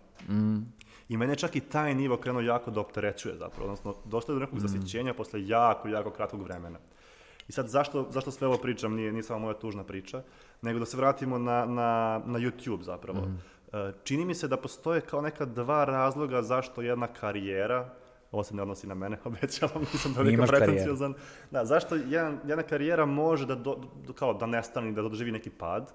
I 1.09 1.17
mene 1.17 1.37
čak 1.37 1.57
i 1.57 1.61
taj 1.61 1.95
nivo 1.95 2.17
krenuo 2.17 2.41
jako 2.43 2.71
da 2.71 2.81
opterećuje 2.81 3.37
zapravo, 3.37 3.65
odnosno 3.65 3.95
dosta 4.05 4.33
je 4.33 4.35
do 4.35 4.41
nekog 4.41 4.59
zasićenja 4.59 5.15
posle 5.15 5.47
jako, 5.47 5.89
jako 5.89 6.11
kratkog 6.11 6.43
vremena. 6.43 6.79
I 7.51 7.53
sad 7.53 7.69
zašto, 7.69 8.07
zašto 8.11 8.31
sve 8.31 8.47
ovo 8.47 8.57
pričam, 8.57 8.95
nije, 8.95 9.13
nije 9.13 9.23
samo 9.23 9.39
moja 9.39 9.55
tužna 9.55 9.85
priča, 9.85 10.23
nego 10.63 10.79
da 10.79 10.87
se 10.87 10.97
vratimo 10.97 11.39
na, 11.39 11.67
na, 11.67 12.21
na 12.27 12.39
YouTube 12.39 12.83
zapravo. 12.83 13.19
E, 13.73 13.93
Čini 14.05 14.25
mi 14.25 14.35
se 14.35 14.49
da 14.49 14.57
postoje 14.57 15.01
kao 15.01 15.21
neka 15.21 15.45
dva 15.45 15.85
razloga 15.85 16.43
zašto 16.43 16.83
jedna 16.83 17.07
karijera, 17.07 17.89
ovo 18.33 18.45
se 18.45 18.55
ne 18.55 18.63
odnosi 18.63 18.87
na 18.87 18.95
mene, 18.95 19.19
obećavam, 19.25 19.83
nisam 19.93 20.15
toliko 20.15 20.43
pretenciozan. 20.47 21.15
Da, 21.51 21.65
zašto 21.65 21.95
jedan, 21.95 22.39
jedna 22.47 22.63
karijera 22.63 23.07
može 23.07 23.47
da, 23.47 23.55
do, 23.55 23.77
do- 24.07 24.13
kao 24.13 24.35
da 24.35 24.47
nestane, 24.47 24.93
da 24.93 25.03
doživi 25.03 25.33
neki 25.33 25.51
pad. 25.51 25.93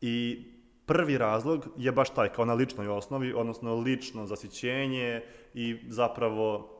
I 0.00 0.44
prvi 0.86 1.18
razlog 1.18 1.68
je 1.76 1.92
baš 1.92 2.10
taj, 2.10 2.28
kao 2.32 2.44
na 2.44 2.54
ličnoj 2.54 2.88
osnovi, 2.88 3.32
odnosno 3.32 3.74
lično 3.74 4.26
zasićenje 4.26 5.22
i 5.54 5.80
zapravo 5.88 6.58
mm, 6.58 6.79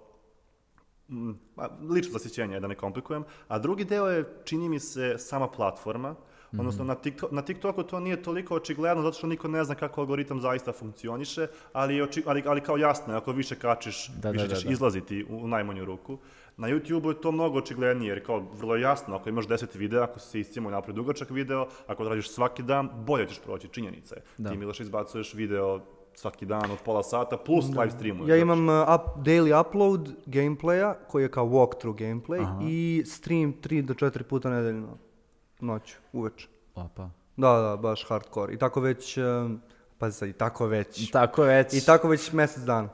lično 1.91 2.13
zasićenje, 2.13 2.61
da 2.61 2.69
ne 2.69 2.75
komplikujem. 2.75 3.25
A 3.49 3.59
drugi 3.59 3.85
deo 3.85 4.07
je, 4.07 4.25
čini 4.45 4.69
mi 4.69 4.81
se, 4.81 5.15
sama 5.19 5.49
platforma. 5.49 6.15
Odnosno, 6.53 6.85
na, 6.85 6.95
TikTok, 6.95 7.31
na 7.33 7.43
TikToku 7.43 7.83
to 7.83 8.01
nije 8.01 8.23
toliko 8.23 8.55
očigledno, 8.55 9.03
zato 9.03 9.19
što 9.19 9.27
niko 9.27 9.49
ne 9.49 9.65
zna 9.65 9.75
kako 9.75 10.01
algoritam 10.01 10.41
zaista 10.41 10.73
funkcioniše, 10.73 11.47
ali, 11.73 11.95
oči- 11.95 12.23
ali, 12.27 12.43
ali 12.47 12.61
kao 12.61 12.77
jasno, 12.77 13.17
ako 13.17 13.33
više 13.33 13.55
kačiš, 13.55 14.09
Da, 14.09 14.31
više 14.31 14.45
da, 14.45 14.49
da, 14.49 14.55
ćeš 14.55 14.65
da. 14.65 14.73
izlaziti 14.73 15.27
u, 15.31 15.37
u 15.37 15.49
najmanju 15.49 15.85
ruku. 15.85 16.19
Na 16.57 16.69
YouTubeu 16.69 17.09
je 17.09 17.21
to 17.21 17.33
mnogo 17.33 17.59
očiglednije, 17.59 18.09
jer 18.11 18.27
kao 18.27 18.43
vrlo 18.55 18.77
jasno, 18.77 19.17
ako 19.17 19.29
imaš 19.29 19.47
10 19.47 19.77
videa, 19.77 20.03
ako 20.03 20.19
si 20.19 20.41
iscimo 20.41 20.71
napred 20.71 20.97
dugačak 20.97 21.31
video, 21.31 21.67
ako 21.87 22.03
to 22.03 22.09
radiš 22.09 22.31
svaki 22.31 22.63
dan, 22.63 22.91
bolje 22.97 23.29
ćeš 23.29 23.39
proći, 23.41 23.69
činjenica 23.69 24.15
je. 24.15 24.23
Da. 24.39 24.51
Ti 24.51 24.57
Miloš 24.57 24.81
izbacuješ 24.81 25.35
video 25.35 25.81
svaki 26.21 26.47
dan 26.47 26.71
od 26.71 26.79
pola 26.85 27.03
sata, 27.03 27.37
plus 27.37 27.65
live 27.69 27.91
streamuješ. 27.91 28.29
Ja 28.29 28.37
još. 28.37 28.43
imam 28.43 28.69
uh, 28.69 28.75
up, 28.95 29.27
daily 29.27 29.61
upload 29.61 30.09
gameplaya, 30.27 30.95
koji 31.09 31.23
je 31.23 31.31
kao 31.31 31.47
walkthrough 31.47 31.97
gameplay, 31.97 32.69
i 32.69 33.05
stream 33.07 33.55
3 33.63 33.83
do 33.83 33.95
4 33.95 34.23
puta 34.23 34.51
nedeljno, 34.51 34.97
noću, 35.61 35.97
uveče. 36.13 36.49
Opa. 36.75 37.11
Da, 37.37 37.53
da, 37.53 37.77
baš 37.77 38.07
hardcore. 38.09 38.55
I 38.55 38.59
tako 38.59 38.81
već, 38.81 39.19
um, 39.19 39.61
pazi 39.99 40.19
sad, 40.19 40.29
i 40.29 40.33
tako 40.33 40.67
već. 40.67 41.11
Tako 41.11 41.43
već. 41.43 41.75
I 41.75 41.87
tako 41.87 42.09
već 42.09 42.33
mjesec 42.33 42.63
dana. 42.63 42.89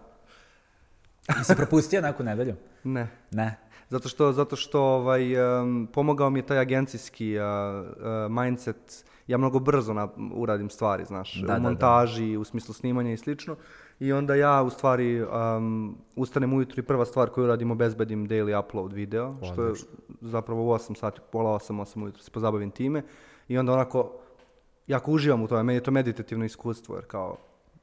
Jesi 1.39 1.57
propustio 1.57 2.01
neku 2.01 2.23
nedelju? 2.23 2.55
Ne. 2.85 3.09
Ne. 3.31 3.59
Zato 3.89 4.09
što, 4.09 4.33
zato 4.33 4.57
što 4.57 4.83
ovaj, 4.83 5.59
um, 5.61 5.89
pomogao 5.93 6.31
mi 6.31 6.39
je 6.39 6.47
taj 6.47 6.59
agencijski 6.59 7.39
uh, 7.39 7.45
uh, 7.45 8.43
mindset. 8.43 9.05
Ja 9.27 9.39
mnogo 9.39 9.59
brzo 9.59 9.95
na, 9.95 10.09
uradim 10.35 10.71
stvari, 10.71 11.05
znaš, 11.05 11.41
Da, 11.41 11.47
da, 11.47 11.53
da. 11.53 11.59
u 11.59 11.63
montaži, 11.63 12.37
u 12.37 12.45
smislu 12.45 12.75
snimanja 12.75 13.13
i 13.13 13.17
slično. 13.17 13.57
I 14.01 14.13
onda 14.13 14.35
ja 14.35 14.63
u 14.63 14.71
stvari 14.71 15.23
um, 15.23 15.97
ustanem 16.17 16.53
ujutro 16.53 16.81
i 16.81 16.87
prva 16.87 17.05
stvar 17.05 17.31
koju 17.31 17.47
radim 17.47 17.71
obezbedim 17.71 18.29
daily 18.29 18.61
upload 18.61 18.93
video, 18.93 19.35
što 19.53 19.65
je 19.65 19.73
zapravo 20.21 20.63
u 20.65 20.69
8 20.69 20.97
sati, 20.99 21.21
pola 21.33 21.51
8, 21.59 21.81
8 21.81 22.03
ujutro 22.03 22.23
se 22.23 22.31
pozabavim 22.31 22.71
time. 22.71 23.03
I 23.49 23.59
onda 23.59 23.73
onako, 23.73 24.13
jako 24.87 25.11
uživam 25.11 25.43
u 25.43 25.49
tome, 25.49 25.63
meni 25.63 25.77
je 25.77 25.83
to 25.83 25.91
meditativno 25.91 26.45
iskustvo, 26.45 26.97
jer 26.97 27.05
kao, 27.07 27.37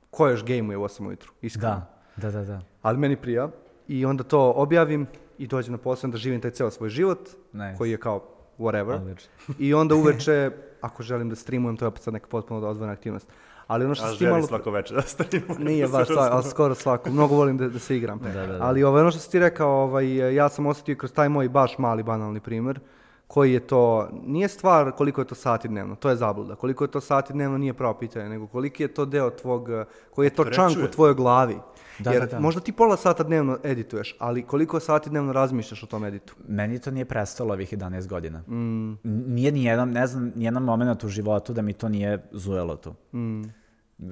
ko 0.10 0.28
još 0.28 0.46
gejmuje 0.46 0.78
u 0.78 0.84
8 0.84 1.08
ujutru, 1.08 1.32
iskreno. 1.42 1.82
Da, 2.18 2.32
da, 2.32 2.32
da, 2.32 2.46
da. 2.46 2.62
Ali 2.82 2.98
meni 2.98 3.16
prija. 3.16 3.50
I 3.88 4.06
onda 4.06 4.24
to 4.24 4.54
objavim 4.56 5.08
i 5.38 5.48
dođem 5.48 5.72
na 5.72 5.78
posao 5.78 6.10
da 6.10 6.18
živim 6.18 6.42
taj 6.42 6.52
ceo 6.52 6.72
svoj 6.72 6.90
život, 6.90 7.30
Nice. 7.54 7.78
koji 7.78 7.92
je 7.92 7.98
kao 7.98 8.24
whatever. 8.60 8.96
Odlično. 8.96 9.32
I 9.60 9.74
onda 9.74 9.96
uveče, 10.02 10.52
ako 10.82 11.04
želim 11.04 11.30
da 11.30 11.36
streamujem, 11.36 11.78
to 11.78 11.86
je 11.86 11.88
opet 11.88 12.02
sad 12.02 12.14
neka 12.14 12.28
potpuno 12.28 12.68
odvojena 12.68 12.94
aktivnost. 12.94 13.28
Ali 13.68 13.86
ono 13.86 13.96
što 13.96 14.12
si 14.12 14.18
ti 14.18 14.26
malo... 14.28 14.48
svako 14.48 14.72
večer 14.72 14.96
da 14.96 15.02
streamuje. 15.02 15.60
Nije 15.60 15.88
da 15.88 15.92
baš 15.92 16.08
svako, 16.08 16.36
ali 16.36 16.44
skoro 16.44 16.76
svako. 16.76 17.10
Mnogo 17.10 17.36
volim 17.36 17.58
da, 17.58 17.70
da 17.70 17.80
se 17.80 17.98
igram. 17.98 18.20
Da, 18.20 18.32
da, 18.32 18.48
da. 18.48 18.58
Ali 18.62 18.84
ovaj, 18.84 19.02
ono 19.02 19.12
što 19.12 19.20
si 19.20 19.32
ti 19.32 19.40
rekao, 19.40 19.70
ovaj, 19.70 20.36
ja 20.36 20.50
sam 20.50 20.66
osjetio 20.66 20.96
kroz 20.96 21.12
taj 21.12 21.30
moj 21.30 21.50
baš 21.50 21.78
mali 21.78 22.04
banalni 22.04 22.40
primjer, 22.40 22.80
koji 23.28 23.54
je 23.54 23.60
to, 23.60 24.10
nije 24.26 24.48
stvar 24.48 24.92
koliko 24.92 25.22
je 25.22 25.26
to 25.26 25.36
sati 25.36 25.68
dnevno, 25.68 25.96
to 25.96 26.10
je 26.10 26.16
zabluda. 26.16 26.56
Koliko 26.56 26.84
je 26.84 26.92
to 26.92 27.02
sati 27.02 27.34
dnevno 27.34 27.58
nije 27.58 27.74
pravo 27.74 27.94
pitanje, 27.94 28.30
nego 28.30 28.48
koliki 28.48 28.84
je 28.84 28.88
to 28.88 29.06
deo 29.06 29.30
tvog, 29.30 29.70
koji 30.10 30.26
je 30.26 30.30
to 30.30 30.46
čank 30.46 30.78
u 30.84 30.92
tvojoj 30.92 31.14
glavi. 31.14 31.58
Da, 32.00 32.12
Jer 32.12 32.22
da, 32.22 32.26
da. 32.28 32.40
možda 32.40 32.62
ti 32.62 32.72
pola 32.72 32.98
sata 32.98 33.24
dnevno 33.24 33.58
edituješ, 33.64 34.16
ali 34.20 34.44
koliko 34.44 34.80
sati 34.80 35.10
dnevno 35.10 35.34
razmišljaš 35.34 35.84
o 35.84 35.86
tom 35.86 36.06
editu? 36.06 36.36
Meni 36.48 36.80
to 36.80 36.92
nije 36.92 37.06
prestalo 37.06 37.54
ovih 37.54 37.74
11 37.74 38.08
godina. 38.08 38.40
Mm. 38.40 39.00
Nije 39.04 39.52
ni 39.52 39.64
jedan, 39.64 39.92
ne 39.92 40.08
znam, 40.08 40.32
ni 40.36 40.46
jedan 40.46 40.64
moment 40.64 41.04
u 41.04 41.10
životu 41.10 41.54
da 41.54 41.62
mi 41.62 41.74
to 41.74 41.90
nije 41.90 42.24
zujelo 42.32 42.76
tu. 42.76 42.94
Mm. 43.18 43.44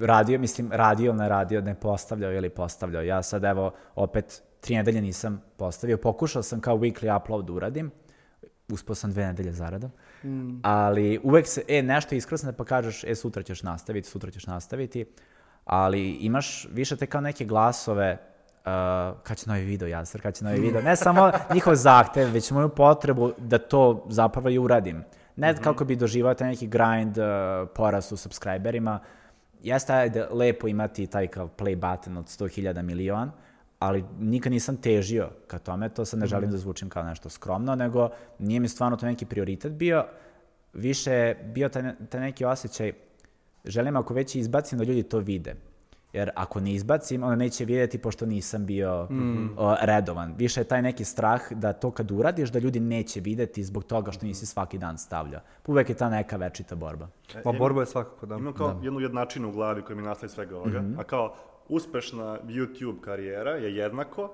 Radio, 0.00 0.38
mislim, 0.38 0.68
radio, 0.72 1.12
ne 1.12 1.28
radio, 1.28 1.60
ne 1.60 1.74
postavljao 1.74 2.32
ili 2.32 2.50
postavljao. 2.50 3.02
Ja 3.02 3.22
sad, 3.22 3.44
evo, 3.44 3.72
opet, 3.94 4.42
tri 4.60 4.76
nedelje 4.76 5.00
nisam 5.00 5.42
postavio. 5.56 5.96
Pokušao 5.96 6.42
sam 6.42 6.60
kao 6.60 6.76
weekly 6.76 7.20
upload 7.20 7.46
da 7.46 7.52
uradim. 7.52 7.90
Uspao 8.68 8.94
sam 8.94 9.10
dve 9.10 9.26
nedelje 9.26 9.52
zaradom. 9.52 9.90
Mm. 10.24 10.60
Ali 10.62 11.20
uvek 11.22 11.46
se, 11.46 11.62
e, 11.68 11.82
nešto 11.82 12.14
iskrasne 12.14 12.52
pa 12.52 12.64
kažeš, 12.64 13.04
e, 13.04 13.14
sutra 13.14 13.42
ćeš 13.42 13.62
nastaviti, 13.62 14.08
sutra 14.08 14.30
ćeš 14.30 14.46
nastaviti. 14.46 15.04
Ali 15.64 16.10
imaš 16.10 16.68
više 16.72 16.96
te 16.96 17.06
kao 17.06 17.20
neke 17.20 17.44
glasove, 17.44 18.12
uh, 18.12 18.64
kad 19.22 19.36
će 19.36 19.50
novi 19.50 19.64
video, 19.64 19.88
Jasar, 19.88 20.20
kad 20.20 20.34
će 20.34 20.44
novi 20.44 20.60
video. 20.60 20.82
Ne 20.82 20.96
samo 20.96 21.30
njihov 21.54 21.74
zahtev, 21.74 22.30
već 22.30 22.50
moju 22.50 22.68
potrebu 22.68 23.32
da 23.38 23.58
to 23.58 24.06
zapravo 24.08 24.48
i 24.48 24.58
uradim. 24.58 25.04
Ne 25.36 25.56
kako 25.56 25.84
bi 25.84 25.96
doživao 25.96 26.34
taj 26.34 26.48
neki 26.48 26.66
grind, 26.66 27.18
uh, 27.18 27.24
porast 27.74 28.12
u 28.12 28.16
subscriberima. 28.16 29.00
Jeste 29.62 29.92
ajde, 29.92 30.26
lepo 30.30 30.68
imati 30.68 31.06
taj 31.06 31.26
kao 31.26 31.48
play 31.58 31.74
button 31.74 32.16
od 32.16 32.24
100.000 32.24 32.82
milion, 32.82 33.30
ali 33.78 34.04
nikad 34.18 34.52
nisam 34.52 34.76
težio 34.76 35.30
ka 35.46 35.58
tome, 35.58 35.88
to 35.88 36.04
sad 36.04 36.20
ne 36.20 36.26
želim 36.26 36.50
da 36.50 36.58
zvučim 36.58 36.88
kao 36.88 37.02
nešto 37.02 37.28
skromno, 37.28 37.74
nego 37.74 38.08
nije 38.38 38.60
mi 38.60 38.68
stvarno 38.68 38.96
to 38.96 39.06
neki 39.06 39.26
prioritet 39.26 39.72
bio, 39.72 40.04
više 40.72 41.34
bio 41.44 41.68
taj, 41.68 41.82
taj 42.08 42.20
neki 42.20 42.44
osjećaj, 42.44 42.92
želim 43.64 43.96
ako 43.96 44.14
već 44.14 44.34
izbacim 44.34 44.78
da 44.78 44.84
ljudi 44.84 45.02
to 45.02 45.18
vide. 45.18 45.54
Jer 46.12 46.30
ako 46.34 46.60
ne 46.60 46.72
izbacim, 46.72 47.22
onda 47.22 47.36
neće 47.36 47.64
vidjeti 47.64 47.98
pošto 47.98 48.26
nisam 48.26 48.66
bio 48.66 49.08
o, 49.56 49.76
redovan. 49.80 50.34
Više 50.34 50.60
je 50.60 50.64
taj 50.64 50.82
neki 50.82 51.04
strah 51.04 51.52
da 51.52 51.72
to 51.72 51.90
kad 51.90 52.10
uradiš, 52.10 52.50
da 52.50 52.58
ljudi 52.58 52.80
neće 52.80 53.20
vidjeti 53.20 53.64
zbog 53.64 53.84
toga 53.84 54.12
što 54.12 54.26
nisi 54.26 54.46
svaki 54.46 54.78
dan 54.78 54.98
stavljao. 54.98 55.40
Uvek 55.66 55.88
je 55.88 55.94
ta 55.94 56.08
neka 56.10 56.36
večita 56.36 56.74
borba. 56.74 57.08
E, 57.34 57.42
Ma 57.44 57.52
borba 57.52 57.80
je 57.80 57.86
svakako, 57.86 58.26
da. 58.26 58.36
Imam 58.36 58.52
kao 58.52 58.80
jednu 58.82 59.00
jednačinu 59.00 59.48
u 59.48 59.52
glavi 59.52 59.82
koja 59.82 59.96
mi 59.96 60.02
nastaje 60.02 60.30
svega 60.30 60.56
ovoga, 60.56 60.80
Mhm. 60.80 61.00
a 61.00 61.04
kao 61.04 61.34
uspešna 61.68 62.38
YouTube 62.40 63.00
karijera 63.00 63.50
je 63.50 63.76
jednako 63.76 64.22
uh, 64.22 64.30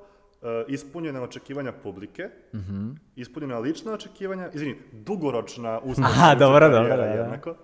ispunjena 0.68 1.22
očekivanja 1.22 1.72
publike, 1.74 2.28
Mhm. 2.54 2.90
ispunjena 3.16 3.58
lična 3.58 3.92
očekivanja, 3.92 4.50
izvini, 4.54 4.76
dugoročna 4.92 5.80
uspešna 5.84 6.06
Aha, 6.06 6.34
dobro, 6.34 6.58
karijera 6.60 6.82
dobro, 6.82 6.96
da, 6.96 7.02
je 7.04 7.16
da. 7.16 7.22
jednako. 7.22 7.54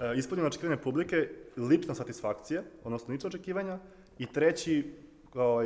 Uh, 0.00 0.18
ispunjena 0.18 0.46
očekivanja 0.46 0.76
publike, 0.76 1.28
lična 1.56 1.94
satisfakcija, 1.94 2.62
odnosno 2.84 3.12
lična 3.12 3.26
očekivanja, 3.28 3.78
i 4.18 4.26
treći, 4.26 4.94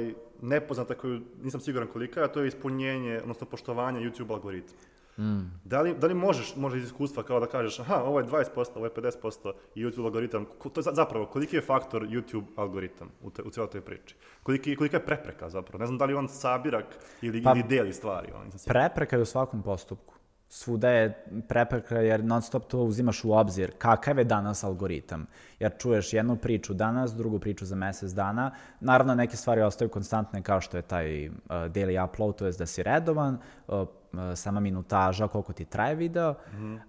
i 0.01 0.15
nepoznata 0.43 0.95
koju 0.95 1.21
nisam 1.43 1.61
siguran 1.61 1.89
kolika, 1.89 2.25
a 2.25 2.29
to 2.29 2.41
je 2.41 2.49
ispunjenje, 2.49 3.21
odnosno 3.23 3.47
poštovanje 3.47 4.01
YouTube 4.01 4.31
algoritma. 4.31 4.79
Mm. 5.19 5.61
Da 5.65 5.81
li, 5.81 5.95
da 5.95 6.07
li 6.07 6.15
možeš, 6.15 6.57
može 6.57 6.79
iz 6.79 6.85
iskustva 6.85 7.23
kao 7.23 7.41
da 7.41 7.47
kažeš, 7.47 7.79
aha, 7.81 7.95
ovo 7.97 8.19
je 8.19 8.27
20%, 8.27 8.45
ovo 8.75 8.87
je 8.87 8.91
50% 8.91 9.53
i 9.75 9.85
YouTube 9.85 10.05
algoritam, 10.05 10.47
to 10.65 10.81
je 10.81 10.83
za- 10.83 10.93
zapravo, 10.95 11.27
koliki 11.27 11.57
je 11.57 11.63
faktor 11.63 12.03
YouTube 12.03 12.45
algoritam 12.57 13.11
u, 13.23 13.31
te, 13.31 13.43
u 13.43 13.51
cijeloj 13.51 13.71
toj 13.71 13.81
priči? 13.81 14.15
Koliki, 14.43 14.77
kolika 14.77 14.97
je 14.97 15.07
prepreka 15.07 15.51
zapravo? 15.51 15.79
Ne 15.79 15.87
znam 15.87 15.99
da 15.99 16.05
li 16.05 16.15
on 16.15 16.29
sabirak 16.29 16.85
ili, 17.23 17.43
Pa- 17.43 17.51
ili 17.51 17.63
deli 17.63 17.93
stvari. 17.93 18.33
On. 18.35 18.51
Prepreka 18.67 19.17
je 19.17 19.23
u 19.23 19.27
svakom 19.27 19.63
postupku. 19.63 20.15
Svuda 20.55 20.91
je 20.91 21.25
prepreka 21.49 21.99
jer 21.99 22.25
non 22.25 22.43
stop 22.43 22.67
to 22.69 22.79
uzimaš 22.79 23.25
u 23.25 23.33
obzir 23.33 23.73
kakav 23.79 24.19
je 24.19 24.25
danas 24.25 24.65
algoritam. 24.65 25.27
Jer 25.59 25.73
čuješ 25.79 26.13
jednu 26.13 26.37
priču 26.37 26.75
danas, 26.75 27.15
drugu 27.15 27.39
priču 27.39 27.65
za 27.65 27.77
mesec 27.77 28.11
dana. 28.13 28.51
Naravno, 28.81 29.15
neke 29.15 29.37
stvari 29.37 29.63
ostaju 29.63 29.89
konstantne 29.89 30.43
kao 30.43 30.61
što 30.61 30.77
je 30.77 30.83
taj 30.83 31.29
uh, 31.29 31.35
daily 31.49 32.05
upload, 32.05 32.37
to 32.37 32.47
je 32.47 32.53
da 32.53 32.67
si 32.67 32.83
redovan, 32.83 33.39
uh, 33.69 33.81
uh, 33.81 33.89
sama 34.35 34.61
minutaža, 34.61 35.29
koliko 35.29 35.53
ti 35.53 35.65
traje 35.65 35.95
video, 35.95 36.35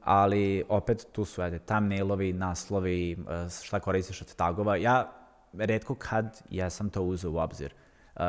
ali 0.04 0.64
opet 0.70 1.08
tu 1.12 1.26
su 1.26 1.42
ajde, 1.42 1.60
thumbnailovi, 1.60 2.34
naslovi, 2.34 3.18
uh, 3.20 3.52
šta 3.64 3.80
koristiš 3.80 4.22
od 4.22 4.36
tagova. 4.36 4.76
Ja 4.76 5.12
redko 5.54 5.96
kad 5.96 6.42
jesam 6.50 6.90
to 6.90 7.04
uzeo 7.04 7.32
u 7.32 7.38
obzir. 7.38 7.74
Uh, 8.16 8.22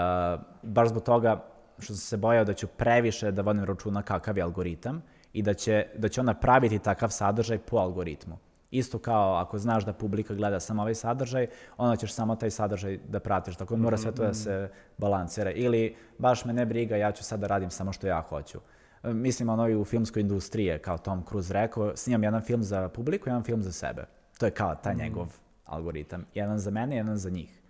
baš 0.63 0.89
zbog 0.89 1.03
toga 1.03 1.45
što 1.79 1.95
sam 1.95 1.97
se 1.97 2.17
bojao 2.17 2.45
da 2.45 2.53
ću 2.53 2.67
previše 2.67 3.33
da 3.33 3.43
vodim 3.43 3.65
računa 3.65 4.03
kakav 4.03 4.37
je 4.37 4.43
algoritam 4.43 5.03
i 5.35 5.43
da 5.43 5.55
će, 5.55 5.87
da 5.97 6.09
će 6.09 6.21
on 6.21 6.27
napraviti 6.27 6.79
takav 6.79 7.11
sadržaj 7.11 7.59
po 7.59 7.77
algoritmu. 7.77 8.39
Isto 8.71 8.99
kao 8.99 9.35
ako 9.35 9.59
znaš 9.59 9.85
da 9.85 9.93
publika 9.93 10.35
gleda 10.35 10.61
samo 10.61 10.83
ovaj 10.83 10.95
sadržaj, 10.95 11.47
onda 11.77 11.97
ćeš 11.97 12.13
samo 12.13 12.37
taj 12.37 12.51
sadržaj 12.51 12.99
da 13.09 13.21
pratiš. 13.21 13.57
Tako 13.57 13.77
da 13.77 13.83
mora 13.83 13.97
sve 13.97 14.13
to 14.13 14.23
da 14.23 14.35
se 14.35 14.71
balansira. 14.99 15.51
Ili 15.51 15.97
baš 16.19 16.45
me 16.45 16.53
ne 16.53 16.67
briga, 16.67 16.97
ja 16.97 17.13
ću 17.13 17.25
sad 17.25 17.41
da 17.41 17.47
radim 17.47 17.71
samo 17.71 17.93
što 17.93 18.07
ja 18.07 18.21
hoću. 18.21 18.59
E, 19.03 19.13
Mislim, 19.13 19.49
ono 19.49 19.69
i 19.69 19.77
u 19.77 19.85
filmskoj 19.85 20.21
industriji, 20.21 20.67
je, 20.67 20.79
kao 20.79 20.99
Tom 20.99 21.25
Cruise 21.29 21.53
rekao, 21.53 21.97
snimam 21.97 22.25
jedan 22.25 22.43
film 22.43 22.63
za 22.63 22.89
publiku, 22.89 23.29
jedan 23.29 23.43
film 23.43 23.63
za 23.63 23.73
sebe. 23.73 24.05
To 24.39 24.47
je 24.47 24.51
kao 24.51 24.75
taj 24.75 24.95
njegov 24.95 25.27
algoritam. 25.65 26.27
Jedan 26.35 26.59
za 26.59 26.71
mene, 26.71 26.97
jedan 26.97 27.17
za 27.17 27.31
njih. 27.31 27.64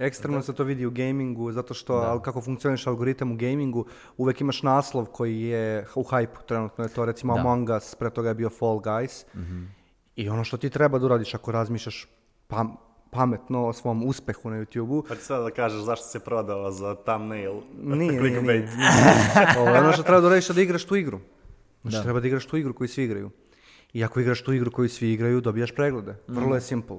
Ekstremno 0.00 0.42
se 0.42 0.52
to 0.52 0.64
vidi 0.64 0.86
u 0.86 0.90
gamingu, 0.90 1.52
zato 1.52 1.74
što 1.74 1.94
al, 1.94 2.20
kako 2.20 2.40
funkcioniš 2.40 2.86
algoritam 2.86 3.32
u 3.32 3.36
gamingu, 3.36 3.84
uvek 4.16 4.40
imaš 4.40 4.62
naslov 4.62 5.06
koji 5.06 5.40
je 5.40 5.86
u 5.94 6.02
hype 6.02 6.44
trenutno 6.46 6.84
je 6.84 6.88
to 6.88 7.04
recimo 7.04 7.34
Da. 7.34 7.40
Among 7.40 7.68
Us, 7.70 7.94
pre 7.94 8.10
toga 8.10 8.28
je 8.28 8.34
bio 8.34 8.50
Fall 8.50 8.78
Guys. 8.78 9.24
I 10.16 10.28
ono 10.28 10.44
što 10.44 10.56
ti 10.56 10.70
treba 10.70 10.98
da 10.98 11.06
uradiš 11.06 11.34
ako 11.34 11.52
razmišljaš 11.52 12.08
pam- 12.48 12.76
pametno 13.10 13.66
o 13.66 13.72
svom 13.72 14.02
uspehu 14.04 14.50
na 14.50 14.56
YouTube-u, 14.56 15.04
Pa 15.08 15.14
ti 15.14 15.24
sada 15.24 15.44
da 15.44 15.50
kažeš 15.50 15.82
zašto 15.82 16.06
se 16.06 16.20
prodao 16.20 16.70
za 16.70 16.94
thumbnail, 16.96 17.52
Nije, 17.76 17.96
nije, 17.96 18.20
nije. 18.22 18.30
clickbait. 18.30 18.68
Ovo, 19.58 19.70
ono 19.70 19.92
što 19.92 20.02
treba 20.02 20.20
da 20.20 20.26
uradiš 20.26 20.48
je 20.48 20.54
da 20.54 20.60
igraš 20.62 20.84
tu 20.84 20.96
igru. 20.96 21.20
Znači, 21.82 22.02
treba 22.02 22.20
da 22.20 22.26
igraš 22.26 22.46
tu 22.46 22.56
igru 22.56 22.74
koju 22.74 22.88
svi 22.88 23.04
igraju. 23.04 23.30
I 23.92 24.04
ako 24.04 24.20
igraš 24.20 24.42
tu 24.42 24.52
igru 24.52 24.70
koju 24.70 24.88
svi 24.88 25.12
igraju, 25.12 25.40
dobijaš 25.40 25.74
preglede. 25.74 26.16
Vrlo 26.28 26.54
je 26.54 26.60
simple. 26.60 26.96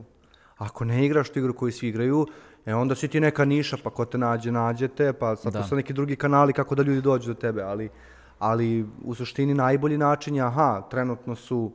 Ako 0.61 0.85
ne 0.85 1.05
igraš 1.05 1.29
tu 1.29 1.39
igru 1.39 1.53
koju 1.53 1.71
svi 1.71 1.87
igraju, 1.87 2.27
e 2.65 2.75
onda 2.75 2.95
si 2.95 3.07
ti 3.07 3.19
neka 3.19 3.45
niša, 3.45 3.77
pa 3.83 3.89
ko 3.89 4.05
te 4.05 4.17
nađe, 4.17 4.51
nađete, 4.51 5.13
pa 5.13 5.35
sad 5.35 5.53
Da. 5.53 5.63
su 5.63 5.75
neki 5.75 5.93
drugi 5.93 6.15
kanali 6.15 6.53
kako 6.53 6.75
da 6.75 6.83
ljudi 6.83 7.01
dođu 7.01 7.33
do 7.33 7.39
tebe, 7.39 7.61
ali, 7.61 7.89
ali 8.39 8.85
u 9.03 9.15
suštini 9.15 9.53
najbolji 9.53 9.97
način 9.97 10.35
je, 10.35 10.41
aha, 10.41 10.81
trenutno 10.91 11.35
su 11.35 11.71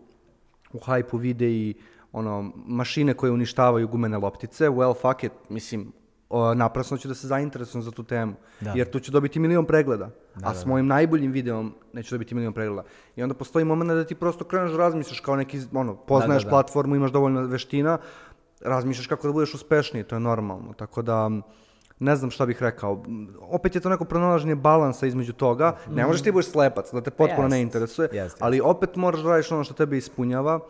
u 0.73 0.79
hajpu 0.79 1.17
videi 1.19 1.75
ono, 2.13 2.53
mašine 2.67 3.15
koje 3.15 3.33
uništavaju 3.33 3.89
gumene 3.89 4.19
loptice, 4.19 4.69
well, 4.69 4.95
fuck 5.03 5.25
it, 5.25 5.33
mislim, 5.49 5.93
o, 6.31 6.55
naprasno 6.55 6.97
ću 6.99 7.09
da 7.09 7.15
se 7.15 7.27
zainteresujem 7.27 7.83
za 7.83 7.91
tu 7.91 8.03
temu, 8.03 8.35
Da. 8.61 8.73
jer 8.77 8.91
tu 8.91 9.01
ću 9.01 9.13
dobiti 9.13 9.39
milion 9.39 9.67
pregleda, 9.67 10.11
a 10.43 10.55
s 10.55 10.67
mojim 10.67 10.87
najboljim 10.87 11.33
videom 11.33 11.75
neću 11.93 12.15
dobiti 12.15 12.35
milion 12.35 12.53
pregleda. 12.53 12.83
I 13.17 13.23
onda 13.23 13.35
postoji 13.35 13.65
moment 13.65 13.91
da 13.91 14.05
ti 14.05 14.15
prosto 14.15 14.45
kreneš 14.45 14.71
da 14.71 14.79
razmišljaš 14.79 15.21
kao 15.21 15.37
neki, 15.37 15.61
ono, 15.73 15.97
poznaješ 15.97 16.45
da. 16.45 16.51
platformu, 16.51 16.97
imaš 16.97 17.11
dovoljno 17.13 17.47
veština, 17.47 17.99
razmišljaš 18.61 19.07
kako 19.07 19.27
da 19.27 19.33
budeš 19.33 19.55
uspešniji, 19.55 20.05
to 20.05 20.17
je 20.17 20.21
normalno, 20.21 20.73
tako 20.73 21.03
da... 21.03 21.31
Ne 21.99 22.17
znam 22.17 22.31
šta 22.31 22.47
bih 22.47 22.63
rekao. 22.63 23.03
Opet 23.41 23.75
je 23.75 23.81
to 23.81 23.89
neko 23.89 24.05
pronalaženje 24.05 24.55
balansa 24.55 25.07
između 25.07 25.33
toga. 25.33 25.77
Ne 25.91 26.07
možeš 26.07 26.23
ti 26.23 26.33
budeš 26.33 26.51
slepac, 26.51 26.93
da 26.93 27.01
te 27.01 27.11
potpuno 27.11 27.49
ne 27.49 27.57
Jest. 27.57 27.63
interesuje, 27.63 28.09
Jest, 28.13 28.37
ali 28.41 28.61
opet 28.61 28.97
moraš 28.97 29.21
da 29.21 29.31
radiš 29.31 29.53
ono 29.53 29.65
što 29.65 29.75
tebe 29.75 29.97
ispunjava, 29.97 30.61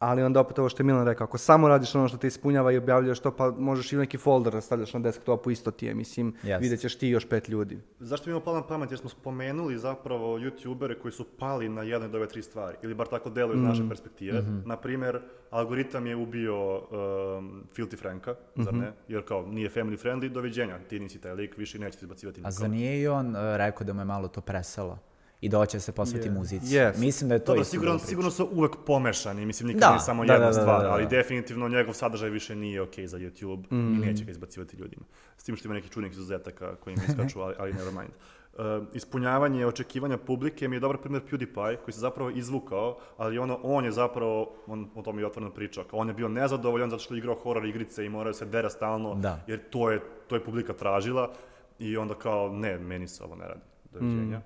ali 0.00 0.22
onda 0.22 0.40
opet 0.40 0.58
ovo 0.58 0.68
što 0.68 0.82
je 0.82 0.86
Milan 0.86 1.06
rekao, 1.06 1.24
ako 1.24 1.38
samo 1.38 1.68
radiš 1.68 1.94
ono 1.94 2.08
što 2.08 2.16
te 2.16 2.26
ispunjava 2.26 2.72
i 2.72 2.76
objavljuješ 2.76 3.20
to, 3.20 3.30
pa 3.30 3.50
možeš 3.50 3.92
i 3.92 3.96
neki 3.96 4.18
folder 4.18 4.52
da 4.52 4.60
stavljaš 4.60 4.94
na 4.94 5.00
desktopu, 5.00 5.50
isto 5.50 5.70
ti 5.70 5.86
je, 5.86 5.94
mislim, 5.94 6.34
Jest. 6.42 6.62
vidjet 6.62 6.80
ćeš 6.80 6.96
ti 6.96 7.08
još 7.08 7.28
pet 7.28 7.48
ljudi. 7.48 7.78
Zašto 8.00 8.26
mi 8.26 8.32
imamo 8.32 8.44
palo 8.44 8.56
na 8.56 8.66
pamet? 8.66 8.90
Jer 8.90 8.98
smo 8.98 9.10
spomenuli 9.10 9.78
zapravo 9.78 10.38
youtubere 10.38 10.94
koji 10.94 11.12
su 11.12 11.26
pali 11.30 11.68
na 11.68 11.82
jedne 11.82 12.06
od 12.06 12.14
ove 12.14 12.28
tri 12.28 12.42
stvari. 12.42 12.76
Ili 12.82 12.94
bar 12.94 13.06
tako 13.06 13.30
deluju 13.30 13.56
iz 13.56 13.62
Mm. 13.62 13.64
naše 13.64 13.82
perspektive. 13.88 14.40
Mhm. 14.40 14.58
Na 14.64 14.76
primjer, 14.76 15.20
algoritam 15.50 16.06
je 16.06 16.16
ubio 16.16 16.76
um, 16.76 16.84
Filthy 17.68 17.98
Franka, 17.98 18.34
zar 18.56 18.74
Mhm. 18.74 18.78
ne? 18.78 18.92
Jer 19.08 19.24
kao 19.24 19.42
nije 19.44 19.70
family 19.70 19.98
friendly, 19.98 20.28
doviđenja. 20.28 20.78
Ti 20.80 21.00
nisi 21.00 21.20
taj 21.20 21.32
lik, 21.32 21.56
više 21.56 21.78
nećete 21.78 22.04
izbacivati 22.04 22.38
A 22.38 22.40
nikoga. 22.40 22.52
za 22.52 22.68
nije 22.68 23.00
i 23.00 23.08
on 23.08 23.36
e, 23.36 23.56
rekao 23.56 23.84
da 23.84 23.92
mu 23.92 24.00
je 24.00 24.04
malo 24.06 24.28
to 24.28 24.40
preselo 24.40 24.98
i 25.40 25.48
da 25.48 25.58
hoće 25.58 25.80
se 25.80 25.92
posveti 25.92 26.30
muzici. 26.30 26.74
Jest. 26.74 27.00
Mislim 27.00 27.28
da 27.28 27.34
je 27.34 27.38
to 27.38 27.44
Dobro, 27.46 27.60
isto 27.62 27.70
sigurno, 27.70 27.98
sigurno 27.98 28.30
su 28.30 28.48
uvek 28.52 28.72
pomešani, 28.86 29.46
mislim 29.46 29.66
nikad 29.66 29.80
Da, 29.80 29.90
nije 29.90 30.00
samo 30.00 30.24
da, 30.24 30.32
jedna 30.32 30.46
da, 30.46 30.52
da, 30.54 30.60
stvar, 30.60 30.80
da, 30.80 30.86
da. 30.86 30.92
ali 30.92 31.06
definitivno 31.06 31.68
njegov 31.68 31.94
sadržaj 31.94 32.30
više 32.30 32.56
nije 32.56 32.82
ok 32.82 32.94
za 33.04 33.18
YouTube 33.18 33.64
Mm. 33.70 33.94
i 33.94 34.06
neće 34.06 34.24
ga 34.24 34.30
izbacivati 34.30 34.76
ljudima. 34.76 35.04
S 35.36 35.44
tim 35.44 35.56
što 35.56 35.68
ima 35.68 35.74
neki 35.74 35.88
čudnih 35.88 36.12
izuzetaka 36.12 36.76
koji 36.76 36.96
mi 36.96 37.02
iskaču, 37.08 37.40
ali, 37.40 37.54
ali 37.58 37.72
never 37.72 37.92
mind. 37.92 38.10
Uh, 38.52 38.64
ispunjavanje 38.94 39.66
očekivanja 39.66 40.18
publike 40.18 40.68
mi 40.68 40.76
je 40.76 40.80
dobar 40.80 40.96
primjer 40.98 41.22
PewDiePie 41.30 41.76
koji 41.84 41.92
se 41.92 42.00
zapravo 42.00 42.30
izvukao, 42.30 42.98
ali 43.16 43.38
ono, 43.38 43.58
on 43.62 43.84
je 43.84 43.92
zapravo, 43.92 44.52
on 44.66 44.88
o 44.94 45.02
tome 45.02 45.22
je 45.22 45.26
otvoreno 45.26 45.54
pričao, 45.54 45.84
kao 45.84 45.98
on 45.98 46.08
je 46.08 46.14
bio 46.14 46.28
nezadovoljan 46.28 46.90
zato 46.90 47.02
što 47.02 47.14
je 47.14 47.18
igrao 47.18 47.34
horror 47.34 47.66
igrice 47.66 48.04
i 48.04 48.08
morao 48.08 48.32
se 48.32 48.46
dera 48.46 48.70
stalno, 48.70 49.14
Da. 49.14 49.40
jer 49.46 49.60
to 49.70 49.90
je, 49.90 50.00
to 50.26 50.34
je 50.34 50.44
publika 50.44 50.72
tražila 50.72 51.32
i 51.78 51.96
onda 51.96 52.14
kao, 52.14 52.48
ne, 52.52 52.78
meni 52.78 53.08
se 53.08 53.24
ovo 53.24 53.36
ne 53.36 53.48
radi. 53.48 53.60
Doviđenja. 53.92 54.40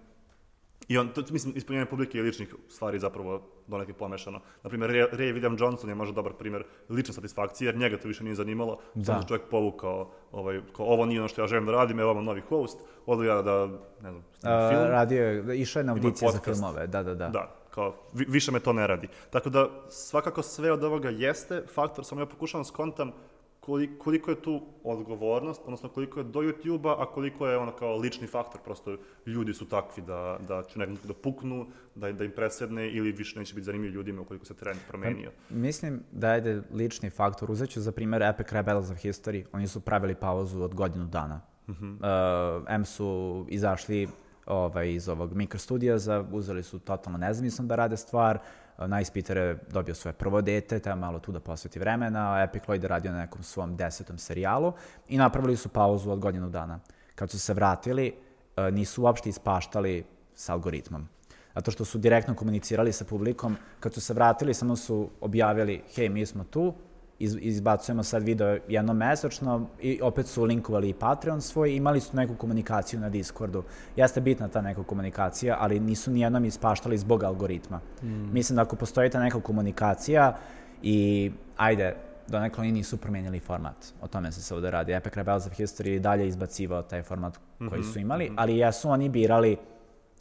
I 0.89 0.99
on, 0.99 1.09
to, 1.09 1.23
mislim, 1.31 1.57
ispunjenje 1.57 1.87
publike 1.87 2.19
i 2.19 2.23
ličnih 2.23 2.55
stvari 2.69 2.99
zapravo 2.99 3.43
donekle 3.67 3.95
pomešano. 3.95 4.41
Naprimjer, 4.63 4.91
Ray, 4.91 5.07
Ray 5.13 5.35
William 5.35 5.61
Johnson 5.61 5.89
je 5.89 5.95
možda 5.95 6.15
dobar 6.15 6.33
primjer 6.33 6.65
lične 6.89 7.15
satisfakcije, 7.15 7.69
jer 7.69 7.77
njega 7.77 7.99
to 7.99 8.09
više 8.09 8.25
nije 8.25 8.35
zanimalo. 8.35 8.79
Da. 8.95 9.05
Sam 9.05 9.23
se 9.23 9.29
čovjek 9.29 9.43
povukao, 9.51 10.11
ovaj, 10.33 10.61
kao, 10.77 10.87
ovo 10.87 11.07
nije 11.07 11.21
ono 11.21 11.29
što 11.29 11.43
ja 11.43 11.47
želim 11.47 11.67
da 11.67 11.73
radim, 11.73 12.01
evo 12.01 12.15
vam 12.15 12.25
novi 12.25 12.41
host, 12.41 12.79
odu 13.07 13.23
ja 13.25 13.43
da, 13.43 13.67
ne 14.03 14.11
znam, 14.11 14.17
Uh, 14.35 14.49
film. 14.71 14.83
radio 14.83 15.25
je, 15.25 15.61
išao 15.61 15.81
je 15.81 15.85
na 15.85 15.93
audicije 15.93 16.31
za 16.31 16.39
filmove, 16.41 16.87
da, 16.87 17.03
da, 17.03 17.15
da. 17.15 17.29
Da, 17.29 17.55
kao, 17.71 17.95
vi- 18.13 18.27
više 18.29 18.53
me 18.53 18.61
to 18.61 18.73
ne 18.73 18.87
radi. 18.87 19.09
Tako 19.31 19.51
da, 19.51 19.69
svakako 19.89 20.43
sve 20.43 20.73
od 20.73 20.85
ovoga 20.85 21.09
jeste 21.09 21.63
faktor, 21.75 22.05
samo 22.05 22.21
ja 22.21 22.27
pokušavam 22.27 22.65
skontam 22.65 23.13
koliko, 23.65 24.05
koliko 24.05 24.31
je 24.31 24.43
tu 24.43 24.61
odgovornost, 24.85 25.63
odnosno 25.65 25.89
koliko 25.89 26.21
je 26.21 26.25
do 26.25 26.41
YouTube-a, 26.41 27.03
a 27.03 27.07
koliko 27.07 27.47
je 27.47 27.59
ono 27.59 27.73
kao 27.73 27.97
lični 27.97 28.27
faktor, 28.27 28.61
prosto 28.61 28.97
ljudi 29.27 29.55
su 29.55 29.69
takvi 29.69 30.03
da, 30.03 30.39
da 30.49 30.63
će 30.63 30.79
nekako 30.79 31.09
da 31.09 31.15
puknu, 31.15 31.67
da, 31.95 32.13
da 32.13 32.25
im 32.25 32.33
presedne 32.37 32.91
ili 32.91 33.13
više 33.13 33.39
neće 33.39 33.55
biti 33.55 33.65
zanimljivi 33.65 33.95
ljudima 33.95 34.23
ukoliko 34.23 34.45
se 34.45 34.55
trend 34.55 34.79
promenio. 34.89 35.31
Mislim 35.51 36.03
da 36.13 36.35
je 36.35 36.63
lični 36.73 37.11
faktor. 37.11 37.51
Uzet 37.51 37.71
ću 37.71 37.81
za 37.81 37.93
primjer 37.93 38.23
Epic 38.23 38.53
Rebels 38.53 38.91
of 38.91 38.99
History. 38.99 39.45
Oni 39.53 39.67
su 39.67 39.81
pravili 39.81 40.15
pauzu 40.15 40.63
od 40.63 40.75
godinu 40.75 41.07
dana. 41.07 41.41
Uh, 41.69 41.75
M 42.69 42.85
su 42.85 43.47
izašli 43.49 44.09
ovaj, 44.47 44.93
iz 44.93 45.09
ovog 45.09 45.35
Maker 45.37 45.61
studija, 45.61 45.99
za, 45.99 46.25
uzeli 46.33 46.63
su 46.63 46.79
totalno 46.79 47.19
nezavisno 47.19 47.65
da 47.65 47.77
rade 47.77 47.97
stvar. 47.97 48.37
Uh, 48.37 48.62
Nice 48.79 49.13
Peter 49.13 49.37
je 49.37 49.59
dobio 49.71 49.95
svoje 49.95 50.13
prvo 50.13 50.41
dete, 50.41 50.79
treba 50.79 50.97
malo 50.97 51.19
tu 51.19 51.33
da 51.33 51.41
posveti 51.41 51.79
vremena. 51.79 52.43
Epic 52.43 52.63
Lloyd 52.63 52.83
je 52.83 52.89
radio 52.89 53.13
na 53.13 53.19
nekom 53.19 53.43
svom 53.43 53.77
desetom 53.77 54.19
serijalu 54.19 54.73
i 55.09 55.19
napravili 55.19 55.57
su 55.57 55.69
pauzu 55.69 56.11
od 56.11 56.19
godinu 56.19 56.51
dana. 56.51 56.81
Kad 57.15 57.31
su 57.31 57.39
se 57.39 57.55
vratili, 57.55 58.15
uh, 58.57 58.75
nisu 58.75 59.03
uopšte 59.03 59.29
ispaštali 59.29 60.05
s 60.35 60.49
algoritmom 60.49 61.09
zato 61.55 61.71
što 61.71 61.85
su 61.85 61.99
direktno 61.99 62.35
komunicirali 62.35 62.93
sa 62.93 63.05
publikom. 63.05 63.57
Kad 63.81 63.95
su 63.95 64.01
se 64.01 64.15
vratili, 64.15 64.55
samo 64.55 64.77
su 64.77 65.11
objavili, 65.21 65.83
hej, 65.95 66.09
mi 66.09 66.27
smo 66.27 66.45
tu, 66.45 66.75
iz, 67.23 67.37
izbacujemo 67.41 68.03
sad 68.03 68.23
video 68.23 68.59
jednom 68.69 68.97
mesečno 68.97 69.67
i 69.81 70.01
opet 70.03 70.27
su 70.27 70.45
linkovali 70.45 70.89
i 70.89 70.95
Patreon 70.95 71.41
svoj, 71.41 71.77
imali 71.77 72.01
su 72.01 72.17
neku 72.17 72.35
komunikaciju 72.35 73.01
na 73.01 73.09
Discordu. 73.09 73.63
Jeste 73.97 74.21
bitna 74.21 74.49
ta 74.49 74.61
neka 74.61 74.83
komunikacija, 74.83 75.57
ali 75.61 75.81
nisu 75.81 76.11
nijednom 76.11 76.45
ispaštali 76.45 76.99
zbog 76.99 77.23
algoritma. 77.25 77.81
Mislim 78.33 78.57
da 78.57 78.63
ako 78.63 78.77
postoji 78.77 79.11
ta 79.11 79.21
neka 79.21 79.41
komunikacija 79.41 80.39
i, 80.83 81.31
ajde, 81.57 81.97
donekle 82.29 82.61
oni 82.61 82.73
nisu 82.73 82.97
promenili 82.97 83.41
format. 83.41 83.95
O 84.01 84.09
tome 84.09 84.33
se 84.33 84.43
se 84.43 84.55
ovde 84.55 84.71
radi. 84.71 84.93
Epic 84.93 85.15
Rebels 85.15 85.47
of 85.47 85.53
History 85.53 85.89
je 85.89 86.01
dalje 86.01 86.29
izbacivao 86.29 86.83
taj 86.83 87.03
format 87.03 87.39
koji 87.69 87.83
su 87.83 87.99
imali, 87.99 88.33
ali 88.37 88.59
jesu 88.59 88.89
oni 88.89 89.09
birali 89.09 89.57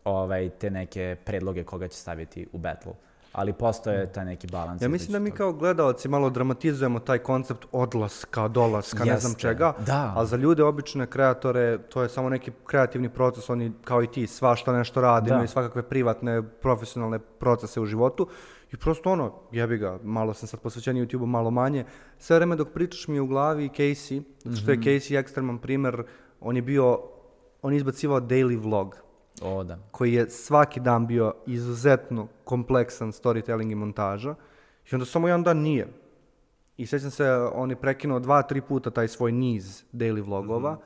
ovaj, 0.03 0.49
te 0.49 0.69
neke 0.69 1.15
predloge 1.25 1.63
koga 1.63 1.87
će 1.87 1.97
staviti 1.97 2.47
u 2.53 2.57
battle. 2.57 2.93
Ali 3.33 3.53
postoje 3.53 4.11
taj 4.13 4.25
neki 4.25 4.47
balans. 4.47 4.81
Ja 4.81 4.89
mislim 4.89 5.11
da 5.11 5.19
mi 5.19 5.23
između 5.23 5.37
kao 5.37 5.53
gledalci 5.53 6.09
malo 6.09 6.29
dramatizujemo 6.29 6.99
taj 6.99 7.17
koncept 7.17 7.65
odlaska, 7.71 8.47
dolaska, 8.47 8.99
ne 8.99 9.17
znam 9.17 9.29
Jeste, 9.29 9.41
čega, 9.41 9.73
da. 9.79 10.13
ali 10.15 10.27
za 10.27 10.35
ljude, 10.37 10.63
obične 10.63 11.07
kreatore, 11.07 11.77
to 11.79 12.01
je 12.01 12.09
samo 12.09 12.29
neki 12.29 12.51
kreativni 12.65 13.09
proces, 13.09 13.49
oni 13.49 13.71
kao 13.83 14.03
i 14.03 14.07
ti 14.07 14.27
svašta 14.27 14.73
nešto 14.73 15.01
rade, 15.01 15.29
Da. 15.29 15.33
imaju 15.33 15.47
svakakve 15.47 15.81
privatne, 15.83 16.43
profesionalne 16.43 17.19
procese 17.19 17.81
u 17.81 17.85
životu 17.85 18.27
i 18.71 18.77
prosto 18.77 19.11
ono, 19.11 19.33
jebi 19.51 19.77
ga, 19.77 19.99
malo 20.03 20.33
sam 20.33 20.47
sad 20.47 20.59
posvećen 20.59 20.95
YouTube-u, 20.97 21.25
malo 21.25 21.51
manje, 21.51 21.85
sve 22.17 22.35
vreme 22.35 22.55
dok 22.55 22.69
pričaš 22.69 23.07
mi 23.07 23.15
je 23.15 23.21
u 23.21 23.27
glavi 23.27 23.69
Casey, 23.69 24.23
zato 24.39 24.55
što 24.55 24.71
je 24.71 24.77
Mhm. 24.77 24.87
Casey 24.87 25.19
ekstreman 25.19 25.57
primer, 25.57 26.03
on 26.41 26.55
je 26.55 26.61
bio, 26.61 26.99
on 27.61 27.73
je 27.73 27.77
izbacivao 27.77 28.19
daily 28.19 28.61
vlog, 28.61 28.97
O, 29.41 29.63
da. 29.63 29.77
koji 29.91 30.13
je 30.13 30.29
svaki 30.29 30.79
dan 30.79 31.07
bio 31.07 31.33
izuzetno 31.45 32.27
kompleksan 32.43 33.11
storytelling 33.11 33.71
i 33.71 33.75
montaža 33.75 34.35
i 34.91 34.95
onda 34.95 35.05
samo 35.05 35.27
jedan 35.27 35.43
dan 35.43 35.57
nije. 35.57 35.87
I 36.77 36.85
sjećam 36.85 37.11
se, 37.11 37.31
on 37.53 37.69
je 37.69 37.75
prekinuo 37.75 38.19
dva, 38.19 38.41
tri 38.41 38.61
puta 38.61 38.89
taj 38.89 39.07
svoj 39.07 39.31
niz 39.31 39.83
daily 39.93 40.25
vlogova. 40.25 40.77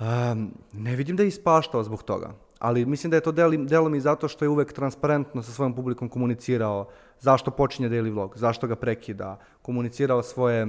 Um, 0.00 0.54
ne 0.72 0.96
vidim 0.96 1.16
da 1.16 1.22
je 1.22 1.28
ispaštao 1.28 1.84
zbog 1.84 2.02
toga, 2.02 2.32
ali 2.58 2.86
mislim 2.86 3.10
da 3.10 3.16
je 3.16 3.20
to 3.20 3.32
deli, 3.32 3.66
delom 3.66 3.94
i 3.94 4.00
zato 4.00 4.28
što 4.28 4.44
je 4.44 4.48
uvek 4.48 4.72
transparentno 4.72 5.42
sa 5.42 5.52
svojom 5.52 5.74
publikom 5.74 6.08
komunicirao 6.08 6.88
zašto 7.20 7.50
počinje 7.50 7.88
daily 7.88 8.12
vlog, 8.12 8.38
zašto 8.38 8.66
ga 8.66 8.76
prekida, 8.76 9.38
komunicirao 9.62 10.22
svoje 10.22 10.66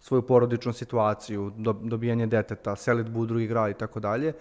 svoju 0.00 0.22
porodičnu 0.22 0.72
situaciju, 0.72 1.52
do, 1.56 1.72
dobijanje 1.72 2.26
deteta, 2.26 2.76
selitbu 2.76 3.20
u 3.20 3.26
drugi 3.26 3.46
grad 3.46 3.70
i 3.70 3.74
tako 3.74 4.00
dalje. 4.00 4.32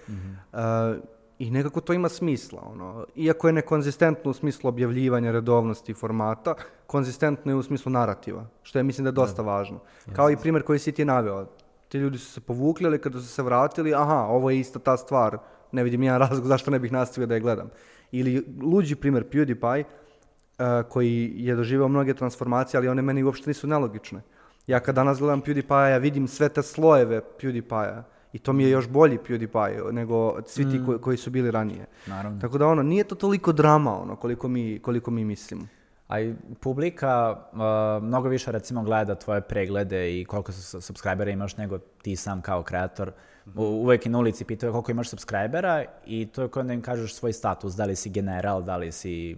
I 1.39 1.51
nekako 1.51 1.81
to 1.81 1.93
ima 1.93 2.09
smisla. 2.09 2.61
Ono. 2.71 3.05
Iako 3.15 3.47
je 3.47 3.53
nekonzistentno 3.53 4.31
u 4.31 4.33
smislu 4.33 4.67
objavljivanja 4.67 5.31
redovnosti 5.31 5.93
formata, 5.93 6.55
konzistentno 6.87 7.51
je 7.51 7.55
u 7.55 7.63
smislu 7.63 7.91
narativa, 7.91 8.45
što 8.63 8.79
je 8.79 8.83
mislim 8.83 9.03
da 9.03 9.09
je 9.09 9.19
dosta 9.19 9.41
važno. 9.41 9.79
Kao 10.13 10.31
i 10.31 10.37
primjer 10.37 10.63
koji 10.63 10.79
si 10.79 10.91
ti 10.91 11.05
naveo. 11.05 11.45
Ti 11.89 11.97
ljudi 11.97 12.17
su 12.17 12.31
se 12.31 12.41
povukli, 12.41 12.87
ali 12.87 13.01
kada 13.01 13.19
su 13.19 13.27
se 13.27 13.43
vratili, 13.43 13.93
aha, 13.93 14.25
ovo 14.29 14.49
je 14.49 14.59
ista 14.59 14.79
ta 14.79 14.97
stvar, 14.97 15.37
ne 15.71 15.83
vidim 15.83 16.03
jedan 16.03 16.19
razlog 16.19 16.45
zašto 16.45 16.71
ne 16.71 16.79
bih 16.79 16.91
nastavio 16.91 17.27
da 17.27 17.33
je 17.33 17.39
gledam. 17.39 17.69
Ili 18.11 18.45
luđi 18.61 18.95
primjer 18.95 19.23
PewDiePie, 19.31 19.83
uh, 19.83 20.89
koji 20.89 21.33
je 21.35 21.55
doživao 21.55 21.87
mnoge 21.87 22.13
transformacije, 22.13 22.77
ali 22.77 22.87
one 22.87 23.01
meni 23.01 23.23
uopšte 23.23 23.49
nisu 23.49 23.67
nelogične. 23.67 24.21
Ja 24.67 24.79
kad 24.79 24.95
danas 24.95 25.19
gledam 25.19 25.41
PewDiePie, 25.41 25.89
ja 25.89 25.97
vidim 25.97 26.27
sve 26.27 26.49
te 26.49 26.63
slojeve 26.63 27.21
PewDiePie-a 27.41 28.16
i 28.37 28.39
to 28.39 28.53
mi 28.53 28.63
je 28.63 28.69
još 28.69 28.87
bolji 28.87 29.17
PewDiePie 29.17 29.91
nego 29.91 30.41
svi 30.45 30.69
ti 30.71 30.81
koji, 30.85 30.99
koji 30.99 31.17
su 31.17 31.29
bili 31.29 31.51
ranije. 31.51 31.85
Naravno. 32.07 32.41
Tako 32.41 32.57
da 32.57 32.67
ono, 32.67 32.83
nije 32.83 33.03
to 33.03 33.15
toliko 33.15 33.51
drama 33.51 34.01
ono, 34.01 34.15
koliko 34.15 34.47
mi, 34.47 34.79
koliko 34.79 35.11
mi 35.11 35.25
mislimo. 35.25 35.67
A 36.07 36.19
i 36.21 36.35
publika 36.59 37.35
uh, 37.51 38.03
mnogo 38.03 38.29
više 38.29 38.51
recimo 38.51 38.83
gleda 38.83 39.15
tvoje 39.15 39.41
preglede 39.41 40.19
i 40.19 40.25
koliko 40.25 40.51
su 40.51 40.81
subscribera 40.81 41.31
imaš 41.31 41.57
nego 41.57 41.77
ti 41.77 42.15
sam 42.15 42.41
kao 42.41 42.63
kreator. 42.63 43.11
U, 43.55 43.63
uvek 43.63 44.05
i 44.05 44.09
na 44.09 44.19
ulici 44.19 44.45
pitaju 44.45 44.71
koliko 44.71 44.91
imaš 44.91 45.09
subscribera 45.09 45.85
i 46.05 46.25
to 46.25 46.41
je 46.41 46.49
kao 46.49 46.63
da 46.63 46.73
im 46.73 46.81
kažeš 46.81 47.15
svoj 47.15 47.33
status, 47.33 47.73
da 47.73 47.85
li 47.85 47.95
si 47.95 48.09
general, 48.09 48.63
da 48.63 48.77
li 48.77 48.91
si... 48.91 49.37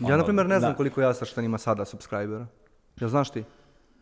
Ja, 0.00 0.06
ono, 0.06 0.16
na 0.16 0.24
primjer, 0.24 0.46
ne 0.46 0.58
znam 0.58 0.72
da, 0.72 0.76
koliko 0.76 1.00
ja 1.00 1.14
saštan 1.14 1.44
ima 1.44 1.58
sada 1.58 1.84
subscribera. 1.84 2.46
Jel 3.00 3.10
znaš 3.10 3.30
ti? 3.30 3.44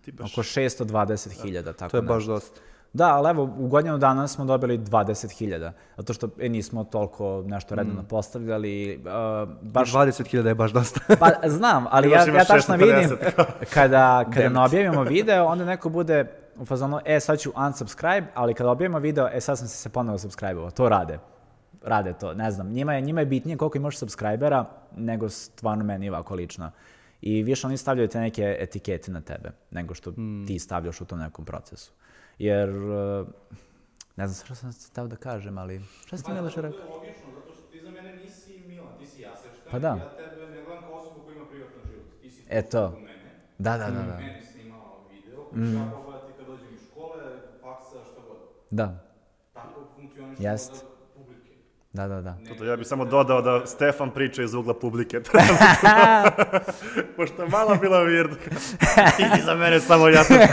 Ti 0.05 0.13
baš 0.13 0.33
Oko 0.33 0.43
620.000, 0.43 1.75
tako 1.75 1.91
To 1.91 1.97
je 1.97 2.03
da. 2.03 2.15
baš 2.15 2.25
dosta. 2.25 2.61
Da, 2.93 3.15
ali 3.15 3.31
evo, 3.31 3.43
u 3.59 3.69
godinu 3.69 3.99
dana 3.99 4.29
smo 4.29 4.45
dobili 4.45 4.79
20.000, 4.79 5.71
zato 5.97 6.13
što 6.13 6.29
e, 6.39 6.49
nismo 6.49 6.85
toliko 6.85 7.45
nešto 7.47 7.75
redno 7.75 8.03
postavljali. 8.09 8.97
Uh, 8.97 9.49
baš, 9.63 9.93
20.000 9.93 10.47
je 10.47 10.55
baš 10.55 10.73
dosta. 10.73 11.01
pa 11.21 11.49
znam, 11.49 11.87
ali 11.91 12.11
ja, 12.11 12.25
ja 12.25 12.45
tačno 12.45 12.75
650. 12.75 13.01
vidim 13.01 13.19
kada, 13.75 14.25
kada 14.35 14.49
ne 14.49 14.61
objavimo 14.61 15.03
video, 15.03 15.47
onda 15.47 15.65
neko 15.65 15.89
bude 15.89 16.27
u 16.59 16.65
fazonu, 16.65 17.01
e, 17.05 17.21
sad 17.21 17.39
ću 17.39 17.53
unsubscribe, 17.57 18.27
ali 18.35 18.55
kada 18.55 18.71
objavimo 18.71 18.99
video, 18.99 19.29
e, 19.33 19.41
sad 19.41 19.59
sam 19.59 19.69
se 19.69 19.77
se 19.77 19.89
ponovo 19.89 20.19
subscribe-ovao. 20.19 20.71
To 20.71 20.89
rade. 20.89 21.19
Rade 21.83 22.13
to, 22.13 22.35
ne 22.35 22.51
znam. 22.51 22.69
Njima 22.69 22.95
je, 22.95 23.01
njima 23.01 23.21
je 23.21 23.27
bitnije 23.27 23.57
koliko 23.57 23.79
imaš 23.79 23.99
subscribera 23.99 24.65
nego 24.97 25.29
stvarno 25.29 25.85
meni 25.85 26.09
ovako 26.09 26.35
lično. 26.35 26.71
I 27.21 27.43
više 27.43 27.67
oni 27.67 27.77
stavljaju 27.77 28.09
te 28.09 28.21
neke 28.21 28.57
etikete 28.61 29.13
na 29.13 29.21
tebe, 29.21 29.51
nego 29.71 29.95
što 29.95 30.13
ti 30.47 30.59
stavljaš 30.59 31.01
u 31.01 31.05
tom 31.05 31.19
nekom 31.19 31.45
procesu. 31.45 31.93
Jer, 32.39 32.71
uh, 32.71 33.27
ne 34.17 34.29
znam 34.29 34.45
što 34.47 34.55
sam 34.55 34.71
teo 34.95 35.07
da 35.07 35.17
kažem, 35.17 35.59
ali 35.59 35.81
šta 36.07 36.17
si 36.17 36.25
ti 36.25 36.33
Miloš 36.33 36.55
rekao? 36.57 36.79
je 36.79 36.85
logično, 36.87 37.25
zato 37.35 37.53
što 37.55 37.63
ti 37.63 37.81
za 37.81 37.91
mene 37.91 38.17
nisi 38.17 38.63
Milan, 38.67 38.99
ti 38.99 39.07
si 39.07 39.23
Jaseštan. 39.23 39.71
Pa 39.71 39.79
da. 39.79 39.89
Ja 39.89 40.17
tebe 40.17 40.47
ne 40.47 40.63
gledam 40.65 40.83
kao 40.83 40.93
osobu 40.93 41.21
koja 41.25 41.37
ima 41.37 41.47
privatan 41.47 41.81
život. 41.91 42.07
Ti 42.23 42.31
si 42.31 42.45
E 42.49 42.63
to. 42.63 42.91
mene. 42.91 43.35
Da, 43.59 43.79
da, 43.79 43.85
da, 43.87 44.03
da. 44.03 44.17
Meni 44.17 44.43
snimao 44.43 45.05
video, 45.13 45.45
koji 45.45 45.67
ću 45.67 45.73
ja 45.75 45.91
pogledati 45.95 46.33
kad 46.37 46.47
dođem 46.47 46.75
iz 46.75 46.81
škole, 46.91 47.23
faksa, 47.63 48.05
što 48.13 48.21
god. 48.23 48.39
Da, 48.71 49.05
Tako 49.53 49.81
funkcioniš 49.97 50.39
Jest. 50.41 50.73
od 50.73 50.81
publike. 50.81 50.98
Da, 51.93 52.09
da, 52.09 52.21
da. 52.21 52.37
To 52.59 52.65
ja 52.65 52.77
bih 52.77 52.87
samo 52.87 53.05
dodao 53.05 53.43
da 53.43 53.67
Stefan 53.67 54.11
priča 54.11 54.43
iz 54.43 54.55
ugla 54.55 54.75
publike. 54.75 55.21
Pošto 57.17 57.43
je 57.43 57.49
malo 57.49 57.77
bila 57.81 57.99
weird. 57.99 58.35
Ti 59.17 59.25
si 59.37 59.43
za 59.45 59.55
mene 59.55 59.81
samo 59.81 60.09
jasno. 60.09 60.37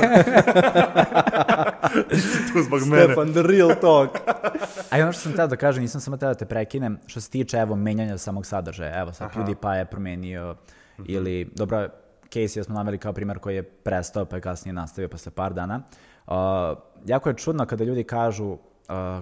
Ti 2.09 2.19
si 2.19 2.53
tu 2.53 2.61
zbog 2.61 2.87
mene. 2.87 3.03
Stefan, 3.03 3.33
the 3.33 3.41
real 3.41 3.71
talk. 3.81 4.09
A 4.89 4.97
i 4.97 5.01
ono 5.01 5.11
što 5.11 5.21
sam 5.21 5.33
teo 5.33 5.47
da 5.47 5.55
kažem, 5.55 5.81
nisam 5.81 6.01
samo 6.01 6.17
teo 6.17 6.29
da 6.29 6.35
te 6.35 6.45
prekinem, 6.45 6.99
što 7.05 7.21
se 7.21 7.29
tiče 7.29 7.57
evo 7.57 7.75
menjanja 7.75 8.17
samog 8.17 8.45
sadržaja. 8.45 8.99
Evo 9.01 9.13
sad 9.13 9.29
PewDiePie 9.35 9.77
je 9.77 9.85
promenio 9.85 10.55
ili, 11.05 11.51
dobro, 11.55 11.87
Casey 12.29 12.63
smo 12.63 12.75
naveli 12.75 12.97
kao 12.97 13.13
primjer 13.13 13.39
koji 13.39 13.55
je 13.55 13.63
prestao 13.63 14.25
pa 14.25 14.35
je 14.35 14.41
kasnije 14.41 14.73
nastavio 14.73 15.09
posle 15.09 15.31
par 15.31 15.53
dana. 15.53 15.81
Uh, 16.27 16.33
jako 17.05 17.29
je 17.29 17.35
čudno 17.35 17.65
kada 17.65 17.83
ljudi 17.83 18.03
kažu 18.03 18.45
uh, 18.45 18.57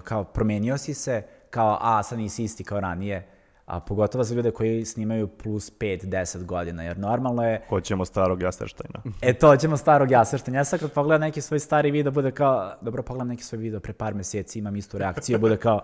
kao 0.04 0.24
promenio 0.24 0.78
si 0.78 0.94
se, 0.94 1.22
kao 1.54 1.78
a 1.80 2.02
sad 2.02 2.18
nisi 2.18 2.44
isti 2.44 2.64
kao 2.64 2.80
ranije, 2.80 3.26
a 3.66 3.80
pogotovo 3.80 4.24
za 4.24 4.34
ljude 4.34 4.50
koji 4.50 4.84
snimaju 4.84 5.28
plus 5.28 5.72
5-10 5.78 6.44
godina, 6.44 6.82
jer 6.82 6.98
normalno 6.98 7.44
je 7.44 7.64
Hoćemo 7.68 8.04
starog 8.04 8.42
Jasterštajna. 8.42 9.02
E 9.22 9.34
to, 9.34 9.56
ćemo 9.56 9.76
starog 9.76 10.10
Jaserštenja. 10.10 10.58
Ja 10.58 10.64
sad 10.64 10.80
kad 10.80 10.92
pogledam 10.92 11.20
neki 11.20 11.40
svoj 11.40 11.58
stari 11.58 11.90
video, 11.90 12.12
bude 12.12 12.30
kao, 12.30 12.72
dobro, 12.80 13.02
pogledam 13.02 13.28
neki 13.28 13.42
svoj 13.42 13.58
video 13.58 13.80
pre 13.80 13.92
par 13.92 14.14
meseci, 14.14 14.58
imam 14.58 14.76
istu 14.76 14.98
reakciju, 14.98 15.38
bude 15.38 15.56
kao, 15.56 15.80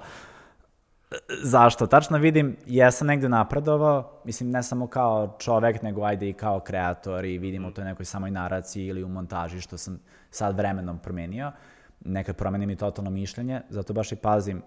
Zašto? 1.43 1.87
Tačno 1.87 2.19
vidim, 2.19 2.57
jesam 2.67 3.07
negde 3.07 3.29
napredovao, 3.29 4.21
mislim 4.25 4.51
ne 4.51 4.63
samo 4.63 4.87
kao 4.87 5.37
čovek, 5.39 5.83
nego 5.83 6.03
ajde 6.03 6.29
i 6.29 6.33
kao 6.33 6.61
kreator 6.61 7.25
i 7.25 7.39
vidim 7.39 7.65
u 7.65 7.71
toj 7.71 7.85
nekoj 7.85 8.05
samoj 8.05 8.31
naraciji 8.31 8.87
ili 8.87 9.05
u 9.05 9.09
montaži, 9.09 9.61
što 9.61 9.79
sam 9.79 10.01
sad 10.31 10.57
vremenom 10.57 10.99
promenio. 10.99 11.53
Nekad 12.05 12.37
promenim 12.37 12.71
i 12.71 12.77
totalno 12.77 13.11
mišljenje, 13.11 13.61
zato 13.69 13.93
baš 13.93 14.13
i 14.13 14.17
pazim 14.17 14.63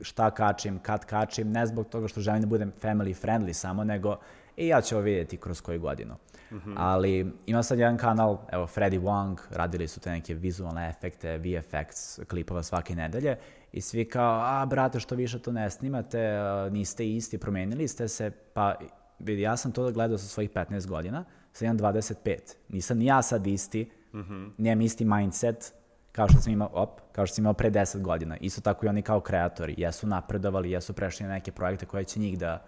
šta 0.00 0.30
kačim, 0.30 0.78
kad 0.78 1.04
kačim, 1.04 1.50
ne 1.52 1.66
zbog 1.66 1.88
toga 1.88 2.08
što 2.08 2.20
želim 2.20 2.40
da 2.40 2.46
budem 2.46 2.72
family 2.82 3.14
friendly 3.24 3.52
samo, 3.52 3.84
nego 3.84 4.16
i 4.56 4.68
ja 4.68 4.80
ću 4.80 4.94
ovo 4.94 5.04
vidjeti 5.04 5.36
kroz 5.36 5.60
koju 5.60 5.80
godinu. 5.80 6.14
Mm 6.50 6.56
-hmm. 6.56 6.74
Ali 6.76 7.32
ima 7.46 7.62
sad 7.62 7.78
jedan 7.78 7.96
kanal, 7.96 8.38
evo 8.52 8.66
Freddy 8.66 9.00
Wong, 9.00 9.36
radili 9.50 9.88
su 9.88 10.00
te 10.00 10.10
neke 10.10 10.34
vizualne 10.34 10.88
efekte, 10.88 11.38
VFX 11.38 12.24
klipova 12.24 12.62
svake 12.62 12.94
nedelje 12.94 13.36
i 13.72 13.80
svi 13.80 14.04
kao, 14.04 14.40
a 14.40 14.66
brate 14.66 15.00
što 15.00 15.14
više 15.14 15.38
to 15.38 15.52
ne 15.52 15.70
snimate, 15.70 16.38
niste 16.70 17.08
isti, 17.08 17.38
promenili 17.38 17.88
ste 17.88 18.08
se, 18.08 18.30
pa 18.30 18.74
vidi, 19.18 19.42
ja 19.42 19.56
sam 19.56 19.72
to 19.72 19.92
gledao 19.92 20.18
sa 20.18 20.26
svojih 20.26 20.50
15 20.50 20.86
godina, 20.86 21.24
sad 21.52 21.62
imam 21.66 21.78
25, 21.78 22.36
nisam 22.68 22.98
ni 22.98 23.06
ja 23.06 23.22
sad 23.22 23.46
isti, 23.46 23.90
mm 24.12 24.18
-hmm. 24.18 24.50
nijem 24.58 24.80
isti 24.80 25.04
mindset, 25.04 25.74
kao 26.18 26.28
što 26.28 26.40
sam 26.40 26.52
imao, 26.52 26.70
op, 26.72 27.00
kao 27.12 27.26
što 27.26 27.34
sam 27.34 27.42
imao 27.42 27.54
pre 27.54 27.70
10 27.70 28.00
godina. 28.02 28.36
Isto 28.40 28.60
tako 28.60 28.86
i 28.86 28.88
oni 28.88 29.02
kao 29.02 29.20
kreatori, 29.20 29.74
jesu 29.78 30.06
napredovali, 30.06 30.70
jesu 30.70 30.92
prešli 30.92 31.26
na 31.26 31.32
neke 31.32 31.52
projekte 31.52 31.86
koje 31.86 32.04
će 32.04 32.20
njih 32.20 32.38
da 32.38 32.62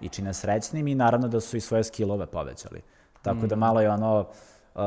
i 0.00 0.08
čine 0.08 0.34
srećnim 0.34 0.88
i 0.88 0.94
naravno 0.94 1.28
da 1.28 1.40
su 1.40 1.56
i 1.56 1.60
svoje 1.60 1.84
skillove 1.84 2.26
povećali. 2.26 2.82
Tako 3.22 3.38
mm. 3.38 3.48
da 3.48 3.56
malo 3.56 3.80
je 3.80 3.90
ono 3.90 4.20
uh, 4.20 4.26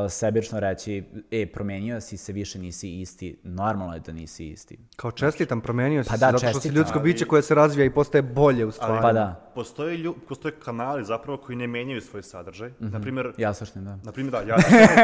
sebično 0.09 0.59
reći, 0.59 1.03
e, 1.31 1.45
promenio 1.45 2.01
si 2.01 2.17
se, 2.17 2.33
više 2.33 2.59
nisi 2.59 2.99
isti, 2.99 3.39
normalno 3.43 3.93
je 3.93 3.99
da 3.99 4.11
nisi 4.11 4.47
isti. 4.47 4.77
Kao 4.95 5.11
čestitam, 5.11 5.61
promenio 5.61 6.03
si 6.03 6.09
pa 6.09 6.17
se, 6.17 6.19
da, 6.19 6.31
zato 6.31 6.49
što 6.49 6.59
si 6.59 6.67
ljudsko 6.67 6.99
ali... 6.99 7.13
biće 7.13 7.25
koje 7.25 7.41
se 7.41 7.55
razvija 7.55 7.85
i 7.85 7.93
postaje 7.93 8.21
bolje 8.21 8.65
u 8.65 8.71
stvari. 8.71 8.93
Ali, 8.93 9.01
pa 9.01 9.13
da. 9.13 9.51
Postoje, 9.55 9.97
lju, 9.97 10.15
postoje 10.27 10.59
kanali 10.59 11.05
zapravo 11.05 11.37
koji 11.37 11.55
ne 11.55 11.67
menjaju 11.67 12.01
svoj 12.01 12.23
sadržaj. 12.23 12.69
Mm 12.69 12.73
-hmm. 12.79 12.91
Naprimjer, 12.91 13.33
Jasašni, 13.37 13.81
da. 13.81 13.99
Naprimjer, 14.03 14.31
da, 14.31 14.39
ja, 14.39 14.55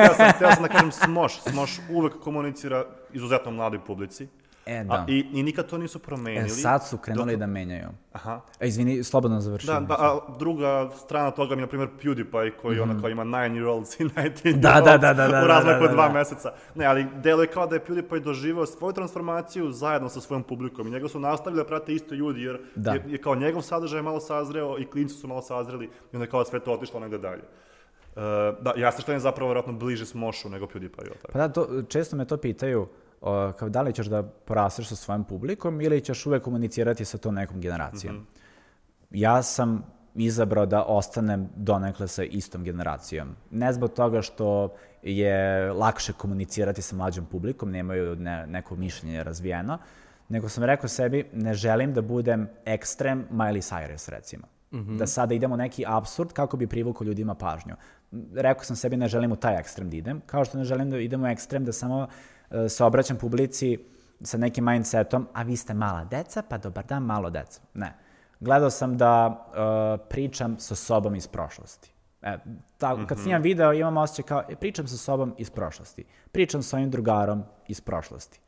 ja, 0.03 0.13
sam, 0.13 0.25
ja 0.41 0.55
sam 0.55 0.63
da 0.63 0.69
kažem 0.69 0.91
Smoš. 0.91 1.41
Smoš 1.41 1.79
uvek 1.91 2.13
komunicira 2.19 2.85
izuzetno 3.13 3.51
mladoj 3.51 3.79
publici. 3.85 4.27
E, 4.71 4.83
da. 4.83 4.93
A, 4.93 5.05
i, 5.07 5.25
I 5.33 5.43
nikad 5.43 5.67
to 5.69 5.77
nisu 5.77 5.99
promenili. 5.99 6.45
E, 6.45 6.49
sad 6.49 6.87
su 6.87 6.97
krenuli 6.97 7.31
dok... 7.31 7.39
da 7.39 7.47
menjaju. 7.47 7.87
Aha. 8.11 8.41
E, 8.59 8.67
izvini, 8.67 9.03
slobodno 9.03 9.41
završi. 9.41 9.67
Da, 9.67 9.79
da, 9.79 9.93
a 9.93 10.19
druga 10.39 10.89
strana 10.95 11.31
toga 11.31 11.55
mi 11.55 11.61
je, 11.61 11.65
na 11.65 11.67
primjer, 11.67 11.89
PewDiePie, 12.03 12.51
koji 12.61 12.77
mm 12.77 12.81
ona 12.81 13.01
kao 13.01 13.09
ima 13.09 13.23
9 13.25 13.29
year 13.29 13.67
olds 13.67 13.99
i 13.99 14.03
19 14.03 14.53
da, 14.53 14.81
da, 14.85 14.97
da, 14.97 15.13
da, 15.13 15.27
da, 15.27 15.43
u 15.43 15.47
razmaku 15.47 15.79
da, 15.79 15.79
da, 15.79 15.87
da, 15.87 15.93
dva 15.93 16.09
meseca. 16.09 16.53
Ne, 16.75 16.85
ali 16.85 17.05
delo 17.23 17.41
je 17.41 17.47
kao 17.47 17.67
da 17.67 17.75
je 17.75 17.85
PewDiePie 17.85 18.19
doživao 18.19 18.65
svoju 18.65 18.93
transformaciju 18.93 19.71
zajedno 19.71 20.09
sa 20.09 20.21
svojom 20.21 20.43
publikom 20.43 20.87
i 20.87 20.91
njega 20.91 21.07
su 21.07 21.19
nastavili 21.19 21.61
da 21.61 21.67
prate 21.67 21.93
isto 21.93 22.15
ljudi, 22.15 22.41
jer 22.41 22.59
da. 22.75 22.91
je, 22.91 23.03
je 23.07 23.17
kao 23.17 23.35
njegov 23.35 23.61
sadržaj 23.61 24.01
malo 24.01 24.19
sazreo 24.19 24.79
i 24.79 24.85
klinci 24.85 25.15
su 25.15 25.27
malo 25.27 25.41
sazreli 25.41 25.85
i 25.85 26.15
onda 26.15 26.23
je 26.23 26.29
kao 26.29 26.45
sve 26.45 26.59
to 26.59 26.73
otišlo 26.73 26.99
negde 26.99 27.17
dalje. 27.17 27.41
Uh, 28.15 28.21
da, 28.61 28.73
ja 28.77 28.91
se 28.91 29.01
što 29.01 29.11
je 29.11 29.19
zapravo 29.19 29.49
vjerojatno 29.49 29.73
bliže 29.73 30.05
Smošu 30.05 30.49
nego 30.49 30.65
PewDiePie. 30.65 31.13
Tako. 31.21 31.31
Pa 31.33 31.39
da, 31.39 31.49
to, 31.49 31.83
često 31.87 32.15
me 32.15 32.25
to 32.25 32.37
pitaju, 32.37 32.81
o, 32.81 32.87
kao 33.57 33.69
da 33.69 33.81
li 33.81 33.93
ćeš 33.93 34.05
da 34.05 34.23
porasteš 34.23 34.87
sa 34.87 34.95
svojim 34.95 35.23
publikom 35.23 35.81
ili 35.81 36.01
ćeš 36.01 36.25
uvek 36.25 36.43
komunicirati 36.43 37.05
sa 37.05 37.17
tom 37.17 37.35
nekom 37.35 37.61
generacijom. 37.61 38.15
Mm 38.15 38.19
-hmm. 38.19 38.41
Ja 39.11 39.43
sam 39.43 39.83
izabrao 40.15 40.65
da 40.65 40.83
ostanem 40.83 41.49
donekle 41.55 42.07
sa 42.07 42.23
istom 42.23 42.63
generacijom. 42.63 43.35
Ne 43.51 43.73
zbog 43.73 43.93
toga 43.93 44.21
što 44.21 44.73
je 45.03 45.71
lakše 45.71 46.13
komunicirati 46.13 46.81
sa 46.81 46.95
mlađom 46.95 47.25
publikom, 47.25 47.71
nemaju 47.71 48.15
ne, 48.15 48.47
neko 48.47 48.75
mišljenje 48.75 49.23
razvijeno, 49.23 49.77
nego 50.29 50.49
sam 50.49 50.63
rekao 50.63 50.89
sebi, 50.89 51.25
ne 51.33 51.53
želim 51.53 51.93
da 51.93 52.01
budem 52.01 52.49
ekstrem 52.65 53.25
Miley 53.31 53.73
Cyrus, 53.73 54.09
recimo. 54.09 54.47
Mm 54.71 54.77
-hmm. 54.77 54.97
Da 54.97 55.07
sada 55.07 55.33
idemo 55.33 55.55
neki 55.55 55.83
absurd 55.87 56.33
kako 56.33 56.57
bi 56.57 56.67
privukao 56.67 57.05
ljudima 57.05 57.35
pažnju. 57.35 57.75
Rekao 58.35 58.63
sam 58.63 58.75
sebi, 58.75 58.97
ne 58.97 59.07
želim 59.07 59.31
u 59.31 59.35
taj 59.35 59.59
ekstrem 59.59 59.89
da 59.89 59.97
idem, 59.97 60.21
kao 60.25 60.45
što 60.45 60.57
ne 60.57 60.63
želim 60.63 60.89
da 60.89 60.97
idemo 60.97 61.23
u 61.25 61.27
ekstrem 61.27 61.65
da 61.65 61.71
samo 61.71 62.07
se 62.69 62.83
obraćam 62.83 63.17
publici 63.17 63.77
sa 64.23 64.37
nekim 64.37 64.65
mindsetom, 64.65 65.27
a 65.33 65.43
vi 65.43 65.57
ste 65.57 65.73
mala 65.73 66.03
deca, 66.03 66.43
pa 66.49 66.57
dobar 66.57 66.85
dan, 66.85 67.03
malo 67.03 67.29
deca. 67.29 67.61
Ne. 67.73 67.93
Gledao 68.39 68.69
sam 68.69 68.97
da 68.97 69.27
uh, 69.27 70.07
pričam 70.09 70.59
sa 70.59 70.75
sobom 70.75 71.15
iz 71.15 71.27
prošlosti. 71.27 71.91
E, 72.21 72.37
ta, 72.77 72.95
kad 73.07 73.17
mhm. 73.17 73.23
snimam 73.23 73.41
video, 73.41 73.73
imam 73.73 73.97
osjećaj 73.97 74.25
kao, 74.25 74.43
e, 74.49 74.55
pričam 74.55 74.87
sa 74.87 74.97
sobom 74.97 75.33
iz 75.37 75.49
prošlosti. 75.49 76.05
Pričam 76.31 76.63
sa 76.63 76.77
ovim 76.77 76.91
drugarom 76.91 77.43
iz 77.67 77.81
prošlosti. 77.81 78.39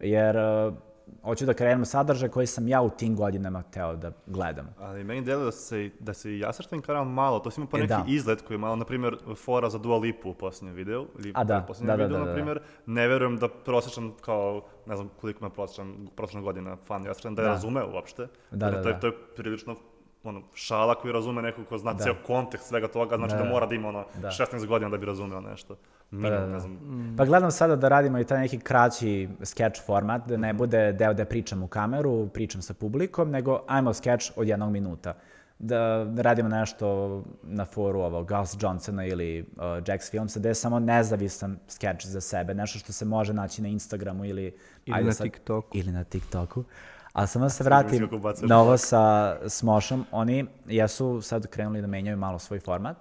Jer 0.00 0.36
uh, 0.36 0.74
hoću 1.22 1.46
da 1.46 1.54
krenem 1.54 1.84
sadržaj 1.84 2.28
koji 2.28 2.46
sam 2.46 2.68
ja 2.68 2.82
u 2.82 2.90
tim 2.90 3.16
godinama 3.16 3.62
hteo 3.62 3.96
da 3.96 4.12
gledam. 4.26 4.74
Ali 4.78 5.04
meni 5.04 5.22
deluje 5.22 5.44
da 5.44 5.52
se, 5.52 5.90
da 6.00 6.14
se 6.14 6.38
ja 6.38 6.52
sa 6.52 6.62
kanal 6.86 7.04
malo, 7.04 7.38
to 7.38 7.50
si 7.50 7.60
imao 7.60 7.70
pa 7.70 7.78
neki 7.78 7.92
e, 7.92 7.96
da. 7.96 8.04
izgled 8.06 8.42
koji 8.42 8.54
je 8.54 8.58
malo, 8.58 8.76
na 8.76 8.84
primjer, 8.84 9.16
fora 9.36 9.70
za 9.70 9.78
Dua 9.78 9.98
Lipu 9.98 10.30
u 10.30 10.34
posljednjem 10.34 10.74
videu, 10.74 11.06
ili 11.18 11.32
A, 11.34 11.44
da. 11.44 11.62
u 11.64 11.66
posljednjem 11.66 11.96
da, 11.96 12.04
videu, 12.04 12.18
da, 12.18 12.24
da, 12.24 12.30
na 12.30 12.34
primjer, 12.34 12.60
ne 12.86 13.08
verujem 13.08 13.36
da 13.36 13.48
prosječan 13.48 14.12
kao, 14.20 14.62
ne 14.86 14.96
znam 14.96 15.10
koliko 15.20 15.38
ima 15.38 15.50
prosječan, 15.50 16.08
prosječna 16.16 16.40
godina 16.40 16.76
fan 16.86 17.04
Jasrtan, 17.04 17.34
da 17.34 17.42
je 17.42 17.46
da. 17.46 17.52
razume 17.52 17.84
uopšte. 17.84 18.26
Da, 18.50 18.70
da, 18.70 18.70
da. 18.70 18.82
To, 18.82 18.88
je, 18.88 19.00
to 19.00 19.06
je 19.06 19.12
prilično 19.36 19.76
ono, 20.24 20.42
šala 20.54 20.94
koji 20.94 21.12
razume 21.12 21.42
neko 21.42 21.64
ko 21.64 21.78
zna 21.78 21.92
da. 21.92 22.04
ceo 22.04 22.14
kontekst 22.26 22.68
svega 22.68 22.88
toga, 22.88 23.16
znači 23.16 23.34
da, 23.34 23.42
da 23.42 23.48
mora 23.48 23.66
da 23.66 23.74
ima 23.74 23.88
ono 23.88 24.04
da. 24.14 24.28
16 24.28 24.66
godina 24.66 24.90
da 24.90 24.96
bi 24.96 25.06
razumeo 25.06 25.40
nešto. 25.40 25.76
Minimum, 26.12 26.40
pa, 26.40 26.46
da, 26.46 26.58
da. 26.58 26.68
Mm. 26.68 27.16
Pa 27.16 27.24
gledam 27.24 27.50
sada 27.50 27.76
da 27.76 27.88
radimo 27.88 28.18
i 28.18 28.24
taj 28.24 28.40
neki 28.40 28.58
kraći 28.58 29.28
sketch 29.42 29.86
format, 29.86 30.28
da 30.28 30.36
ne 30.36 30.52
bude 30.52 30.92
deo 30.92 31.14
da 31.14 31.24
pričam 31.24 31.62
u 31.62 31.68
kameru, 31.68 32.28
pričam 32.28 32.62
sa 32.62 32.74
publikom, 32.74 33.30
nego 33.30 33.60
ajmo 33.66 33.94
sketch 33.94 34.32
od 34.36 34.48
jednog 34.48 34.70
minuta. 34.70 35.14
Da, 35.58 36.06
da 36.08 36.22
radimo 36.22 36.48
nešto 36.48 37.22
na 37.42 37.64
foru 37.64 38.00
ovo, 38.00 38.24
Gus 38.24 38.56
Johnsona 38.60 39.06
ili 39.06 39.40
uh, 39.40 39.62
Jax 39.62 40.10
Filmsa, 40.10 40.40
da 40.40 40.48
je 40.48 40.54
samo 40.54 40.78
nezavisan 40.78 41.58
sketch 41.68 42.06
za 42.06 42.20
sebe, 42.20 42.54
nešto 42.54 42.78
što 42.78 42.92
se 42.92 43.04
može 43.04 43.32
naći 43.32 43.62
na 43.62 43.68
Instagramu 43.68 44.24
ili... 44.24 44.56
Ili 44.86 45.04
na 45.04 45.12
sad, 45.12 45.24
TikToku. 45.24 45.78
Ili 45.78 45.92
na 45.92 46.04
TikToku. 46.04 46.64
A 47.12 47.26
samo 47.26 47.44
da 47.44 47.48
se 47.48 47.64
vratim 47.64 48.08
na 48.42 48.60
ovo 48.60 48.76
sa 48.76 49.36
Smošom, 49.48 50.04
oni 50.10 50.46
jesu 50.66 51.20
sad 51.20 51.46
krenuli 51.46 51.80
da 51.80 51.86
menjaju 51.86 52.16
malo 52.16 52.38
svoj 52.38 52.60
format, 52.60 52.96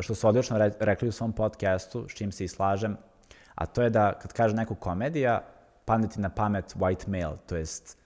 što 0.00 0.14
su 0.14 0.28
odlično 0.28 0.58
re, 0.58 0.72
rekli 0.80 1.08
u 1.08 1.12
svom 1.12 1.32
podcastu, 1.32 2.08
s 2.08 2.14
čim 2.14 2.32
se 2.32 2.44
i 2.44 2.48
slažem, 2.48 2.96
a 3.54 3.66
to 3.66 3.82
je 3.82 3.90
da 3.90 4.12
kad 4.12 4.32
kaže 4.32 4.54
neku 4.54 4.74
komedija, 4.74 5.40
padne 5.84 6.08
ti 6.08 6.20
na 6.20 6.28
pamet 6.30 6.74
white 6.76 7.08
male, 7.08 7.36
to 7.46 7.56
jest 7.56 7.98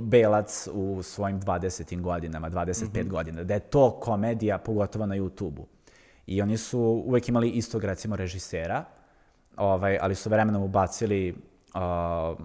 belac 0.00 0.68
u 0.72 1.02
svojim 1.02 1.40
20. 1.40 2.00
godinama, 2.00 2.50
25 2.50 2.84
mm 2.84 2.92
-hmm. 2.92 3.08
godina, 3.08 3.44
da 3.44 3.54
je 3.54 3.60
to 3.60 4.00
komedija, 4.00 4.58
pogotovo 4.58 5.06
na 5.06 5.16
YouTube-u. 5.16 5.66
I 6.26 6.42
oni 6.42 6.56
su 6.56 6.80
uvek 6.80 7.28
imali 7.28 7.50
istog, 7.50 7.84
recimo, 7.84 8.16
režisera, 8.16 8.84
ovaj, 9.56 9.98
ali 10.00 10.14
su 10.14 10.30
vremenom 10.30 10.62
ubacili 10.62 11.34
uh, 11.74 12.38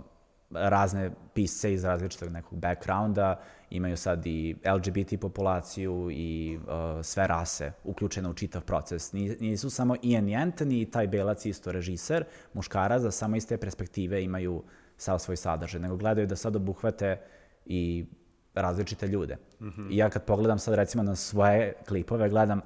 razne 0.52 1.12
pisce 1.34 1.74
iz 1.74 1.84
različitog 1.84 2.30
nekog 2.30 2.60
backgrounda, 2.60 3.40
imaju 3.70 3.98
sad 3.98 4.26
i 4.26 4.56
LGBT 4.76 5.22
populaciju 5.22 6.10
i 6.12 6.58
uh, 6.58 7.06
sve 7.06 7.28
rase 7.28 7.72
uključene 7.84 8.30
u 8.30 8.34
čitav 8.34 8.62
proces. 8.62 9.14
Nisu 9.40 9.70
samo 9.70 9.96
Ian 10.02 10.26
Anthony 10.26 10.82
i 10.82 10.92
taj 10.92 11.08
belac 11.08 11.46
isto 11.46 11.72
režiser, 11.72 12.26
muškara, 12.54 13.00
za 13.00 13.12
samo 13.12 13.36
iste 13.36 13.58
perspektive 13.58 14.24
imaju 14.24 14.64
sav 14.98 15.20
svoj 15.20 15.38
sadržaj, 15.38 15.82
nego 15.82 15.98
gledaju 15.98 16.28
da 16.28 16.36
sad 16.36 16.56
obuhvate 16.56 17.22
i 17.66 18.06
različite 18.54 19.08
ljude. 19.08 19.38
Mm 19.60 19.68
-hmm. 19.68 19.92
I 19.92 19.98
ja 19.98 20.10
kad 20.10 20.26
pogledam 20.26 20.60
sad 20.60 20.74
recimo 20.74 21.04
na 21.04 21.16
svoje 21.16 21.74
klipove, 21.88 22.30
gledam, 22.30 22.62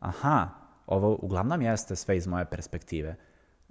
aha, 0.00 0.48
ovo 0.86 1.18
uglavnom 1.22 1.62
jeste 1.62 1.96
sve 1.96 2.16
iz 2.16 2.26
moje 2.26 2.44
perspektive 2.44 3.16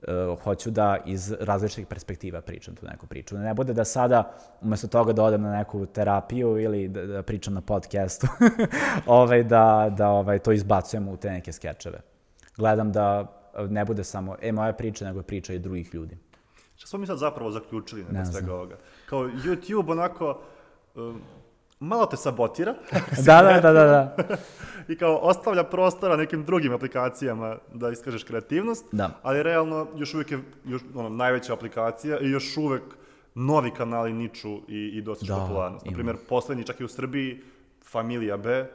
uh, 0.07 0.39
hoću 0.43 0.71
da 0.71 0.97
iz 1.05 1.31
različitih 1.39 1.87
perspektiva 1.87 2.41
pričam 2.41 2.75
tu 2.75 2.85
neku 2.85 3.07
priču. 3.07 3.37
Ne 3.37 3.53
bude 3.53 3.73
da 3.73 3.85
sada, 3.85 4.33
umesto 4.61 4.87
toga 4.87 5.13
da 5.13 5.23
odem 5.23 5.41
na 5.41 5.57
neku 5.57 5.85
terapiju 5.85 6.59
ili 6.59 6.87
da, 6.87 7.05
da 7.05 7.21
pričam 7.21 7.53
na 7.53 7.61
podcastu, 7.61 8.27
ovaj, 9.05 9.43
da, 9.43 9.93
da 9.97 10.09
ovaj, 10.09 10.39
to 10.39 10.51
izbacujem 10.51 11.07
u 11.07 11.17
te 11.17 11.31
neke 11.31 11.51
skečeve. 11.51 12.01
Gledam 12.57 12.91
da 12.91 13.39
ne 13.69 13.85
bude 13.85 14.03
samo, 14.03 14.35
e, 14.41 14.51
moja 14.51 14.73
priča, 14.73 15.05
nego 15.05 15.21
priča 15.21 15.53
i 15.53 15.59
drugih 15.59 15.93
ljudi. 15.93 16.17
Šta 16.75 16.87
smo 16.87 16.99
mi 16.99 17.07
sad 17.07 17.17
zapravo 17.17 17.51
zaključili 17.51 18.05
na 18.09 18.25
svega 18.25 18.53
ovoga? 18.53 18.77
Kao 19.09 19.19
YouTube 19.19 19.91
onako, 19.91 20.41
um, 20.95 21.21
malo 21.83 22.05
te 22.05 22.17
sabotira. 22.17 22.73
da, 23.25 23.41
da, 23.41 23.59
da, 23.61 23.73
da, 23.73 23.85
da. 23.85 24.15
I 24.93 24.97
kao 24.97 25.15
ostavlja 25.15 25.63
prostora 25.63 26.15
nekim 26.15 26.45
drugim 26.45 26.73
aplikacijama 26.73 27.57
da 27.73 27.89
iskažeš 27.89 28.23
kreativnost, 28.23 28.85
da. 28.91 29.19
ali 29.23 29.43
realno 29.43 29.87
još 29.95 30.13
uvijek 30.13 30.31
je 30.31 30.39
još, 30.65 30.81
ono, 30.95 31.09
najveća 31.09 31.53
aplikacija 31.53 32.19
i 32.19 32.29
još 32.29 32.57
uvijek 32.57 32.83
novi 33.35 33.71
kanali 33.71 34.13
niču 34.13 34.57
i, 34.67 34.91
i 34.93 35.01
dostižu 35.01 35.33
da, 35.33 35.39
popularnost. 35.39 35.85
Naprimjer, 35.85 36.15
poslednji 36.29 36.63
čak 36.63 36.79
i 36.79 36.83
u 36.83 36.87
Srbiji, 36.87 37.41
Familija 37.83 38.37
B, 38.37 38.69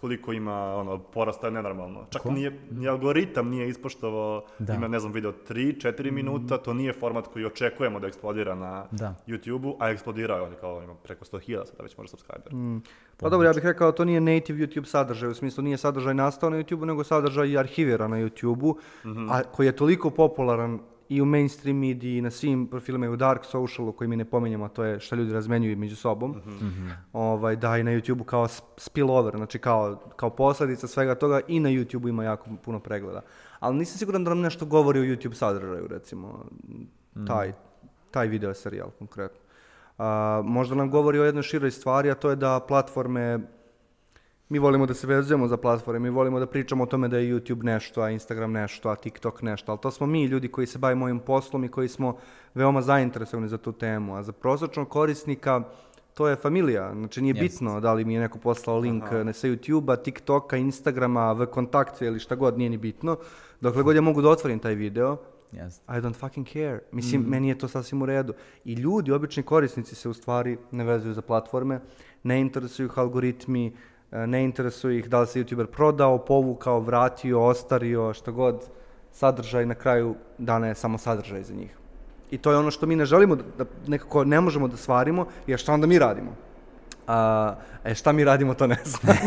koliko 0.00 0.32
ima 0.32 0.76
ono, 0.76 0.98
porasta 0.98 1.46
je 1.46 1.50
nenormalno. 1.50 2.06
Čak 2.10 2.24
nije, 2.24 2.58
ni 2.70 2.88
algoritam 2.88 3.48
nije 3.48 3.68
ispoštovao, 3.68 4.44
Da. 4.58 4.74
ima, 4.74 4.88
ne 4.88 5.00
znam, 5.00 5.12
video 5.12 5.32
3-4 5.48 6.10
minuta, 6.10 6.58
to 6.58 6.74
nije 6.74 6.92
format 6.92 7.26
koji 7.26 7.44
očekujemo 7.44 8.00
da 8.00 8.06
eksplodira 8.06 8.54
na 8.54 8.86
Da. 8.90 9.14
YouTube-u, 9.26 9.76
a 9.80 9.90
eksplodirao 9.90 10.46
je, 10.46 10.54
kao 10.60 10.82
ima 10.82 10.94
preko 10.94 11.24
100.000 11.24 11.66
sada 11.66 11.82
već 11.82 11.96
može 11.96 12.10
subscriber. 12.10 12.52
Pa 13.16 13.28
dobro, 13.28 13.46
ja 13.48 13.52
bih 13.52 13.64
rekao 13.64 13.92
to 13.92 14.04
nije 14.04 14.20
native 14.20 14.66
YouTube 14.66 14.84
sadržaj, 14.84 15.30
u 15.30 15.34
smislu 15.34 15.64
nije 15.64 15.76
sadržaj 15.76 16.14
nastao 16.14 16.50
na 16.50 16.56
YouTube, 16.56 16.84
nego 16.84 17.04
sadržaj 17.04 17.48
i 17.48 17.58
arhivira 17.58 18.08
na 18.08 18.16
YouTube-u, 18.16 18.76
a 19.30 19.42
koji 19.42 19.66
je 19.66 19.76
toliko 19.76 20.10
popularan 20.10 20.78
i 21.10 21.20
u 21.22 21.24
mainstream 21.24 21.76
mediji, 21.76 22.18
i 22.18 22.22
na 22.22 22.30
svim 22.30 22.66
profilima 22.66 23.06
i 23.06 23.08
u 23.08 23.16
dark 23.16 23.44
socialu 23.44 23.92
koji 23.92 24.08
mi 24.08 24.16
ne 24.16 24.24
pominjemo, 24.24 24.64
a 24.64 24.68
to 24.68 24.84
je 24.84 25.00
što 25.00 25.16
ljudi 25.16 25.32
razmenjuju 25.32 25.76
među 25.76 25.96
sobom, 25.96 26.34
ovaj, 27.12 27.56
da 27.56 27.78
i 27.78 27.82
na 27.82 27.90
YouTube-u 27.90 28.24
kao 28.24 28.48
spillover, 28.76 29.36
znači 29.36 29.58
kao, 29.58 29.96
kao 30.16 30.30
posljedica 30.30 30.86
svega 30.86 31.14
toga 31.14 31.40
i 31.48 31.60
na 31.60 31.68
YouTube-u 31.68 32.08
ima 32.08 32.24
jako 32.24 32.50
puno 32.64 32.78
pregleda. 32.78 33.22
Ali 33.58 33.76
nisam 33.76 33.98
siguran 33.98 34.24
da 34.24 34.28
nam 34.28 34.40
nešto 34.40 34.66
govori 34.66 35.00
o 35.00 35.02
YouTube 35.02 35.34
sadržaju, 35.34 35.86
recimo, 35.86 36.44
taj, 37.26 37.52
taj 38.10 38.28
video 38.28 38.54
serijal 38.54 38.90
konkretno. 38.98 39.40
A, 39.98 40.42
možda 40.44 40.74
nam 40.74 40.90
govori 40.90 41.18
o 41.18 41.24
jednoj 41.24 41.42
široj 41.42 41.70
stvari, 41.70 42.10
a 42.10 42.14
to 42.14 42.30
je 42.30 42.36
da 42.36 42.60
platforme, 42.68 43.40
mi 44.50 44.58
volimo 44.58 44.86
da 44.86 44.94
se 44.94 45.06
vezujemo 45.06 45.48
za 45.48 45.56
platforme, 45.56 45.98
mi 45.98 46.10
volimo 46.10 46.38
da 46.38 46.46
pričamo 46.46 46.84
o 46.84 46.86
tome 46.86 47.08
da 47.08 47.18
je 47.18 47.34
YouTube 47.34 47.64
nešto, 47.64 48.02
a 48.02 48.10
Instagram 48.10 48.52
nešto, 48.52 48.88
a 48.88 48.96
TikTok 48.96 49.42
nešto, 49.42 49.72
ali 49.72 49.80
to 49.80 49.90
smo 49.90 50.06
mi 50.06 50.24
ljudi 50.24 50.48
koji 50.48 50.66
se 50.66 50.78
bavimo 50.78 51.04
ovim 51.04 51.18
poslom 51.18 51.64
i 51.64 51.68
koji 51.68 51.88
smo 51.88 52.16
veoma 52.54 52.82
zainteresovani 52.82 53.48
za 53.48 53.58
tu 53.58 53.72
temu, 53.72 54.16
a 54.16 54.22
za 54.22 54.32
prosječnog 54.32 54.88
korisnika 54.88 55.62
to 56.14 56.28
je 56.28 56.36
familija, 56.36 56.92
znači 56.94 57.22
nije 57.22 57.34
Jest. 57.36 57.40
bitno 57.40 57.80
da 57.80 57.92
li 57.92 58.04
mi 58.04 58.14
je 58.14 58.20
neko 58.20 58.38
poslao 58.38 58.78
link 58.78 59.04
ne 59.24 59.32
sa 59.32 59.48
YouTube-a, 59.48 59.96
TikToka, 59.96 60.56
Instagrama, 60.56 61.32
v 61.32 61.46
kontaktu 61.46 62.04
ili 62.04 62.20
šta 62.20 62.34
god, 62.34 62.58
nije 62.58 62.70
ni 62.70 62.76
bitno. 62.76 63.16
Dokle 63.60 63.82
god 63.82 63.96
ja 63.96 64.02
mogu 64.02 64.22
da 64.22 64.28
otvorim 64.28 64.58
taj 64.58 64.74
video, 64.74 65.16
Jeste. 65.52 65.82
I 65.88 66.00
don't 66.00 66.14
fucking 66.14 66.46
care. 66.46 66.80
Mislim, 66.92 67.22
meni 67.22 67.48
je 67.48 67.58
to 67.58 67.68
sasvim 67.68 68.02
u 68.02 68.06
redu. 68.06 68.32
I 68.64 68.74
ljudi, 68.74 69.12
obični 69.12 69.42
korisnici 69.42 69.94
se 69.94 70.08
u 70.08 70.14
stvari 70.14 70.58
ne 70.70 70.84
vezuju 70.84 71.14
za 71.14 71.22
platforme, 71.22 71.80
ne 72.22 72.40
interesuju 72.40 72.86
ih 72.86 72.98
algoritmi, 72.98 73.72
ne 74.12 74.44
interesuju 74.44 74.98
ih 74.98 75.08
da 75.08 75.20
li 75.20 75.26
se 75.26 75.40
YouTuber 75.40 75.66
prodao, 75.66 76.18
povukao, 76.18 76.80
vratio, 76.80 77.42
ostario, 77.42 78.14
što 78.14 78.32
god. 78.32 78.68
Sadržaj 79.12 79.66
na 79.66 79.74
kraju 79.74 80.14
dana 80.38 80.66
je 80.66 80.74
samo 80.74 80.98
sadržaj 80.98 81.42
za 81.42 81.54
njih. 81.54 81.76
I 82.30 82.38
to 82.38 82.50
je 82.50 82.56
ono 82.56 82.70
što 82.70 82.86
mi 82.86 82.96
ne 82.96 83.04
želimo, 83.04 83.36
da, 83.36 83.42
da 83.58 83.64
nekako 83.86 84.24
ne 84.24 84.40
možemo 84.40 84.68
da 84.68 84.76
stvarimo, 84.76 85.26
jer 85.46 85.58
šta 85.58 85.72
onda 85.72 85.86
mi 85.86 85.98
radimo? 85.98 86.36
A, 87.06 87.54
e, 87.84 87.94
šta 87.94 88.12
mi 88.12 88.24
radimo, 88.24 88.54
to 88.54 88.66
ne 88.66 88.78
znam. 88.84 89.16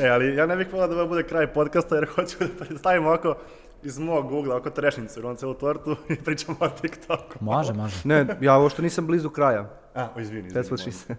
E, 0.00 0.08
ali 0.08 0.34
ja 0.34 0.46
ne 0.46 0.56
bih 0.56 0.72
volao 0.72 0.88
da 0.88 0.94
ovo 0.94 1.06
bude 1.06 1.22
kraj 1.22 1.46
podcasta 1.46 1.94
jer 1.94 2.06
hoću 2.14 2.36
da 2.38 2.64
predstavim 2.64 3.06
ovako 3.06 3.34
iz 3.82 3.98
mog 3.98 4.28
Google, 4.28 4.54
oko 4.54 4.70
trešnicu, 4.70 5.20
jer 5.20 5.26
on 5.26 5.36
celu 5.36 5.54
tortu 5.54 5.96
i 6.08 6.16
pričamo 6.16 6.56
o 6.60 6.68
TikToku. 6.68 7.38
Može, 7.40 7.72
može. 7.72 7.96
ne, 8.04 8.26
ja 8.40 8.58
uopšte 8.58 8.82
nisam 8.82 9.06
blizu 9.06 9.30
kraja. 9.30 9.70
A, 9.94 10.08
o, 10.16 10.20
izvini, 10.20 10.48
izvini. 10.48 10.64
She 10.64 10.70
molim. 10.70 10.92
said. 10.92 11.18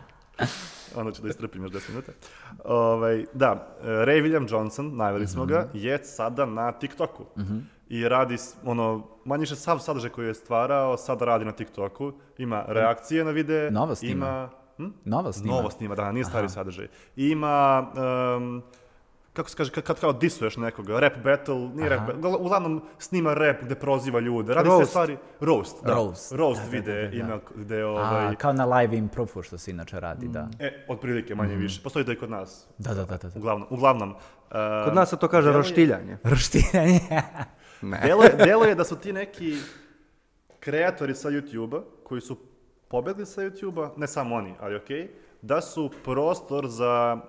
Onda 0.96 1.12
ću 1.12 1.22
da 1.22 1.28
istrpim 1.28 1.62
još 1.62 1.72
10 1.72 1.88
minuta. 1.88 2.12
Ovaj, 2.64 3.24
da, 3.32 3.76
Ray 3.82 4.22
William 4.22 4.52
Johnson, 4.52 4.96
najavili 4.96 5.26
smo 5.26 5.46
ga, 5.46 5.68
je 5.74 6.04
sada 6.04 6.46
na 6.46 6.72
TikToku. 6.72 7.24
I 7.88 8.08
radi, 8.08 8.36
ono, 8.64 9.06
manje 9.24 9.40
više 9.40 9.56
sav 9.56 9.78
sadržaj 9.78 10.10
koji 10.10 10.26
je 10.26 10.34
stvarao, 10.34 10.96
sada 10.96 11.24
radi 11.24 11.44
na 11.44 11.52
TikToku. 11.52 12.12
Ima 12.38 12.64
reakcije 12.68 13.24
na 13.24 13.30
videe. 13.30 13.70
Novost 13.70 14.02
ima. 14.02 14.12
ima. 14.12 14.48
Hm? 14.76 14.92
Novo 15.04 15.32
snima. 15.32 15.54
Novo 15.54 15.70
snima, 15.70 15.94
da, 15.94 16.12
nije 16.12 16.24
stari 16.24 16.48
sadržaj. 16.48 16.88
I 17.16 17.28
ima, 17.28 17.86
em, 18.36 18.62
kako 19.32 19.48
se 19.48 19.56
kaže, 19.56 19.70
kad, 19.70 19.84
kad 19.84 20.00
kao 20.00 20.12
disuješ 20.12 20.56
nekoga, 20.56 21.00
rap 21.00 21.12
battle, 21.16 21.54
nije 21.56 21.88
rap 21.88 22.00
battle, 22.00 22.14
ugla- 22.20 22.36
uglavnom 22.36 22.82
snima 22.98 23.34
rap 23.34 23.62
gde 23.62 23.74
proziva 23.74 24.20
ljude, 24.20 24.54
radi 24.54 24.68
Roast. 24.68 24.90
stvari, 24.90 25.16
roast, 25.40 25.84
da, 25.84 25.94
Roast. 25.94 26.32
roast 26.32 26.60
Da, 26.60 26.66
da, 26.66 26.70
videe 26.70 26.94
da, 26.96 27.08
da, 27.08 27.16
da. 27.16 27.16
ima 27.18 27.38
gde, 27.56 27.84
ovaj, 27.84 28.26
A, 28.26 28.34
kao 28.34 28.52
na 28.52 28.64
live 28.66 28.96
improvu 28.96 29.42
što 29.42 29.58
se 29.58 29.70
inače 29.70 30.00
radi, 30.00 30.28
da. 30.28 30.48
e, 30.58 30.84
otprilike 30.88 31.34
manje 31.34 31.54
više, 31.56 31.82
postoji 31.82 32.04
to 32.04 32.12
i 32.12 32.16
kod 32.16 32.30
nas, 32.30 32.66
Da, 32.78 32.94
da, 32.94 33.04
da, 33.04 33.16
da. 33.16 33.28
da. 33.28 33.38
uglavnom, 33.38 33.66
uglavnom. 33.70 34.10
e, 34.10 34.84
Kod 34.84 34.94
nas 34.94 35.10
se 35.10 35.16
to 35.16 35.28
kaže 35.28 35.46
deluje- 35.46 35.56
roštiljanje. 35.58 36.16
Roštiranje. 36.24 37.00
Deluje, 38.02 38.30
deluje 38.34 38.74
da 38.74 38.84
su 38.84 38.96
ti 38.96 39.12
neki 39.12 39.56
kreatori 40.60 41.14
sa 41.14 41.28
YouTube-a, 41.30 41.80
koji 42.04 42.20
su 42.20 42.36
pobegli 42.88 43.26
sa 43.26 43.40
YouTube-a, 43.42 43.90
ne 43.96 44.06
samo 44.06 44.34
oni, 44.36 44.54
ali 44.60 44.76
okej, 44.76 45.10
da 45.42 45.60
su 45.60 45.90
prostor 46.04 46.66
za, 46.68 47.20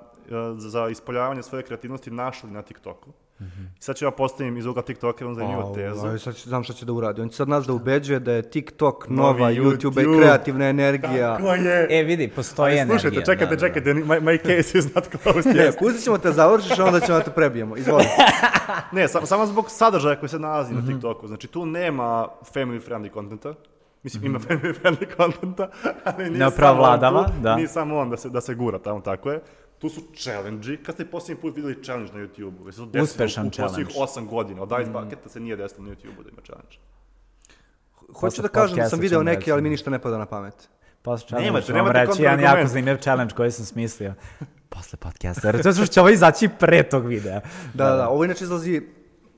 za 0.58 0.90
ispoljavanje 0.90 1.44
svoje 1.44 1.64
kreativnosti 1.64 2.12
našli 2.12 2.52
na 2.52 2.62
TikToku. 2.62 3.10
I 3.78 3.82
sad 3.82 3.96
ću 3.96 4.06
ja 4.06 4.12
postavim 4.12 4.58
iz 4.58 4.66
ugla 4.66 4.82
TikToka 4.82 5.24
jednu 5.24 5.36
zanimljivu 5.36 5.74
tezu. 5.76 6.00
Ovaj, 6.00 6.20
sad 6.20 6.36
će- 6.36 6.50
znam 6.50 6.64
šta 6.64 6.74
će 6.74 6.86
da 6.86 6.94
uradi. 6.94 7.22
On 7.22 7.30
će 7.30 7.36
sad 7.36 7.50
nas 7.50 7.66
da 7.66 7.74
ubeđuje 7.74 8.20
da 8.20 8.32
je 8.32 8.42
TikTok 8.44 9.10
Novi 9.10 9.18
nova 9.34 9.52
YouTube, 9.52 9.78
YouTube. 9.84 10.16
i 10.16 10.20
kreativna 10.20 10.66
energija. 10.66 11.38
Ko 11.38 11.54
je? 11.54 11.88
E, 11.92 12.04
vidi, 12.04 12.28
postoji 12.28 12.74
energija. 12.74 13.00
slušajte, 13.00 13.26
čekajte, 13.26 13.46
da, 13.46 13.50
da, 13.52 13.56
da. 13.58 13.68
čekajte, 13.68 13.94
my, 13.96 14.20
my 14.22 14.38
case 14.40 14.78
is 14.78 14.96
not 14.96 15.08
closed 15.14 15.56
Ne, 15.56 15.72
pustit 15.80 16.04
ćemo 16.04 16.18
te 16.18 16.32
završiš, 16.32 16.80
a 16.80 16.86
onda 16.86 17.00
ćemo 17.00 17.18
da 17.18 17.24
te 17.24 17.32
prebijemo. 17.32 17.78
Izvoli. 17.78 18.04
Ne, 18.92 19.08
sam, 19.08 19.26
samo 19.26 19.46
zbog 19.46 19.66
sadržaja 19.70 20.16
koji 20.16 20.30
se 20.30 20.40
nalazi 20.40 20.74
Mhm. 20.74 20.82
na 20.82 20.94
TikToku. 20.94 21.28
Znači, 21.28 21.48
tu 21.48 21.66
nema 21.66 22.28
family 22.46 22.82
friendly 22.82 23.14
contenta. 23.14 23.54
Mislim, 24.04 24.26
ima 24.26 24.40
family 24.40 24.74
friendly 24.76 25.16
contenta, 25.18 25.70
ali 26.06 26.24
nije 26.24 26.30
Ne 26.40 26.52
samo 26.52 26.84
on 26.84 27.00
tu, 27.26 27.34
da. 27.42 27.56
Nije 27.56 27.68
samo 27.68 27.98
on 27.98 28.10
da 28.10 28.18
se, 28.18 28.30
da 28.30 28.42
se 28.42 28.56
gura 28.56 28.80
tamo, 28.80 29.02
tako 29.02 29.32
je. 29.32 29.42
Tu 29.82 29.90
su 29.90 30.02
challenge 30.16 30.78
Kad 30.78 30.96
ste 30.96 31.06
posljednji 31.06 31.42
put 31.42 31.56
vidjeli 31.56 31.84
challenge 31.84 32.14
na 32.14 32.20
YouTube-u? 32.20 32.66
Jesi 32.66 32.78
to 32.78 32.86
desilo 32.86 33.04
Uspešan 33.04 33.48
u 33.48 33.50
posljednjih 33.50 33.88
challenge. 33.88 34.12
8 34.12 34.28
godina. 34.28 34.62
Od 34.62 34.72
Ice 34.82 34.92
Bucketa 34.92 35.30
se 35.30 35.40
nije 35.40 35.56
desilo 35.56 35.84
na 35.84 35.92
YouTube-u 35.92 36.24
da 36.24 36.30
ima 36.30 36.42
challenge. 36.42 36.76
Hoću 38.00 38.22
Posle 38.22 38.42
da 38.42 38.48
kažem 38.50 38.78
da 38.78 38.90
sam 38.90 39.00
video 39.00 39.24
reći. 39.24 39.52
ali 39.52 39.62
mi 39.62 39.70
ništa 39.70 39.90
ne 39.90 40.00
pada 40.00 40.18
na 40.18 40.26
pamet. 40.26 40.70
Posle 41.02 41.28
challenge 41.28 41.46
Nemate, 41.46 41.66
ću 41.66 41.74
vam 41.74 41.78
nemate 41.78 42.00
reći 42.02 42.22
jedan 42.22 42.40
jako 42.40 42.68
zanimljiv 42.68 42.98
challenge 42.98 43.34
koji 43.36 43.52
sam 43.52 43.66
smislio. 43.66 44.14
Posle 44.70 44.98
podcasta, 44.98 45.48
jer 45.48 45.64
to 45.64 45.74
što 45.74 45.86
će 45.86 46.00
ovo 46.00 46.10
izaći 46.10 46.50
pre 46.60 46.84
tog 46.84 47.06
videa. 47.06 47.42
Da, 47.74 47.86
da, 47.86 47.96
da. 47.96 48.10
Ovo 48.10 48.26
inače 48.26 48.44
izlazi 48.44 48.82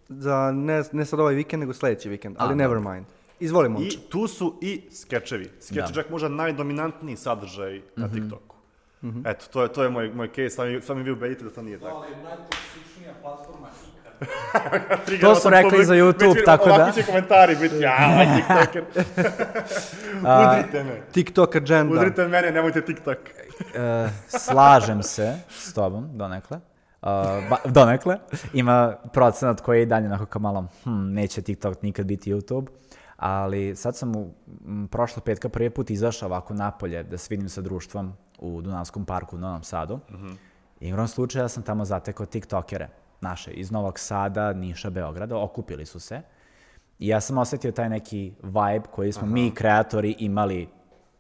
za 0.10 0.52
ne, 0.52 0.84
ne 0.92 1.06
sad 1.06 1.20
ovaj 1.20 1.36
vikend, 1.36 1.60
nego 1.60 1.74
sljedeći 1.74 2.10
vikend. 2.10 2.36
Ali 2.40 2.52
A, 2.52 2.56
never 2.56 2.80
mind. 2.80 3.06
Izvoli, 3.40 3.70
I 3.82 3.98
tu 4.00 4.28
su 4.28 4.60
i 4.62 4.82
skečevi. 4.94 5.50
Skeč 5.62 5.78
je 5.78 5.82
Da. 5.82 5.94
čak 5.94 6.10
možda 6.10 6.30
najdominantniji 6.30 7.16
sadržaj 7.18 7.82
na 7.96 8.06
Mhm. 8.08 8.16
TikToku. 8.16 8.53
Eto, 9.26 9.46
to 9.52 9.64
je, 9.64 9.74
to 9.74 9.84
je 9.84 9.90
moj, 9.90 10.10
moj 10.10 10.28
case, 10.28 10.50
sami, 10.50 10.82
sami 10.82 11.04
vi 11.04 11.12
ubedite 11.12 11.44
da 11.44 11.50
to 11.50 11.62
nije 11.62 11.80
tako. 11.80 11.96
Ali 11.96 12.12
je 12.12 12.18
najtoksičnija 12.24 13.14
platforma. 13.22 13.68
Triggerao 15.06 15.36
su 15.36 15.50
rekli 15.50 15.70
publik, 15.70 15.86
za 15.86 15.96
YouTube, 15.96 16.28
vidim, 16.28 16.46
tako 16.46 16.66
da. 16.70 16.76
Ovakvi 16.76 17.02
će 17.02 17.08
komentari 17.08 17.56
biti, 17.62 17.76
ja, 17.80 17.98
ovaj 18.14 18.28
TikToker. 18.36 18.84
Udrite 20.20 20.84
me. 20.84 21.02
TikTok 21.12 21.56
agenda. 21.56 21.96
Udrite 21.96 22.28
mene, 22.28 22.52
nemojte 22.52 22.82
TikTok. 22.82 23.18
E, 23.76 24.10
slažem 24.28 25.04
se 25.04 25.38
s 25.50 25.74
tobom, 25.74 26.10
donekle. 26.18 26.58
Uh, 26.58 27.10
ba, 27.50 27.58
donekle. 27.66 28.18
Ima 28.54 28.96
procenat 29.14 29.62
koji 29.62 29.80
je 29.80 29.84
i 29.84 29.86
dalje 29.86 30.06
onako 30.06 30.26
kao 30.26 30.42
malo, 30.42 30.68
hm, 30.84 31.14
neće 31.14 31.42
TikTok 31.42 31.82
nikad 31.82 32.06
biti 32.06 32.34
YouTube. 32.34 32.68
Ali 33.16 33.76
sad 33.76 33.96
sam 33.98 34.16
u 34.16 34.34
m, 34.66 34.88
prošla 34.92 35.22
petka 35.22 35.50
prvi 35.50 35.70
put 35.70 35.90
izašao 35.90 36.28
ovako 36.28 36.54
napolje 36.54 37.04
da 37.04 37.18
se 37.18 37.28
vidim 37.30 37.50
sa 37.50 37.62
društvom 37.62 38.14
u 38.40 38.62
Dunavskom 38.62 39.06
parku 39.06 39.36
u 39.36 39.40
Novom 39.40 39.64
Sadu. 39.64 40.00
I 40.80 40.88
igrom 40.88 41.08
slučaja 41.08 41.48
sam 41.48 41.64
tamo 41.64 41.86
zatekao 41.86 42.26
TikTokere 42.26 42.88
naše 43.22 43.52
iz 43.52 43.72
Novog 43.72 44.00
Sada, 44.00 44.54
Niša, 44.54 44.90
Beograda. 44.90 45.38
Okupili 45.38 45.86
su 45.86 46.00
se. 46.00 46.22
I 47.00 47.08
ja 47.08 47.22
sam 47.22 47.38
osetio 47.38 47.72
taj 47.72 47.90
neki 47.90 48.34
vibe 48.44 48.88
koji 48.92 49.12
smo 49.12 49.28
mi 49.28 49.52
kreatori 49.52 50.16
imali 50.20 50.68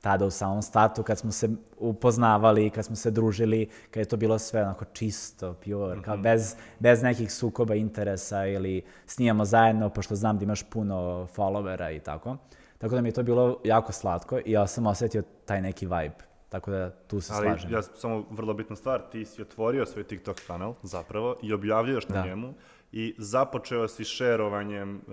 tada 0.01 0.25
u 0.25 0.29
samom 0.29 0.61
startu 0.61 1.03
kad 1.03 1.17
smo 1.17 1.31
se 1.31 1.49
upoznavali, 1.77 2.69
kad 2.69 2.85
smo 2.85 2.95
se 2.95 3.11
družili, 3.11 3.69
kad 3.91 4.01
je 4.01 4.05
to 4.05 4.17
bilo 4.17 4.39
sve 4.39 4.61
onako 4.61 4.85
čisto, 4.85 5.53
pure, 5.53 6.01
kao 6.01 6.17
bez, 6.17 6.55
bez 6.79 7.03
nekih 7.03 7.33
sukoba 7.33 7.75
interesa 7.75 8.45
ili 8.45 8.81
snimamo 9.05 9.45
zajedno 9.45 9.89
pošto 9.89 10.15
znam 10.15 10.37
da 10.37 10.43
imaš 10.43 10.63
puno 10.63 11.27
followera 11.35 11.95
i 11.95 11.99
tako. 11.99 12.37
Tako 12.77 12.95
da 12.95 13.01
mi 13.01 13.09
je 13.09 13.13
to 13.13 13.23
bilo 13.23 13.59
jako 13.63 13.91
slatko 13.91 14.39
i 14.45 14.51
ja 14.51 14.67
sam 14.67 14.87
osetio 14.87 15.23
taj 15.45 15.61
neki 15.61 15.85
vibe. 15.85 16.32
Tako 16.53 16.71
da 16.71 16.89
tu 16.91 17.21
se 17.21 17.33
Ali 17.33 17.45
slažem. 17.45 17.71
ja 17.71 17.81
samo 17.81 18.25
vrlo 18.31 18.53
bitna 18.53 18.75
stvar, 18.75 19.01
ti 19.11 19.25
si 19.25 19.41
otvorio 19.41 19.85
svoj 19.85 20.03
TikTok 20.03 20.37
kanal 20.47 20.73
zapravo 20.83 21.35
i 21.41 21.53
objavljuješ 21.53 22.07
na 22.07 22.15
Da. 22.15 22.25
njemu 22.25 22.53
i 22.91 23.15
započeo 23.17 23.87
si 23.87 24.03
šerovanjem 24.05 24.95
uh, 24.97 25.03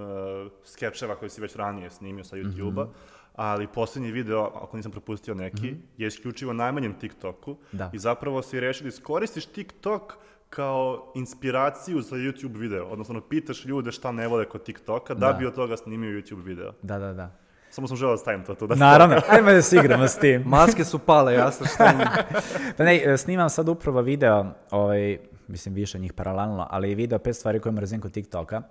skečeva 0.64 1.14
koje 1.14 1.28
si 1.30 1.40
već 1.40 1.56
ranije 1.56 1.90
snimio 1.90 2.24
sa 2.24 2.36
YouTube-a, 2.36 2.82
Mhm. 2.82 2.92
ali 3.34 3.66
posljednji 3.66 4.12
video, 4.12 4.42
ako 4.44 4.76
nisam 4.76 4.92
propustio 4.92 5.34
neki, 5.34 5.66
je 5.96 6.06
isključivo 6.06 6.52
najmanjem 6.52 6.94
TikToku 6.94 7.56
Da. 7.72 7.90
i 7.92 7.98
zapravo 7.98 8.42
si 8.42 8.60
rešio 8.60 8.82
da 8.82 8.88
iskoristiš 8.88 9.46
TikTok 9.46 10.14
kao 10.50 11.12
inspiraciju 11.14 12.00
za 12.00 12.16
YouTube 12.16 12.58
video, 12.58 12.86
odnosno 12.86 13.20
pitaš 13.20 13.64
ljude 13.64 13.92
šta 13.92 14.12
ne 14.12 14.28
vole 14.28 14.44
kod 14.44 14.62
TikToka 14.62 15.14
da, 15.14 15.26
Da. 15.26 15.32
bi 15.32 15.46
od 15.46 15.54
toga 15.54 15.76
snimio 15.76 16.10
YouTube 16.12 16.44
video. 16.44 16.72
Da, 16.82 16.98
da, 16.98 17.12
da. 17.12 17.30
Samo 17.70 17.88
sam 17.88 17.96
želeo 17.96 18.14
da 18.14 18.18
stavim 18.18 18.44
to 18.44 18.54
tu. 18.54 18.66
Da 18.66 18.74
Naravno, 18.74 19.16
ajmo 19.32 19.52
da 19.52 19.62
se 19.62 19.76
igramo 19.76 20.08
s 20.08 20.18
tim. 20.18 20.42
Maske 20.46 20.84
su 20.84 20.98
pale, 20.98 21.34
jasno 21.34 21.66
što 21.66 21.84
je. 21.84 21.92
Pa 22.76 22.84
ne, 22.84 23.18
snimam 23.18 23.50
sad 23.50 23.68
upravo 23.68 24.02
video, 24.02 24.46
ovaj, 24.70 25.18
mislim 25.48 25.74
više 25.74 25.98
njih 25.98 26.12
paralelno, 26.12 26.66
ali 26.70 26.94
video 26.94 27.18
pet 27.18 27.36
stvari 27.36 27.60
koje 27.60 27.72
mrzim 27.72 28.00
kod 28.00 28.12
TikToka, 28.12 28.62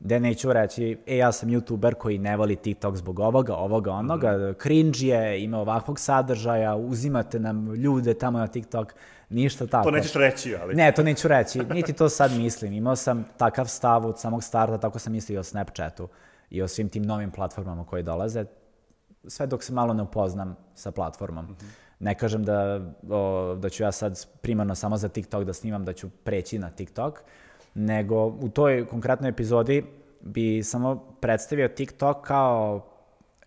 gde 0.00 0.20
neću 0.20 0.52
reći, 0.52 0.98
e, 1.06 1.16
ja 1.16 1.32
sam 1.32 1.48
youtuber 1.48 1.94
koji 1.94 2.18
ne 2.18 2.36
voli 2.36 2.56
TikTok 2.56 2.96
zbog 2.96 3.18
ovoga, 3.18 3.54
ovoga, 3.54 3.92
onoga, 3.92 4.32
mm 4.32 4.40
-hmm. 4.40 4.62
cringe 4.62 4.98
je, 4.98 5.44
ima 5.44 5.58
ovakvog 5.58 6.00
sadržaja, 6.00 6.74
uzimate 6.74 7.40
nam 7.40 7.74
ljude 7.74 8.14
tamo 8.14 8.38
na 8.38 8.46
TikTok, 8.46 8.94
ništa 9.28 9.66
tako. 9.66 9.84
To 9.84 9.90
nećeš 9.90 10.14
reći, 10.14 10.56
ali... 10.62 10.74
Ne, 10.74 10.92
to 10.92 11.02
neću 11.02 11.28
reći, 11.28 11.58
niti 11.58 11.92
to 11.92 12.08
sad 12.08 12.32
mislim. 12.32 12.72
Imao 12.72 12.96
sam 12.96 13.24
takav 13.36 13.66
stav 13.66 14.06
od 14.06 14.20
samog 14.20 14.44
starta, 14.44 14.78
tako 14.78 14.98
sam 14.98 15.12
mislio 15.12 15.40
o 15.40 15.42
Snapchatu 15.42 16.08
i 16.50 16.62
o 16.62 16.68
svim 16.68 16.88
tim 16.88 17.02
novim 17.02 17.30
platformama 17.30 17.84
koje 17.84 18.02
dolaze, 18.02 18.44
sve 19.26 19.46
dok 19.46 19.62
se 19.62 19.72
malo 19.72 19.94
ne 19.94 20.02
upoznam 20.02 20.56
sa 20.74 20.90
platformom. 20.90 21.44
Mm 21.44 21.48
-hmm. 21.48 21.86
Ne 21.98 22.14
kažem 22.14 22.44
da, 22.44 22.80
o, 23.10 23.54
da 23.54 23.68
ću 23.68 23.82
ja 23.82 23.92
sad 23.92 24.26
primarno 24.40 24.74
samo 24.74 24.96
za 24.96 25.08
TikTok 25.08 25.44
da 25.44 25.52
snimam, 25.52 25.84
da 25.84 25.92
ću 25.92 26.08
preći 26.24 26.58
na 26.58 26.70
TikTok, 26.70 27.22
nego 27.74 28.26
u 28.26 28.48
toj 28.48 28.86
konkretnoj 28.86 29.30
epizodi 29.30 29.84
bi 30.20 30.62
samo 30.62 30.96
predstavio 31.20 31.68
TikTok 31.68 32.26
kao, 32.26 32.86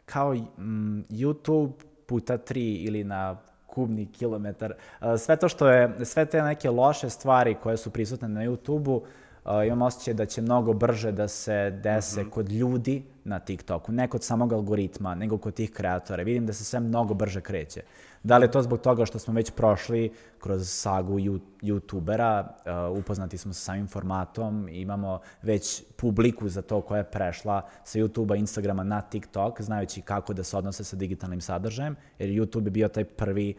kao 0.05 0.33
mm, 0.33 1.03
YouTube 1.09 1.71
puta 2.05 2.37
3 2.37 2.85
ili 2.85 3.03
na 3.03 3.37
kubni 3.67 4.11
kilometar. 4.11 4.73
Sve 5.17 5.35
to 5.35 5.49
što 5.49 5.69
je, 5.69 6.05
sve 6.05 6.25
te 6.25 6.41
neke 6.41 6.69
loše 6.69 7.09
stvari 7.09 7.55
koje 7.63 7.77
su 7.77 7.89
prisutne 7.89 8.27
na 8.27 8.41
YouTube-u, 8.41 9.03
uh, 9.49 9.65
imam 9.65 9.81
osjećaj 9.81 10.13
da 10.13 10.25
će 10.25 10.41
mnogo 10.41 10.73
brže 10.73 11.11
da 11.11 11.27
se 11.27 11.79
dese 11.83 12.21
mm 12.21 12.25
-hmm. 12.25 12.29
kod 12.29 12.51
ljudi 12.51 13.03
na 13.23 13.39
TikToku, 13.39 13.91
ne 13.91 14.07
kod 14.07 14.23
samog 14.23 14.53
algoritma, 14.53 15.15
nego 15.15 15.37
kod 15.37 15.53
tih 15.53 15.71
kreatora. 15.71 16.23
Vidim 16.23 16.45
da 16.45 16.53
se 16.53 16.63
sve 16.63 16.79
mnogo 16.79 17.13
brže 17.13 17.41
kreće. 17.41 17.81
Da 18.23 18.37
li 18.37 18.45
je 18.45 18.51
to 18.51 18.61
zbog 18.61 18.79
toga 18.81 19.05
što 19.05 19.19
smo 19.19 19.33
već 19.33 19.51
prošli 19.51 20.13
kroz 20.39 20.69
sagu 20.69 21.19
youtubera, 21.61 22.47
uh, 22.91 22.97
upoznati 22.97 23.37
smo 23.37 23.53
sa 23.53 23.59
samim 23.59 23.87
formatom, 23.87 24.69
imamo 24.69 25.19
već 25.41 25.83
publiku 25.95 26.49
za 26.49 26.61
to 26.61 26.81
koja 26.81 26.97
je 26.97 27.11
prešla 27.11 27.61
sa 27.83 27.99
YouTubea, 27.99 28.39
Instagrama 28.39 28.83
na 28.83 29.01
TikTok, 29.01 29.61
znajući 29.61 30.01
kako 30.01 30.33
da 30.33 30.43
se 30.43 30.57
odnose 30.57 30.83
sa 30.83 30.95
digitalnim 30.95 31.41
sadržajem, 31.41 31.95
jer 32.19 32.29
YouTube 32.29 32.65
je 32.65 32.71
bio 32.71 32.87
taj 32.87 33.03
prvi, 33.03 33.53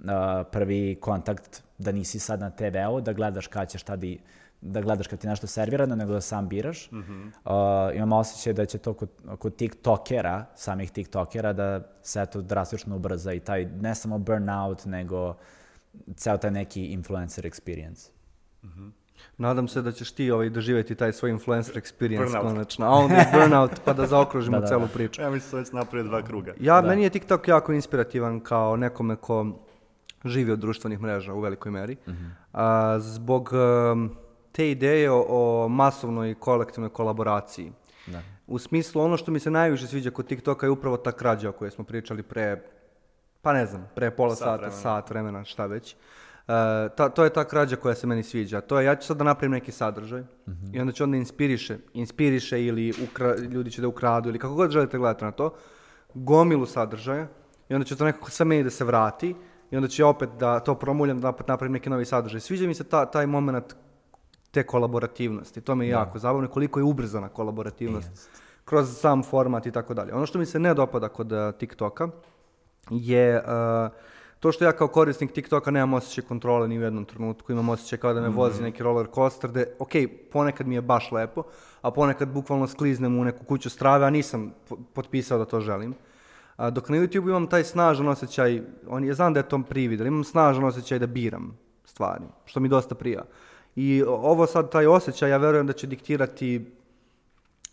uh, 0.00 0.06
prvi 0.52 0.98
kontakt 1.00 1.62
da 1.78 1.92
nisi 1.92 2.18
sad 2.18 2.40
na 2.40 2.50
TV-u, 2.50 3.00
da 3.00 3.12
gledaš 3.12 3.46
kada 3.46 3.66
ćeš 3.66 3.82
tada 3.82 4.06
i 4.06 4.18
da 4.64 4.80
gledaš 4.80 5.06
kad 5.06 5.18
ti 5.18 5.26
nešto 5.26 5.46
servirano, 5.46 5.96
nego 5.96 6.12
da 6.12 6.20
sam 6.20 6.48
biraš. 6.48 6.90
Mm 6.90 6.96
-hmm. 6.98 7.90
uh, 7.90 7.96
imam 7.96 8.12
osjećaj 8.12 8.52
da 8.52 8.66
će 8.66 8.78
to 8.78 8.94
kod, 8.94 9.10
kod 9.38 9.56
tiktokera, 9.56 10.44
samih 10.54 10.90
tiktokera, 10.90 11.52
da 11.52 11.80
se 12.02 12.26
to 12.26 12.42
drastično 12.42 12.96
ubrza 12.96 13.32
i 13.32 13.40
taj 13.40 13.64
ne 13.64 13.94
samo 13.94 14.18
burnout, 14.18 14.84
nego 14.84 15.34
ceo 16.16 16.36
taj 16.36 16.50
neki 16.50 16.86
influencer 16.86 17.44
experience. 17.44 18.10
Mm 18.62 18.68
-hmm. 18.68 18.90
Nadam 19.38 19.68
se 19.68 19.82
da 19.82 19.92
ćeš 19.92 20.12
ti 20.12 20.30
ovaj 20.30 20.50
doživjeti 20.50 20.94
taj 20.94 21.12
svoj 21.12 21.30
influencer 21.30 21.74
experience 21.76 22.24
burnout. 22.24 22.46
konačno, 22.46 22.86
a 22.86 22.90
onda 22.90 23.14
je 23.14 23.30
burnout 23.32 23.70
pa 23.84 23.92
da 23.92 24.06
zaokružimo 24.06 24.56
da, 24.56 24.60
da, 24.60 24.66
celu 24.66 24.80
da. 24.80 24.92
priču. 24.92 25.22
Ja 25.22 25.30
mislim 25.30 25.50
da 25.50 25.58
već 25.58 25.72
napravio 25.72 26.08
dva 26.08 26.22
kruga. 26.22 26.54
Ja, 26.60 26.80
da. 26.80 26.88
meni 26.88 27.02
je 27.02 27.10
TikTok 27.10 27.48
jako 27.48 27.72
inspirativan 27.72 28.40
kao 28.40 28.76
nekome 28.76 29.16
ko 29.16 29.46
živi 30.24 30.52
od 30.52 30.58
društvenih 30.58 31.00
mreža 31.00 31.34
u 31.34 31.40
velikoj 31.40 31.72
meri. 31.72 31.96
Mm 32.06 32.10
-hmm. 32.10 32.30
a, 32.52 32.98
zbog 32.98 33.50
um, 33.52 34.16
te 34.54 34.70
ideje 34.70 35.10
o, 35.10 35.68
masovnoj 35.68 36.34
kolektivnoj 36.34 36.90
kolaboraciji. 36.90 37.72
Da. 38.06 38.22
U 38.46 38.58
smislu, 38.58 39.02
ono 39.02 39.16
što 39.16 39.32
mi 39.32 39.40
se 39.40 39.50
najviše 39.50 39.86
sviđa 39.86 40.10
kod 40.10 40.26
TikToka 40.26 40.66
je 40.66 40.70
upravo 40.70 40.96
ta 40.96 41.12
krađa 41.12 41.48
o 41.48 41.52
kojoj 41.52 41.70
smo 41.70 41.84
pričali 41.84 42.22
pre, 42.22 42.62
pa 43.42 43.52
ne 43.52 43.66
znam, 43.66 43.88
pre 43.94 44.10
pola 44.10 44.34
sat 44.34 44.38
sata, 44.38 44.56
vremena. 44.56 44.80
sat 44.80 45.10
vremena, 45.10 45.44
šta 45.44 45.66
već. 45.66 45.94
Uh, 45.94 46.48
ta, 46.96 47.08
to 47.08 47.24
je 47.24 47.30
ta 47.30 47.44
krađa 47.44 47.76
koja 47.76 47.94
se 47.94 48.06
meni 48.06 48.22
sviđa. 48.22 48.60
To 48.60 48.80
je, 48.80 48.86
ja 48.86 48.96
ću 48.96 49.06
sad 49.06 49.16
da 49.16 49.24
napravim 49.24 49.52
neki 49.52 49.72
sadržaj 49.72 50.20
mm 50.20 50.26
-hmm. 50.46 50.76
i 50.76 50.80
onda 50.80 50.92
će 50.92 51.04
onda 51.04 51.16
inspiriše, 51.16 51.78
inspiriše 51.94 52.64
ili 52.64 52.92
ukra, 53.04 53.36
ljudi 53.36 53.70
će 53.70 53.82
da 53.82 53.88
ukradu 53.88 54.28
ili 54.28 54.38
kako 54.38 54.54
god 54.54 54.70
želite 54.70 54.98
gledati 54.98 55.24
na 55.24 55.30
to, 55.32 55.54
gomilu 56.14 56.66
sadržaja 56.66 57.26
i 57.68 57.74
onda 57.74 57.84
će 57.84 57.96
to 57.96 58.04
nekako 58.04 58.30
sve 58.30 58.46
meni 58.46 58.64
da 58.64 58.70
se 58.70 58.84
vrati 58.84 59.34
i 59.70 59.76
onda 59.76 59.88
će 59.88 60.04
opet 60.04 60.28
da 60.38 60.60
to 60.60 60.74
promuljam, 60.74 61.20
da 61.20 61.28
opet 61.28 61.48
napravim 61.48 61.72
neki 61.72 61.90
novi 61.90 62.04
sadržaj. 62.04 62.40
Sviđa 62.40 62.66
mi 62.66 62.74
se 62.74 62.84
ta, 62.84 63.06
taj 63.06 63.26
moment 63.26 63.74
te 64.54 64.62
kolaborativnosti. 64.62 65.60
To 65.60 65.74
mi 65.74 65.86
je 65.86 65.92
da. 65.92 65.98
jako 65.98 66.18
zabavno, 66.18 66.48
koliko 66.48 66.80
je 66.80 66.84
ubrzana 66.84 67.28
kolaborativnost 67.28 68.08
yes. 68.08 68.28
kroz 68.64 68.96
sam 68.98 69.22
format 69.22 69.66
i 69.66 69.72
tako 69.72 69.94
dalje. 69.94 70.14
Ono 70.14 70.26
što 70.26 70.38
mi 70.38 70.46
se 70.46 70.58
ne 70.58 70.74
dopada 70.74 71.08
kod 71.08 71.32
uh, 71.32 71.38
TikToka 71.58 72.08
je 72.90 73.38
uh, 73.38 73.92
to 74.44 74.52
što 74.52 74.64
ja 74.64 74.72
kao 74.72 74.88
korisnik 74.88 75.32
TikToka 75.32 75.70
nemam 75.70 75.94
osjećaj 75.94 76.24
kontrole 76.24 76.68
ni 76.68 76.78
u 76.78 76.82
jednom 76.82 77.04
trenutku, 77.04 77.52
imam 77.52 77.68
osjećaj 77.68 77.98
kao 77.98 78.12
da 78.14 78.20
me 78.20 78.28
vozi 78.28 78.60
mm. 78.60 78.64
neki 78.64 78.82
roller 78.82 79.06
coaster, 79.14 79.50
gde, 79.50 79.66
ok, 79.78 79.90
ponekad 80.32 80.66
mi 80.66 80.74
je 80.74 80.82
baš 80.82 81.12
lepo, 81.12 81.42
a 81.82 81.90
ponekad 81.90 82.28
bukvalno 82.28 82.66
skliznem 82.66 83.18
u 83.18 83.24
neku 83.24 83.44
kuću 83.44 83.70
strave, 83.70 84.06
a 84.06 84.10
nisam 84.10 84.52
potpisao 84.92 85.38
da 85.38 85.44
to 85.44 85.60
želim. 85.60 85.94
A, 86.56 86.70
dok 86.70 86.88
na 86.88 86.96
YouTube 86.96 87.28
imam 87.28 87.46
taj 87.46 87.64
snažan 87.64 88.08
osjećaj, 88.08 88.62
on, 88.88 89.04
ja 89.04 89.14
znam 89.14 89.32
da 89.34 89.40
je 89.40 89.48
to 89.48 89.62
privid, 89.68 90.00
ali 90.00 90.08
imam 90.08 90.24
snažan 90.24 90.64
osjećaj 90.64 90.98
da 90.98 91.06
biram 91.06 91.58
stvari, 91.84 92.24
što 92.44 92.60
mi 92.60 92.68
dosta 92.68 92.94
prija. 92.94 93.24
I 93.76 94.02
ovo 94.06 94.46
sad, 94.46 94.70
taj 94.70 94.86
osjećaj, 94.86 95.30
ja 95.30 95.36
verujem 95.36 95.66
da 95.66 95.72
će 95.72 95.86
diktirati 95.86 96.64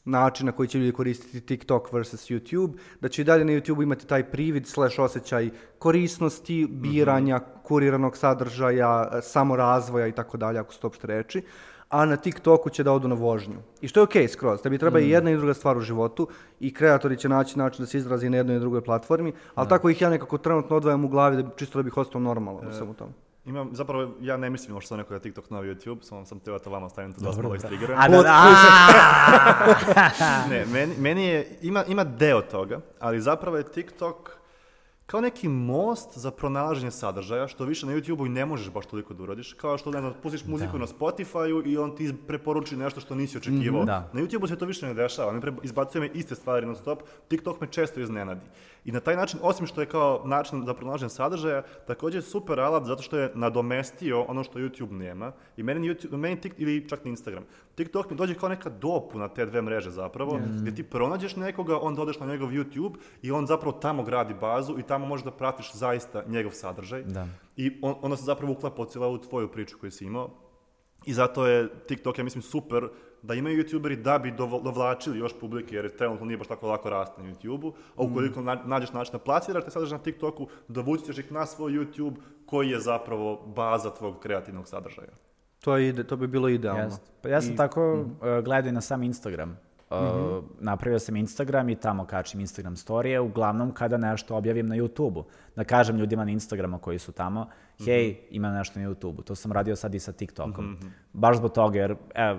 način 0.06 0.45
na 0.45 0.52
koji 0.52 0.68
će 0.68 0.80
ljudi 0.80 0.91
koristiti 0.91 1.41
TikTok 1.41 1.94
versus 1.94 2.30
YouTube, 2.30 2.73
da 3.02 3.10
će 3.10 3.22
i 3.22 3.26
dalje 3.26 3.45
na 3.45 3.52
YouTube 3.52 3.84
imati 3.84 4.07
taj 4.07 4.23
privid 4.23 4.68
slash 4.68 4.99
osjećaj 4.99 5.49
korisnosti, 5.80 6.68
biranja, 6.69 7.38
mm 7.38 7.40
-hmm. 7.40 7.64
kuriranog 7.64 8.18
sadržaja, 8.18 9.22
samorazvoja 9.22 10.07
i 10.07 10.11
tako 10.11 10.38
dalje, 10.38 10.60
ako 10.60 10.73
su 10.73 10.82
to 10.82 10.88
opšte 10.88 11.07
reči, 11.07 11.41
a 11.90 12.06
na 12.06 12.18
TikToku 12.18 12.69
će 12.69 12.84
da 12.84 12.91
odu 12.91 13.07
na 13.07 13.15
vožnju. 13.15 13.57
I 13.82 13.88
što 13.88 13.99
je 13.99 14.03
okej 14.03 14.23
okay, 14.23 14.32
skroz, 14.32 14.61
tebi 14.61 14.78
treba 14.78 14.99
mm. 14.99 15.03
i 15.03 15.10
jedna 15.10 15.32
i 15.32 15.38
druga 15.38 15.53
stvar 15.53 15.78
u 15.78 15.82
životu 15.82 16.28
i 16.60 16.73
kreatori 16.73 17.18
će 17.18 17.30
naći 17.30 17.60
način 17.60 17.84
da 17.84 17.88
se 17.88 17.98
izrazi 17.98 18.30
na 18.30 18.38
jednoj 18.38 18.56
i 18.56 18.60
drugoj 18.60 18.82
platformi, 18.82 19.34
ali 19.56 19.65
da. 19.65 19.69
tako 19.69 19.90
ih 19.90 20.02
ja 20.02 20.10
nekako 20.10 20.38
trenutno 20.38 20.76
odvajam 20.76 21.06
u 21.06 21.07
glavi 21.07 21.44
da, 21.44 21.49
čisto 21.56 21.80
da 21.80 21.84
bih 21.84 21.98
ostao 21.98 22.22
normalno 22.22 22.61
e, 22.64 22.68
u 22.68 22.73
svemu 22.73 22.94
tomu. 22.94 23.11
Imam, 23.52 23.69
zapravo, 23.72 24.11
ja 24.22 24.38
ne 24.38 24.49
mislim 24.49 24.73
možda 24.73 24.98
neko 24.98 25.14
da 25.14 25.19
TikTok 25.19 25.49
na 25.49 25.57
YouTube, 25.57 26.02
samo 26.02 26.26
sam 26.26 26.40
teo 26.40 26.53
da 26.53 26.60
to 26.60 26.69
vama 26.69 26.90
stavim 26.90 27.14
to 27.14 27.22
da 27.22 27.34
smo 27.34 27.56
istrigiram. 27.56 27.99
A 27.99 28.07
da, 28.07 28.22
da, 30.19 30.45
ne, 30.52 30.65
meni, 30.65 30.94
meni 30.98 31.23
je, 31.23 31.57
ima, 31.61 31.84
ima 31.86 32.03
deo 32.03 32.41
toga, 32.41 32.80
ali 32.99 33.22
zapravo 33.22 33.57
je 33.57 33.64
TikTok 33.64 34.41
kao 35.11 35.22
neki 35.22 35.48
most 35.48 36.18
za 36.18 36.32
pronalaženje 36.32 36.91
sadržaja, 36.91 37.48
što 37.48 37.65
više 37.65 37.86
na 37.86 37.94
YouTube-u 37.94 38.26
i 38.26 38.30
ne 38.30 38.45
možeš 38.45 38.69
baš 38.69 38.86
toliko 38.86 39.14
da 39.14 39.23
uradiš, 39.23 39.53
kao 39.53 39.78
što, 39.78 39.91
ne 39.91 39.99
znam, 39.99 40.14
pustiš 40.23 40.45
muziku 40.45 40.72
da. 40.72 40.78
na 40.78 40.88
Spotify-u 40.88 41.68
i 41.68 41.78
on 41.78 41.95
ti 41.95 42.14
preporuči 42.28 42.76
nešto 42.76 43.02
što 43.02 43.15
nisi 43.15 43.38
očekivao. 43.38 43.84
Mm 43.84 43.86
da. 43.86 44.10
Na 44.14 44.22
YouTube-u 44.22 44.48
se 44.48 44.56
to 44.56 44.65
više 44.65 44.86
ne 44.86 44.94
dešava, 44.94 45.32
ne 45.32 45.41
izbacuje 45.64 46.02
me 46.02 46.10
iste 46.14 46.36
stvari 46.36 46.65
non 46.65 46.76
stop, 46.76 47.03
TikTok 47.28 47.61
me 47.61 47.68
često 47.68 47.99
iznenadi. 47.99 48.41
I 48.85 48.91
na 48.91 48.99
taj 48.99 49.15
način, 49.15 49.39
osim 49.43 49.67
što 49.67 49.81
je 49.81 49.87
kao 49.87 50.21
način 50.25 50.65
za 50.65 50.73
pronalaženje 50.73 51.09
sadržaja, 51.09 51.61
takođe 51.87 52.17
je 52.17 52.21
super 52.21 52.59
alat 52.59 52.85
zato 52.85 53.03
što 53.03 53.17
je 53.17 53.31
nadomestio 53.35 54.21
ono 54.21 54.43
što 54.43 54.59
YouTube 54.59 54.91
nema. 54.91 55.31
I 55.57 55.63
meni, 55.63 55.89
YouTube, 55.89 56.17
meni 56.17 56.41
TikTok, 56.41 56.59
ili 56.59 56.89
čak 56.89 57.05
ni 57.05 57.09
Instagram, 57.09 57.43
TikTok 57.75 58.09
mi 58.09 58.17
dođe 58.17 58.35
kao 58.35 58.49
neka 58.49 58.69
dopuna 58.69 59.27
te 59.27 59.45
dve 59.45 59.61
mreže 59.61 59.89
zapravo, 59.89 60.37
mm. 60.37 60.61
gde 60.61 60.75
ti 60.75 60.83
pronađeš 60.83 61.35
nekoga, 61.35 61.77
onda 61.77 62.01
odeš 62.01 62.19
na 62.19 62.25
njegov 62.25 62.49
YouTube 62.49 62.95
i 63.21 63.31
on 63.31 63.47
zapravo 63.47 63.71
tamo 63.71 64.03
gradi 64.03 64.33
bazu 64.33 64.79
i 64.79 64.83
tamo 64.83 65.05
možeš 65.05 65.25
da 65.25 65.31
pratiš 65.31 65.73
zaista 65.73 66.23
njegov 66.27 66.51
sadržaj. 66.51 67.03
Da. 67.03 67.27
I 67.57 67.79
on, 67.81 67.95
onda 68.01 68.17
se 68.17 68.23
zapravo 68.23 68.53
uklapa 68.53 68.81
u 68.81 68.85
cijelu 68.85 69.17
tvoju 69.17 69.51
priču 69.51 69.77
koju 69.79 69.91
si 69.91 70.05
imao. 70.05 70.29
I 71.05 71.13
zato 71.13 71.47
je 71.47 71.69
TikTok, 71.87 72.17
ja 72.17 72.23
mislim, 72.23 72.41
super 72.41 72.89
da 73.22 73.34
imaju 73.34 73.64
youtuberi 73.64 74.02
da 74.02 74.19
bi 74.19 74.31
dovlačili 74.64 75.19
još 75.19 75.39
publike, 75.39 75.76
jer 75.76 75.95
trenutno 75.98 76.26
nije 76.26 76.38
baš 76.38 76.48
tako 76.48 76.68
lako 76.68 76.89
rasti 76.89 77.22
na 77.22 77.30
YouTube-u, 77.30 77.73
a 77.95 78.02
ukoliko 78.03 78.41
mm. 78.41 78.45
nađeš 78.65 78.93
način 78.93 79.11
da 79.11 79.19
plasiraš 79.19 79.64
te 79.64 79.72
sadržaj 79.72 79.98
na 79.98 80.03
TikToku, 80.03 80.48
dovući 80.68 81.06
ćeš 81.06 81.18
ih 81.18 81.31
na 81.31 81.45
svoj 81.45 81.72
YouTube 81.72 82.15
koji 82.45 82.69
je 82.69 82.80
zapravo 82.80 83.53
baza 83.56 83.93
tvog 83.93 84.19
kreativnog 84.19 84.68
sadržaja. 84.68 85.14
To, 85.64 85.77
je 85.77 85.89
ide, 85.89 86.03
to 86.03 86.15
bi 86.15 86.27
bilo 86.27 86.49
idealno. 86.49 86.84
Yes. 86.84 86.99
Pa 87.22 87.30
ja 87.30 87.41
sam 87.41 87.53
I, 87.53 87.56
tako 87.56 87.95
mm. 87.95 88.27
uh, 88.27 88.43
gledao 88.43 88.72
na 88.72 88.81
sam 88.81 89.03
Instagram. 89.03 89.57
Uh, 89.91 89.97
mm 89.97 90.03
-hmm. 90.03 90.41
napravio 90.59 90.99
sam 90.99 91.15
Instagram 91.15 91.69
i 91.69 91.76
tamo 91.76 92.05
kačim 92.05 92.39
Instagram 92.39 92.76
storije, 92.76 93.19
uglavnom 93.19 93.72
kada 93.72 93.97
nešto 93.97 94.35
objavim 94.35 94.68
na 94.68 94.76
YouTube-u. 94.76 95.23
Da 95.55 95.63
kažem 95.63 95.97
ljudima 95.97 96.26
na 96.26 96.31
Instagramu 96.31 96.80
koji 96.80 96.99
su 96.99 97.11
tamo, 97.11 97.47
hej, 97.85 98.07
mm 98.07 98.13
-hmm. 98.13 98.27
ima 98.31 98.51
nešto 98.51 98.80
na 98.80 98.89
YouTube-u. 98.89 99.22
To 99.22 99.35
sam 99.35 99.51
radio 99.51 99.76
sad 99.76 99.95
i 99.95 99.99
sa 99.99 100.11
TikTokom. 100.11 100.65
Mm 100.65 100.77
-hmm. 100.81 100.89
Baš 101.13 101.38
zbog 101.38 101.51
toga, 101.51 101.80
jer 101.80 101.95
ev, 102.15 102.38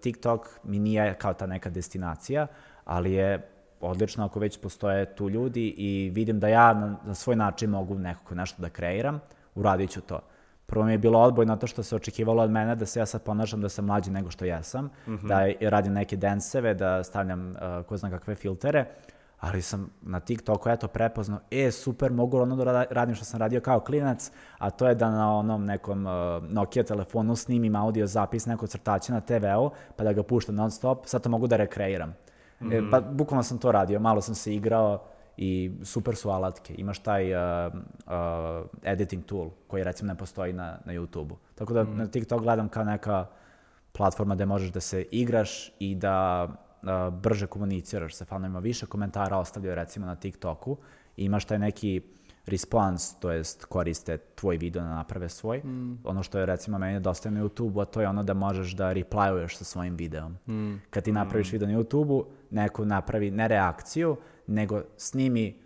TikTok 0.00 0.48
mi 0.64 0.78
nije 0.78 1.14
kao 1.14 1.34
ta 1.34 1.46
neka 1.46 1.70
destinacija, 1.70 2.46
ali 2.84 3.12
je 3.12 3.50
odlično 3.80 4.24
ako 4.24 4.40
već 4.40 4.60
postoje 4.60 5.14
tu 5.14 5.30
ljudi 5.30 5.74
i 5.76 6.10
vidim 6.14 6.40
da 6.40 6.48
ja 6.48 6.74
na, 6.74 6.96
na 7.04 7.14
svoj 7.14 7.36
način 7.36 7.70
mogu 7.70 7.98
nekako 7.98 8.34
nešto 8.34 8.62
da 8.62 8.68
kreiram, 8.68 9.20
uradit 9.54 9.90
ću 9.90 10.00
to. 10.00 10.20
Prvo 10.68 10.84
mi 10.84 10.92
je 10.92 10.98
bilo 10.98 11.18
odbojno 11.18 11.56
to 11.56 11.66
što 11.66 11.82
se 11.82 11.96
očekivalo 11.96 12.42
od 12.42 12.50
mene 12.50 12.74
da 12.76 12.86
se 12.86 13.00
ja 13.00 13.06
sad 13.06 13.22
ponašam 13.22 13.60
da 13.60 13.68
sam 13.68 13.84
mlađi 13.84 14.10
nego 14.10 14.30
što 14.30 14.44
jesam, 14.44 14.84
mm 14.84 15.12
-hmm. 15.12 15.28
da 15.28 15.68
radim 15.70 15.92
neke 15.92 16.16
denseve, 16.16 16.74
da 16.74 17.04
stavljam 17.04 17.50
uh, 17.50 17.86
ko 17.86 17.96
zna 17.96 18.10
kakve 18.10 18.34
filtere, 18.34 18.84
ali 19.40 19.62
sam 19.62 19.90
na 20.02 20.20
TikToku 20.20 20.68
eto 20.68 20.88
prepoznao, 20.88 21.40
e, 21.50 21.70
super, 21.70 22.12
mogu 22.12 22.38
ono 22.38 22.56
da 22.56 22.64
ra- 22.64 22.86
radim 22.90 23.14
što 23.14 23.24
sam 23.24 23.40
radio 23.40 23.60
kao 23.60 23.80
klinac, 23.80 24.30
a 24.58 24.70
to 24.70 24.88
je 24.88 24.94
da 24.94 25.10
na 25.10 25.36
onom 25.36 25.64
nekom 25.64 26.06
uh, 26.06 26.12
Nokia 26.50 26.82
telefonu 26.82 27.36
snimim 27.36 27.76
audio 27.76 28.06
zapis 28.06 28.46
nekog 28.46 28.68
crtača 28.68 29.12
na 29.12 29.20
TV-u, 29.20 29.70
pa 29.96 30.04
da 30.04 30.12
ga 30.12 30.22
puštam 30.22 30.54
non 30.54 30.70
stop, 30.70 31.06
sad 31.06 31.22
to 31.22 31.28
mogu 31.28 31.46
da 31.46 31.56
rekreiram. 31.56 32.14
E, 32.60 32.82
pa 32.90 33.00
bukvalno 33.00 33.42
sam 33.42 33.58
to 33.58 33.72
radio, 33.72 34.00
malo 34.00 34.20
sam 34.20 34.34
se 34.34 34.54
igrao 34.54 35.04
i 35.38 35.70
super 35.82 36.16
su 36.16 36.30
alatke. 36.30 36.74
Imaš 36.78 36.98
taj 36.98 37.34
uh, 37.34 37.72
uh, 38.06 38.12
editing 38.82 39.24
tool 39.24 39.50
koji 39.66 39.84
recimo 39.84 40.08
ne 40.12 40.18
postoji 40.18 40.52
na, 40.52 40.78
na 40.84 40.92
YouTube-u. 40.92 41.36
Tako 41.54 41.74
da 41.74 41.84
na 41.84 42.06
TikTok 42.06 42.42
gledam 42.42 42.68
kao 42.68 42.84
neka 42.84 43.26
platforma 43.92 44.34
gde 44.34 44.46
možeš 44.46 44.70
da 44.70 44.80
se 44.80 45.04
igraš 45.10 45.72
i 45.78 45.94
da 45.94 46.48
uh, 46.82 47.14
brže 47.14 47.46
komuniciraš 47.46 48.14
sa 48.14 48.24
fanovima. 48.24 48.58
Više 48.58 48.86
komentara 48.86 49.38
ostavljaju 49.38 49.74
recimo 49.74 50.06
na 50.06 50.16
TikToku 50.16 50.76
i 51.16 51.24
imaš 51.24 51.44
taj 51.44 51.58
neki 51.58 52.00
response, 52.46 53.16
to 53.20 53.30
jest 53.30 53.64
koriste 53.64 54.18
tvoj 54.18 54.56
video 54.56 54.82
da 54.82 54.88
naprave 54.88 55.28
svoj. 55.28 55.62
Ono 56.04 56.22
što 56.22 56.38
je 56.38 56.46
recimo 56.46 56.78
meni 56.78 57.00
dosta 57.00 57.30
na 57.30 57.40
YouTube-u, 57.40 57.80
a 57.80 57.84
to 57.84 58.00
je 58.00 58.08
ono 58.08 58.22
da 58.22 58.34
možeš 58.34 58.72
da 58.72 58.92
replyuješ 58.92 59.56
sa 59.56 59.64
svojim 59.64 59.96
videom. 59.96 60.36
Kad 60.90 61.04
ti 61.04 61.12
napraviš 61.12 61.52
video 61.52 61.68
na 61.68 61.74
YouTube-u, 61.74 62.26
neko 62.50 62.84
napravi 62.84 63.30
ne 63.30 63.48
reakciju, 63.48 64.16
nego 64.48 64.82
snimi 64.96 65.56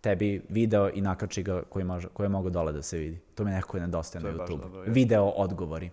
tebi 0.00 0.42
video 0.48 0.90
i 0.94 1.00
nakači 1.00 1.42
ga 1.42 1.62
koji, 1.62 1.84
može, 1.84 2.08
koji 2.08 2.28
mogu 2.28 2.50
dole 2.50 2.72
da 2.72 2.82
se 2.82 2.98
vidi. 2.98 3.20
To 3.34 3.44
mi 3.44 3.50
nekako 3.50 3.78
nedostaje 3.78 4.22
na 4.22 4.28
je 4.28 4.34
YouTube. 4.34 4.60
dobro. 4.60 4.82
Video 4.86 5.24
odgovori. 5.24 5.90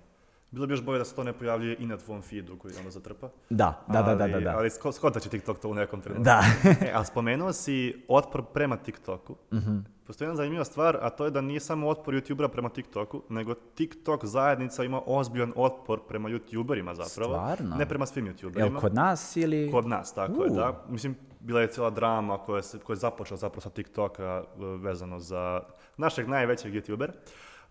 Bilo 0.52 0.68
bi 0.68 0.74
još 0.74 0.84
bolje 0.84 0.98
da 1.00 1.06
se 1.06 1.16
to 1.16 1.24
ne 1.24 1.34
pojavljuje 1.34 1.76
i 1.80 1.86
na 1.86 1.98
tvom 1.98 2.22
feedu 2.22 2.58
koji 2.58 2.74
onda 2.78 2.90
zatrpa. 2.90 3.30
Da, 3.50 3.86
da, 3.88 4.02
da, 4.02 4.16
da, 4.16 4.28
da. 4.28 4.34
Ali- 4.36 4.44
da. 4.44 4.58
Ali 4.58 4.70
sko- 4.70 4.92
skotat 4.92 5.24
će 5.24 5.30
TikTok 5.30 5.60
to 5.60 5.70
u 5.70 5.74
nekom 5.74 6.02
trenutku. 6.02 6.24
Da. 6.24 6.44
e, 6.88 6.92
a 6.94 7.06
spomenuo 7.06 7.54
si 7.54 8.06
otpor 8.08 8.44
prema 8.54 8.78
TikToku. 8.78 9.36
Mhm. 9.54 9.78
Postoji 10.08 10.26
jedna 10.26 10.36
zanimljiva 10.36 10.66
stvar, 10.66 10.98
a 11.02 11.10
to 11.10 11.26
je 11.26 11.32
da 11.32 11.42
nije 11.42 11.60
samo 11.60 11.88
otpor 11.90 12.14
YouTubera 12.14 12.48
prema 12.48 12.70
TikToku, 12.70 13.22
nego 13.30 13.54
TikTok 13.54 14.26
zajednica 14.26 14.84
ima 14.84 15.02
ozbiljan 15.06 15.54
otpor 15.56 16.00
prema 16.08 16.30
YouTuberima 16.30 16.94
zapravo. 16.94 17.34
Stvarno? 17.34 17.76
Ne 17.76 17.86
prema 17.86 18.06
svim 18.06 18.26
YouTuberima. 18.28 18.58
Jel 18.60 18.80
kod 18.80 18.94
nas 18.94 19.36
ili... 19.36 19.72
Kod 19.72 19.88
nas, 19.88 20.14
tako 20.14 20.44
je, 20.44 20.52
U. 20.52 20.56
da. 20.56 20.86
Mislim, 20.90 21.16
bila 21.42 21.62
je 21.62 21.68
cijela 21.68 21.90
drama 21.90 22.38
koja, 22.38 22.62
se, 22.62 22.80
koja 22.80 22.94
je 22.94 23.00
započela 23.00 23.38
zapravo 23.38 23.62
sa 23.62 23.70
TikToka 23.70 24.24
e, 24.24 24.44
vezano 24.78 25.20
za 25.20 25.62
našeg 25.98 26.28
najvećeg 26.28 26.74
YouTubera. 26.74 27.12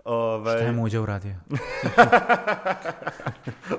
Ove, 0.04 0.50
Šta 0.50 0.60
je 0.60 0.72
Muđa 0.72 1.00
uradio? 1.00 1.34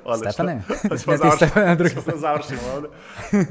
odlično. 0.03 0.31
Stefane? 0.31 0.53
Ne, 0.55 0.61
ti 0.89 0.97
završiti- 0.97 1.35
Stefane 1.37 1.65
na 1.65 1.75
drugi 1.75 1.95
da 2.05 2.17
završimo 2.17 2.59
ovde. 2.75 2.87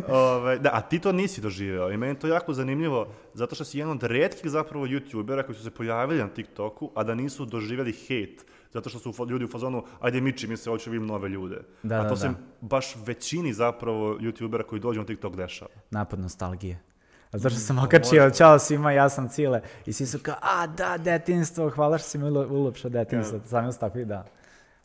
Ove, 0.08 0.58
da, 0.58 0.70
a 0.72 0.80
ti 0.80 0.98
to 0.98 1.12
nisi 1.12 1.40
doživeo 1.40 1.90
i 1.90 1.96
meni 1.96 2.12
je 2.12 2.18
to 2.18 2.26
jako 2.26 2.52
zanimljivo 2.52 3.06
zato 3.34 3.54
što 3.54 3.64
si 3.64 3.78
jedan 3.78 3.92
od 3.92 4.02
redkih 4.02 4.50
zapravo 4.50 4.86
youtubera 4.86 5.42
koji 5.42 5.56
su 5.56 5.62
se 5.62 5.70
pojavili 5.70 6.20
na 6.20 6.28
TikToku, 6.28 6.90
a 6.94 7.02
da 7.04 7.14
nisu 7.14 7.44
doživjeli 7.44 7.92
hate 7.92 8.44
zato 8.72 8.90
što 8.90 8.98
su 8.98 9.26
ljudi 9.30 9.44
u 9.44 9.48
fazonu, 9.48 9.84
ajde 10.00 10.20
miči 10.20 10.46
mi 10.46 10.56
se, 10.56 10.70
hoću 10.70 10.90
vidim 10.90 11.06
nove 11.06 11.28
ljude. 11.28 11.60
Da, 11.82 12.00
a 12.00 12.02
da, 12.02 12.08
to 12.08 12.16
se 12.16 12.28
da. 12.28 12.34
baš 12.60 12.96
većini 13.06 13.52
zapravo 13.52 14.14
youtubera 14.14 14.62
koji 14.62 14.80
dođu 14.80 15.00
na 15.00 15.06
TikTok 15.06 15.36
dešava. 15.36 15.70
Napad 15.90 16.20
nostalgije. 16.20 16.80
A 17.32 17.38
zašto 17.38 17.58
sam 17.58 17.78
okačio, 17.78 18.30
čao 18.30 18.58
svima, 18.58 18.92
ja 18.92 19.08
sam 19.08 19.28
Cile. 19.28 19.60
I 19.86 19.92
svi 19.92 20.06
su 20.06 20.18
kao, 20.22 20.34
a 20.42 20.66
da, 20.66 20.98
detinstvo, 20.98 21.70
hvala 21.70 21.98
što 21.98 22.08
si 22.08 22.18
mi 22.18 22.24
ulo- 22.24 22.46
ulepšao 22.50 22.90
detinstvo. 22.90 23.40
Sami 23.46 23.72
su 23.72 23.78
takvi, 23.80 24.04
da. 24.04 24.24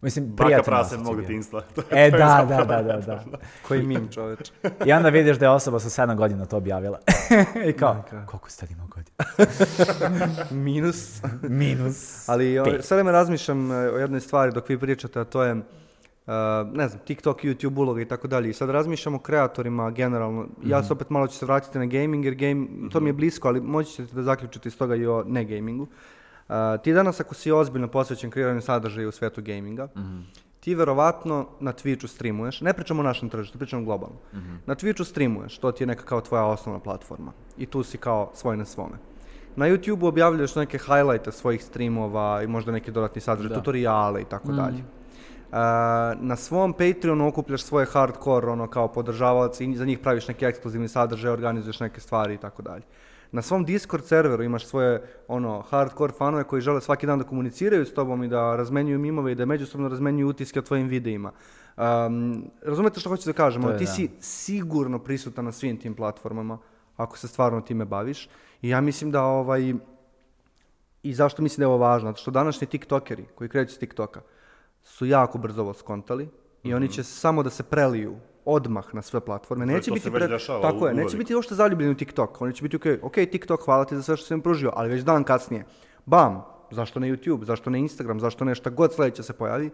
Mislim, 0.06 0.26
Baka 0.28 0.62
prase 0.64 0.82
osjećaj 0.86 1.04
mog 1.04 1.16
bio. 1.16 1.22
detinstva. 1.22 1.62
E, 1.92 2.12
da, 2.12 2.18
da, 2.50 2.64
da, 2.66 2.82
da, 2.82 2.98
da. 2.98 3.24
Koji 3.68 3.84
mim, 3.84 4.08
čoveč. 4.10 4.52
I 4.86 4.94
onda 4.94 5.10
vidiš 5.10 5.38
da 5.38 5.46
je 5.46 5.50
osoba 5.50 5.80
sa 5.80 6.04
7 6.04 6.16
godina 6.16 6.46
to 6.46 6.58
objavila. 6.58 7.00
I 7.70 7.74
kao, 7.74 7.94
Majka. 7.94 8.26
koliko 8.26 8.50
ste 8.50 8.68
imao 8.72 8.88
godina? 8.96 9.16
Minus. 10.54 11.22
Minus. 11.42 12.30
Ali 12.30 12.60
o, 12.60 12.66
sad 12.82 13.06
me 13.06 13.12
razmišljam 13.12 13.72
e, 13.72 13.76
o 13.76 13.98
jednoj 13.98 14.20
stvari 14.20 14.52
dok 14.52 14.70
vi 14.70 14.80
pričate, 14.80 15.20
a 15.20 15.24
to 15.24 15.44
je, 15.44 15.52
e, 15.52 15.62
ne 16.74 16.88
znam, 16.88 17.02
TikTok, 17.02 17.38
YouTube 17.40 17.80
uloga 17.80 18.02
i 18.02 18.08
tako 18.08 18.28
dalje. 18.28 18.50
I 18.50 18.54
sad 18.54 18.70
razmišljam 18.70 19.16
o 19.16 19.20
kreatorima 19.20 19.92
generalno. 19.92 20.48
Ja 20.64 20.78
Mhm. 20.78 20.88
se 20.88 20.94
opet 20.94 21.10
malo 21.10 21.28
ću 21.28 21.38
se 21.38 21.46
vratiti 21.46 21.80
na 21.80 21.86
gaming, 21.88 22.26
jer 22.26 22.36
game, 22.36 22.68
to 22.92 23.00
mi 23.00 23.10
je 23.10 23.14
blisko, 23.14 23.48
ali 23.48 23.62
moći 23.62 23.92
ćete 23.92 24.16
da 24.16 24.24
zaključite 24.24 24.70
iz 24.70 24.78
toga 24.78 24.96
i 24.96 25.08
o 25.08 25.24
ne 25.28 25.46
gamingu. 25.46 25.88
E, 26.50 26.54
ti 26.78 26.94
danas 26.94 27.20
ako 27.20 27.36
si 27.36 27.52
ozbiljno 27.52 27.88
posvećen 27.88 28.32
kreiranju 28.32 28.62
sadržaja 28.62 29.08
u 29.08 29.12
svetu 29.12 29.42
gaminga, 29.42 29.88
Mhm. 29.96 30.20
ti 30.60 30.76
verovatno 30.76 31.48
na 31.60 31.74
Twitchu 31.74 32.08
streamuješ, 32.08 32.62
ne 32.62 32.74
pričamo 32.74 33.00
o 33.00 33.04
našem 33.04 33.30
tržištu, 33.30 33.58
pričamo 33.58 33.84
globalno. 33.84 34.16
Na 34.66 34.76
Twitchu 34.76 35.04
streamuješ, 35.04 35.58
to 35.58 35.72
ti 35.72 35.84
je 35.84 35.88
neka 35.88 36.04
kao 36.04 36.22
tvoja 36.22 36.44
osnovna 36.46 36.80
platforma. 36.80 37.32
I 37.58 37.66
tu 37.66 37.84
si 37.84 37.98
kao 37.98 38.32
svoj 38.34 38.58
na 38.58 38.66
svome. 38.66 38.96
Na 39.56 39.66
YouTube 39.66 40.08
objavljuješ 40.08 40.56
neke 40.56 40.78
highlighte 40.78 41.32
svojih 41.32 41.64
streamova 41.64 42.42
i 42.44 42.48
možda 42.48 42.72
neki 42.72 42.92
dodatni 42.92 43.22
sadržaj, 43.22 43.50
Da. 43.50 43.56
tutoriale 43.56 44.22
i 44.22 44.26
tako 44.26 44.52
dalje. 44.52 44.78
Uh, 44.78 45.58
na 46.20 46.36
svom 46.36 46.74
Patreonu 46.74 47.28
okupljaš 47.28 47.64
svoje 47.64 47.86
hardcore, 47.86 48.48
ono 48.48 48.68
kao 48.68 48.88
podržavaoci 48.88 49.66
i 49.66 49.76
za 49.76 49.86
njih 49.86 50.00
praviš 50.00 50.28
neki 50.28 50.46
ekskluzivni 50.46 50.88
sadržaj, 50.88 51.32
organizuješ 51.32 51.80
neke 51.80 52.02
stvari 52.02 52.34
i 52.34 52.38
tako 52.38 52.62
dalje. 52.62 52.84
Na 53.32 53.42
svom 53.42 53.66
Discord 53.66 54.06
serveru 54.06 54.44
imaš 54.44 54.66
svoje 54.66 55.02
ono 55.28 55.62
hardcore 55.62 56.14
fanove 56.14 56.44
koji 56.44 56.62
žele 56.62 56.82
svaki 56.82 57.08
dan 57.08 57.20
da 57.20 57.26
komuniciraju 57.26 57.86
s 57.86 57.94
tobom 57.94 58.24
i 58.24 58.28
da 58.28 58.56
razmenjuju 58.56 59.00
mimove 59.00 59.32
i 59.32 59.36
da 59.36 59.46
međusobno 59.46 59.88
razmenjuju 59.88 60.28
utiske 60.28 60.60
o 60.60 60.62
tvojim 60.62 60.88
videima. 60.88 61.32
Um, 61.78 62.44
razumete 62.62 63.00
što 63.00 63.10
hoću 63.10 63.30
da 63.30 63.34
kažem? 63.34 63.64
Je 63.64 63.78
ti 63.78 63.86
da. 63.86 63.92
si 63.92 64.10
sigurno 64.20 65.00
prisutan 65.00 65.46
na 65.46 65.52
svim 65.52 65.78
tim 65.78 65.96
platformama 65.96 66.58
ako 66.98 67.18
se 67.18 67.28
stvarno 67.28 67.62
time 67.62 67.86
baviš. 67.86 68.30
I 68.62 68.70
ja 68.70 68.82
mislim 68.82 69.12
da 69.12 69.24
ovaj 69.24 69.74
i 71.04 71.14
zašto 71.14 71.42
mislim 71.42 71.58
da 71.60 71.64
je 71.64 71.68
ovo 71.68 71.78
važno? 71.78 72.10
Zato 72.10 72.22
što 72.22 72.32
današnji 72.32 72.68
tiktokeri 72.68 73.26
koji 73.36 73.50
kreću 73.50 73.76
s 73.76 73.78
tiktoka 73.78 74.22
su 74.84 75.06
jako 75.06 75.38
brzo 75.38 75.62
ovo 75.62 75.74
skontali 75.74 76.30
i 76.64 76.74
oni 76.74 76.90
će 76.90 77.04
samo 77.04 77.44
da 77.44 77.50
se 77.50 77.64
preliju 77.64 78.16
odmah 78.46 78.96
na 78.96 79.02
sve 79.02 79.20
platforme. 79.20 79.66
Neće 79.66 79.92
biti 79.92 80.10
već 80.10 80.24
dešava 80.30 80.62
tako 80.62 80.88
je, 80.88 80.94
neće 80.94 81.18
biti 81.18 81.36
uopšte 81.36 81.56
zaljubljeni 81.56 81.92
u 81.92 81.98
TikTok. 81.98 82.42
Oni 82.42 82.54
će 82.54 82.64
biti 82.64 82.76
ok, 82.76 82.86
ok 83.02 83.14
TikTok, 83.14 83.66
hvala 83.66 83.86
ti 83.86 83.96
za 83.96 84.04
sve 84.04 84.18
što 84.18 84.26
si 84.26 84.42
pružio, 84.42 84.72
ali 84.76 84.90
već 84.90 85.04
dan 85.04 85.24
kasnije, 85.24 85.66
bam, 86.06 86.46
zašto 86.72 87.00
ne 87.00 87.08
YouTube, 87.08 87.44
zašto 87.44 87.70
ne 87.70 87.80
Instagram, 87.80 88.20
zašto 88.20 88.46
ne 88.46 88.56
šta 88.56 88.70
god 88.70 88.94
sledeće 88.94 89.24
se 89.24 89.34
pojavi. 89.34 89.70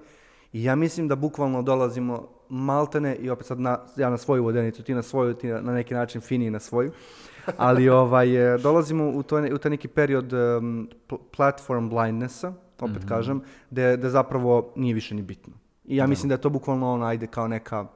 I 0.53 0.63
ja 0.63 0.75
mislim 0.75 1.07
da 1.07 1.15
bukvalno 1.15 1.61
dolazimo 1.61 2.27
maltene 2.49 3.15
i 3.15 3.29
opet 3.29 3.45
sad 3.47 3.59
na, 3.59 3.79
ja 3.95 4.09
na 4.09 4.17
svoju 4.17 4.43
vodenicu, 4.43 4.83
ti 4.83 4.93
na 4.93 5.01
svoju, 5.01 5.33
ti 5.33 5.47
na, 5.47 5.61
na 5.61 5.73
neki 5.73 5.93
način 5.93 6.21
fini 6.21 6.49
na 6.49 6.59
svoju. 6.59 6.91
Ali 7.57 7.89
ovaj, 8.03 8.55
e, 8.55 8.57
dolazimo 8.57 9.09
u, 9.09 9.23
to, 9.23 9.37
u 9.53 9.57
taj 9.57 9.69
neki 9.69 9.87
period 9.87 10.33
um, 10.33 10.89
pl- 11.07 11.15
platform 11.35 11.89
blindnessa, 11.89 12.53
opet 12.79 13.05
kažem, 13.07 13.41
da 13.69 13.95
da 13.97 14.09
zapravo 14.09 14.73
nije 14.75 14.93
više 14.93 15.15
ni 15.15 15.21
bitno. 15.21 15.53
I 15.85 15.95
ja 15.95 16.07
mislim 16.07 16.29
da 16.29 16.35
je 16.35 16.41
to 16.41 16.49
bukvalno 16.49 16.93
ono, 16.93 17.05
ajde 17.05 17.27
kao 17.27 17.47
neka 17.47 17.87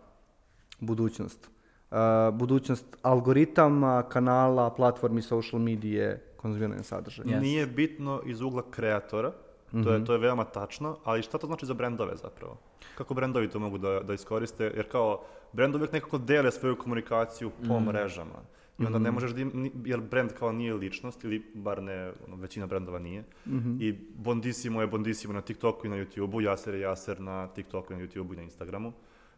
budućnost. 0.80 1.50
Uh, 1.92 1.98
budućnost 2.34 2.86
algoritama, 3.02 4.04
kanala, 4.04 4.70
platformi, 4.70 5.22
social 5.22 5.62
medije, 5.62 6.24
konzumiranja 6.38 6.84
sadržaja. 6.84 7.28
Yes. 7.28 7.42
Nije 7.42 7.68
bitno 7.68 8.22
iz 8.26 8.42
ugla 8.42 8.64
kreatora, 8.72 9.32
to, 9.72 9.78
Mhm. 9.78 9.90
je, 9.90 10.06
to 10.06 10.14
je 10.14 10.20
veoma 10.20 10.44
tačno, 10.44 10.98
ali 11.04 11.22
šta 11.22 11.38
to 11.38 11.48
znači 11.48 11.66
za 11.66 11.74
brendove 11.74 12.16
zapravo? 12.16 12.58
Kako 12.98 13.14
brendovi 13.14 13.50
to 13.50 13.60
mogu 13.60 13.78
da, 13.78 14.00
da 14.00 14.14
iskoriste? 14.14 14.64
Jer 14.66 14.92
kao, 14.92 15.22
brendovi 15.54 15.82
uvijek 15.82 15.94
nekako 15.94 16.18
dele 16.18 16.52
svoju 16.52 16.76
komunikaciju 16.76 17.52
po 17.68 17.76
Mhm. 17.76 17.88
mrežama. 17.88 18.40
I 18.80 18.86
onda 18.86 19.00
ne 19.00 19.12
možeš 19.12 19.32
da 19.32 19.42
im, 19.42 19.72
jer 19.86 20.02
brend 20.02 20.32
kao 20.34 20.52
nije 20.52 20.74
ličnost, 20.74 21.24
ili 21.24 21.52
bar 21.54 21.84
ne, 21.84 22.12
ono, 22.28 22.36
većina 22.36 22.68
brendova 22.68 23.00
nije. 23.00 23.24
Mhm. 23.48 23.78
I 23.80 23.92
Bondissimo 24.16 24.82
je 24.82 24.88
Bondissimo 24.88 25.34
na 25.34 25.42
TikToku 25.42 25.88
i 25.88 25.90
na 25.90 25.96
YouTubeu, 25.96 26.40
Jaser 26.42 26.74
je 26.74 26.82
Jaser 26.82 27.22
na 27.22 27.48
TikToku 27.48 27.94
i 27.94 27.98
na 27.98 28.02
YouTubeu 28.04 28.34
i 28.34 28.38
na 28.38 28.44
Instagramu. 28.44 28.94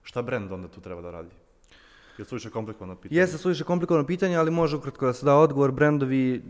Šta 0.07 0.21
brend 0.21 0.51
onda 0.51 0.67
tu 0.67 0.81
treba 0.81 1.01
da 1.01 1.11
radi? 1.11 1.29
Je 2.17 2.25
to 2.25 2.35
više 2.35 2.49
komplikovano 2.49 2.95
pitanje? 2.95 3.19
Jeste 3.19 3.37
suviše 3.37 3.63
komplikovano 3.63 4.07
pitanje, 4.07 4.37
ali 4.37 4.51
može 4.51 4.77
ukratko 4.77 5.05
da 5.05 5.13
se 5.13 5.25
da 5.25 5.35
odgovor. 5.35 5.71
Brendovi, 5.71 6.43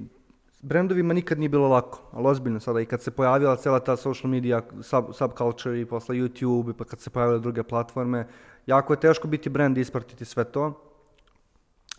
brendovima 0.61 1.13
nikad 1.13 1.39
nije 1.39 1.49
bilo 1.49 1.67
lako, 1.67 2.01
ali 2.11 2.27
ozbiljno 2.27 2.59
sada. 2.59 2.81
I 2.81 2.85
kad 2.85 3.01
se 3.01 3.11
pojavila 3.11 3.55
cela 3.55 3.79
ta 3.79 3.95
social 3.97 4.29
media, 4.31 4.61
sub, 4.81 5.05
subculture 5.13 5.81
i 5.81 5.85
posle 5.85 6.15
YouTube, 6.15 6.69
i 6.69 6.73
pa 6.77 6.85
kad 6.85 6.99
se 6.99 7.09
pojavile 7.09 7.39
druge 7.39 7.63
platforme, 7.63 8.27
jako 8.65 8.93
je 8.93 8.99
teško 8.99 9.27
biti 9.27 9.49
brend 9.49 9.77
i 9.77 9.81
ispratiti 9.81 10.25
sve 10.25 10.43
to. 10.43 10.86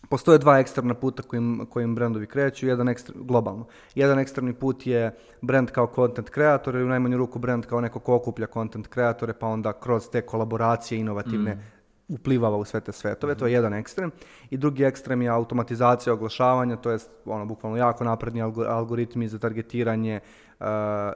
Postoje 0.08 0.38
dva 0.38 0.58
ekstremna 0.58 0.94
puta 0.94 1.22
kojim, 1.22 1.66
kojim 1.70 1.94
brendovi 1.94 2.26
kreću, 2.26 2.66
jedan 2.66 2.88
ekstra, 2.88 3.14
globalno. 3.18 3.66
Jedan 3.94 4.18
ekstremni 4.18 4.52
put 4.52 4.86
je 4.86 5.16
brend 5.42 5.70
kao 5.70 5.92
content 5.94 6.30
kreator 6.30 6.74
ili 6.74 6.84
u 6.84 6.88
najmanju 6.88 7.18
ruku 7.18 7.38
brend 7.38 7.66
kao 7.66 7.80
neko 7.80 8.00
ko 8.00 8.14
okuplja 8.14 8.46
content 8.46 8.86
kreatore 8.86 9.32
pa 9.32 9.46
onda 9.46 9.72
kroz 9.72 10.08
te 10.10 10.20
kolaboracije 10.20 11.00
inovativne 11.00 11.58
uplivava 12.08 12.56
u 12.56 12.64
sve 12.64 12.80
te 12.80 12.92
svetove, 12.92 13.34
to 13.34 13.46
je 13.46 13.52
jedan 13.52 13.74
ekstrem. 13.74 14.10
I 14.50 14.56
drugi 14.56 14.84
ekstrem 14.84 15.22
je 15.22 15.28
automatizacija 15.28 16.12
oglašavanja, 16.12 16.76
to 16.76 16.90
je 16.90 16.98
ono, 17.24 17.46
bukvalno 17.46 17.78
jako 17.78 18.04
napredni 18.04 18.42
algo- 18.42 18.66
algoritmi 18.68 19.28
za 19.28 19.38
targetiranje, 19.38 20.20
uh, 20.60 20.66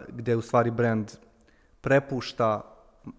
gde 0.09 0.37
u 0.37 0.43
stvari 0.43 0.71
brend 0.71 1.11
prepušta 1.81 2.72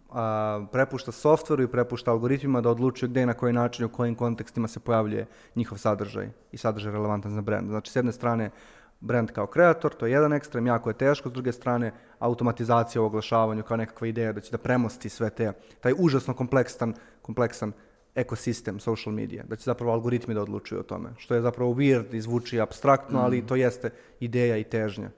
a, 0.10 0.66
prepušta 0.72 1.12
softveru 1.12 1.64
i 1.64 1.68
prepušta 1.68 2.12
algoritmima 2.12 2.62
da 2.62 2.70
odlučuju 2.70 3.10
gde 3.10 3.22
i 3.22 3.26
na 3.26 3.34
koji 3.34 3.54
način 3.54 3.86
u 3.86 3.90
kojim 3.90 4.16
kontekstima 4.16 4.68
se 4.68 4.80
pojavljuje 4.80 5.26
njihov 5.56 5.78
sadržaj 5.78 6.30
i 6.52 6.58
sadržaj 6.58 6.92
relevantan 6.92 7.32
za 7.32 7.42
brand. 7.42 7.70
Znači, 7.70 7.92
s 7.92 7.96
jedne 7.96 8.12
strane, 8.12 8.52
brand 9.00 9.32
kao 9.32 9.48
kreator, 9.48 9.94
to 9.94 10.06
je 10.06 10.12
jedan 10.12 10.34
ekstrem, 10.34 10.68
jako 10.68 10.90
je 10.90 10.98
teško, 10.98 11.30
s 11.30 11.34
druge 11.34 11.52
strane, 11.52 11.92
automatizacija 12.20 13.02
u 13.02 13.06
oglašavanju 13.06 13.64
kao 13.64 13.78
nekakva 13.78 14.08
ideja 14.08 14.34
da 14.34 14.42
će 14.42 14.52
da 14.52 14.58
premosti 14.58 15.10
sve 15.10 15.30
te, 15.30 15.52
taj 15.80 15.94
užasno 15.98 16.34
kompleksan, 16.34 16.94
kompleksan 17.22 17.72
ekosistem 18.16 18.80
social 18.80 19.16
media, 19.16 19.44
da 19.48 19.56
će 19.56 19.64
zapravo 19.64 19.92
algoritmi 19.92 20.34
da 20.34 20.42
odlučuju 20.42 20.80
o 20.80 20.84
tome, 20.84 21.10
što 21.18 21.36
je 21.36 21.42
zapravo 21.42 21.74
weird 21.74 22.16
i 22.16 22.22
zvuči 22.22 22.62
abstraktno, 22.62 23.20
ali 23.20 23.46
to 23.48 23.56
jeste 23.56 23.90
ideja 24.20 24.58
i 24.58 24.64
težnja 24.64 25.10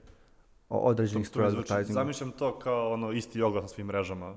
o 0.68 0.78
određenih 0.78 1.26
zvuči- 1.26 1.46
advertisinga. 1.46 1.92
Zamišljam 1.92 2.30
to 2.30 2.58
kao 2.58 2.92
ono 2.92 3.12
isti 3.12 3.42
oglas 3.42 3.62
na 3.62 3.68
svim 3.68 3.86
mrežama 3.86 4.34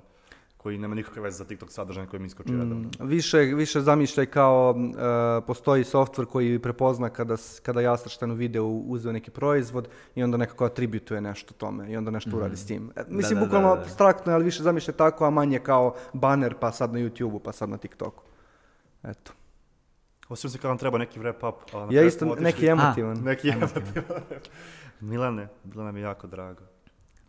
koji 0.64 0.78
nema 0.78 0.96
nikakve 0.96 1.22
veze 1.22 1.38
sa 1.38 1.46
TikTok 1.46 1.72
sadržajem 1.72 2.10
koji 2.10 2.20
mi 2.20 2.28
iskoči 2.28 2.52
redovno. 2.52 2.90
Više, 3.00 3.38
više 3.38 3.82
zamišljaj 3.82 4.26
kao 4.26 4.76
e, 4.78 5.46
postoji 5.46 5.84
softver 5.84 6.28
koji 6.28 6.60
prepozna 6.60 7.10
kada, 7.10 7.36
kada 7.64 7.82
Jastršten 7.82 8.32
u 8.32 8.36
videu 8.36 8.84
uzeo 8.88 9.12
neki 9.12 9.32
proizvod 9.32 9.88
i 10.16 10.24
onda 10.24 10.38
nekako 10.38 10.66
atributuje 10.66 11.22
nešto 11.22 11.54
tome 11.54 11.92
i 11.92 11.98
onda 11.98 12.12
nešto 12.12 12.38
uradi 12.38 12.58
s 12.58 12.66
tim. 12.66 12.92
E, 12.96 13.04
mislim, 13.08 13.40
da, 13.40 13.46
bukvalno 13.46 13.70
da, 13.70 13.76
da. 13.76 13.82
abstraktno, 13.82 14.34
ali 14.34 14.44
više 14.44 14.64
zamišljaj 14.64 14.98
tako, 14.98 15.26
a 15.26 15.30
manje 15.30 15.60
kao 15.60 15.96
banner 16.14 16.56
pa 16.60 16.72
sad 16.72 16.94
na 16.94 17.00
YouTube-u, 17.00 17.40
pa 17.40 17.52
sad 17.52 17.70
na 17.70 17.78
TikToku. 17.78 18.24
Eto. 19.04 19.32
Osjećam 20.30 20.50
se 20.50 20.58
kao 20.58 20.70
nam 20.70 20.78
treba 20.78 20.98
neki 20.98 21.20
wrap 21.20 21.50
up. 21.50 21.92
Ja 21.92 22.04
isto 22.04 22.36
neki 22.40 22.68
emotivan. 22.68 23.18
Neki 23.24 23.50
emotivan. 23.50 24.04
Milane, 25.00 25.48
bilo 25.64 25.84
nam 25.84 25.98
je 25.98 26.04
jako 26.04 26.28
drago. 26.28 26.62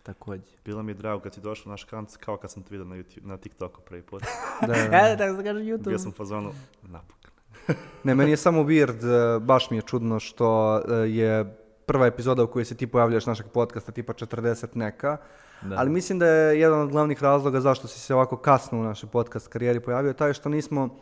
Takođe. 0.02 0.42
Bilo 0.64 0.82
mi 0.82 0.90
je 0.90 0.96
drago 0.96 1.20
kad 1.20 1.34
si 1.34 1.40
došao 1.40 1.64
na 1.66 1.72
naš 1.72 1.84
kanc, 1.84 2.16
kao 2.16 2.36
kad 2.36 2.50
sam 2.50 2.62
te 2.62 2.68
vidio 2.70 2.84
na, 2.84 2.96
YouTube, 2.96 3.24
na 3.24 3.36
TikToku 3.36 3.80
prvi 3.80 4.02
put. 4.02 4.22
Da, 4.60 4.66
da. 4.90 4.96
E, 4.98 5.16
tako 5.18 5.36
se 5.36 5.44
kaže 5.44 5.60
YouTube. 5.60 5.88
Bio 5.88 5.98
sam 5.98 6.10
u 6.10 6.14
fazonu, 6.14 6.50
napokon. 6.82 7.30
Ne, 8.04 8.14
meni 8.14 8.30
je 8.30 8.36
samo 8.36 8.62
weird, 8.62 9.04
e, 9.36 9.40
baš 9.40 9.70
mi 9.70 9.76
je 9.76 9.82
čudno 9.82 10.20
što 10.20 10.78
e, 10.78 10.94
je 10.94 11.56
prva 11.86 12.06
epizoda 12.06 12.42
u 12.44 12.46
kojoj 12.46 12.64
se 12.64 12.76
ti 12.76 12.86
pojavljaš 12.86 13.26
našeg 13.26 13.46
podcasta, 13.46 13.92
tipa 13.92 14.12
40 14.12 14.66
neka, 14.74 15.16
Da. 15.62 15.76
ali 15.78 15.90
mislim 15.90 16.18
da 16.18 16.26
je 16.26 16.60
jedan 16.60 16.80
od 16.80 16.90
glavnih 16.90 17.22
razloga 17.22 17.60
zašto 17.60 17.88
si 17.88 18.00
se 18.00 18.14
ovako 18.14 18.36
kasno 18.36 18.80
u 18.80 18.84
našoj 18.84 19.10
podcast 19.10 19.48
karijeri 19.48 19.80
pojavio, 19.80 20.12
taj 20.12 20.32
što 20.32 20.48
nismo, 20.48 20.96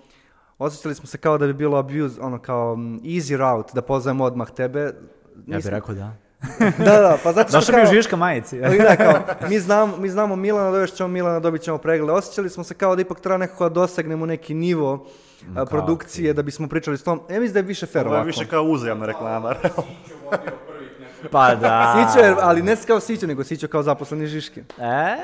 osjećali 0.58 0.94
smo 0.94 1.06
se 1.06 1.18
kao 1.18 1.38
da 1.38 1.46
bi 1.46 1.52
bilo 1.54 1.78
abuse, 1.78 2.20
ono 2.20 2.38
kao 2.38 2.76
mm, 2.76 2.98
easy 2.98 3.36
route, 3.36 3.70
da 3.74 3.82
pozovemo 3.82 4.24
odmah 4.24 4.50
tebe. 4.50 4.80
Ja 4.80 4.92
bih 5.36 5.56
Nismo- 5.56 5.70
rekao 5.70 5.94
da. 5.94 6.16
Da, 6.84 7.00
da, 7.00 7.18
pa 7.24 7.32
zato 7.32 7.48
što 7.48 7.58
Došao 7.58 7.76
mi 7.76 7.82
kao... 7.82 7.90
u 7.90 7.94
Žiška 7.94 8.16
majici. 8.16 8.64
Ali 8.64 8.78
da, 8.78 8.96
kao, 8.96 9.14
mi, 9.50 9.58
znamo, 9.58 9.96
mi 9.96 10.08
znamo 10.08 10.36
Milana, 10.36 10.70
dovešćemo 10.70 10.96
ćemo 10.96 11.08
Milana, 11.08 11.40
dobit 11.40 11.62
ćemo 11.62 11.78
pregled. 11.78 12.10
Osjećali 12.10 12.50
smo 12.50 12.64
se 12.64 12.74
kao 12.74 12.96
da 12.96 13.02
ipak 13.02 13.20
treba 13.20 13.36
nekako 13.38 13.68
da 13.68 13.74
dosegnemo 13.74 14.26
neki 14.26 14.54
nivo 14.54 15.06
a, 15.56 15.64
produkcije 15.64 16.32
da 16.32 16.42
bismo 16.42 16.68
pričali 16.68 16.98
s 16.98 17.02
tom. 17.02 17.20
Ja 17.30 17.40
mislim 17.40 17.52
da 17.52 17.58
je 17.58 17.62
više 17.62 17.86
fair 17.86 18.06
Ovo 18.06 18.14
je 18.14 18.16
ovako. 18.16 18.26
više 18.26 18.46
kao 18.46 18.62
uzajamna 18.62 19.06
reklama. 19.06 19.54
Pa 21.30 21.54
da. 21.54 22.06
Sićo 22.12 22.24
je, 22.24 22.34
ali 22.40 22.62
ne 22.62 22.76
kao 22.86 23.00
Sićo, 23.00 23.26
nego 23.26 23.44
Sićo 23.44 23.68
kao 23.68 23.82
zaposleni 23.82 24.26
Žiški. 24.26 24.60
E? 24.78 25.16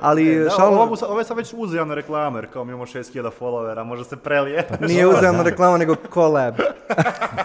Ali 0.00 0.44
Da, 0.44 0.50
šalno, 0.50 0.80
ovo, 0.80 0.96
ovo 1.08 1.18
je 1.18 1.24
sad 1.24 1.36
već 1.36 1.54
uzajamna 1.56 1.94
reklama, 1.94 2.38
jer 2.38 2.52
kao 2.52 2.64
mi 2.64 2.70
imamo 2.70 2.86
6000 2.86 3.30
followera, 3.40 3.84
može 3.84 4.04
se 4.04 4.16
prelije. 4.16 4.68
nije 4.80 5.06
uzajamna 5.06 5.42
reklama, 5.42 5.78
nego 5.78 5.94
collab. 6.14 6.54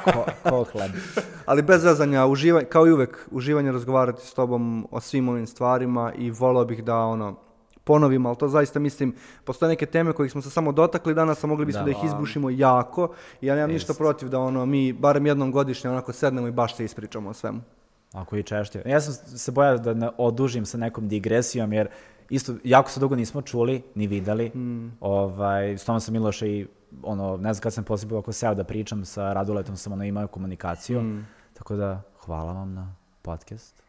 Ko, 0.03 0.25
ko 0.49 0.65
hleb. 0.71 0.91
Ali 1.45 1.61
bez 1.61 1.81
zezanja, 1.81 2.25
uživanje, 2.25 2.65
kao 2.65 2.87
i 2.87 2.91
uvek, 2.91 3.27
uživanje 3.31 3.71
razgovarati 3.71 4.27
s 4.27 4.33
tobom 4.33 4.87
o 4.91 4.99
svim 4.99 5.29
ovim 5.29 5.47
stvarima 5.47 6.11
i 6.17 6.31
volao 6.31 6.65
bih 6.65 6.83
da 6.83 6.97
ono, 6.97 7.35
ponovim, 7.83 8.25
ali 8.25 8.37
to 8.37 8.47
zaista 8.47 8.79
mislim, 8.79 9.15
postoje 9.43 9.69
neke 9.69 9.85
teme 9.85 10.13
kojih 10.13 10.31
smo 10.31 10.41
se 10.41 10.49
samo 10.49 10.71
dotakli 10.71 11.13
danas, 11.13 11.43
a 11.43 11.47
mogli 11.47 11.65
bismo 11.65 11.81
da, 11.81 11.85
Da. 11.85 11.91
ih 11.91 12.03
izbušimo 12.03 12.49
jako 12.49 13.13
i 13.41 13.47
ja 13.47 13.55
nemam 13.55 13.71
ništa 13.71 13.93
protiv 13.93 14.29
da 14.29 14.39
ono, 14.39 14.65
mi 14.65 14.93
barem 14.93 15.25
jednom 15.25 15.51
godišnje 15.51 15.89
onako 15.89 16.13
sednemo 16.13 16.47
i 16.47 16.51
baš 16.51 16.75
se 16.75 16.85
ispričamo 16.85 17.29
o 17.29 17.33
svemu. 17.33 17.61
Ako 18.13 18.37
i 18.37 18.43
češće. 18.43 18.83
Ja 18.85 19.01
sam 19.01 19.13
se 19.37 19.51
bojao 19.51 19.77
da 19.77 19.93
ne 19.93 20.09
odužim 20.17 20.65
sa 20.65 20.77
nekom 20.77 21.07
digresijom, 21.07 21.73
jer 21.73 21.87
isto, 22.29 22.53
jako 22.63 22.89
se 22.91 22.99
dugo 22.99 23.15
nismo 23.15 23.41
čuli, 23.41 23.81
ni 23.95 24.07
videli. 24.07 24.51
Ovaj, 24.99 25.77
s 25.77 25.85
tom 25.85 25.99
sam 25.99 26.13
Miloša 26.13 26.45
i, 26.45 26.67
ono, 27.03 27.37
ne 27.37 27.53
znam 27.53 27.61
kad 27.61 27.73
sam 27.73 27.83
poslije 27.83 28.17
oko 28.17 28.31
seo 28.31 28.55
da 28.55 28.63
pričam 28.63 29.05
sa 29.05 29.33
Raduletom, 29.33 29.77
sam 29.77 29.93
ono 29.93 30.03
imao 30.03 30.27
komunikaciju. 30.27 31.01
Tako 31.53 31.75
da, 31.75 32.01
hvala 32.25 32.53
vam 32.53 32.73
na 32.73 32.95
podcast. 33.21 33.83